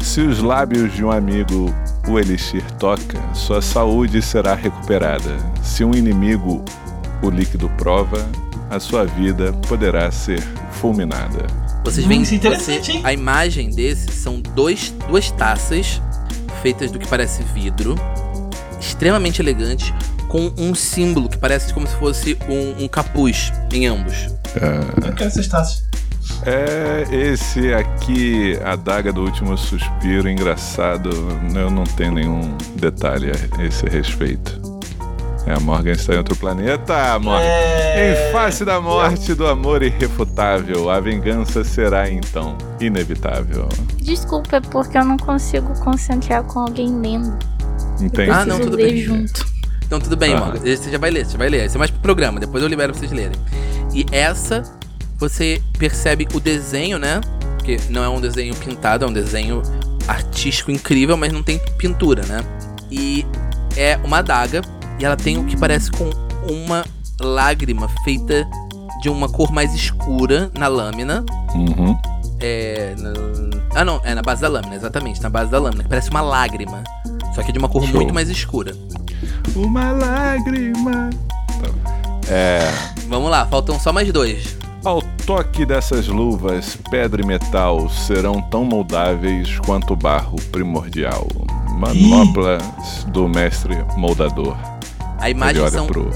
Se 0.00 0.20
os 0.22 0.40
lábios 0.40 0.92
de 0.94 1.04
um 1.04 1.10
amigo 1.10 1.72
o 2.08 2.18
elixir 2.18 2.62
toca, 2.78 3.18
sua 3.34 3.60
saúde 3.60 4.22
será 4.22 4.54
recuperada. 4.54 5.36
Se 5.62 5.84
um 5.84 5.92
inimigo 5.94 6.64
o 7.22 7.28
líquido 7.30 7.68
prova, 7.76 8.26
a 8.70 8.80
sua 8.80 9.04
vida 9.04 9.52
poderá 9.68 10.10
ser 10.10 10.40
fulminada. 10.72 11.46
Vocês 11.84 12.04
Hum, 12.06 12.08
veem 12.08 12.22
isso 12.22 12.32
é 12.32 12.36
interessante, 12.36 12.86
você- 12.86 12.92
hein? 12.92 13.00
a 13.04 13.12
imagem 13.12 13.70
desse 13.70 14.08
são 14.12 14.40
dois, 14.40 14.94
duas 15.06 15.30
taças 15.30 16.00
feitas 16.62 16.90
do 16.90 16.98
que 16.98 17.06
parece 17.08 17.42
vidro, 17.42 17.94
extremamente 18.80 19.40
elegantes, 19.40 19.92
com 20.28 20.52
um 20.58 20.74
símbolo 20.74 21.28
que 21.28 21.38
parece 21.38 21.72
como 21.74 21.86
se 21.86 21.94
fosse 21.96 22.38
um, 22.48 22.84
um 22.84 22.88
capuz 22.88 23.52
em 23.72 23.86
ambos. 23.86 24.28
Eu 25.04 25.12
quero 25.12 25.28
essas 25.28 25.46
taças. 25.46 25.90
É 26.46 27.04
esse 27.14 27.72
aqui, 27.74 28.58
a 28.64 28.74
daga 28.74 29.12
do 29.12 29.22
último 29.22 29.56
suspiro, 29.58 30.28
engraçado. 30.28 31.10
Eu 31.54 31.70
não 31.70 31.84
tenho 31.84 32.12
nenhum 32.12 32.56
detalhe 32.76 33.30
a 33.30 33.62
esse 33.62 33.86
respeito. 33.86 34.58
É, 35.46 35.54
a 35.54 35.60
Morgan 35.60 35.92
está 35.92 36.14
em 36.14 36.18
outro 36.18 36.36
planeta, 36.36 37.18
Morgan. 37.18 37.44
É... 37.44 38.28
Em 38.28 38.32
face 38.32 38.64
da 38.64 38.80
morte 38.80 39.34
do 39.34 39.46
amor 39.46 39.82
irrefutável, 39.82 40.88
a 40.88 41.00
vingança 41.00 41.64
será 41.64 42.10
então 42.10 42.56
inevitável. 42.80 43.68
Desculpa, 43.96 44.56
é 44.56 44.60
porque 44.60 44.96
eu 44.96 45.04
não 45.04 45.16
consigo 45.16 45.78
concentrar 45.80 46.42
com 46.44 46.60
alguém 46.60 47.00
lendo. 47.00 47.36
Entende? 48.00 48.30
Ah, 48.30 48.44
não, 48.46 48.58
tudo 48.60 48.76
bem. 48.76 48.96
junto. 48.98 49.44
Então 49.84 49.98
tudo 50.00 50.16
bem, 50.16 50.34
Ah. 50.34 50.38
Morgan. 50.40 50.60
Você 50.60 50.90
já 50.90 50.98
vai 50.98 51.10
ler, 51.10 51.26
você 51.26 51.36
vai 51.36 51.48
ler. 51.48 51.66
Isso 51.66 51.76
é 51.76 51.78
mais 51.78 51.90
pro 51.90 52.00
programa, 52.00 52.38
depois 52.38 52.62
eu 52.62 52.68
libero 52.68 52.92
pra 52.92 53.00
vocês 53.00 53.10
lerem. 53.12 53.36
E 53.92 54.06
essa, 54.12 54.62
você 55.18 55.60
percebe 55.78 56.28
o 56.32 56.38
desenho, 56.40 56.98
né? 56.98 57.20
Porque 57.56 57.78
não 57.90 58.02
é 58.04 58.08
um 58.08 58.20
desenho 58.20 58.54
pintado, 58.54 59.04
é 59.04 59.08
um 59.08 59.12
desenho 59.12 59.62
artístico 60.06 60.70
incrível, 60.70 61.16
mas 61.16 61.32
não 61.32 61.42
tem 61.42 61.60
pintura, 61.76 62.24
né? 62.26 62.40
E 62.90 63.26
é 63.76 63.98
uma 64.04 64.18
adaga, 64.18 64.62
e 64.98 65.04
ela 65.04 65.16
tem 65.16 65.38
o 65.38 65.44
que 65.44 65.56
parece 65.56 65.90
com 65.90 66.08
uma 66.48 66.84
lágrima 67.20 67.88
feita 68.04 68.46
de 69.02 69.08
uma 69.08 69.28
cor 69.28 69.52
mais 69.52 69.74
escura 69.74 70.50
na 70.58 70.68
lâmina. 70.68 71.24
Uhum. 71.54 71.96
É. 72.40 72.94
no- 72.96 73.60
Ah, 73.74 73.84
não, 73.84 74.00
é 74.04 74.14
na 74.14 74.22
base 74.22 74.40
da 74.40 74.48
lâmina, 74.48 74.74
exatamente, 74.74 75.22
na 75.22 75.28
base 75.28 75.50
da 75.50 75.58
lâmina, 75.58 75.84
parece 75.88 76.10
uma 76.10 76.20
lágrima. 76.22 76.82
Só 77.34 77.42
que 77.42 77.52
de 77.52 77.58
uma 77.58 77.68
cor 77.68 77.84
Show. 77.84 77.96
muito 77.96 78.14
mais 78.14 78.28
escura. 78.28 78.74
Uma 79.54 79.92
lágrima. 79.92 81.10
É. 82.28 82.60
Vamos 83.08 83.30
lá, 83.30 83.46
faltam 83.46 83.78
só 83.78 83.92
mais 83.92 84.12
dois. 84.12 84.56
Ao 84.84 85.02
toque 85.26 85.66
dessas 85.66 86.08
luvas, 86.08 86.78
pedra 86.90 87.20
e 87.20 87.26
metal 87.26 87.88
serão 87.90 88.40
tão 88.40 88.64
moldáveis 88.64 89.58
quanto 89.60 89.92
o 89.92 89.96
barro 89.96 90.36
primordial. 90.50 91.28
Manoplas 91.78 93.04
do 93.08 93.28
mestre 93.28 93.84
moldador. 93.96 94.56
A 95.18 95.28
imagem 95.28 95.68
são 95.68 95.86
pro. 95.86 96.10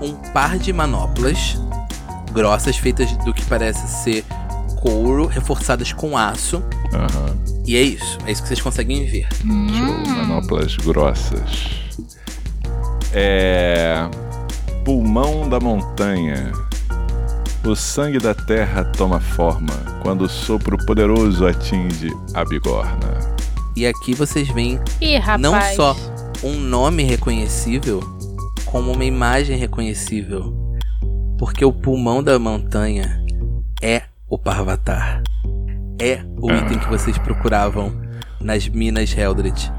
um 0.00 0.14
par 0.32 0.58
de 0.58 0.72
manoplas 0.72 1.56
grossas, 2.32 2.76
feitas 2.76 3.10
do 3.18 3.32
que 3.32 3.44
parece 3.44 3.86
ser 4.02 4.24
couro, 4.80 5.26
reforçadas 5.26 5.92
com 5.92 6.16
aço. 6.16 6.62
Aham. 6.92 7.36
E 7.66 7.76
é 7.76 7.82
isso, 7.82 8.18
é 8.26 8.32
isso 8.32 8.42
que 8.42 8.48
vocês 8.48 8.60
conseguem 8.60 9.04
ver. 9.06 9.28
Show. 9.32 9.46
Hum. 9.46 10.02
Manoplas 10.06 10.76
grossas. 10.76 11.70
É. 13.12 14.08
Pulmão 14.84 15.48
da 15.48 15.60
montanha. 15.60 16.52
O 17.64 17.74
sangue 17.74 18.18
da 18.18 18.34
terra 18.34 18.84
toma 18.84 19.20
forma 19.20 19.74
quando 20.02 20.22
o 20.22 20.28
sopro 20.28 20.78
poderoso 20.86 21.46
atinge 21.46 22.10
a 22.32 22.44
bigorna. 22.44 23.18
E 23.76 23.86
aqui 23.86 24.14
vocês 24.14 24.48
veem 24.48 24.80
Ih, 25.00 25.18
rapaz. 25.18 25.40
Não 25.40 25.60
só 25.74 25.96
um 26.42 26.54
nome 26.58 27.02
reconhecível 27.02 28.00
como 28.64 28.92
uma 28.92 29.04
imagem 29.04 29.58
reconhecível. 29.58 30.56
Porque 31.38 31.64
o 31.64 31.72
pulmão 31.72 32.22
da 32.22 32.38
montanha 32.38 33.22
é 33.82 34.02
o 34.28 34.38
Parvatar. 34.38 35.22
É 36.00 36.20
o 36.40 36.52
item 36.52 36.78
que 36.78 36.88
vocês 36.88 37.16
procuravam 37.18 37.92
nas 38.40 38.68
minas 38.68 39.12
Heldred. 39.16 39.72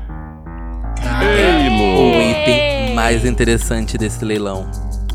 Ei, 1.22 1.70
O 1.70 1.78
Lu! 1.78 2.22
item 2.22 2.94
mais 2.96 3.24
interessante 3.24 3.98
desse 3.98 4.24
leilão. 4.26 4.70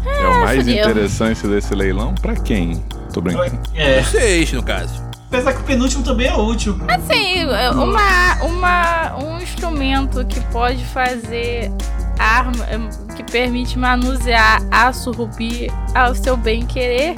É 0.07 0.27
o 0.27 0.41
mais 0.41 0.59
fudeu. 0.61 0.75
interessante 0.91 1.47
desse 1.47 1.75
leilão 1.75 2.15
pra 2.15 2.35
quem? 2.35 2.83
Tô 3.13 3.21
brincando. 3.21 3.59
É. 3.75 4.03
Vocês, 4.03 4.53
no 4.53 4.63
caso. 4.63 5.03
Apesar 5.29 5.53
que 5.53 5.61
o 5.61 5.65
penúltimo 5.65 6.03
também 6.05 6.29
é 6.29 6.35
útil. 6.35 6.79
Assim, 6.89 7.41
é 7.43 7.71
uma, 7.71 8.35
uma, 8.45 9.17
um 9.19 9.39
instrumento 9.41 10.25
que 10.27 10.41
pode 10.53 10.85
fazer 10.87 11.71
arma, 12.19 12.65
é, 12.67 13.15
que 13.15 13.25
permite 13.25 13.77
manusear 13.79 14.63
aço 14.71 15.11
rubi 15.11 15.71
ao 15.95 16.15
seu 16.15 16.37
bem 16.37 16.65
querer, 16.65 17.17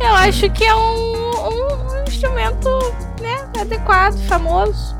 eu 0.00 0.14
acho 0.14 0.50
que 0.50 0.64
é 0.64 0.74
um, 0.74 1.14
um 1.48 2.04
instrumento 2.06 2.68
né, 3.20 3.48
adequado, 3.60 4.18
famoso. 4.26 4.96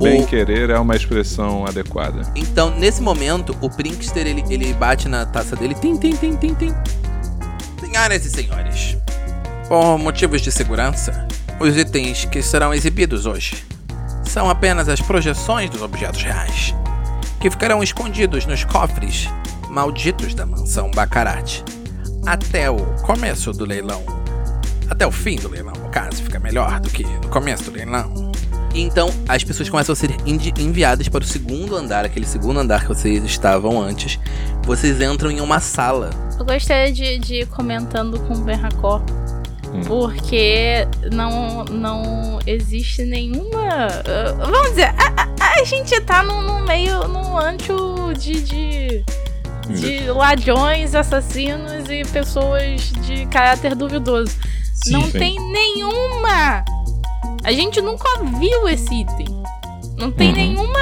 Bem 0.00 0.24
querer 0.24 0.70
é 0.70 0.78
uma 0.78 0.94
expressão 0.94 1.66
adequada. 1.66 2.22
Então, 2.36 2.70
nesse 2.70 3.02
momento, 3.02 3.56
o 3.60 3.68
Prinkster, 3.68 4.26
ele, 4.26 4.44
ele 4.48 4.72
bate 4.74 5.08
na 5.08 5.26
taça 5.26 5.56
dele. 5.56 5.74
Tim, 5.74 5.96
tim, 5.96 6.14
tim, 6.14 6.36
tim, 6.36 6.54
tim. 6.54 6.74
Senhoras 7.80 8.24
e 8.24 8.30
senhores, 8.30 8.96
por 9.68 9.98
motivos 9.98 10.40
de 10.40 10.52
segurança, 10.52 11.26
os 11.58 11.76
itens 11.76 12.26
que 12.26 12.42
serão 12.42 12.72
exibidos 12.72 13.26
hoje 13.26 13.64
são 14.24 14.48
apenas 14.48 14.88
as 14.88 15.00
projeções 15.00 15.70
dos 15.70 15.82
objetos 15.82 16.22
reais, 16.22 16.74
que 17.40 17.50
ficarão 17.50 17.82
escondidos 17.82 18.46
nos 18.46 18.62
cofres 18.64 19.28
malditos 19.70 20.34
da 20.34 20.46
mansão 20.46 20.90
Baccarat, 20.90 21.62
até 22.26 22.70
o 22.70 22.76
começo 23.02 23.52
do 23.52 23.64
leilão. 23.64 24.17
Até 24.90 25.06
o 25.06 25.10
fim 25.12 25.36
do 25.36 25.48
leilão, 25.48 25.72
no 25.74 25.88
caso, 25.90 26.22
fica 26.22 26.38
melhor 26.38 26.80
do 26.80 26.88
que 26.90 27.04
no 27.04 27.28
começo 27.28 27.64
do 27.64 27.72
leilão. 27.72 28.32
Então, 28.74 29.10
as 29.26 29.42
pessoas 29.42 29.68
começam 29.68 29.92
a 29.92 29.96
ser 29.96 30.10
enviadas 30.26 31.08
para 31.08 31.24
o 31.24 31.26
segundo 31.26 31.74
andar, 31.74 32.04
aquele 32.04 32.26
segundo 32.26 32.60
andar 32.60 32.82
que 32.82 32.88
vocês 32.88 33.24
estavam 33.24 33.80
antes. 33.80 34.18
Vocês 34.64 35.00
entram 35.00 35.30
em 35.30 35.40
uma 35.40 35.58
sala. 35.58 36.10
Eu 36.38 36.44
gostaria 36.44 36.92
de, 36.92 37.18
de 37.18 37.34
ir 37.40 37.46
comentando 37.46 38.20
com 38.20 38.34
o 38.34 38.38
Ben 38.40 38.56
Racor, 38.56 39.02
Hum. 39.72 39.82
porque 39.86 40.86
não, 41.12 41.62
não 41.64 42.38
existe 42.46 43.02
nenhuma. 43.04 43.88
uh, 43.88 44.36
vamos 44.38 44.70
dizer, 44.70 44.94
a, 44.96 45.22
a- 45.22 45.60
a 45.60 45.64
gente 45.64 45.98
tá 46.02 46.22
num, 46.22 46.40
num 46.40 46.64
meio, 46.64 47.06
num 47.08 47.36
antro 47.38 48.14
de, 48.18 48.40
de, 48.42 49.04
de 49.68 50.10
ladrões, 50.10 50.94
assassinos 50.94 51.84
e 51.90 52.02
pessoas 52.10 52.80
de 53.06 53.26
caráter 53.26 53.74
duvidoso. 53.74 54.34
Sim. 54.84 54.92
não 54.92 55.02
sim. 55.04 55.18
tem 55.18 55.38
nenhuma. 55.52 56.64
A 57.44 57.52
gente 57.52 57.80
nunca 57.80 58.08
viu 58.38 58.68
esse 58.68 58.92
item. 58.94 59.26
Não 59.96 60.10
tem 60.12 60.28
Uhum. 60.28 60.34
nenhuma. 60.36 60.78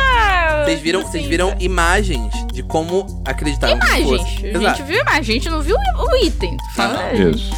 Vocês 0.65 0.81
viram, 0.81 1.01
assim, 1.01 1.11
vocês 1.13 1.27
viram 1.27 1.55
imagens 1.59 2.33
de 2.53 2.63
como 2.63 3.07
acreditaram 3.25 3.79
que 3.79 3.87
Imagens. 3.87 4.21
fosse. 4.21 4.47
A 4.47 4.49
Exato. 4.49 4.65
gente 4.77 4.83
viu 4.83 5.01
imagem, 5.01 5.21
a 5.21 5.23
gente 5.23 5.49
não 5.51 5.61
viu 5.63 5.77
o 5.77 6.17
item. 6.25 6.57
Tu 6.57 6.75
fala, 6.75 6.99
Ah, 7.01 7.15
Isso. 7.15 7.51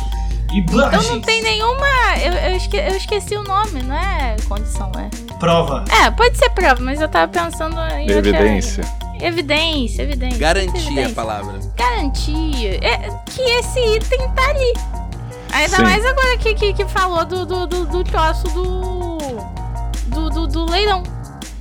Então 0.50 0.76
não 0.76 0.88
imagens. 0.92 1.26
tem 1.26 1.42
nenhuma. 1.42 1.86
Eu, 2.24 2.32
eu, 2.32 2.56
esque- 2.56 2.76
eu 2.76 2.96
esqueci 2.96 3.36
o 3.36 3.42
nome, 3.42 3.82
não 3.82 3.94
é 3.94 4.36
condição, 4.48 4.90
é? 4.98 5.10
Prova. 5.38 5.84
É, 6.04 6.10
pode 6.10 6.38
ser 6.38 6.48
prova, 6.50 6.80
mas 6.80 7.00
eu 7.00 7.08
tava 7.08 7.30
pensando 7.30 7.78
em. 7.80 8.02
outra- 8.02 8.18
Evidência. 8.18 8.84
Evidência, 9.20 10.02
evidência. 10.02 10.38
Garantia 10.38 10.72
a 10.80 10.84
evidência. 10.84 11.14
palavra. 11.14 11.58
Garantia. 11.76 12.78
É 12.82 12.98
que 13.26 13.42
esse 13.42 13.80
item 13.96 14.28
tá 14.30 14.48
ali. 14.48 14.72
Ainda 15.52 15.76
Sim. 15.76 15.82
mais 15.82 16.04
agora 16.04 16.36
que, 16.38 16.54
que, 16.54 16.72
que 16.74 16.84
falou 16.86 17.24
do, 17.24 17.44
do, 17.46 17.66
do, 17.66 17.86
do 17.86 18.04
troço 18.04 18.44
do. 18.50 19.18
Do, 20.08 20.30
do, 20.30 20.46
do 20.46 20.70
leilão. 20.70 21.02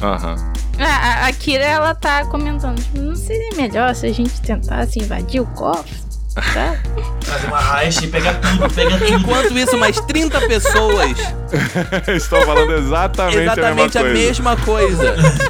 Aham. 0.01 0.35
A, 0.79 0.85
a, 0.85 1.27
a 1.27 1.33
Kira, 1.33 1.63
ela 1.63 1.95
tá 1.95 2.23
comentando, 2.25 2.77
tipo, 2.79 2.99
não 2.99 3.15
seria 3.15 3.49
melhor 3.57 3.95
se 3.95 4.05
a 4.05 4.13
gente 4.13 4.39
tentasse 4.41 4.99
invadir 4.99 5.41
o 5.41 5.45
cofre? 5.47 5.95
Tá? 6.35 6.75
Fazer 7.25 7.47
uma 7.47 7.83
heist 7.83 8.03
e 8.03 8.07
pegar 8.07 8.35
tudo, 8.35 8.71
pega 8.73 8.91
tudo. 8.99 9.11
Enquanto 9.11 9.57
isso, 9.57 9.75
mais 9.77 9.99
30 10.01 10.39
pessoas, 10.41 11.17
Estou 12.15 12.45
falando 12.45 12.71
exatamente, 12.73 13.37
exatamente 13.39 13.97
a 13.97 14.01
a 14.01 14.03
mesma 14.03 14.55
coisa. 14.57 15.11
mesma 15.15 15.25
coisa. 15.25 15.43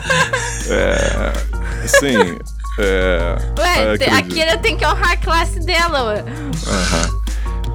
É, 0.69 1.87
sim. 1.87 2.37
É, 2.79 3.35
Ué, 3.59 3.97
te- 3.97 4.09
a. 4.09 4.21
Kira 4.21 4.57
tem 4.57 4.77
que 4.77 4.85
honrar 4.85 5.11
a 5.11 5.17
classe 5.17 5.59
dela, 5.59 6.03
ué. 6.05 6.23
Aham. 6.67 7.16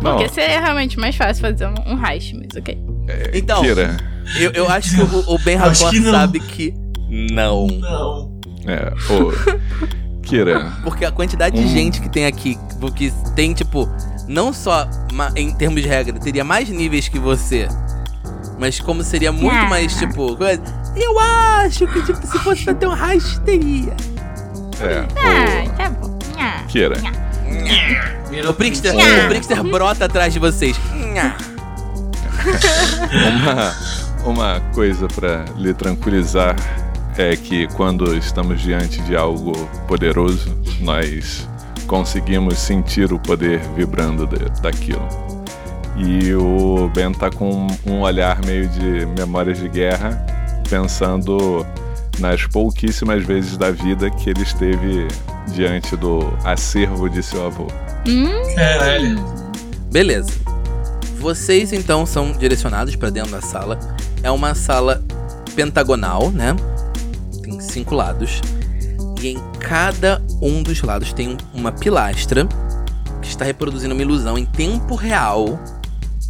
Porque 0.03 0.29
seria 0.29 0.61
realmente 0.61 0.99
mais 0.99 1.16
fácil 1.16 1.41
fazer 1.43 1.66
um, 1.66 1.74
um 1.95 2.07
heist, 2.07 2.35
mas 2.35 2.49
ok. 2.57 2.79
Então, 3.33 3.62
Kira. 3.62 3.97
eu, 4.39 4.51
eu 4.53 4.69
acho 4.70 4.95
que 4.95 5.01
o, 5.03 5.35
o 5.35 5.39
Ben 5.39 5.59
que 5.91 6.01
não. 6.01 6.11
sabe 6.12 6.41
que 6.41 6.74
não. 7.09 7.66
Não. 7.66 8.33
É, 8.66 8.93
ô. 9.12 9.33
Kira. 10.23 10.73
Porque 10.85 11.05
a 11.05 11.11
quantidade 11.11 11.57
de 11.59 11.65
Hum. 11.65 11.69
gente 11.69 12.01
que 12.01 12.09
tem 12.09 12.27
aqui, 12.27 12.57
que 12.97 13.12
tem, 13.35 13.53
tipo, 13.53 13.89
não 14.29 14.53
só 14.53 14.89
em 15.37 15.53
termos 15.55 15.83
de 15.83 15.89
regra, 15.89 16.19
teria 16.19 16.45
mais 16.45 16.69
níveis 16.69 17.09
que 17.09 17.19
você, 17.19 17.69
mas 18.59 18.79
como 18.81 19.03
seria 19.03 19.33
muito 19.33 19.55
Ah. 19.55 19.69
mais, 19.69 19.95
tipo, 19.97 20.37
coisa, 20.37 20.62
eu 20.97 21.19
acho 21.19 21.87
que, 21.89 22.03
tipo, 22.05 22.24
se 22.27 22.39
fosse 22.39 22.65
pra 22.65 22.74
ter 22.74 22.87
um 22.87 22.97
heist, 23.07 23.41
teria. 23.41 23.95
É, 24.81 25.07
Ah, 25.16 25.70
tá 25.77 25.91
bom. 25.91 26.19
Ah. 26.39 26.62
O 28.49 28.55
Prinkster, 28.55 28.95
Nha. 28.95 29.61
o 29.61 29.71
brota 29.71 30.07
atrás 30.07 30.33
de 30.33 30.39
vocês. 30.39 30.77
Uma, 34.25 34.33
uma 34.33 34.61
coisa 34.75 35.07
pra 35.07 35.45
lhe 35.57 35.73
tranquilizar 35.75 36.57
é 37.17 37.37
que 37.37 37.69
quando 37.75 38.17
estamos 38.17 38.61
diante 38.61 39.01
de 39.03 39.15
algo 39.15 39.53
poderoso, 39.87 40.51
nós 40.81 41.49
conseguimos 41.87 42.59
sentir 42.59 43.13
o 43.13 43.19
poder 43.19 43.61
vibrando 43.77 44.27
de- 44.27 44.61
daquilo. 44.61 45.07
E 45.97 46.35
o 46.35 46.91
Ben 46.95 47.13
tá 47.13 47.31
com 47.31 47.67
um 47.87 48.01
olhar 48.01 48.43
meio 48.45 48.67
de 48.69 49.05
memórias 49.07 49.59
de 49.59 49.69
guerra, 49.69 50.25
pensando 50.69 51.65
nas 52.19 52.45
pouquíssimas 52.47 53.23
vezes 53.25 53.57
da 53.59 53.71
vida 53.71 54.11
que 54.11 54.31
ele 54.31 54.43
esteve 54.43 55.07
diante 55.55 55.95
do 55.97 56.33
acervo 56.45 57.09
de 57.11 57.23
seu 57.23 57.47
avô. 57.47 57.67
Hum, 58.07 58.55
Caralho. 58.55 59.16
Beleza. 59.91 60.31
Vocês 61.19 61.73
então 61.73 62.05
são 62.05 62.33
direcionados 62.33 62.97
pra 62.97 63.11
dentro 63.11 63.31
da 63.33 63.41
sala. 63.41 63.79
É 64.23 64.31
uma 64.31 64.55
sala 64.55 65.03
pentagonal, 65.55 66.31
né? 66.31 66.57
Tem 67.43 67.61
cinco 67.61 67.95
lados. 67.95 68.41
E 69.20 69.29
em 69.29 69.39
cada 69.61 70.20
um 70.41 70.62
dos 70.62 70.83
lados 70.83 71.12
tem 71.12 71.29
um- 71.29 71.37
uma 71.55 71.70
pilastra 71.70 72.47
que 73.20 73.29
está 73.29 73.45
reproduzindo 73.45 73.95
uma 73.95 74.03
ilusão 74.03 74.37
em 74.37 74.45
tempo 74.45 74.97
real. 74.97 75.61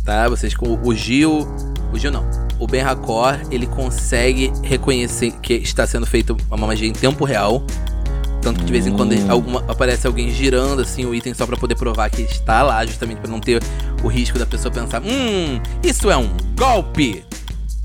Tá? 0.04 0.28
Vocês 0.28 0.54
com 0.54 0.78
o 0.82 0.94
Gil. 0.94 1.46
O 1.92 1.98
Gil 1.98 2.10
não. 2.10 2.24
O 2.58 2.66
Ben 2.66 2.82
Racor, 2.82 3.38
ele 3.50 3.66
consegue 3.66 4.52
reconhecer 4.62 5.30
que 5.42 5.54
está 5.54 5.86
sendo 5.86 6.06
feita 6.06 6.36
uma 6.50 6.66
magia 6.66 6.86
em 6.88 6.92
tempo 6.92 7.24
real. 7.24 7.62
Tanto 8.42 8.60
que 8.60 8.66
de 8.66 8.72
vez 8.72 8.86
em 8.86 8.92
quando 8.92 9.12
Hum. 9.14 9.30
alguma, 9.30 9.60
aparece 9.68 10.06
alguém 10.06 10.30
girando 10.30 10.82
assim 10.82 11.04
o 11.06 11.14
item 11.14 11.32
só 11.32 11.46
pra 11.46 11.56
poder 11.56 11.76
provar 11.76 12.10
que 12.10 12.22
está 12.22 12.62
lá, 12.62 12.84
justamente 12.84 13.18
pra 13.20 13.30
não 13.30 13.38
ter 13.40 13.62
o 14.02 14.08
risco 14.08 14.38
da 14.38 14.44
pessoa 14.44 14.72
pensar: 14.72 15.00
hum, 15.00 15.60
isso 15.82 16.10
é 16.10 16.16
um 16.16 16.28
golpe! 16.56 17.24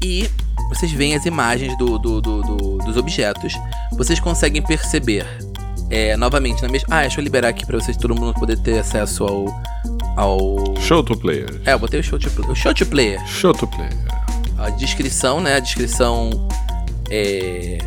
E 0.03 0.27
vocês 0.69 0.91
veem 0.91 1.15
as 1.15 1.25
imagens 1.25 1.77
do, 1.77 1.97
do- 1.97 2.19
do- 2.21 2.41
do- 2.41 2.77
dos 2.79 2.97
objetos. 2.97 3.53
Vocês 3.97 4.19
conseguem 4.19 4.61
perceber, 4.61 5.25
é, 5.89 6.17
novamente, 6.17 6.61
na 6.61 6.67
mesma. 6.69 6.87
Ah, 6.91 7.01
deixa 7.01 7.19
eu 7.19 7.23
liberar 7.23 7.49
aqui 7.49 7.65
pra 7.65 7.79
vocês, 7.79 7.95
todo 7.95 8.13
mundo 8.15 8.33
poder 8.33 8.57
ter 8.57 8.79
acesso 8.79 9.23
ao. 9.23 9.45
ao... 10.17 10.75
Show 10.81 11.03
to 11.03 11.15
player. 11.17 11.61
É, 11.65 11.73
eu 11.73 11.79
botei 11.79 11.99
o 11.99 12.03
show 12.03 12.17
to, 12.19 12.29
o 12.51 12.55
show 12.55 12.73
to 12.73 12.85
player. 12.85 13.19
Show 13.27 13.53
to 13.53 13.67
player. 13.67 13.93
A 14.57 14.69
descrição, 14.71 15.39
né? 15.39 15.55
A 15.55 15.59
descrição 15.59 16.29
é, 17.09 17.77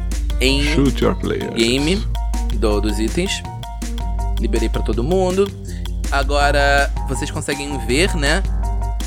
em 0.41 0.63
Shoot 0.75 1.03
your 1.05 1.15
player. 1.17 1.53
game 1.53 2.03
do- 2.55 2.81
dos 2.81 2.99
itens. 2.99 3.43
Liberei 4.39 4.69
pra 4.69 4.83
todo 4.83 5.03
mundo. 5.05 5.51
Agora 6.11 6.91
vocês 7.09 7.31
conseguem 7.31 7.77
ver, 7.87 8.15
né? 8.17 8.43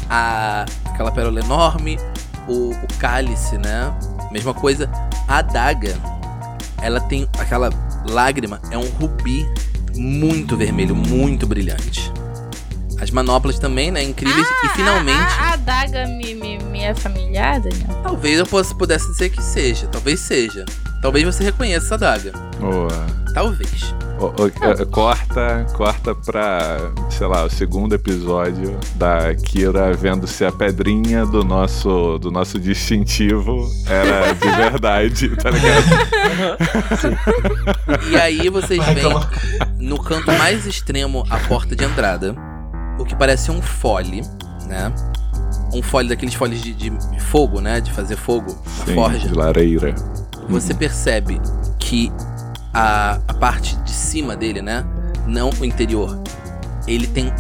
A, 0.10 0.66
aquela 0.86 1.12
pérola 1.12 1.40
enorme, 1.40 1.98
o, 2.48 2.72
o 2.72 2.88
cálice, 3.00 3.58
né? 3.58 3.94
Mesma 4.32 4.54
coisa. 4.54 4.90
A 5.28 5.38
adaga, 5.38 5.96
ela 6.82 7.00
tem 7.02 7.28
aquela 7.40 7.70
lágrima, 8.08 8.60
é 8.72 8.78
um 8.78 8.88
rubi 8.90 9.46
muito 9.96 10.56
vermelho, 10.56 10.96
muito 10.96 11.46
brilhante. 11.48 12.12
As 13.02 13.10
manoplas 13.12 13.60
também, 13.60 13.92
né? 13.92 14.02
Incríveis. 14.04 14.48
e 14.64 14.70
finalmente, 14.70 15.20
A, 15.20 15.26
a, 15.26 15.50
a 15.50 15.54
adaga 15.54 16.08
me, 16.08 16.34
me, 16.36 16.58
me 16.60 16.84
é 16.84 16.94
familiar, 16.96 17.60
Daniel? 17.60 17.88
talvez 18.04 18.40
eu 18.40 18.46
possa, 18.46 18.74
pudesse 18.76 19.08
dizer 19.12 19.30
que 19.30 19.42
seja. 19.42 19.88
Talvez 19.88 20.20
seja. 20.22 20.64
Talvez 21.04 21.26
você 21.26 21.44
reconheça 21.44 21.86
essa 21.88 21.96
adaga. 21.96 22.32
Boa. 22.60 22.88
Talvez. 23.34 23.94
Eh, 24.80 24.86
corta, 24.86 25.66
corta 25.74 26.16
pra, 26.16 26.78
sei 27.10 27.28
lá, 27.28 27.44
o 27.44 27.50
segundo 27.50 27.94
episódio 27.94 28.80
da 28.96 29.36
Kira 29.36 29.92
vendo 29.94 30.26
se 30.28 30.46
a 30.46 30.52
pedrinha 30.52 31.26
do 31.26 31.44
nosso, 31.44 32.18
do 32.20 32.32
nosso 32.32 32.58
distintivo 32.58 33.70
era 33.86 34.32
de 34.32 34.48
verdade, 34.56 35.36
tá 35.36 35.50
ligado? 35.50 35.84
E 38.10 38.16
aí 38.16 38.48
vocês 38.50 38.82
veem 38.86 39.14
no 39.78 40.02
canto 40.02 40.32
mais 40.34 40.66
extremo 40.66 41.26
a 41.30 41.38
porta 41.40 41.76
de 41.76 41.84
entrada, 41.84 42.34
o 42.98 43.04
que 43.04 43.16
parece 43.18 43.52
um 43.52 43.62
fole, 43.62 44.22
né? 44.68 44.94
Um 45.74 45.82
fole 45.82 46.08
daqueles 46.08 46.36
foles 46.36 46.62
de, 46.62 46.74
de 46.74 46.94
fogo, 47.20 47.60
né? 47.60 47.82
De 47.82 47.92
fazer 47.92 48.16
fogo 48.16 48.56
na 48.80 48.86
Sim, 48.86 48.96
forja. 48.96 49.28
de 49.28 49.34
lareira. 49.34 49.96
Você 50.50 50.74
percebe 50.74 51.40
que 51.80 52.12
a, 52.74 53.20
a 53.28 53.34
parte 53.34 53.76
de 53.78 53.92
cima 53.92 54.36
dele, 54.36 54.62
né? 54.62 54.86
Não 55.28 55.50
o 55.60 55.66
interior. 55.66 56.20
Ele 56.88 57.08
tem 57.08 57.32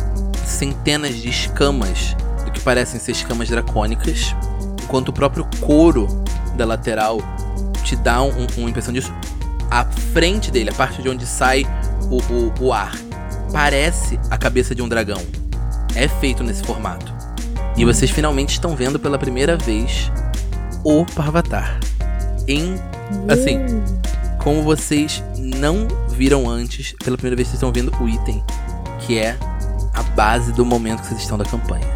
centenas 0.45 1.15
de 1.15 1.29
escamas 1.29 2.15
do 2.45 2.51
que 2.51 2.61
parecem 2.61 2.99
ser 2.99 3.11
escamas 3.11 3.49
dracônicas, 3.49 4.35
enquanto 4.83 5.09
o 5.09 5.13
próprio 5.13 5.45
couro 5.59 6.07
da 6.55 6.65
lateral 6.65 7.19
te 7.83 7.95
dá 7.95 8.21
um- 8.21 8.29
um- 8.29 8.47
uma 8.57 8.69
impressão 8.69 8.93
disso. 8.93 9.11
A 9.69 9.85
frente 9.85 10.51
dele, 10.51 10.69
a 10.69 10.73
parte 10.73 11.01
de 11.01 11.09
onde 11.09 11.25
sai 11.25 11.65
o, 12.09 12.17
o, 12.33 12.53
o 12.67 12.73
ar, 12.73 12.93
parece 13.51 14.19
a 14.29 14.37
cabeça 14.37 14.73
de 14.75 14.81
um 14.81 14.87
dragão. 14.87 15.21
É 15.95 16.07
feito 16.07 16.43
nesse 16.43 16.63
formato. 16.63 17.11
E 17.75 17.83
vocês 17.85 18.11
finalmente 18.11 18.51
estão 18.53 18.75
vendo 18.75 18.99
pela 18.99 19.17
primeira 19.17 19.57
vez 19.57 20.11
o 20.83 21.05
Parvatar. 21.05 21.79
Em. 22.47 22.75
Assim, 23.29 23.59
como 24.41 24.63
vocês 24.63 25.23
não 25.37 25.87
viram 26.09 26.49
antes, 26.49 26.93
pela 27.03 27.17
primeira 27.17 27.35
vez 27.35 27.47
vocês 27.47 27.55
estão 27.55 27.71
vendo 27.71 27.93
o 28.01 28.09
item, 28.09 28.43
que 28.99 29.17
é 29.17 29.37
a 29.93 30.03
base 30.15 30.51
do 30.51 30.65
momento 30.65 31.01
que 31.01 31.07
vocês 31.07 31.21
estão 31.21 31.37
da 31.37 31.45
campanha. 31.45 31.87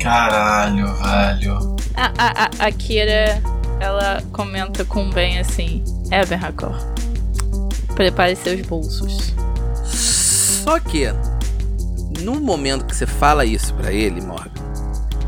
Caralho, 0.00 0.86
velho. 0.86 1.76
A, 1.94 2.12
a, 2.18 2.44
a, 2.44 2.66
a 2.66 2.72
Kira, 2.72 3.42
ela 3.78 4.22
comenta 4.32 4.84
com 4.84 5.08
o 5.08 5.12
Ben 5.12 5.38
assim: 5.38 5.84
É, 6.10 6.24
Ben 6.24 6.38
Hakor. 6.38 6.76
Prepare 7.94 8.34
seus 8.36 8.60
bolsos. 8.62 9.34
Só 9.84 10.78
que, 10.80 11.06
no 12.22 12.40
momento 12.40 12.84
que 12.84 12.94
você 12.94 13.06
fala 13.06 13.44
isso 13.44 13.74
pra 13.74 13.92
ele, 13.92 14.20
Morgan, 14.20 14.50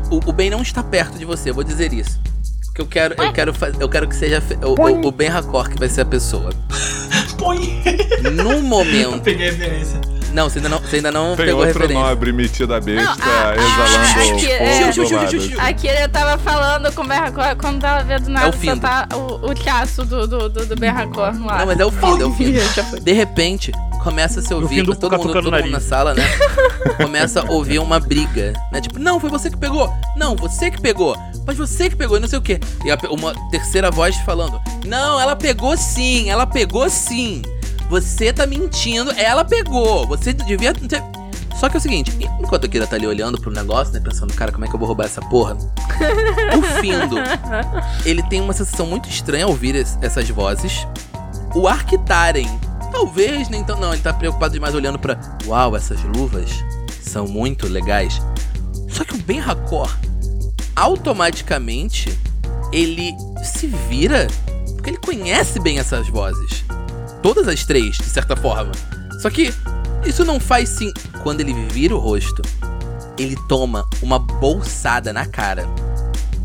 o, 0.09 0.29
o 0.29 0.33
Ben 0.33 0.49
não 0.49 0.61
está 0.61 0.81
perto 0.81 1.17
de 1.17 1.25
você, 1.25 1.49
eu 1.49 1.53
vou 1.53 1.63
dizer 1.63 1.93
isso. 1.93 2.19
Porque 2.73 2.81
eu 2.81 2.87
quero, 2.87 3.13
eu 3.21 3.31
quero, 3.33 3.53
eu 3.79 3.87
quero 3.89 4.07
que 4.07 4.15
seja 4.15 4.41
o, 4.63 4.81
o, 4.81 5.07
o 5.07 5.11
Ben 5.11 5.29
Hakor 5.29 5.69
que 5.69 5.77
vai 5.77 5.87
ser 5.87 6.01
a 6.01 6.05
pessoa. 6.05 6.49
Põe. 7.37 7.83
No 8.33 8.53
Eu 8.53 8.61
momento. 8.63 9.21
peguei 9.21 9.49
a 9.49 9.51
referência. 9.51 10.01
Não, 10.33 10.49
você 10.49 10.57
ainda 10.57 10.69
não, 10.69 10.79
você 10.79 10.95
ainda 10.95 11.11
não 11.11 11.35
Tem 11.35 11.45
pegou 11.45 11.61
a 11.61 11.67
outro 11.67 11.81
referência. 11.81 12.09
nobre 12.09 12.31
metido 12.33 12.73
a 12.73 12.81
besta 12.81 13.15
Não, 13.23 13.31
a- 13.31 13.55
exalando 13.55 14.33
aqui- 14.39 14.51
é- 14.51 14.87
do 14.87 14.93
Xiu, 14.93 15.05
xiu, 15.07 15.17
lado. 15.17 15.29
xiu, 15.29 15.41
xiu. 15.41 15.61
A 15.61 15.73
Kira 15.73 16.09
tava 16.09 16.37
falando 16.39 16.91
com 16.95 17.03
o 17.03 17.07
Ben 17.07 17.19
Hakor 17.19 17.55
quando 17.57 17.85
ela 17.85 17.99
vê 18.01 18.17
do 18.17 18.31
nada 18.31 18.47
É 18.47 18.49
o 18.49 18.53
soltar 18.65 19.07
o, 19.13 19.51
o 19.51 19.53
traço 19.53 20.03
do, 20.03 20.25
do, 20.25 20.49
do, 20.49 20.65
do 20.65 20.75
Ben 20.75 20.89
Hakor 20.89 21.31
no 21.35 21.47
ar. 21.47 21.59
Não, 21.59 21.65
mas 21.67 21.79
é 21.79 21.85
o 21.85 21.91
fim, 21.91 22.19
é 22.21 22.25
o 22.25 22.31
fim. 22.33 22.53
De 23.03 23.11
repente, 23.11 23.71
começa 24.03 24.39
a 24.39 24.43
se 24.43 24.53
ouvir, 24.53 24.75
Findo 24.77 24.95
todo, 24.95 25.17
mundo, 25.17 25.33
todo 25.33 25.51
mundo 25.51 25.69
na 25.69 25.79
sala, 25.79 26.13
né? 26.13 26.23
começa 26.97 27.41
a 27.41 27.51
ouvir 27.51 27.79
uma 27.79 27.99
briga, 27.99 28.53
né? 28.71 28.81
Tipo, 28.81 28.99
não, 28.99 29.19
foi 29.19 29.29
você 29.29 29.49
que 29.49 29.57
pegou. 29.57 29.91
Não, 30.17 30.35
você 30.35 30.69
que 30.69 30.81
pegou. 30.81 31.15
Mas 31.45 31.57
você 31.57 31.89
que 31.89 31.95
pegou, 31.95 32.17
e 32.17 32.19
não 32.19 32.27
sei 32.27 32.39
o 32.39 32.41
quê. 32.41 32.59
E 32.85 32.91
a 32.91 32.97
uma 33.09 33.33
terceira 33.49 33.89
voz 33.89 34.15
falando, 34.17 34.59
não, 34.85 35.19
ela 35.19 35.35
pegou 35.35 35.75
sim, 35.77 36.29
ela 36.29 36.45
pegou 36.45 36.89
sim. 36.89 37.41
Você 37.89 38.31
tá 38.33 38.45
mentindo, 38.47 39.11
ela 39.17 39.43
pegou. 39.45 40.07
Você 40.07 40.33
devia. 40.33 40.73
Só 41.59 41.69
que 41.69 41.77
é 41.77 41.79
o 41.79 41.81
seguinte, 41.81 42.11
enquanto 42.41 42.65
a 42.65 42.67
Kira 42.67 42.85
tá 42.87 42.95
ali 42.95 43.05
olhando 43.07 43.39
pro 43.39 43.51
negócio, 43.51 43.93
né? 43.93 43.99
Pensando, 43.99 44.33
cara, 44.33 44.51
como 44.51 44.65
é 44.65 44.67
que 44.67 44.73
eu 44.75 44.79
vou 44.79 44.87
roubar 44.87 45.05
essa 45.05 45.21
porra? 45.21 45.55
o 46.57 46.81
Findo, 46.81 47.15
ele 48.05 48.21
tem 48.23 48.41
uma 48.41 48.53
sensação 48.53 48.85
muito 48.85 49.07
estranha 49.07 49.45
ao 49.45 49.51
ouvir 49.51 49.75
es- 49.75 49.97
essas 50.01 50.27
vozes. 50.29 50.85
O 51.55 51.67
Arctaren, 51.67 52.47
talvez 52.93 53.49
nem 53.49 53.63
tão. 53.63 53.79
Não, 53.79 53.91
ele 53.91 54.01
tá 54.01 54.13
preocupado 54.13 54.53
demais 54.53 54.75
olhando 54.75 54.99
pra. 54.99 55.19
Uau, 55.45 55.75
essas 55.75 56.01
luvas 56.03 56.49
são 57.01 57.27
muito 57.27 57.67
legais. 57.67 58.21
Só 58.87 59.03
que 59.03 59.15
o 59.15 59.17
Ben 59.17 59.41
Hakor, 59.41 59.93
automaticamente, 60.75 62.17
ele 62.71 63.13
se 63.43 63.67
vira. 63.89 64.27
Porque 64.75 64.91
ele 64.91 64.97
conhece 64.97 65.59
bem 65.59 65.79
essas 65.79 66.07
vozes. 66.07 66.63
Todas 67.21 67.47
as 67.47 67.65
três, 67.65 67.97
de 67.97 68.05
certa 68.05 68.35
forma. 68.35 68.71
Só 69.21 69.29
que 69.29 69.53
isso 70.05 70.23
não 70.23 70.39
faz 70.39 70.69
sim. 70.69 70.93
Quando 71.23 71.41
ele 71.41 71.53
vira 71.69 71.95
o 71.95 71.99
rosto, 71.99 72.41
ele 73.17 73.37
toma 73.47 73.87
uma 74.01 74.19
bolsada 74.19 75.11
na 75.11 75.25
cara. 75.25 75.65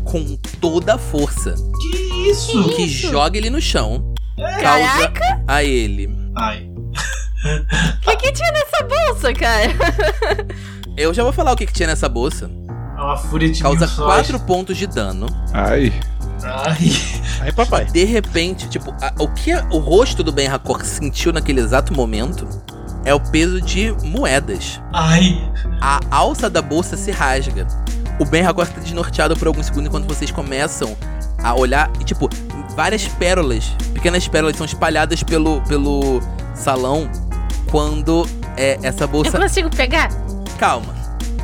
Com 0.05 0.35
toda 0.59 0.95
a 0.95 0.97
força. 0.97 1.53
Que 1.79 2.29
isso? 2.29 2.69
Que 2.69 2.87
joga 2.87 3.37
ele 3.37 3.49
no 3.49 3.61
chão. 3.61 4.13
Causa 4.61 5.13
a 5.45 5.63
ele. 5.63 6.18
Ai. 6.39 6.69
O 7.41 8.01
que, 8.01 8.15
que 8.17 8.31
tinha 8.33 8.51
nessa 8.51 8.83
bolsa, 8.83 9.33
cara? 9.33 9.71
Eu 10.97 11.13
já 11.13 11.23
vou 11.23 11.31
falar 11.31 11.53
o 11.53 11.55
que, 11.55 11.65
que 11.65 11.71
tinha 11.71 11.87
nessa 11.87 12.09
bolsa. 12.09 12.51
É 12.97 13.01
uma 13.01 13.15
fúria 13.15 13.49
de 13.49 13.61
Causa 13.61 13.85
mil 13.87 13.95
sóis. 13.95 14.27
4 14.27 14.39
pontos 14.41 14.75
de 14.77 14.85
dano. 14.85 15.25
Ai, 15.53 15.93
Ai. 16.43 16.77
Aí, 17.39 17.51
papai. 17.53 17.85
De 17.85 18.03
repente, 18.03 18.67
tipo, 18.67 18.91
a- 19.01 19.13
o 19.19 19.29
que 19.29 19.53
a- 19.53 19.65
o 19.71 19.77
rosto 19.77 20.21
do 20.21 20.33
Ben 20.33 20.49
Hakor 20.49 20.83
sentiu 20.83 21.31
naquele 21.31 21.61
exato 21.61 21.93
momento 21.93 22.45
é 23.05 23.13
o 23.13 23.19
peso 23.21 23.61
de 23.61 23.93
moedas. 24.03 24.81
Ai. 24.91 25.41
A 25.79 26.01
alça 26.11 26.49
da 26.49 26.61
bolsa 26.61 26.97
se 26.97 27.09
rasga. 27.11 27.65
O 28.19 28.25
Ben 28.25 28.45
Hakor 28.45 28.67
tá 28.67 28.81
desnorteado 28.81 29.37
por 29.37 29.47
alguns 29.47 29.67
segundos 29.67 29.87
enquanto 29.87 30.05
vocês 30.07 30.29
começam 30.29 30.97
a 31.41 31.55
olhar 31.55 31.89
e, 32.01 32.03
tipo, 32.03 32.27
várias 32.79 33.05
pérolas, 33.09 33.75
pequenas 33.93 34.25
pérolas 34.25 34.55
são 34.55 34.65
espalhadas 34.65 35.21
pelo, 35.21 35.59
pelo 35.63 36.21
salão 36.55 37.11
quando 37.69 38.25
é, 38.55 38.79
essa 38.81 39.03
Eu 39.03 39.09
bolsa. 39.09 39.37
consigo 39.37 39.69
pegar? 39.69 40.07
Calma, 40.57 40.95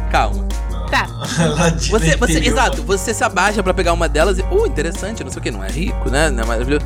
calma. 0.09 0.47
Tá. 0.89 1.05
Você, 1.91 2.15
você, 2.15 2.39
exato, 2.39 2.81
você 2.83 3.13
se 3.13 3.21
abaixa 3.21 3.61
pra 3.61 3.73
pegar 3.73 3.91
uma 3.91 4.07
delas 4.07 4.39
e, 4.39 4.43
uh, 4.43 4.65
interessante, 4.65 5.25
não 5.25 5.29
sei 5.29 5.39
o 5.41 5.43
que, 5.43 5.51
não 5.51 5.61
é 5.61 5.69
rico, 5.69 6.09
né? 6.09 6.29
Não 6.29 6.43
é 6.43 6.45
maravilhoso. 6.45 6.85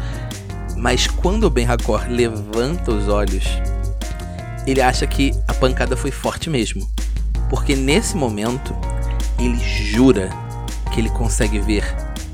Mas 0.76 1.06
quando 1.06 1.44
o 1.44 1.50
Ben 1.52 1.68
Hakor 1.68 2.08
levanta 2.10 2.92
os 2.92 3.08
olhos, 3.08 3.46
ele 4.66 4.82
acha 4.82 5.06
que 5.06 5.32
a 5.48 5.54
pancada 5.54 5.96
foi 5.96 6.10
forte 6.10 6.50
mesmo. 6.50 6.90
Porque 7.52 7.76
nesse 7.76 8.18
momento, 8.18 8.76
ele 9.38 9.60
jura 9.60 10.32
que 10.92 11.00
ele 11.00 11.12
consegue 11.12 11.60
ver 11.60 11.84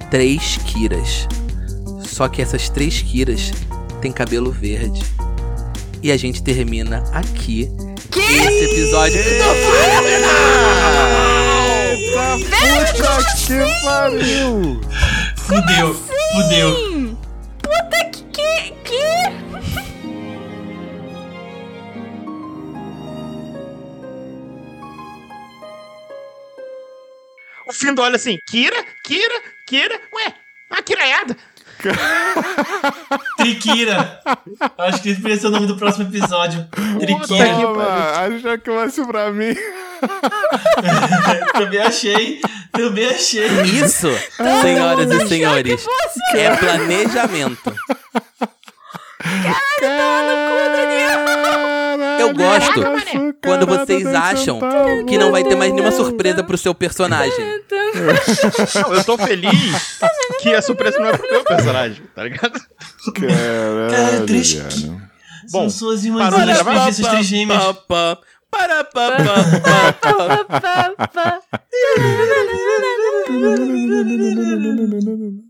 três 0.09 0.55
Kiras. 0.63 1.27
Só 2.15 2.29
que 2.29 2.41
essas 2.41 2.69
três 2.69 3.01
Kiras 3.01 3.51
têm 4.01 4.09
cabelo 4.09 4.49
verde. 4.49 5.01
E 6.01 6.13
a 6.13 6.15
gente 6.15 6.41
termina 6.41 7.03
aqui 7.11 7.69
esse 8.09 8.63
episódio. 8.71 9.21
Puta 12.41 13.35
que 13.35 13.59
pariu! 13.83 14.79
Fudeu. 15.35 15.93
Fudeu. 16.31 17.17
Puta 17.61 18.09
que. 18.09 18.23
que. 18.31 18.71
que... 18.85 19.03
O 27.67 27.73
Findo 27.73 28.01
olha 28.01 28.15
assim, 28.15 28.37
Kira, 28.47 28.81
Kira, 29.03 29.41
Kira, 29.67 29.99
ué, 30.13 30.33
a 30.69 30.81
Kiraiada. 30.81 31.35
Triquira. 33.37 34.21
Acho 34.77 35.01
que 35.01 35.09
esse 35.09 35.21
vai 35.21 35.35
ser 35.35 35.47
o 35.47 35.51
nome 35.51 35.67
do 35.67 35.75
próximo 35.75 36.07
episódio. 36.07 36.65
Triquira. 36.99 37.55
Toma, 37.55 37.85
achou 37.85 38.57
que 38.57 38.71
vai 38.71 38.89
ser 38.89 39.05
pra 39.05 39.31
mim. 39.31 39.55
Também 41.53 41.79
achei. 41.79 42.41
Também 42.71 43.07
achei. 43.07 43.47
Isso, 43.63 44.09
senhoras 44.61 45.11
e 45.11 45.27
senhores, 45.27 45.85
é 46.33 46.55
planejamento. 46.55 47.73
Eu 52.27 52.33
gosto 52.33 52.81
quando 53.43 53.65
vocês 53.65 54.05
acham 54.07 54.59
que 55.07 55.17
não 55.17 55.31
vai 55.31 55.43
ter 55.43 55.55
mais 55.55 55.71
nenhuma 55.71 55.91
surpresa 55.91 56.43
pro 56.43 56.57
seu 56.57 56.73
personagem. 56.73 57.61
Não, 58.75 58.93
eu 58.93 59.03
tô 59.03 59.17
feliz 59.17 59.99
que 60.41 60.53
a 60.53 60.61
surpresa 60.61 60.99
não 60.99 61.07
é 61.07 61.17
pro 61.17 61.29
meu 61.29 61.43
personagem, 61.43 62.03
tá 62.13 62.23
ligado? 62.23 62.59
Cara, 63.13 63.89
Caralho, 63.89 64.25
triste. 64.25 64.57
velho. 64.57 65.01
Bom, 65.51 65.69
São 65.69 65.71
suas 65.89 66.03
gravar? 66.03 66.63
preguiças 66.63 67.07
trigêmeas. 67.07 67.63
Pá, 67.63 67.73
pá, 67.73 68.17
para. 68.49 68.83
Pá, 68.85 69.05
pá, 70.01 71.07
pá. 71.13 71.39